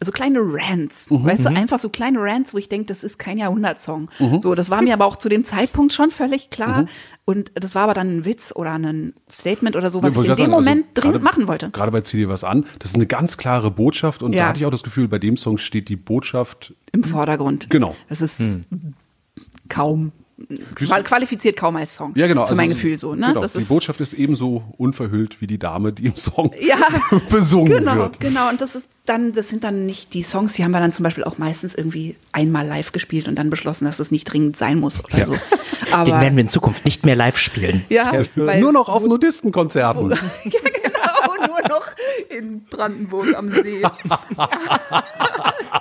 Also 0.00 0.12
kleine 0.12 0.38
Rants, 0.40 1.10
Mhm. 1.10 1.24
weißt 1.24 1.44
du, 1.46 1.48
einfach 1.50 1.78
so 1.80 1.88
kleine 1.88 2.20
Rants, 2.20 2.54
wo 2.54 2.58
ich 2.58 2.68
denke, 2.68 2.86
das 2.86 3.02
ist 3.02 3.18
kein 3.18 3.36
Jahrhundertsong. 3.36 4.08
So, 4.40 4.54
das 4.54 4.70
war 4.70 4.80
mir 4.80 4.94
aber 4.94 5.06
auch 5.06 5.16
zu 5.16 5.28
dem 5.28 5.42
Zeitpunkt 5.42 5.92
schon 5.92 6.10
völlig 6.12 6.46
Mhm. 6.46 6.50
klar. 6.50 6.86
Und 7.24 7.50
das 7.54 7.74
war 7.74 7.82
aber 7.82 7.94
dann 7.94 8.18
ein 8.18 8.24
Witz 8.24 8.52
oder 8.54 8.72
ein 8.72 9.12
Statement 9.30 9.74
oder 9.76 9.90
so, 9.90 10.02
was 10.02 10.14
Ja, 10.14 10.20
ich 10.22 10.26
in 10.28 10.30
dem 10.30 10.36
sagen, 10.38 10.54
also 10.54 10.64
Moment 10.70 10.86
dringend 10.94 11.12
gerade- 11.14 11.24
machen 11.24 11.48
wollte. 11.48 11.70
Gerade 11.70 11.90
bei 11.90 12.00
Zieh 12.02 12.16
dir 12.18 12.28
was 12.28 12.44
an. 12.44 12.64
Das 12.78 12.90
ist 12.90 12.94
eine 12.94 13.06
ganz 13.06 13.36
klare 13.36 13.70
Botschaft 13.72 14.22
und 14.22 14.32
da 14.32 14.38
Ja. 14.38 14.48
hatte 14.48 14.60
ich 14.60 14.66
auch 14.66 14.70
das 14.70 14.82
Gefühl, 14.84 15.08
bei 15.08 15.18
dem 15.18 15.36
Song 15.36 15.58
steht 15.58 15.88
die 15.88 15.96
Botschaft 15.96 16.74
Im 16.92 17.02
Vordergrund. 17.04 17.68
Genau. 17.68 17.96
Das 18.08 18.20
ist 18.22 18.40
kaum, 19.68 20.12
qual- 20.12 20.12
qualifiziert 20.74 21.56
kaum 21.56 21.76
als 21.76 21.94
Song. 21.94 22.12
Ja, 22.16 22.26
genau. 22.26 22.46
Für 22.46 22.54
mein 22.54 22.70
also 22.70 22.74
Gefühl 22.74 22.98
so, 22.98 23.14
ne? 23.14 23.28
Genau, 23.28 23.40
das 23.40 23.52
die 23.54 23.64
Botschaft 23.64 24.00
ist 24.00 24.12
ebenso 24.12 24.62
unverhüllt 24.76 25.40
wie 25.40 25.46
die 25.46 25.58
Dame, 25.58 25.92
die 25.92 26.06
im 26.06 26.16
Song 26.16 26.52
Ja, 26.60 26.76
besungen 27.30 27.78
genau, 27.78 27.96
wird. 27.96 28.20
genau. 28.20 28.48
Und 28.48 28.60
das 28.60 28.74
ist 28.76 28.88
dann, 29.04 29.32
das 29.32 29.48
sind 29.48 29.64
dann 29.64 29.86
nicht 29.86 30.14
die 30.14 30.22
Songs, 30.22 30.52
die 30.54 30.64
haben 30.64 30.70
wir 30.70 30.80
dann 30.80 30.92
zum 30.92 31.02
Beispiel 31.02 31.24
auch 31.24 31.38
meistens 31.38 31.74
irgendwie 31.74 32.16
einmal 32.32 32.66
live 32.66 32.92
gespielt 32.92 33.26
und 33.26 33.34
dann 33.36 33.50
beschlossen, 33.50 33.84
dass 33.86 33.98
es 33.98 34.10
nicht 34.10 34.24
dringend 34.24 34.56
sein 34.56 34.78
muss 34.78 35.04
oder 35.04 35.26
so. 35.26 35.34
Aber 35.90 36.04
Den 36.04 36.20
werden 36.20 36.36
wir 36.36 36.42
in 36.42 36.48
Zukunft 36.48 36.84
nicht 36.84 37.04
mehr 37.06 37.16
live 37.16 37.38
spielen. 37.38 37.84
ja, 37.88 38.12
weil, 38.36 38.60
Nur 38.60 38.72
noch 38.72 38.88
auf 38.88 39.04
Nudistenkonzerten. 39.04 40.10
ja, 40.44 40.60
genau, 40.82 41.46
nur 41.46 41.68
noch 41.68 41.86
in 42.28 42.64
Brandenburg 42.64 43.34
am 43.36 43.50
See. 43.50 43.82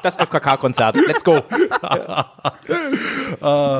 Das 0.03 0.17
FKK-Konzert. 0.17 0.97
Let's 1.07 1.23
go. 1.23 1.37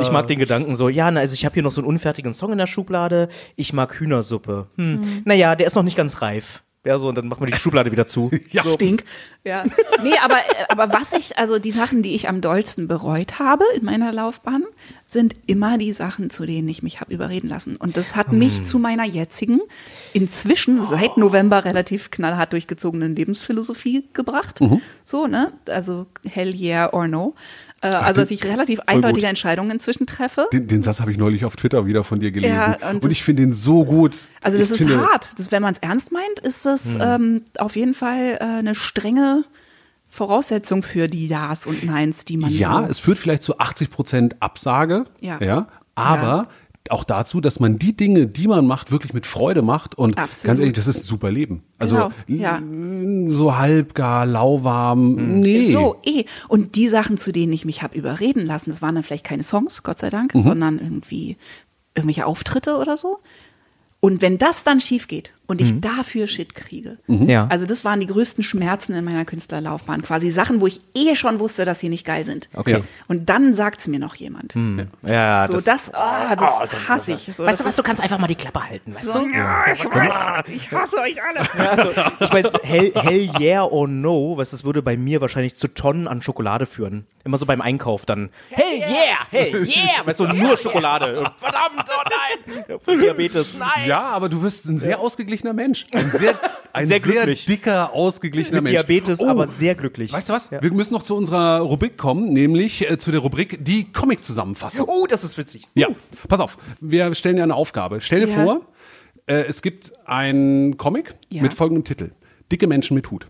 ich 0.02 0.12
mag 0.12 0.28
den 0.28 0.40
Gedanken 0.40 0.76
so, 0.76 0.90
ja, 0.90 1.10
na, 1.12 1.22
also 1.22 1.34
ich 1.34 1.46
habe 1.46 1.54
hier 1.54 1.64
noch 1.64 1.72
so 1.72 1.82
einen 1.82 1.88
unfertigen 1.88 2.34
Song 2.34 2.52
in 2.52 2.58
der 2.58 2.68
Schublade. 2.68 3.30
Ich 3.56 3.74
mag 3.74 4.00
Hühnersuppe. 4.00 4.68
Hm. 4.76 5.24
Naja, 5.26 5.56
der 5.56 5.68
ist 5.68 5.76
noch 5.76 5.84
nicht 5.84 5.98
ganz 5.98 6.22
reif. 6.22 6.64
Ja, 6.88 6.98
so, 7.00 7.10
und 7.10 7.16
dann 7.16 7.28
machen 7.28 7.42
wir 7.42 7.48
die 7.48 7.58
Schublade 7.58 7.92
wieder 7.92 8.08
zu. 8.08 8.32
Ja. 8.52 8.64
Stink. 8.64 9.04
Ja. 9.44 9.66
Nee, 10.02 10.14
aber, 10.24 10.38
aber 10.70 10.94
was 10.94 11.12
ich, 11.14 11.38
also 11.38 11.60
die 11.60 11.72
Sachen, 11.72 12.02
die 12.02 12.16
ich 12.16 12.30
am 12.30 12.40
dollsten 12.40 12.88
bereut 12.88 13.40
habe 13.40 13.66
in 13.76 13.84
meiner 13.84 14.14
Laufbahn, 14.14 14.64
sind 15.08 15.36
immer 15.48 15.78
die 15.78 15.92
Sachen, 15.92 16.30
zu 16.30 16.46
denen 16.46 16.68
ich 16.70 16.84
mich 16.84 17.02
habe 17.02 17.14
überreden 17.14 17.50
lassen. 17.50 17.76
Und 17.76 17.98
das 17.98 18.16
hat 18.16 18.32
mich 18.32 18.64
zu 18.64 18.80
meiner 18.80 19.04
jetzigen, 19.04 19.60
inzwischen 20.14 20.84
seit 20.84 21.18
November 21.18 21.66
relativ 21.66 22.10
knallhart 22.10 22.54
durchgezogenen 22.54 23.16
Lebensphilosophie 23.16 24.06
gebracht. 24.14 24.60
So, 25.04 25.28
ne? 25.28 25.52
Also 25.70 26.08
hell 26.24 26.56
yeah 26.56 26.94
or 26.94 27.08
no. 27.08 27.36
Äh, 27.82 27.88
also, 27.88 28.22
dass 28.22 28.32
ich 28.32 28.44
relativ 28.44 28.80
eindeutige 28.88 29.22
gut. 29.22 29.30
Entscheidungen 29.30 29.72
inzwischen 29.72 30.08
treffe. 30.08 30.48
Den, 30.52 30.68
den 30.68 30.82
Satz 30.82 31.00
habe 31.00 31.12
ich 31.12 31.18
neulich 31.18 31.46
auf 31.46 31.56
Twitter 31.56 31.86
wieder 31.86 32.04
von 32.04 32.20
dir 32.20 32.32
gelesen. 32.32 32.56
Ja, 32.56 32.78
und 32.90 32.96
und 32.96 33.04
das- 33.06 33.12
ich 33.12 33.24
finde 33.24 33.44
ihn 33.44 33.54
so 33.54 33.86
gut. 33.86 34.16
Also 34.42 34.58
das 34.58 34.72
ich 34.72 34.82
ist 34.82 34.98
hart. 34.98 35.38
Das, 35.38 35.52
wenn 35.52 35.62
man 35.62 35.74
es 35.74 35.80
ernst 35.80 36.12
meint, 36.12 36.40
ist 36.42 36.66
das 36.66 36.98
ähm, 37.00 37.44
auf 37.60 37.76
jeden 37.76 37.94
Fall 37.94 38.38
äh, 38.40 38.44
eine 38.44 38.74
strenge 38.74 39.44
Voraussetzung 40.10 40.84
für 40.84 41.08
die 41.08 41.28
Ja's 41.28 41.68
und 41.68 41.84
Neins, 41.84 42.26
die 42.26 42.38
man 42.38 42.52
Ja, 42.52 42.82
so 42.82 42.88
es 42.90 43.00
führt 43.00 43.20
vielleicht 43.20 43.44
zu 43.44 43.60
80 43.60 43.92
Prozent 43.92 44.36
Absage. 44.42 45.06
Ja. 45.20 45.40
ja 45.44 45.68
aber 45.96 46.48
auch 46.92 47.04
dazu, 47.04 47.42
dass 47.42 47.60
man 47.60 47.78
die 47.78 47.96
Dinge, 47.96 48.28
die 48.28 48.48
man 48.48 48.66
macht, 48.66 48.92
wirklich 48.92 49.14
mit 49.14 49.26
Freude 49.26 49.62
macht. 49.62 49.96
Und 49.96 50.18
Absolut. 50.18 50.48
ganz 50.48 50.60
ehrlich, 50.60 50.76
das 50.76 50.88
ist 50.88 51.04
ein 51.04 51.08
super 51.08 51.32
Leben. 51.32 51.64
Also 51.78 51.96
Genau, 51.96 52.12
ja. 52.28 52.60
mm, 52.60 53.36
so 53.36 53.58
halbgar, 53.58 54.26
lauwarm. 54.26 55.40
Nee. 55.40 55.72
So, 55.72 55.98
eh. 56.06 56.26
Und 56.48 56.76
die 56.76 56.88
Sachen, 56.88 57.18
zu 57.18 57.32
denen 57.32 57.54
ich 57.54 57.66
mich 57.66 57.84
habe 57.84 57.98
überreden 57.98 58.46
lassen, 58.46 58.70
das 58.70 58.82
waren 58.82 58.96
dann 58.96 59.04
vielleicht 59.04 59.26
keine 59.26 59.44
Songs, 59.44 59.84
Gott 59.84 60.00
sei 60.00 60.10
Dank, 60.10 60.32
sondern 60.36 60.80
irgendwie 60.80 61.38
irgendwelche 61.96 62.26
Auftritte 62.26 62.78
oder 62.78 62.98
so. 62.98 63.20
Und 64.00 64.22
wenn 64.22 64.38
das 64.38 64.64
dann 64.64 64.80
schief 64.80 65.08
geht 65.08 65.34
und 65.48 65.62
ich 65.62 65.80
dafür 65.80 66.28
Shit 66.28 66.54
kriege, 66.56 66.98
Ja. 67.08 67.48
also 67.50 67.66
das 67.66 67.86
waren 67.86 68.00
die 68.00 68.06
größten 68.08 68.44
Schmerzen 68.44 68.94
in 68.94 69.04
meiner 69.06 69.26
Künstlerlaufbahn, 69.26 70.02
quasi 70.02 70.30
Sachen, 70.30 70.60
wo 70.62 70.68
ich 70.68 70.82
eh 70.96 71.16
schon 71.16 71.40
wusste, 71.40 71.64
dass 71.66 71.80
sie 71.80 71.90
nicht 71.90 72.06
geil 72.06 72.26
sind. 72.26 72.50
Okay. 72.54 72.72
Ja. 72.72 72.80
Und 73.08 73.30
dann 73.30 73.54
sagt's 73.54 73.88
mir 73.88 74.00
noch 74.00 74.16
jemand. 74.16 74.56
Ja, 75.04 75.48
so, 75.48 75.54
das, 75.54 75.64
das, 75.64 75.94
ah, 75.94 76.36
das 76.36 76.70
hasse 76.90 77.14
ich. 77.14 77.32
So, 77.36 77.46
weißt 77.46 77.62
du 77.62 77.66
was, 77.66 77.76
du 77.76 77.84
kannst 77.84 78.04
einfach 78.04 78.20
mal 78.20 78.28
die 78.28 78.36
Klappe 78.36 78.62
halten, 78.70 78.94
weißt 78.94 79.16
du? 79.16 79.26
Ich 80.54 80.72
hasse 80.72 81.00
euch 81.00 81.18
alle. 81.24 81.40
Also, 81.70 81.92
ich 82.20 82.32
meine, 82.34 82.52
hell, 82.64 82.92
hell 82.96 83.30
yeah 83.40 83.64
or 83.64 83.88
no, 83.88 84.38
was 84.38 84.52
das 84.52 84.64
würde 84.64 84.82
bei 84.82 84.98
mir 84.98 85.22
wahrscheinlich 85.22 85.56
zu 85.56 85.68
Tonnen 85.74 86.08
an 86.08 86.22
Schokolade 86.22 86.66
führen. 86.66 87.06
Immer 87.24 87.38
so 87.38 87.46
beim 87.46 87.62
Einkauf 87.62 88.06
dann. 88.06 88.30
Hell 88.50 88.80
yeah, 88.80 89.28
hell 89.30 89.66
yeah, 89.68 90.06
weißt 90.06 90.20
du, 90.20 90.28
nur 90.28 90.58
Schokolade. 90.58 91.30
Verdammt, 91.38 91.76
oh 91.90 92.10
nein, 92.58 92.80
Voll 92.80 93.00
Diabetes, 93.00 93.56
nein. 93.58 93.88
Ja, 93.88 94.04
aber 94.06 94.30
du 94.30 94.42
wirst 94.42 94.66
ein 94.66 94.78
sehr 94.80 95.00
ausgeglichener 95.00 95.37
Mensch. 95.44 95.86
Ein 95.94 96.12
sehr, 96.12 96.40
ein 96.74 96.88
Sehr 96.88 97.00
sehr, 97.00 97.26
dicker, 97.26 97.94
ausgeglichener 97.94 98.62
Mit 98.62 98.72
Mensch. 98.74 98.86
Diabetes, 98.88 99.22
Oh, 99.22 99.28
aber 99.28 99.48
sehr 99.48 99.76
glücklich. 99.76 100.12
Weißt 100.14 100.30
du 100.30 100.34
was? 100.34 100.52
Wir 100.52 100.72
müssen 100.74 100.94
noch 100.94 101.04
zu 101.04 101.16
unserer 101.16 101.60
Rubrik 101.60 101.98
kommen, 101.98 102.32
nämlich 102.34 102.90
äh, 102.90 102.98
zu 102.98 103.12
der 103.12 103.20
Rubrik 103.22 103.64
die 103.64 103.92
Comic-Zusammenfassung. 103.92 104.86
Oh, 104.88 105.06
das 105.10 105.24
ist 105.24 105.38
witzig. 105.38 105.68
Ja, 105.74 105.88
pass 106.28 106.40
auf. 106.40 106.58
Wir 106.82 107.14
stellen 107.16 107.36
dir 107.38 107.44
eine 107.44 107.56
Aufgabe. 107.56 108.02
Stell 108.02 108.26
dir 108.26 108.32
Ja. 108.32 108.44
vor, 108.44 108.62
äh, 109.28 109.44
es 109.48 109.62
gibt 109.62 109.92
einen 110.08 110.78
Comic 110.78 111.14
Ja. 111.30 111.42
mit 111.44 111.54
folgendem 111.54 111.84
Titel. 111.84 112.12
Dicke 112.52 112.68
Menschen 112.68 112.96
mit 112.96 113.12
Hut. 113.12 113.28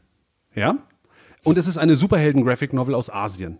Ja? 0.56 0.78
Und 1.44 1.58
es 1.58 1.68
ist 1.68 1.78
eine 1.78 1.96
Superhelden-Graphic-Novel 1.96 2.94
aus 2.96 3.10
Asien. 3.10 3.60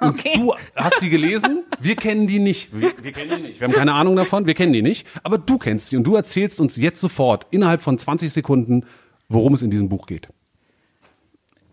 Und 0.00 0.08
Okay. 0.10 0.32
du 0.34 0.54
hast 0.74 1.00
die 1.00 1.10
gelesen, 1.10 1.62
wir 1.80 1.96
kennen 1.96 2.26
die 2.26 2.38
nicht. 2.38 2.78
Wir, 2.78 2.92
wir 3.00 3.12
kennen 3.12 3.30
die 3.36 3.42
nicht. 3.48 3.60
Wir 3.60 3.68
haben 3.68 3.74
keine 3.74 3.94
Ahnung 3.94 4.16
davon, 4.16 4.46
wir 4.46 4.54
kennen 4.54 4.72
die 4.72 4.82
nicht. 4.82 5.06
Aber 5.22 5.38
du 5.38 5.58
kennst 5.58 5.92
die 5.92 5.96
und 5.96 6.04
du 6.04 6.16
erzählst 6.16 6.60
uns 6.60 6.76
jetzt 6.76 7.00
sofort, 7.00 7.46
innerhalb 7.50 7.80
von 7.82 7.96
20 7.98 8.32
Sekunden, 8.32 8.84
worum 9.28 9.54
es 9.54 9.62
in 9.62 9.70
diesem 9.70 9.88
Buch 9.88 10.06
geht. 10.06 10.28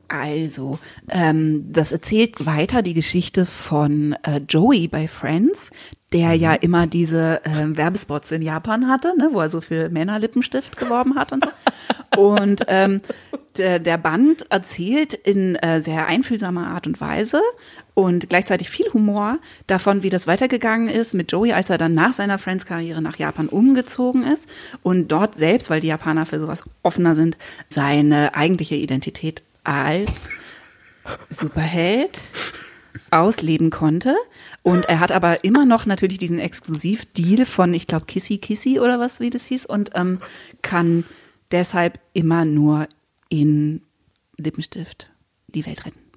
Also, 0.08 0.80
ähm, 1.10 1.72
das 1.72 1.92
erzählt 1.92 2.44
weiter 2.46 2.82
die 2.82 2.96
Geschichte 2.96 3.46
von 3.46 4.16
äh, 4.24 4.42
Joey 4.50 4.88
bei 4.88 5.08
Friends, 5.08 5.70
der 6.12 6.34
ja 6.34 6.56
immer 6.56 6.88
diese 6.88 7.46
äh, 7.46 7.78
Werbespots 7.78 8.32
in 8.32 8.42
Japan 8.42 8.88
hatte, 8.88 9.14
ne, 9.18 9.30
wo 9.32 9.40
er 9.40 9.52
so 9.52 9.62
für 9.62 9.90
Männer 9.90 10.18
Lippenstift 10.18 10.78
geworben 10.78 11.14
hat 11.16 11.32
und 11.32 11.46
so. 11.46 11.52
Und 12.20 12.66
ähm, 12.68 13.02
der, 13.58 13.78
der 13.78 14.00
Band 14.00 14.50
erzählt 14.50 15.14
in 15.14 15.56
äh, 15.58 15.80
sehr 15.80 16.08
einfühlsamer 16.08 16.68
Art 16.68 16.88
und 16.88 17.00
Weise 17.02 17.42
und 18.00 18.30
gleichzeitig 18.30 18.70
viel 18.70 18.86
Humor 18.94 19.40
davon, 19.68 20.04
wie 20.04 20.10
das 20.10 20.26
weitergegangen 20.26 20.88
ist 20.88 21.14
mit 21.14 21.34
Joey, 21.34 21.52
als 21.52 21.70
er 21.70 21.78
dann 21.78 21.94
nach 21.94 22.14
seiner 22.14 22.40
Friends-Karriere 22.40 23.02
nach 23.02 23.18
Japan 23.18 23.50
umgezogen 23.50 24.24
ist 24.24 24.48
und 24.84 25.10
dort 25.10 25.36
selbst, 25.36 25.70
weil 25.70 25.82
die 25.82 25.88
Japaner 25.88 26.26
für 26.26 26.40
sowas 26.40 26.64
offener 26.82 27.14
sind, 27.14 27.38
seine 27.68 28.36
eigentliche 28.36 28.76
Identität 28.76 29.42
als 29.66 30.30
Superheld 31.30 32.22
ausleben 33.12 33.70
konnte. 33.70 34.16
Und 34.64 34.86
er 34.86 35.02
hat 35.02 35.12
aber 35.12 35.44
immer 35.44 35.66
noch 35.66 35.86
natürlich 35.86 36.20
diesen 36.20 36.40
Exklusivdeal 36.40 37.46
von, 37.46 37.74
ich 37.74 37.86
glaube, 37.86 38.06
Kissy 38.06 38.38
Kissy 38.38 38.80
oder 38.80 39.02
was, 39.02 39.20
wie 39.20 39.30
das 39.30 39.46
hieß, 39.48 39.66
und 39.66 39.92
ähm, 39.96 40.22
kann 40.62 41.04
deshalb 41.52 42.00
immer 42.14 42.46
nur 42.46 42.88
in 43.28 43.82
Lippenstift 44.38 45.10
die 45.48 45.66
Welt 45.66 45.86
retten. 45.86 46.09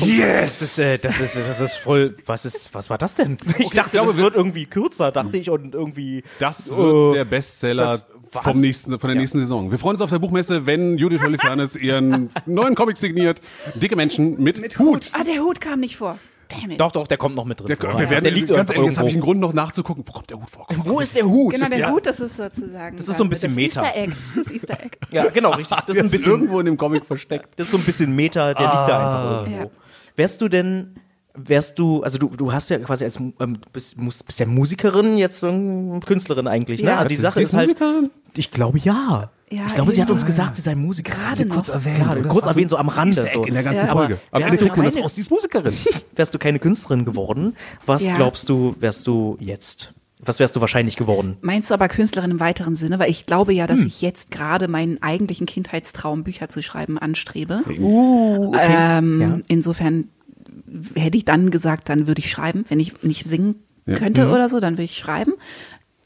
Yes! 0.00 0.58
Das 0.58 0.62
ist, 0.62 0.78
äh, 0.78 0.98
das 0.98 1.20
ist, 1.20 1.36
das 1.36 1.60
ist 1.60 1.76
voll, 1.76 2.16
was 2.26 2.44
ist, 2.44 2.74
was 2.74 2.90
war 2.90 2.98
das 2.98 3.14
denn? 3.14 3.36
Ich 3.58 3.70
dachte, 3.70 3.90
glaube, 3.90 4.08
das 4.08 4.16
wird 4.16 4.34
irgendwie 4.34 4.66
kürzer, 4.66 5.12
dachte 5.12 5.36
ich, 5.36 5.50
und 5.50 5.74
irgendwie. 5.74 6.22
Das 6.38 6.68
äh, 6.70 6.76
wird 6.76 7.16
der 7.16 7.24
Bestseller 7.24 7.98
vom 8.30 8.56
nächsten, 8.58 8.98
von 8.98 9.08
der 9.08 9.18
nächsten 9.18 9.38
Saison. 9.38 9.70
Wir 9.70 9.78
freuen 9.78 9.94
uns 9.94 10.00
auf 10.00 10.10
der 10.10 10.18
Buchmesse, 10.18 10.66
wenn 10.66 10.96
Judith 10.96 11.22
Holifernes 11.22 11.76
ihren 11.76 12.30
neuen 12.46 12.74
Comic 12.74 12.96
signiert. 12.96 13.40
Dicke 13.74 13.96
Menschen 13.96 14.42
mit, 14.42 14.78
Hut. 14.78 15.10
Ah, 15.12 15.24
der 15.24 15.42
Hut 15.42 15.60
kam 15.60 15.80
nicht 15.80 15.96
vor. 15.96 16.18
Damn 16.52 16.70
it. 16.70 16.80
Doch, 16.80 16.92
doch, 16.92 17.06
der 17.06 17.16
kommt 17.18 17.34
noch 17.34 17.44
mit 17.44 17.58
drin. 17.60 17.66
Der, 17.68 17.76
vor. 17.76 17.98
wir 17.98 18.10
werden, 18.10 18.22
der 18.24 18.32
liegt 18.32 18.48
ganz 18.48 18.70
irgendwo. 18.70 18.72
ehrlich, 18.74 18.88
jetzt 18.90 18.98
habe 18.98 19.08
ich 19.08 19.14
einen 19.14 19.22
Grund 19.22 19.40
noch 19.40 19.52
nachzugucken. 19.52 20.04
Wo 20.06 20.12
kommt 20.12 20.30
der 20.30 20.38
Hut 20.38 20.50
vor? 20.50 20.66
Wo 20.84 21.00
ist 21.00 21.16
der 21.16 21.24
Hut? 21.24 21.54
Genau, 21.54 21.68
der 21.68 21.78
ja. 21.78 21.90
Hut, 21.90 22.06
das 22.06 22.20
ist 22.20 22.36
sozusagen. 22.36 22.96
Das 22.96 23.08
ist 23.08 23.16
so 23.16 23.24
ein 23.24 23.30
bisschen 23.30 23.50
das 23.50 23.56
Meta. 23.56 23.82
Easter 23.82 23.96
Egg. 23.98 24.12
Das 24.36 24.50
Easter 24.50 24.74
Egg. 24.84 24.96
Ja, 25.12 25.28
genau, 25.28 25.50
richtig. 25.50 25.76
Das 25.86 25.88
ist 25.88 25.94
Der 25.96 26.02
ein 26.02 26.06
ist 26.06 26.12
bisschen, 26.12 26.32
irgendwo 26.32 26.60
in 26.60 26.66
dem 26.66 26.76
Comic 26.76 27.04
versteckt. 27.04 27.58
das 27.58 27.66
ist 27.66 27.72
so 27.72 27.78
ein 27.78 27.84
bisschen 27.84 28.14
Meta, 28.14 28.54
der 28.54 28.62
liegt 28.66 28.74
da 28.88 28.98
einfach 28.98 29.46
irgendwo. 29.46 29.64
Ja. 29.64 29.70
Wärst 30.16 30.40
du 30.40 30.48
denn, 30.48 30.94
wärst 31.34 31.78
du, 31.78 32.02
also 32.02 32.18
du, 32.18 32.28
du 32.28 32.52
hast 32.52 32.68
ja 32.70 32.78
quasi 32.78 33.04
als, 33.04 33.16
ähm, 33.16 33.58
bist, 33.72 33.98
musst, 34.00 34.26
bist 34.26 34.38
ja 34.40 34.46
Musikerin, 34.46 35.16
jetzt 35.18 35.42
ähm, 35.42 36.00
Künstlerin 36.04 36.46
eigentlich, 36.46 36.82
ne? 36.82 36.90
Ja. 36.90 36.98
Aber 36.98 37.08
die 37.08 37.16
Sache 37.16 37.40
ist 37.42 37.54
halt, 37.54 37.70
Musikerin? 37.80 38.10
ich 38.36 38.50
glaube 38.50 38.78
ja. 38.78 39.30
Ja, 39.50 39.66
ich 39.66 39.74
glaube, 39.74 39.92
sie 39.92 40.00
hat 40.00 40.10
uns 40.10 40.24
gesagt, 40.24 40.56
sie 40.56 40.62
sei 40.62 40.74
Musikerin. 40.74 41.20
Gerade 41.20 41.46
kurz 41.46 41.68
erwähnt. 41.68 41.98
Gerade, 41.98 42.22
kurz 42.22 42.46
erwähnt, 42.46 42.70
so 42.70 42.78
am 42.78 42.88
Rande. 42.88 43.28
So. 43.30 43.44
in 43.44 43.52
der 43.52 43.62
ganzen 43.62 43.86
Ja. 43.86 43.92
Folge. 43.92 44.18
Aber 44.30 44.36
Am 44.44 44.50
wärst 44.50 44.52
Ende 44.52 44.56
du 44.56 44.64
kriegt 44.64 44.76
man 44.78 44.84
das 44.86 44.94
keine- 44.94 45.06
ist 45.06 45.30
Musikerin. 45.30 45.74
Wärst 46.16 46.32
du 46.34 46.38
keine 46.38 46.58
Künstlerin 46.58 47.04
geworden, 47.04 47.54
was 47.84 48.06
Ja. 48.06 48.16
glaubst 48.16 48.48
du, 48.48 48.74
wärst 48.80 49.06
du 49.06 49.36
jetzt? 49.40 49.92
Was 50.24 50.38
wärst 50.38 50.54
du 50.56 50.60
wahrscheinlich 50.62 50.96
geworden? 50.96 51.36
Meinst 51.42 51.68
du 51.70 51.74
aber 51.74 51.88
Künstlerin 51.88 52.30
im 52.30 52.40
weiteren 52.40 52.76
Sinne? 52.76 52.98
Weil 52.98 53.10
ich 53.10 53.26
glaube 53.26 53.52
ja, 53.52 53.66
dass 53.66 53.80
Hm. 53.80 53.88
ich 53.88 54.00
jetzt 54.00 54.30
gerade 54.30 54.68
meinen 54.68 55.02
eigentlichen 55.02 55.46
Kindheitstraum, 55.46 56.22
Bücher 56.24 56.48
zu 56.48 56.62
schreiben, 56.62 56.96
anstrebe. 56.96 57.62
Uh, 57.80 58.54
Ähm, 58.58 59.20
Ja. 59.20 59.38
Insofern 59.48 60.08
hätte 60.94 61.16
ich 61.16 61.24
dann 61.24 61.50
gesagt, 61.50 61.88
dann 61.88 62.06
würde 62.06 62.20
ich 62.20 62.30
schreiben. 62.30 62.64
Wenn 62.68 62.80
ich 62.80 63.02
nicht 63.02 63.28
singen 63.28 63.56
Ja. 63.86 63.94
könnte 63.94 64.26
Mhm. 64.26 64.32
oder 64.32 64.48
so, 64.48 64.60
dann 64.60 64.74
würde 64.74 64.84
ich 64.84 64.96
schreiben. 64.98 65.32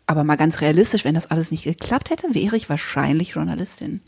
Aber 0.06 0.22
mal 0.24 0.36
ganz 0.36 0.60
realistisch, 0.60 1.04
wenn 1.04 1.14
das 1.14 1.30
alles 1.30 1.50
nicht 1.50 1.64
geklappt 1.64 2.10
hätte, 2.10 2.28
wäre 2.34 2.56
ich 2.56 2.68
wahrscheinlich 2.68 3.30
Journalistin. 3.30 4.00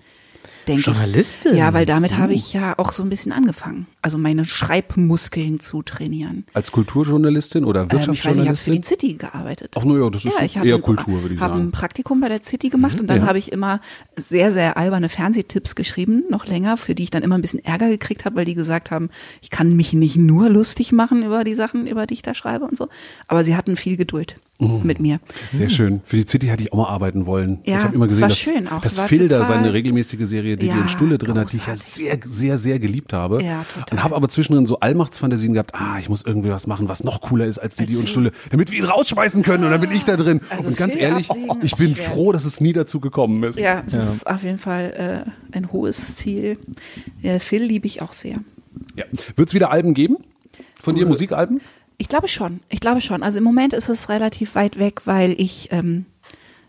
Denke 0.68 0.82
Journalistin? 0.82 1.52
Ich. 1.52 1.58
Ja, 1.58 1.72
weil 1.72 1.86
damit 1.86 2.12
Uh. 2.12 2.16
habe 2.18 2.34
ich 2.34 2.52
ja 2.52 2.78
auch 2.78 2.92
so 2.92 3.02
ein 3.02 3.08
bisschen 3.08 3.32
angefangen. 3.32 3.86
Also 4.02 4.18
meine 4.18 4.44
Schreibmuskeln 4.44 5.60
zu 5.60 5.82
trainieren. 5.82 6.44
Als 6.54 6.72
Kulturjournalistin 6.72 7.64
oder 7.64 7.82
Ähm, 7.82 7.88
ich 7.90 7.94
weiß 7.94 8.06
nicht, 8.08 8.18
ich 8.18 8.24
habe 8.26 8.34
für 8.34 8.38
Wirtschaftsjournalistin? 8.70 8.72
die 8.82 8.86
City 8.86 9.14
gearbeitet. 9.14 9.74
Ach, 9.78 9.84
naja, 9.84 10.10
das 10.10 10.24
ist 10.24 10.38
Ja, 10.38 10.44
ich 10.44 10.56
eher 10.56 10.62
hatte, 10.74 10.80
Kultur, 10.82 11.22
würde 11.22 11.34
ich 11.34 11.40
habe 11.40 11.54
ein 11.54 11.58
sagen. 11.58 11.66
Mhm. 11.66 11.72
Praktikum 11.72 12.20
bei 12.20 12.28
der 12.28 12.42
City 12.42 12.68
gemacht 12.68 13.00
und 13.00 13.08
dann 13.08 13.22
ja. 13.22 13.26
habe 13.26 13.38
ich 13.38 13.50
immer 13.52 13.80
sehr, 14.16 14.52
sehr 14.52 14.76
alberne 14.76 15.08
Fernsehtipps 15.08 15.74
geschrieben, 15.74 16.24
noch 16.30 16.46
länger, 16.46 16.76
für 16.76 16.94
die 16.94 17.04
ich 17.04 17.10
dann 17.10 17.22
immer 17.22 17.36
ein 17.36 17.42
bisschen 17.42 17.64
Ärger 17.64 17.88
gekriegt 17.88 18.24
habe, 18.24 18.36
weil 18.36 18.44
die 18.44 18.54
gesagt 18.54 18.90
haben, 18.90 19.10
ich 19.42 19.50
kann 19.50 19.74
mich 19.76 19.92
nicht 19.92 20.16
nur 20.16 20.48
lustig 20.48 20.92
machen 20.92 21.22
über 21.24 21.44
die 21.44 21.54
Sachen, 21.54 21.86
über 21.86 22.06
die 22.06 22.14
ich 22.14 22.22
da 22.22 22.34
schreibe 22.34 22.64
und 22.66 22.76
so. 22.76 22.88
Aber 23.26 23.44
sie 23.44 23.56
hatten 23.56 23.76
viel 23.76 23.96
Geduld 23.96 24.36
Mhm. 24.60 24.80
mit 24.82 24.98
mir. 24.98 25.20
Sehr 25.52 25.68
schön. 25.68 26.00
Für 26.04 26.16
die 26.16 26.26
City 26.28 26.48
hätte 26.48 26.64
ich 26.64 26.72
auch 26.72 26.78
mal 26.78 26.88
arbeiten 26.88 27.26
wollen. 27.26 27.60
Ja, 27.64 27.76
ich 27.78 27.84
habe 27.84 27.94
immer 27.94 28.06
es 28.06 28.10
gesehen, 28.10 28.28
dass, 28.28 28.38
schön 28.38 28.68
auch. 28.68 28.80
dass 28.80 28.98
Filder 28.98 29.38
total- 29.40 29.46
seine 29.46 29.72
regelmäßige 29.72 30.26
Serie, 30.26 30.56
die 30.56 30.66
Ja, 30.66 30.78
in 30.80 30.88
Stulle 30.88 31.16
drin 31.16 31.38
hat, 31.38 31.52
die 31.52 31.58
ich 31.58 31.66
ja 31.66 31.74
großartig. 31.74 31.94
sehr, 31.94 32.18
sehr, 32.24 32.58
sehr 32.58 32.78
geliebt 32.80 33.12
habe. 33.12 33.40
Ja, 33.42 33.64
total. 33.72 33.86
Und 33.98 34.02
habe 34.04 34.16
aber 34.16 34.28
zwischendrin 34.28 34.66
so 34.66 34.80
Allmachtsfantasien 34.80 35.52
gehabt, 35.52 35.74
ah, 35.76 35.98
ich 36.00 36.08
muss 36.08 36.22
irgendwie 36.26 36.50
was 36.50 36.66
machen, 36.66 36.88
was 36.88 37.04
noch 37.04 37.20
cooler 37.20 37.46
ist 37.46 37.58
als 37.58 37.76
die, 37.76 37.96
und 37.96 38.08
Stulle, 38.08 38.32
damit 38.50 38.72
wir 38.72 38.78
ihn 38.78 38.84
rausschmeißen 38.84 39.44
können 39.44 39.62
und 39.64 39.70
dann 39.70 39.80
bin 39.80 39.92
ich 39.92 40.04
da 40.04 40.16
drin. 40.16 40.40
Also 40.50 40.66
und 40.68 40.76
ganz 40.76 40.94
Phil 40.94 41.02
ehrlich, 41.02 41.28
ich 41.62 41.76
bin 41.76 41.94
schwer. 41.94 42.04
froh, 42.10 42.32
dass 42.32 42.44
es 42.44 42.60
nie 42.60 42.72
dazu 42.72 42.98
gekommen 42.98 43.42
ist. 43.44 43.58
Ja, 43.60 43.84
es 43.86 43.94
ist 43.94 44.26
auf 44.26 44.42
jeden 44.42 44.58
Fall 44.58 45.24
äh, 45.52 45.56
ein 45.56 45.70
hohes 45.70 46.16
Ziel. 46.16 46.58
Ja, 47.22 47.38
Phil 47.38 47.62
liebe 47.62 47.86
ich 47.86 48.02
auch 48.02 48.12
sehr. 48.12 48.38
Ja. 48.96 49.04
Wird 49.36 49.48
es 49.50 49.54
wieder 49.54 49.70
Alben 49.70 49.94
geben? 49.94 50.16
Von 50.80 50.94
dir 50.96 51.06
Musikalben? 51.06 51.60
Ich 51.98 52.08
glaube 52.08 52.28
schon. 52.28 52.60
Ich 52.68 52.80
glaube 52.80 53.00
schon. 53.00 53.22
Also 53.22 53.38
im 53.38 53.44
Moment 53.44 53.72
ist 53.72 53.88
es 53.88 54.08
relativ 54.08 54.54
weit 54.54 54.78
weg, 54.78 55.02
weil 55.06 55.32
ich, 55.38 55.68
ähm, 55.72 56.06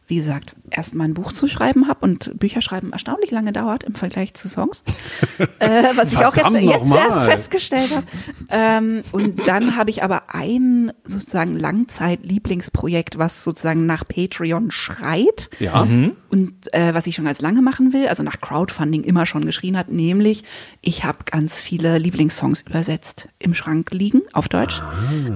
wie 0.09 0.15
gesagt, 0.15 0.55
erst 0.71 0.95
mal 0.95 1.03
ein 1.03 1.13
Buch 1.13 1.33
zu 1.33 1.47
schreiben 1.47 1.87
habe 1.87 2.03
und 2.03 2.37
Bücher 2.39 2.61
schreiben 2.61 2.91
erstaunlich 2.91 3.29
lange 3.29 3.53
dauert 3.53 3.83
im 3.83 3.93
Vergleich 3.93 4.33
zu 4.33 4.49
Songs. 4.49 4.83
äh, 5.59 5.83
was 5.95 6.11
ich 6.11 6.17
auch 6.25 6.35
jetzt, 6.35 6.59
jetzt 6.59 6.95
erst 6.95 7.25
festgestellt 7.25 7.95
habe. 7.95 8.07
Ähm, 8.49 9.03
und 9.11 9.47
dann 9.47 9.75
habe 9.75 9.91
ich 9.91 10.01
aber 10.01 10.23
ein 10.33 10.91
sozusagen 11.05 11.53
Langzeit-Lieblingsprojekt, 11.53 13.19
was 13.19 13.43
sozusagen 13.43 13.85
nach 13.85 14.03
Patreon 14.07 14.71
schreit. 14.71 15.51
Ja. 15.59 15.81
Und 15.81 16.73
äh, 16.73 16.93
was 16.95 17.05
ich 17.05 17.13
schon 17.13 17.25
ganz 17.25 17.39
lange 17.39 17.61
machen 17.61 17.93
will, 17.93 18.07
also 18.07 18.23
nach 18.23 18.41
Crowdfunding 18.41 19.03
immer 19.03 19.27
schon 19.27 19.45
geschrien 19.45 19.77
hat, 19.77 19.91
nämlich 19.91 20.43
ich 20.81 21.03
habe 21.03 21.19
ganz 21.25 21.61
viele 21.61 21.99
Lieblingssongs 21.99 22.61
übersetzt 22.61 23.29
im 23.37 23.53
Schrank 23.53 23.91
liegen 23.91 24.23
auf 24.33 24.49
Deutsch. 24.49 24.81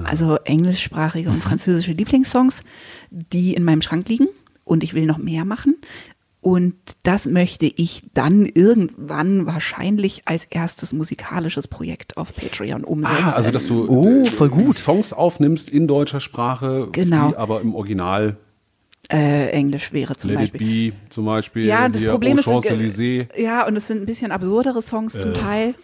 Also 0.02 0.36
englischsprachige 0.38 1.30
und 1.30 1.44
französische 1.44 1.92
Lieblingssongs, 1.92 2.64
die 3.10 3.54
in 3.54 3.62
meinem 3.62 3.80
Schrank 3.80 4.08
liegen. 4.08 4.26
Und 4.64 4.82
ich 4.82 4.94
will 4.94 5.06
noch 5.06 5.18
mehr 5.18 5.44
machen. 5.44 5.76
Und 6.40 6.74
das 7.04 7.24
möchte 7.26 7.64
ich 7.64 8.02
dann 8.12 8.44
irgendwann 8.44 9.46
wahrscheinlich 9.46 10.22
als 10.26 10.44
erstes 10.44 10.92
musikalisches 10.92 11.68
Projekt 11.68 12.18
auf 12.18 12.34
Patreon 12.34 12.84
umsetzen. 12.84 13.16
Ah, 13.24 13.30
also 13.32 13.50
dass 13.50 13.66
du 13.66 13.88
Oh, 13.88 14.20
äh, 14.20 14.24
voll 14.26 14.50
gut. 14.50 14.76
Songs 14.76 15.14
aufnimmst 15.14 15.70
in 15.70 15.88
deutscher 15.88 16.20
Sprache, 16.20 16.88
Genau. 16.92 17.30
die 17.30 17.36
aber 17.38 17.62
im 17.62 17.74
Original 17.74 18.36
äh, 19.10 19.50
Englisch 19.50 19.92
wäre 19.94 20.16
zum 20.16 20.30
Let 20.32 20.40
Beispiel. 20.40 20.88
It 20.88 20.94
Be 20.94 20.96
zum 21.10 21.24
Beispiel. 21.26 21.66
Ja, 21.66 21.88
das 21.88 22.04
Problem 22.04 22.38
ist, 22.38 22.46
äh, 22.98 23.26
ja, 23.42 23.66
und 23.66 23.76
es 23.76 23.86
sind 23.86 24.02
ein 24.02 24.06
bisschen 24.06 24.30
absurdere 24.32 24.80
Songs 24.82 25.14
Äh. 25.14 25.20
zum 25.20 25.32
Teil. 25.34 25.74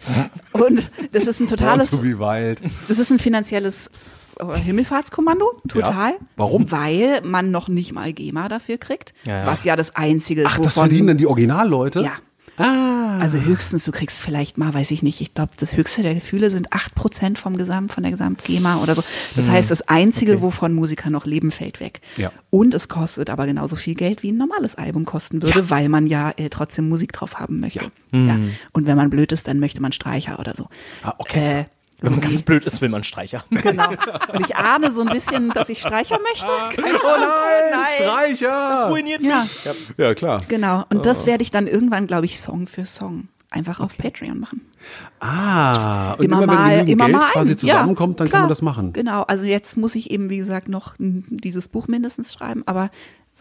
Und 0.53 0.91
das 1.11 1.25
ist 1.27 1.39
ein 1.39 1.47
totales, 1.47 1.89
to 1.91 1.97
be 2.01 2.17
wild. 2.19 2.61
das 2.87 2.99
ist 2.99 3.11
ein 3.11 3.19
finanzielles 3.19 3.89
Himmelfahrtskommando, 4.41 5.61
total. 5.67 6.11
Ja. 6.11 6.17
Warum? 6.35 6.71
Weil 6.71 7.21
man 7.23 7.51
noch 7.51 7.67
nicht 7.67 7.93
mal 7.93 8.11
GEMA 8.13 8.49
dafür 8.49 8.77
kriegt, 8.77 9.13
Ja, 9.25 9.39
ja. 9.39 9.45
was 9.45 9.63
ja 9.63 9.75
das 9.75 9.95
Einzige 9.95 10.41
ist, 10.41 10.47
Ach, 10.51 10.59
das 10.59 10.73
verdienen 10.75 11.07
dann 11.07 11.17
die 11.17 11.27
Originalleute? 11.27 12.01
Ja. 12.01 12.13
Ah. 12.57 13.17
Also 13.19 13.39
höchstens, 13.39 13.85
du 13.85 13.91
kriegst 13.91 14.21
vielleicht 14.21 14.57
mal, 14.57 14.73
weiß 14.73 14.91
ich 14.91 15.03
nicht, 15.03 15.21
ich 15.21 15.33
glaube, 15.33 15.51
das 15.57 15.77
höchste 15.77 16.03
der 16.03 16.13
Gefühle 16.15 16.49
sind 16.49 16.69
8% 16.71 17.37
vom 17.37 17.57
Gesamt, 17.57 17.91
von 17.91 18.03
der 18.03 18.11
Gesamt-GEMA 18.11 18.77
oder 18.83 18.93
so. 18.93 19.03
Das 19.35 19.47
heißt, 19.49 19.71
das 19.71 19.87
Einzige, 19.87 20.41
wovon 20.41 20.73
Musiker 20.73 21.09
noch 21.09 21.25
leben, 21.25 21.51
fällt 21.51 21.79
weg. 21.79 22.01
Hm. 22.15 22.23
Ja. 22.23 22.31
Und 22.49 22.73
es 22.73 22.87
kostet 22.87 23.29
aber 23.29 23.45
genauso 23.45 23.75
viel 23.75 23.95
Geld, 23.95 24.21
wie 24.21 24.31
ein 24.31 24.37
normales 24.37 24.75
Album 24.75 25.05
kosten 25.05 25.41
würde, 25.41 25.69
weil 25.69 25.87
man 25.89 26.07
ja 26.07 26.33
äh, 26.37 26.49
trotzdem 26.49 26.89
Musik 26.89 27.13
drauf 27.13 27.39
haben 27.39 27.59
möchte. 27.59 27.91
Ja. 28.11 28.37
Und 28.73 28.85
wenn 28.85 28.97
man 28.97 29.09
blöd 29.09 29.31
ist, 29.31 29.47
dann 29.47 29.59
möchte 29.59 29.81
man 29.81 29.91
Streicher 29.91 30.39
oder 30.39 30.53
so. 30.55 30.67
Ah, 31.03 31.13
Orchester. 31.17 31.59
Äh, 31.59 31.65
Wenn 32.01 32.11
man 32.13 32.21
so 32.21 32.27
ganz 32.27 32.41
blöd 32.41 32.65
ist, 32.65 32.81
will 32.81 32.89
man 32.89 33.03
Streicher. 33.03 33.43
Genau. 33.51 33.89
Und 34.33 34.41
ich 34.45 34.55
ahne 34.55 34.91
so 34.91 35.01
ein 35.01 35.09
bisschen, 35.09 35.49
dass 35.51 35.69
ich 35.69 35.79
Streicher 35.79 36.19
möchte. 36.19 36.47
oh 36.81 37.15
nein, 37.19 37.85
Streicher! 37.95 38.89
ruiniert 38.89 39.21
Ja, 39.21 39.45
Ja, 39.97 40.13
klar. 40.15 40.41
genau. 40.47 40.83
Und 40.89 40.97
Oh. 40.97 41.01
das 41.01 41.25
werde 41.25 41.43
ich 41.43 41.51
dann 41.51 41.67
irgendwann, 41.67 42.07
glaube 42.07 42.25
ich, 42.25 42.39
Song 42.39 42.65
für 42.67 42.85
Song 42.85 43.27
einfach 43.51 43.79
auf 43.81 43.97
Patreon 43.97 44.39
machen. 44.39 44.61
Ah, 45.19 46.13
und 46.13 46.25
immer, 46.25 46.41
immer, 46.43 46.53
mal, 46.53 46.77
wenn 46.77 46.87
immer 46.87 47.05
Geld 47.05 47.17
mal 47.17 47.31
quasi 47.31 47.51
ein. 47.51 47.57
zusammenkommt, 47.57 48.13
ja, 48.13 48.17
dann 48.17 48.27
klar. 48.27 48.31
kann 48.39 48.41
man 48.43 48.49
das 48.49 48.61
machen. 48.61 48.93
Genau, 48.93 49.21
also 49.23 49.45
jetzt 49.45 49.77
muss 49.77 49.93
ich 49.95 50.09
eben, 50.09 50.29
wie 50.29 50.37
gesagt, 50.37 50.69
noch 50.69 50.95
dieses 50.97 51.67
Buch 51.67 51.87
mindestens 51.87 52.33
schreiben, 52.33 52.63
aber 52.65 52.89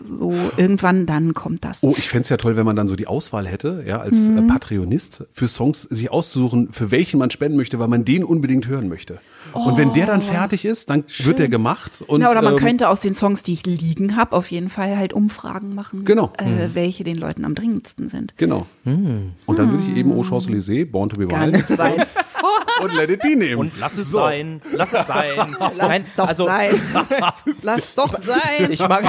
so 0.02 0.32
irgendwann 0.56 1.06
dann 1.06 1.34
kommt 1.34 1.64
das. 1.64 1.82
Oh, 1.82 1.94
ich 1.96 2.08
fänd's 2.08 2.28
ja 2.28 2.36
toll, 2.36 2.56
wenn 2.56 2.64
man 2.66 2.76
dann 2.76 2.88
so 2.88 2.96
die 2.96 3.06
Auswahl 3.06 3.46
hätte, 3.46 3.84
ja, 3.86 4.00
als 4.00 4.28
Mhm. 4.28 4.38
äh, 4.38 4.42
Patreonist, 4.42 5.24
für 5.32 5.48
Songs 5.48 5.82
sich 5.82 6.10
auszusuchen, 6.10 6.72
für 6.72 6.90
welchen 6.90 7.18
man 7.18 7.30
spenden 7.30 7.56
möchte, 7.56 7.78
weil 7.78 7.88
man 7.88 8.04
den 8.04 8.24
unbedingt 8.24 8.66
hören 8.66 8.88
möchte. 8.88 9.20
Und 9.52 9.76
wenn 9.76 9.92
der 9.92 10.06
dann 10.06 10.22
fertig 10.22 10.64
ist, 10.64 10.90
dann 10.90 11.04
wird 11.18 11.38
der 11.38 11.48
gemacht. 11.48 12.02
Und, 12.06 12.20
Na, 12.20 12.30
oder 12.30 12.42
man 12.42 12.54
ähm, 12.54 12.58
könnte 12.58 12.88
aus 12.88 13.00
den 13.00 13.14
Songs, 13.14 13.42
die 13.42 13.52
ich 13.52 13.66
liegen 13.66 14.16
habe, 14.16 14.36
auf 14.36 14.50
jeden 14.50 14.68
Fall 14.68 14.96
halt 14.96 15.12
Umfragen 15.12 15.74
machen, 15.74 16.04
Genau. 16.04 16.32
äh, 16.38 16.74
welche 16.74 17.04
den 17.04 17.16
Leuten 17.16 17.44
am 17.44 17.54
dringendsten 17.54 18.08
sind. 18.08 18.36
Genau. 18.36 18.66
Und 18.84 19.58
dann 19.58 19.70
würde 19.70 19.84
ich 19.84 19.96
eben 19.96 20.12
Au 20.12 20.22
Champs-Élysées, 20.22 20.90
Born 20.90 21.08
to 21.08 21.16
be 21.16 21.30
Wild 21.30 21.52
Ganz 21.52 21.78
weit 21.78 22.08
und 22.82 22.94
Let 22.94 23.10
It 23.10 23.20
Be 23.20 23.36
nehmen. 23.36 23.58
Und 23.58 23.72
lass 23.78 23.98
es 23.98 24.10
sein, 24.10 24.60
lass 24.72 24.92
es 24.92 25.06
sein. 25.06 25.56
Lass 25.76 26.14
doch 26.14 26.28
also, 26.28 26.44
sein. 26.46 26.74
Lass 27.62 27.94
doch 27.94 28.14
sein. 28.16 28.70
Ich 28.70 28.80
mag, 28.80 29.04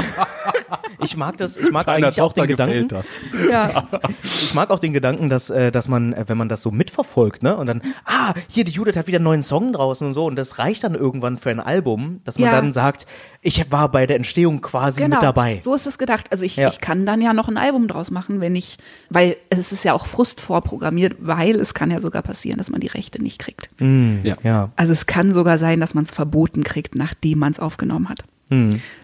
ich 1.03 1.17
mag 1.17 1.37
das, 1.37 1.57
ich 1.57 1.71
mag 1.71 1.85
Deiner 1.85 2.07
eigentlich 2.07 2.21
auch 2.21 2.33
den 2.33 2.47
Gedanken, 2.47 2.87
das. 2.87 3.19
Ja. 3.49 3.87
ich 4.23 4.53
mag 4.53 4.69
auch 4.69 4.79
den 4.79 4.93
Gedanken, 4.93 5.29
dass, 5.29 5.49
äh, 5.49 5.71
dass 5.71 5.87
man, 5.87 6.13
äh, 6.13 6.25
wenn 6.27 6.37
man 6.37 6.49
das 6.49 6.61
so 6.61 6.71
mitverfolgt, 6.71 7.43
ne, 7.43 7.55
und 7.55 7.67
dann, 7.67 7.81
ah, 8.05 8.33
hier, 8.47 8.63
die 8.63 8.71
Judith 8.71 8.95
hat 8.95 9.07
wieder 9.07 9.17
einen 9.17 9.25
neuen 9.25 9.43
Song 9.43 9.73
draußen 9.73 10.05
und 10.07 10.13
so, 10.13 10.25
und 10.25 10.35
das 10.35 10.59
reicht 10.59 10.83
dann 10.83 10.95
irgendwann 10.95 11.37
für 11.37 11.49
ein 11.49 11.59
Album, 11.59 12.21
dass 12.25 12.37
man 12.39 12.49
Ja. 12.49 12.55
dann 12.55 12.73
sagt, 12.73 13.05
ich 13.41 13.71
war 13.71 13.89
bei 13.89 14.05
der 14.05 14.17
Entstehung 14.17 14.61
quasi 14.61 15.01
Genau, 15.01 15.15
mit 15.17 15.23
dabei. 15.23 15.59
so 15.61 15.73
ist 15.73 15.87
es 15.87 15.97
gedacht. 15.97 16.31
Also 16.31 16.45
ich, 16.45 16.55
Ja. 16.55 16.69
ich 16.69 16.79
kann 16.79 17.05
dann 17.05 17.21
ja 17.21 17.33
noch 17.33 17.47
ein 17.47 17.57
Album 17.57 17.87
draus 17.87 18.11
machen, 18.11 18.39
wenn 18.39 18.55
ich, 18.55 18.77
weil 19.09 19.37
es 19.49 19.71
ist 19.71 19.83
ja 19.83 19.93
auch 19.93 20.05
Frust 20.05 20.41
vorprogrammiert, 20.41 21.15
weil 21.19 21.59
es 21.59 21.73
kann 21.73 21.89
ja 21.91 21.99
sogar 22.01 22.21
passieren, 22.21 22.57
dass 22.59 22.69
man 22.69 22.81
die 22.81 22.87
Rechte 22.87 23.21
nicht 23.21 23.39
kriegt. 23.39 23.69
Ja. 23.79 24.35
Ja. 24.43 24.69
Also 24.75 24.93
es 24.93 25.05
kann 25.07 25.33
sogar 25.33 25.57
sein, 25.57 25.79
dass 25.79 25.93
man 25.93 26.05
es 26.05 26.13
verboten 26.13 26.63
kriegt, 26.63 26.95
nachdem 26.95 27.39
man 27.39 27.51
es 27.53 27.59
aufgenommen 27.59 28.09
hat. 28.09 28.23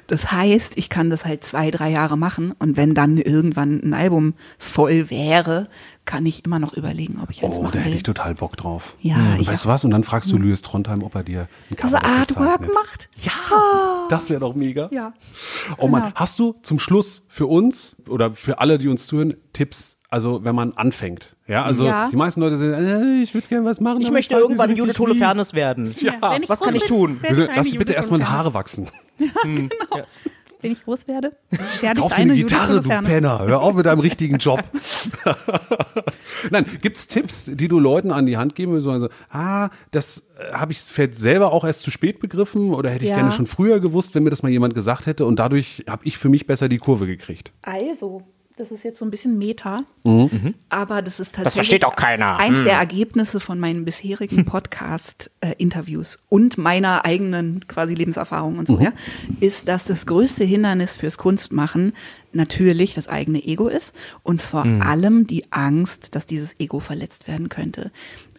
Das 0.07 0.31
heißt, 0.31 0.77
ich 0.77 0.89
kann 0.89 1.09
das 1.09 1.25
halt 1.25 1.43
zwei, 1.43 1.69
drei 1.71 1.89
Jahre 1.89 2.17
machen 2.17 2.53
und 2.59 2.77
wenn 2.77 2.93
dann 2.93 3.17
irgendwann 3.17 3.81
ein 3.83 3.93
Album 3.93 4.33
voll 4.57 5.09
wäre, 5.09 5.67
kann 6.05 6.25
ich 6.25 6.45
immer 6.45 6.59
noch 6.59 6.73
überlegen, 6.73 7.19
ob 7.21 7.29
ich 7.29 7.43
eins 7.43 7.55
Oh, 7.57 7.59
da 7.61 7.63
machen 7.67 7.77
hätte 7.79 7.89
will. 7.91 7.95
ich 7.97 8.03
total 8.03 8.35
Bock 8.35 8.55
drauf. 8.57 8.95
Ja, 9.01 9.17
ich 9.39 9.47
weißt 9.47 9.65
du 9.65 9.69
was? 9.69 9.83
Und 9.83 9.91
dann 9.91 10.03
fragst 10.05 10.31
du 10.31 10.37
Louis 10.37 10.61
Trondheim, 10.61 11.03
ob 11.03 11.15
er 11.15 11.23
dir 11.23 11.47
ein 11.69 11.75
Cover 11.75 11.97
er 11.97 12.01
dafür 12.01 12.19
Artwork 12.19 12.49
zeichnet. 12.59 12.73
macht? 12.73 13.09
Ja, 13.15 13.31
das 14.09 14.29
wäre 14.29 14.39
doch 14.39 14.55
mega. 14.55 14.89
Ja. 14.91 15.13
Oh 15.77 15.87
Mann, 15.87 16.03
Genau. 16.03 16.15
hast 16.15 16.39
du 16.39 16.55
zum 16.63 16.79
Schluss 16.79 17.23
für 17.27 17.47
uns 17.47 17.95
oder 18.07 18.33
für 18.35 18.59
alle, 18.59 18.77
die 18.77 18.87
uns 18.87 19.07
zuhören, 19.07 19.35
Tipps, 19.53 19.96
also 20.10 20.43
wenn 20.43 20.55
man 20.55 20.74
anfängt? 20.74 21.36
Ja, 21.47 21.64
also 21.64 21.86
Ja. 21.86 22.10
die 22.10 22.16
meisten 22.16 22.41
Leute 22.41 22.58
sagen, 22.58 22.74
äh, 22.74 23.22
ich 23.24 23.34
würde 23.34 23.47
gerne 23.47 23.66
was 23.66 23.80
machen. 23.82 24.01
Ich 24.01 24.12
möchte 24.12 24.34
nicht 24.36 24.41
irgendwann 24.41 24.76
Judith. 24.76 24.99
Holofernes 24.99 25.53
werden. 25.53 25.86
Ja, 25.99 26.38
ich 26.41 26.49
was 26.49 26.60
kann 26.62 26.76
ich 26.76 26.84
tun? 26.86 27.20
ich 27.30 27.38
lass 27.38 27.70
bitte 27.72 27.93
erstmal. 27.93 28.28
Haare 28.30 28.53
wachsen. 28.53 28.88
Wenn 30.60 30.72
ich 30.72 30.84
groß 30.84 31.08
werde, 31.08 31.34
werde 31.82 32.01
Kauf 32.01 32.10
ich 32.12 32.16
dir 32.16 32.22
eine 32.24 32.32
eine 32.34 32.41
Gitarre, 32.41 32.82
du. 32.82 32.89
Penner. 32.89 33.45
Hör 33.45 33.62
auf 33.62 33.76
mit 33.76 33.86
deinem 33.86 33.99
richtigen 33.99 34.38
Job. 34.39 34.64
Nein, 36.51 36.66
gibt's 36.82 37.08
Tipps, 37.08 37.45
die 37.53 37.68
du 37.68 37.80
Leuten 37.80 38.12
an 38.12 38.26
die 38.26 38.38
Hand 38.38 38.55
geben 38.55 38.74
willst? 38.74 38.88
Also, 38.88 39.10
ah, 39.30 39.70
das 39.91 40.24
äh, 40.39 40.53
habe 40.53 40.72
ich 40.72 40.80
vielleicht 40.82 41.14
selber 41.16 41.51
auch 41.51 41.64
erst 41.64 41.82
zu 41.84 41.91
spät 41.91 42.20
begriffen 42.20 42.74
oder 42.74 42.89
hätte 42.89 43.03
ich 43.05 43.10
Ja. 43.12 43.18
gerne 43.18 43.32
schon 43.32 43.45
früher 43.45 43.80
gewusst, 43.80 44.16
wenn 44.16 44.24
mir 44.24 44.32
das 44.32 44.41
mal 44.41 44.49
jemand 44.49 44.74
gesagt 44.74 45.05
hätte 45.05 45.26
und 45.26 45.38
dadurch 45.38 45.84
habe 45.88 46.03
ich 46.05 46.18
für 46.18 46.30
mich 46.30 46.47
besser 46.47 46.70
die 46.70 46.80
Kurve 46.80 47.05
gekriegt. 47.05 47.51
Also, 47.62 48.24
das 48.58 48.72
ist 48.72 48.84
jetzt 48.84 48.97
so 48.97 49.05
ein 49.05 49.12
bisschen 49.12 49.38
Meta. 49.38 49.82
Aber 50.70 51.01
das 51.03 51.20
ist 51.20 51.36
tatsächlich 51.36 51.53
versteht 51.53 51.86
auch 51.86 51.95
keiner. 51.95 52.38
eins 52.38 52.64
der 52.64 52.74
Ergebnisse 52.74 53.39
von 53.39 53.60
meinen 53.60 53.86
bisherigen 53.86 54.45
Podcast-Interviews 54.45 56.20
und 56.28 56.58
meiner 56.58 57.05
eigenen 57.05 57.68
quasi 57.68 57.93
Lebenserfahrung 57.93 58.58
und 58.58 58.68
so, 58.68 58.80
ja, 58.80 58.93
ist, 59.39 59.68
dass 59.68 59.86
das 59.86 60.08
größte 60.08 60.43
Hindernis 60.43 60.97
fürs 60.97 61.20
Kunstmachen 61.20 61.93
natürlich 62.34 62.95
das 62.95 63.08
eigene 63.08 63.43
Ego 63.43 63.68
ist 63.68 63.95
und 64.24 64.41
vor 64.41 64.66
allem 64.66 65.28
die 65.28 65.51
Angst, 65.51 66.16
dass 66.16 66.26
dieses 66.26 66.60
Ego 66.60 66.80
verletzt 66.80 67.28
werden 67.28 67.49
könnte. 67.49 67.91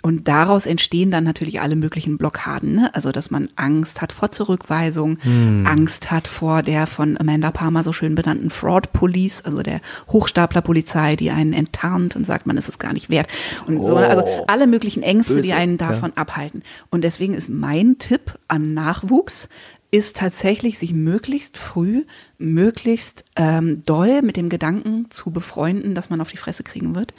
Und 0.08 0.26
daraus 0.26 0.64
entstehen 0.64 1.10
dann 1.10 1.24
natürlich 1.24 1.60
alle 1.60 1.76
möglichen 1.76 2.16
Blockaden. 2.16 2.76
Ne? 2.76 2.94
Also, 2.94 3.12
dass 3.12 3.30
man 3.30 3.50
Angst 3.56 4.00
hat 4.00 4.10
vor 4.10 4.30
Zurückweisung, 4.30 5.18
Angst 5.66 6.10
hat 6.10 6.26
vor 6.26 6.62
der 6.62 6.86
von 6.86 7.20
Amanda 7.20 7.50
Palmer 7.50 7.82
so 7.82 7.92
schön 7.92 8.14
benannten 8.14 8.48
Fraud 8.48 8.94
Police, 8.94 9.42
also 9.44 9.62
der 9.62 9.82
Hochstaplerpolizei, 10.10 11.14
die 11.14 11.30
einen 11.30 11.52
enttarnt 11.52 12.16
und 12.16 12.24
sagt, 12.24 12.46
man 12.46 12.56
ist 12.56 12.70
es 12.70 12.78
gar 12.78 12.94
nicht 12.94 13.10
wert. 13.10 13.26
Und 13.66 13.86
so, 13.86 13.96
also 13.96 14.24
alle 14.46 14.66
möglichen 14.66 15.02
Ängste, 15.02 15.42
die 15.42 15.52
einen 15.52 15.76
davon 15.76 16.14
abhalten. 16.14 16.62
Und 16.88 17.04
deswegen 17.04 17.34
ist 17.34 17.50
mein 17.50 17.98
Tipp 17.98 18.38
an 18.48 18.62
Nachwuchs, 18.62 19.50
ist 19.90 20.18
tatsächlich, 20.18 20.78
sich 20.78 20.92
möglichst 20.92 21.56
früh, 21.56 22.04
möglichst 22.36 23.24
ähm, 23.36 23.84
doll 23.84 24.20
mit 24.22 24.36
dem 24.36 24.50
Gedanken 24.50 25.10
zu 25.10 25.30
befreunden, 25.30 25.94
dass 25.94 26.10
man 26.10 26.20
auf 26.20 26.30
die 26.30 26.36
Fresse 26.36 26.62
kriegen 26.62 26.94
wird. 26.94 27.14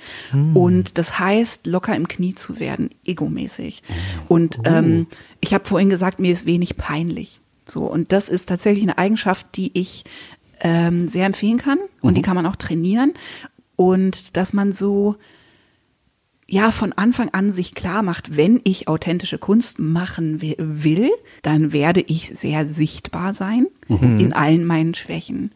Und 0.54 0.98
das 1.00 1.18
heißt, 1.18 1.66
locker 1.66 1.96
im 1.96 2.08
Knie 2.08 2.36
zu 2.36 2.60
werden, 2.60 2.92
egomäßig. 3.06 3.82
Und 4.28 4.60
ähm, 4.66 5.08
ich 5.42 5.54
habe 5.54 5.66
vorhin 5.66 5.90
gesagt, 5.90 6.20
mir 6.20 6.32
ist 6.32 6.46
wenig 6.46 6.78
peinlich. 6.78 7.42
So, 7.66 7.86
und 7.86 8.12
das 8.12 8.30
ist 8.30 8.50
tatsächlich 8.50 8.84
eine 8.84 8.98
Eigenschaft, 8.98 9.48
die 9.56 9.72
ich 9.74 10.04
ähm, 10.60 11.08
sehr 11.08 11.26
empfehlen 11.26 11.58
kann 11.58 11.80
und 12.02 12.16
die 12.16 12.22
kann 12.22 12.36
man 12.36 12.46
auch 12.46 12.56
trainieren. 12.56 13.14
Und 13.76 14.36
dass 14.38 14.54
man 14.54 14.74
so 14.74 15.16
ja 16.50 16.72
von 16.72 16.94
Anfang 16.94 17.30
an 17.30 17.52
sich 17.52 17.76
klar 17.76 18.02
macht, 18.04 18.36
wenn 18.36 18.60
ich 18.64 18.88
authentische 18.88 19.38
Kunst 19.38 19.78
machen 19.80 20.42
wi- 20.42 20.56
will, 20.58 21.12
dann 21.44 21.72
werde 21.72 22.02
ich 22.02 22.28
sehr 22.30 22.66
sichtbar 22.66 23.34
sein 23.34 23.68
in 24.20 24.34
allen 24.34 24.66
meinen 24.66 24.94
Schwächen. 24.96 25.52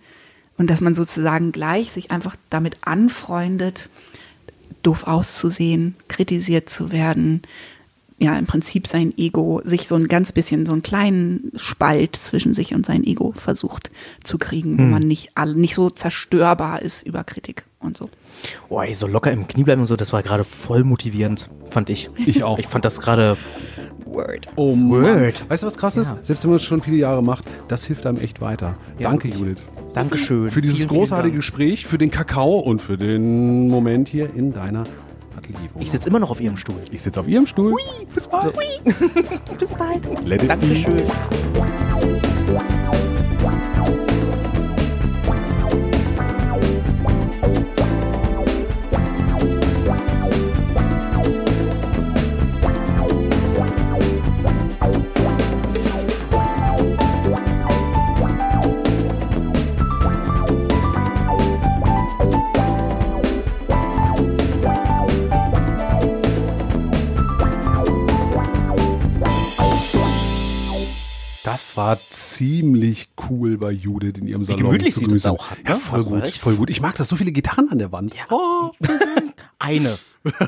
Und 0.57 0.69
dass 0.69 0.81
man 0.81 0.93
sozusagen 0.93 1.51
gleich 1.51 1.91
sich 1.91 2.11
einfach 2.11 2.35
damit 2.49 2.77
anfreundet, 2.81 3.89
doof 4.83 5.07
auszusehen, 5.07 5.95
kritisiert 6.07 6.69
zu 6.69 6.91
werden, 6.91 7.41
ja, 8.19 8.37
im 8.37 8.45
Prinzip 8.45 8.87
sein 8.87 9.13
Ego, 9.17 9.61
sich 9.65 9.87
so 9.87 9.95
ein 9.95 10.07
ganz 10.07 10.31
bisschen, 10.31 10.65
so 10.65 10.71
einen 10.71 10.83
kleinen 10.83 11.51
Spalt 11.55 12.15
zwischen 12.15 12.53
sich 12.53 12.73
und 12.73 12.85
sein 12.85 13.03
Ego 13.03 13.33
versucht 13.35 13.89
zu 14.23 14.37
kriegen, 14.37 14.77
wo 14.77 14.83
man 14.83 15.01
nicht, 15.03 15.31
nicht 15.55 15.73
so 15.75 15.89
zerstörbar 15.89 16.81
ist 16.81 17.05
über 17.05 17.23
Kritik 17.23 17.63
und 17.83 17.97
so. 17.97 18.09
Oh, 18.69 18.81
ey, 18.81 18.93
so 18.93 19.07
locker 19.07 19.31
im 19.31 19.47
Knie 19.47 19.63
bleiben 19.63 19.81
und 19.81 19.87
so, 19.87 19.95
das 19.95 20.13
war 20.13 20.23
gerade 20.23 20.43
voll 20.43 20.83
motivierend, 20.83 21.49
fand 21.69 21.89
ich. 21.89 22.09
Ich 22.25 22.43
auch. 22.43 22.57
Ich 22.57 22.67
fand 22.67 22.85
das 22.85 22.99
gerade. 22.99 23.37
Word. 24.05 24.47
Oh 24.55 24.75
Mann. 24.75 25.03
Word. 25.03 25.49
Weißt 25.49 25.63
du, 25.63 25.67
was 25.67 25.77
krass 25.77 25.97
ist? 25.97 26.13
Selbst 26.23 26.43
wenn 26.43 26.51
man 26.51 26.57
es 26.57 26.63
schon 26.63 26.81
viele 26.81 26.97
Jahre 26.97 27.23
macht, 27.23 27.45
das 27.67 27.83
hilft 27.85 28.05
einem 28.05 28.19
echt 28.19 28.41
weiter. 28.41 28.75
Danke, 28.99 29.27
Judith. 29.27 29.57
Dankeschön. 29.93 30.49
Für 30.49 30.61
dieses 30.61 30.77
Vielen, 30.77 30.89
vielen 30.89 30.99
großartige 31.01 31.29
Dank. 31.29 31.39
Gespräch, 31.41 31.85
für 31.87 31.97
den 31.97 32.11
Kakao 32.11 32.59
und 32.59 32.79
für 32.81 32.97
den 32.97 33.67
Moment 33.69 34.07
hier 34.07 34.33
in 34.35 34.53
deiner 34.53 34.83
Atelierwohnung. 35.35 35.81
Ich 35.81 35.91
sitze 35.91 36.09
immer 36.09 36.19
noch 36.19 36.29
auf 36.29 36.39
ihrem 36.39 36.57
Stuhl. 36.57 36.75
ich 36.91 37.01
sitze 37.01 37.19
auf 37.19 37.27
ihrem 37.27 37.47
Stuhl. 37.47 37.73
Bis 38.13 38.27
bald. 38.27 38.53
Bis 39.59 39.73
bald. 39.73 40.25
Let 40.25 40.43
it 40.43 40.61
be. 40.61 40.85
Das 71.43 71.75
war 71.75 71.99
ziemlich 72.09 73.09
cool 73.29 73.57
bei 73.57 73.71
Judith 73.71 74.13
in 74.17 74.27
ihrem 74.27 74.43
Salon. 74.43 74.63
gemütlich 74.63 74.93
zu 74.93 75.01
sie 75.01 75.07
das 75.07 75.25
auch 75.25 75.51
hat, 75.51 75.57
ne? 75.63 75.69
Ja, 75.71 75.75
voll 75.75 75.99
Das 76.03 76.09
war 76.11 76.19
gut, 76.21 76.27
voll 76.29 76.55
gut. 76.55 76.69
Ich 76.69 76.79
mag 76.81 76.95
das, 76.95 77.09
so 77.09 77.15
viele 77.17 77.31
Gitarren 77.33 77.69
an 77.69 77.79
der 77.79 77.91
Wand. 77.91 78.13
Oh, 78.29 78.71
Eine. 79.59 79.97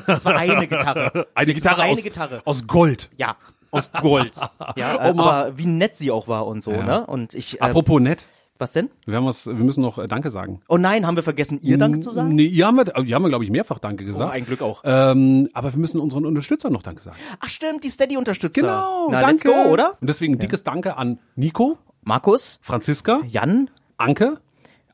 Das 0.06 0.24
war 0.24 0.36
eine 0.36 0.66
Gitarre. 0.68 1.26
eine 1.34 1.52
Gitarre, 1.54 1.82
eine 1.82 1.92
aus, 1.92 2.02
Gitarre. 2.02 2.42
aus 2.46 2.66
Gold. 2.66 3.10
Ja, 3.18 3.36
aus 3.70 3.92
Gold. 3.92 4.32
Ja, 4.76 4.96
Oh, 4.96 5.20
aber 5.20 5.58
wie 5.58 5.66
nett 5.66 5.96
sie 5.96 6.10
auch 6.10 6.28
war 6.28 6.46
und 6.46 6.62
so, 6.62 6.72
Ja. 6.72 6.82
ne? 6.84 7.06
Und 7.06 7.34
ich. 7.34 7.56
Äh, 7.60 7.64
Apropos 7.64 8.00
nett. 8.00 8.26
Was 8.58 8.72
denn? 8.72 8.90
Wir, 9.04 9.16
haben 9.16 9.26
was, 9.26 9.46
wir 9.46 9.54
müssen 9.54 9.82
noch 9.82 9.98
äh, 9.98 10.06
Danke 10.06 10.30
sagen. 10.30 10.60
Oh 10.68 10.76
nein, 10.78 11.06
haben 11.06 11.16
wir 11.16 11.22
vergessen, 11.22 11.58
ihr 11.62 11.78
Danke 11.78 12.00
zu 12.00 12.10
sagen? 12.10 12.34
Nee, 12.34 12.46
ihr 12.46 12.66
haben 12.66 12.76
wir, 12.76 12.86
ihr 13.04 13.14
haben 13.14 13.22
wir 13.22 13.28
glaube 13.28 13.44
ich, 13.44 13.50
mehrfach 13.50 13.78
Danke 13.78 14.04
Oh, 14.04 14.06
gesagt. 14.06 14.32
ein 14.32 14.44
Glück 14.44 14.62
auch. 14.62 14.82
Ähm, 14.84 15.48
aber 15.52 15.72
wir 15.72 15.78
müssen 15.78 16.00
unseren 16.00 16.24
Unterstützern 16.26 16.72
noch 16.72 16.82
Danke 16.82 17.02
sagen. 17.02 17.16
Ach 17.40 17.48
stimmt, 17.48 17.84
die 17.84 17.90
Steady-Unterstützer. 17.90 18.60
Genau, 18.60 19.08
Na, 19.10 19.20
danke. 19.20 19.48
go, 19.48 19.70
oder? 19.70 19.96
Und 20.00 20.08
deswegen 20.08 20.38
dickes 20.38 20.64
Danke 20.64 20.96
an 20.96 21.18
Nico, 21.34 21.78
Markus, 22.02 22.58
Franziska, 22.62 23.20
Jan, 23.28 23.70
Anke, 23.96 24.38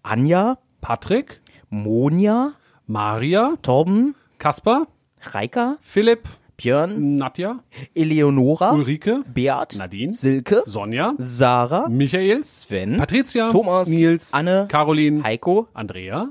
Anja, 0.02 0.58
Patrick, 0.80 1.40
Monja, 1.70 2.52
Maria, 2.86 3.54
Torben, 3.62 4.14
Kasper, 4.38 4.86
Reika, 5.20 5.76
Philipp, 5.80 6.28
Björn, 6.62 7.16
Nadja, 7.16 7.58
Eleonora, 7.92 8.72
Ulrike, 8.72 9.24
Beat, 9.34 9.76
Nadine, 9.76 10.14
Silke, 10.14 10.62
Sonja, 10.64 11.14
Sarah, 11.18 11.88
Michael, 11.88 12.44
Sven, 12.44 12.98
Patricia, 12.98 13.48
Thomas, 13.50 13.88
Nils, 13.88 14.32
Anne, 14.32 14.68
Caroline, 14.68 15.24
Heiko, 15.24 15.66
Andrea, 15.74 16.28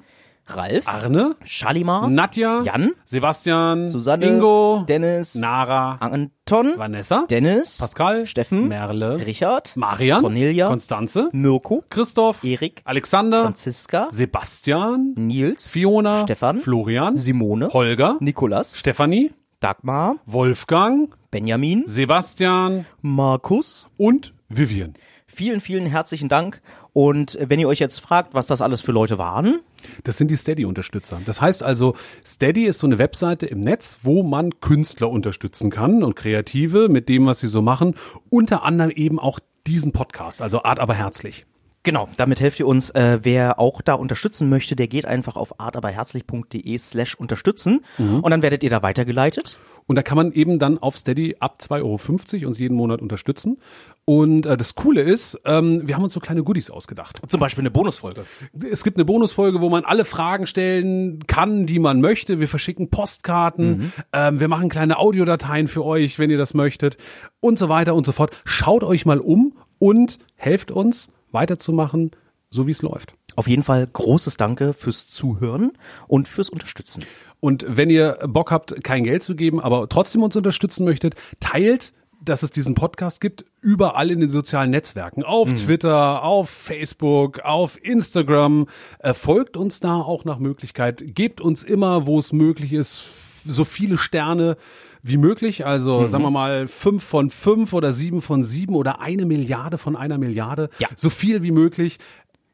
Ralf, 0.48 0.88
Arne, 0.88 1.36
Shalimar, 1.44 2.08
Nadja, 2.08 2.64
Jan, 2.64 2.94
Sebastian, 3.04 3.90
Susanne, 3.90 4.24
Ingo, 4.24 4.86
Dennis, 4.88 5.36
Nara, 5.36 5.98
Anton, 6.00 6.78
Vanessa, 6.78 7.26
Dennis, 7.30 7.78
Pascal, 7.80 8.26
Steffen, 8.26 8.70
Merle, 8.70 9.18
Richard, 9.26 9.74
Marian, 9.76 10.22
Cornelia, 10.22 10.68
Konstanze, 10.68 11.30
Mirko, 11.34 11.84
Christoph, 11.90 12.42
Erik, 12.46 12.82
Alexander, 12.86 13.42
Franziska, 13.42 14.08
Sebastian, 14.10 15.14
Nils, 15.18 15.68
Fiona, 15.68 16.22
Stefan, 16.22 16.62
Florian, 16.62 17.18
Simone, 17.18 17.68
Holger, 17.70 18.16
Nikolas, 18.22 18.78
Stefanie, 18.78 19.32
Dagmar, 19.62 20.16
Wolfgang, 20.26 21.16
Benjamin, 21.30 21.84
Sebastian 21.86 22.86
Markus. 23.02 23.88
und 23.96 24.34
Vivian. 24.50 24.96
Vielen, 25.28 25.62
vielen 25.62 25.86
herzlichen 25.86 26.30
Dank. 26.30 26.62
Und 26.94 27.38
wenn 27.40 27.60
ihr 27.60 27.68
euch 27.68 27.80
jetzt 27.80 28.00
fragt, 28.00 28.34
was 28.34 28.48
das 28.48 28.62
alles 28.62 28.82
für 28.82 28.92
Leute 28.92 29.18
waren, 29.18 29.60
Das 30.04 30.18
sind 30.18 30.30
die 30.30 30.36
Steady-Unterstützer. 30.36 31.22
Das 31.26 31.42
heißt 31.42 31.64
also, 31.64 31.96
Steady 32.26 32.66
ist 32.66 32.80
so 32.80 32.88
eine 32.88 32.98
Webseite 32.98 33.46
im 33.46 33.62
Netz, 33.62 34.00
wo 34.04 34.24
man 34.24 34.60
Künstler 34.62 35.10
unterstützen 35.10 35.70
kann 35.70 36.04
und 36.04 36.16
Kreative 36.16 36.90
mit 36.90 37.08
dem, 37.08 37.28
was 37.28 37.40
sie 37.40 37.48
so 37.48 37.62
machen. 37.62 37.96
Unter 38.30 38.64
anderem 38.64 38.92
eben 38.92 39.20
auch 39.20 39.40
diesen 39.68 39.92
Podcast, 39.92 40.42
also 40.42 40.64
Art 40.64 40.80
aber 40.80 40.96
herzlich. 40.96 41.46
Genau, 41.84 42.08
damit 42.16 42.40
helft 42.40 42.60
ihr 42.60 42.68
uns. 42.68 42.92
Äh, 42.92 43.20
wer 43.24 43.60
auch 43.60 43.82
da 43.82 43.94
unterstützen 43.94 44.50
möchte, 44.50 44.76
der 44.76 44.88
geht 44.88 45.06
einfach 45.06 45.36
auf 45.36 45.60
artaberherzlich.de 45.60 46.78
slash 46.78 47.16
unterstützen 47.16 47.82
und 48.22 48.30
dann 48.30 48.44
werdet 48.44 48.62
ihr 48.64 48.70
da 48.70 48.84
weitergeleitet. 48.84 49.58
Und 49.88 49.96
da 49.96 50.04
kann 50.04 50.16
man 50.16 50.32
eben 50.32 50.60
dann 50.60 50.78
auf 50.78 50.96
Steady 50.96 51.38
ab 51.40 51.58
2,50 51.60 51.82
Euro 51.82 52.48
uns 52.48 52.60
jeden 52.60 52.76
Monat 52.76 53.02
unterstützen. 53.02 53.58
Und 54.06 54.46
äh, 54.46 54.56
das 54.56 54.76
Coole 54.76 55.02
ist, 55.02 55.40
ähm, 55.44 55.88
wir 55.88 55.96
haben 55.96 56.04
uns 56.04 56.14
so 56.14 56.20
kleine 56.20 56.44
Goodies 56.44 56.70
ausgedacht. 56.70 57.20
Zum 57.28 57.40
Beispiel 57.40 57.64
eine 57.64 57.72
Bonusfolge. 57.72 58.26
Es 58.70 58.84
gibt 58.84 58.98
eine 58.98 59.06
Bonusfolge, 59.06 59.60
wo 59.60 59.70
man 59.70 59.84
alle 59.84 60.06
Fragen 60.06 60.46
stellen 60.46 61.26
kann, 61.26 61.66
die 61.66 61.80
man 61.80 62.00
möchte. 62.00 62.40
Wir 62.40 62.48
verschicken 62.48 62.90
Postkarten, 62.90 63.92
ähm, 64.14 64.40
wir 64.40 64.48
machen 64.48 64.70
kleine 64.70 64.98
Audiodateien 64.98 65.68
für 65.68 65.84
euch, 65.84 66.20
wenn 66.20 66.30
ihr 66.30 66.38
das 66.38 66.54
möchtet 66.54 66.98
und 67.40 67.58
so 67.58 67.68
weiter 67.68 67.96
und 67.96 68.06
so 68.06 68.12
fort. 68.12 68.32
Schaut 68.46 68.84
euch 68.84 69.06
mal 69.06 69.20
um 69.20 69.58
und 69.80 70.20
helft 70.36 70.72
uns 70.72 71.10
weiterzumachen, 71.32 72.12
so 72.50 72.68
wie 72.68 72.72
es 72.72 72.82
läuft. 72.82 73.14
Auf 73.36 73.48
jeden 73.48 73.64
Fall 73.64 73.88
großes 73.92 74.38
Danke 74.38 74.74
fürs 74.74 75.08
Zuhören 75.08 75.72
und 76.08 76.28
fürs 76.28 76.50
Unterstützen. 76.50 77.06
Und 77.40 77.66
wenn 77.68 77.90
ihr 77.90 78.20
Bock 78.28 78.52
habt, 78.52 78.84
kein 78.84 79.04
Geld 79.04 79.24
zu 79.24 79.36
geben, 79.36 79.60
aber 79.60 79.88
trotzdem 79.90 80.22
uns 80.22 80.36
unterstützen 80.36 80.84
möchtet, 80.86 81.16
teilt 81.40 81.94
dass 82.24 82.44
es 82.44 82.52
diesen 82.52 82.76
Podcast 82.76 83.20
gibt, 83.20 83.46
überall 83.62 84.12
in 84.12 84.20
den 84.20 84.30
sozialen 84.30 84.70
Netzwerken. 84.70 85.24
Auf 85.24 85.54
Twitter, 85.54 86.24
auf 86.24 86.50
Facebook, 86.50 87.40
auf 87.40 87.84
Instagram. 87.84 88.68
Äh, 89.00 89.14
folgt 89.14 89.58
uns 89.58 89.80
da 89.80 89.96
auch 89.96 90.24
nach 90.24 90.38
Möglichkeit. 90.38 91.04
Gebt 91.16 91.42
uns 91.42 91.64
immer, 91.64 92.06
wo 92.06 92.20
es 92.20 92.32
möglich 92.32 92.74
ist, 92.74 93.06
so 93.46 93.66
viele 93.66 93.98
Sterne 93.98 94.56
wie 95.04 95.18
möglich. 95.18 95.66
Also 95.66 96.08
sagen 96.08 96.24
wir 96.24 96.32
mal 96.32 96.68
fünf 96.68 97.04
von 97.04 97.30
fünf 97.30 97.74
oder 97.74 97.92
sieben 97.94 98.22
von 98.22 98.44
sieben 98.44 98.76
oder 98.76 99.02
eine 99.02 99.26
Milliarde 99.26 99.78
von 99.78 99.96
einer 99.96 100.18
Milliarde. 100.18 100.70
Ja. 100.80 100.88
So 100.96 101.10
viel 101.10 101.44
wie 101.44 101.52
möglich. 101.52 101.98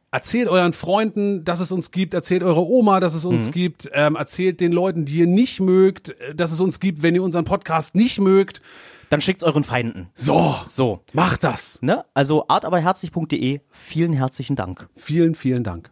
Erzählt 0.09 0.47
euren 0.47 0.71
Freunden, 0.71 1.43
dass 1.43 1.59
es 1.59 1.71
uns 1.71 1.91
gibt. 1.91 2.13
Erzählt 2.13 2.41
eurer 2.41 2.65
Oma, 2.65 2.99
dass 3.01 3.13
es 3.13 3.25
uns 3.25 3.51
gibt. 3.51 3.89
Ähm, 3.91 4.15
erzählt 4.15 4.61
den 4.61 4.71
Leuten, 4.71 5.03
die 5.03 5.17
ihr 5.17 5.27
nicht 5.27 5.59
mögt, 5.59 6.09
äh, 6.21 6.33
dass 6.33 6.51
es 6.51 6.61
uns 6.61 6.79
gibt, 6.79 7.03
wenn 7.03 7.13
ihr 7.13 7.23
unseren 7.23 7.43
Podcast 7.45 7.93
nicht 7.93 8.19
mögt. 8.19 8.61
Dann 9.09 9.21
schickt's 9.21 9.43
euren 9.43 9.63
Feinden. 9.63 10.07
So, 10.15 10.55
So. 10.65 11.01
macht 11.13 11.43
das. 11.43 11.81
Ne? 11.81 12.03
Also 12.13 12.45
artaberherzlich.de, 12.47 13.61
vielen 13.69 14.13
herzlichen 14.13 14.55
Dank. 14.55 14.89
Vielen, 14.95 15.35
vielen 15.35 15.63
Dank. 15.63 15.91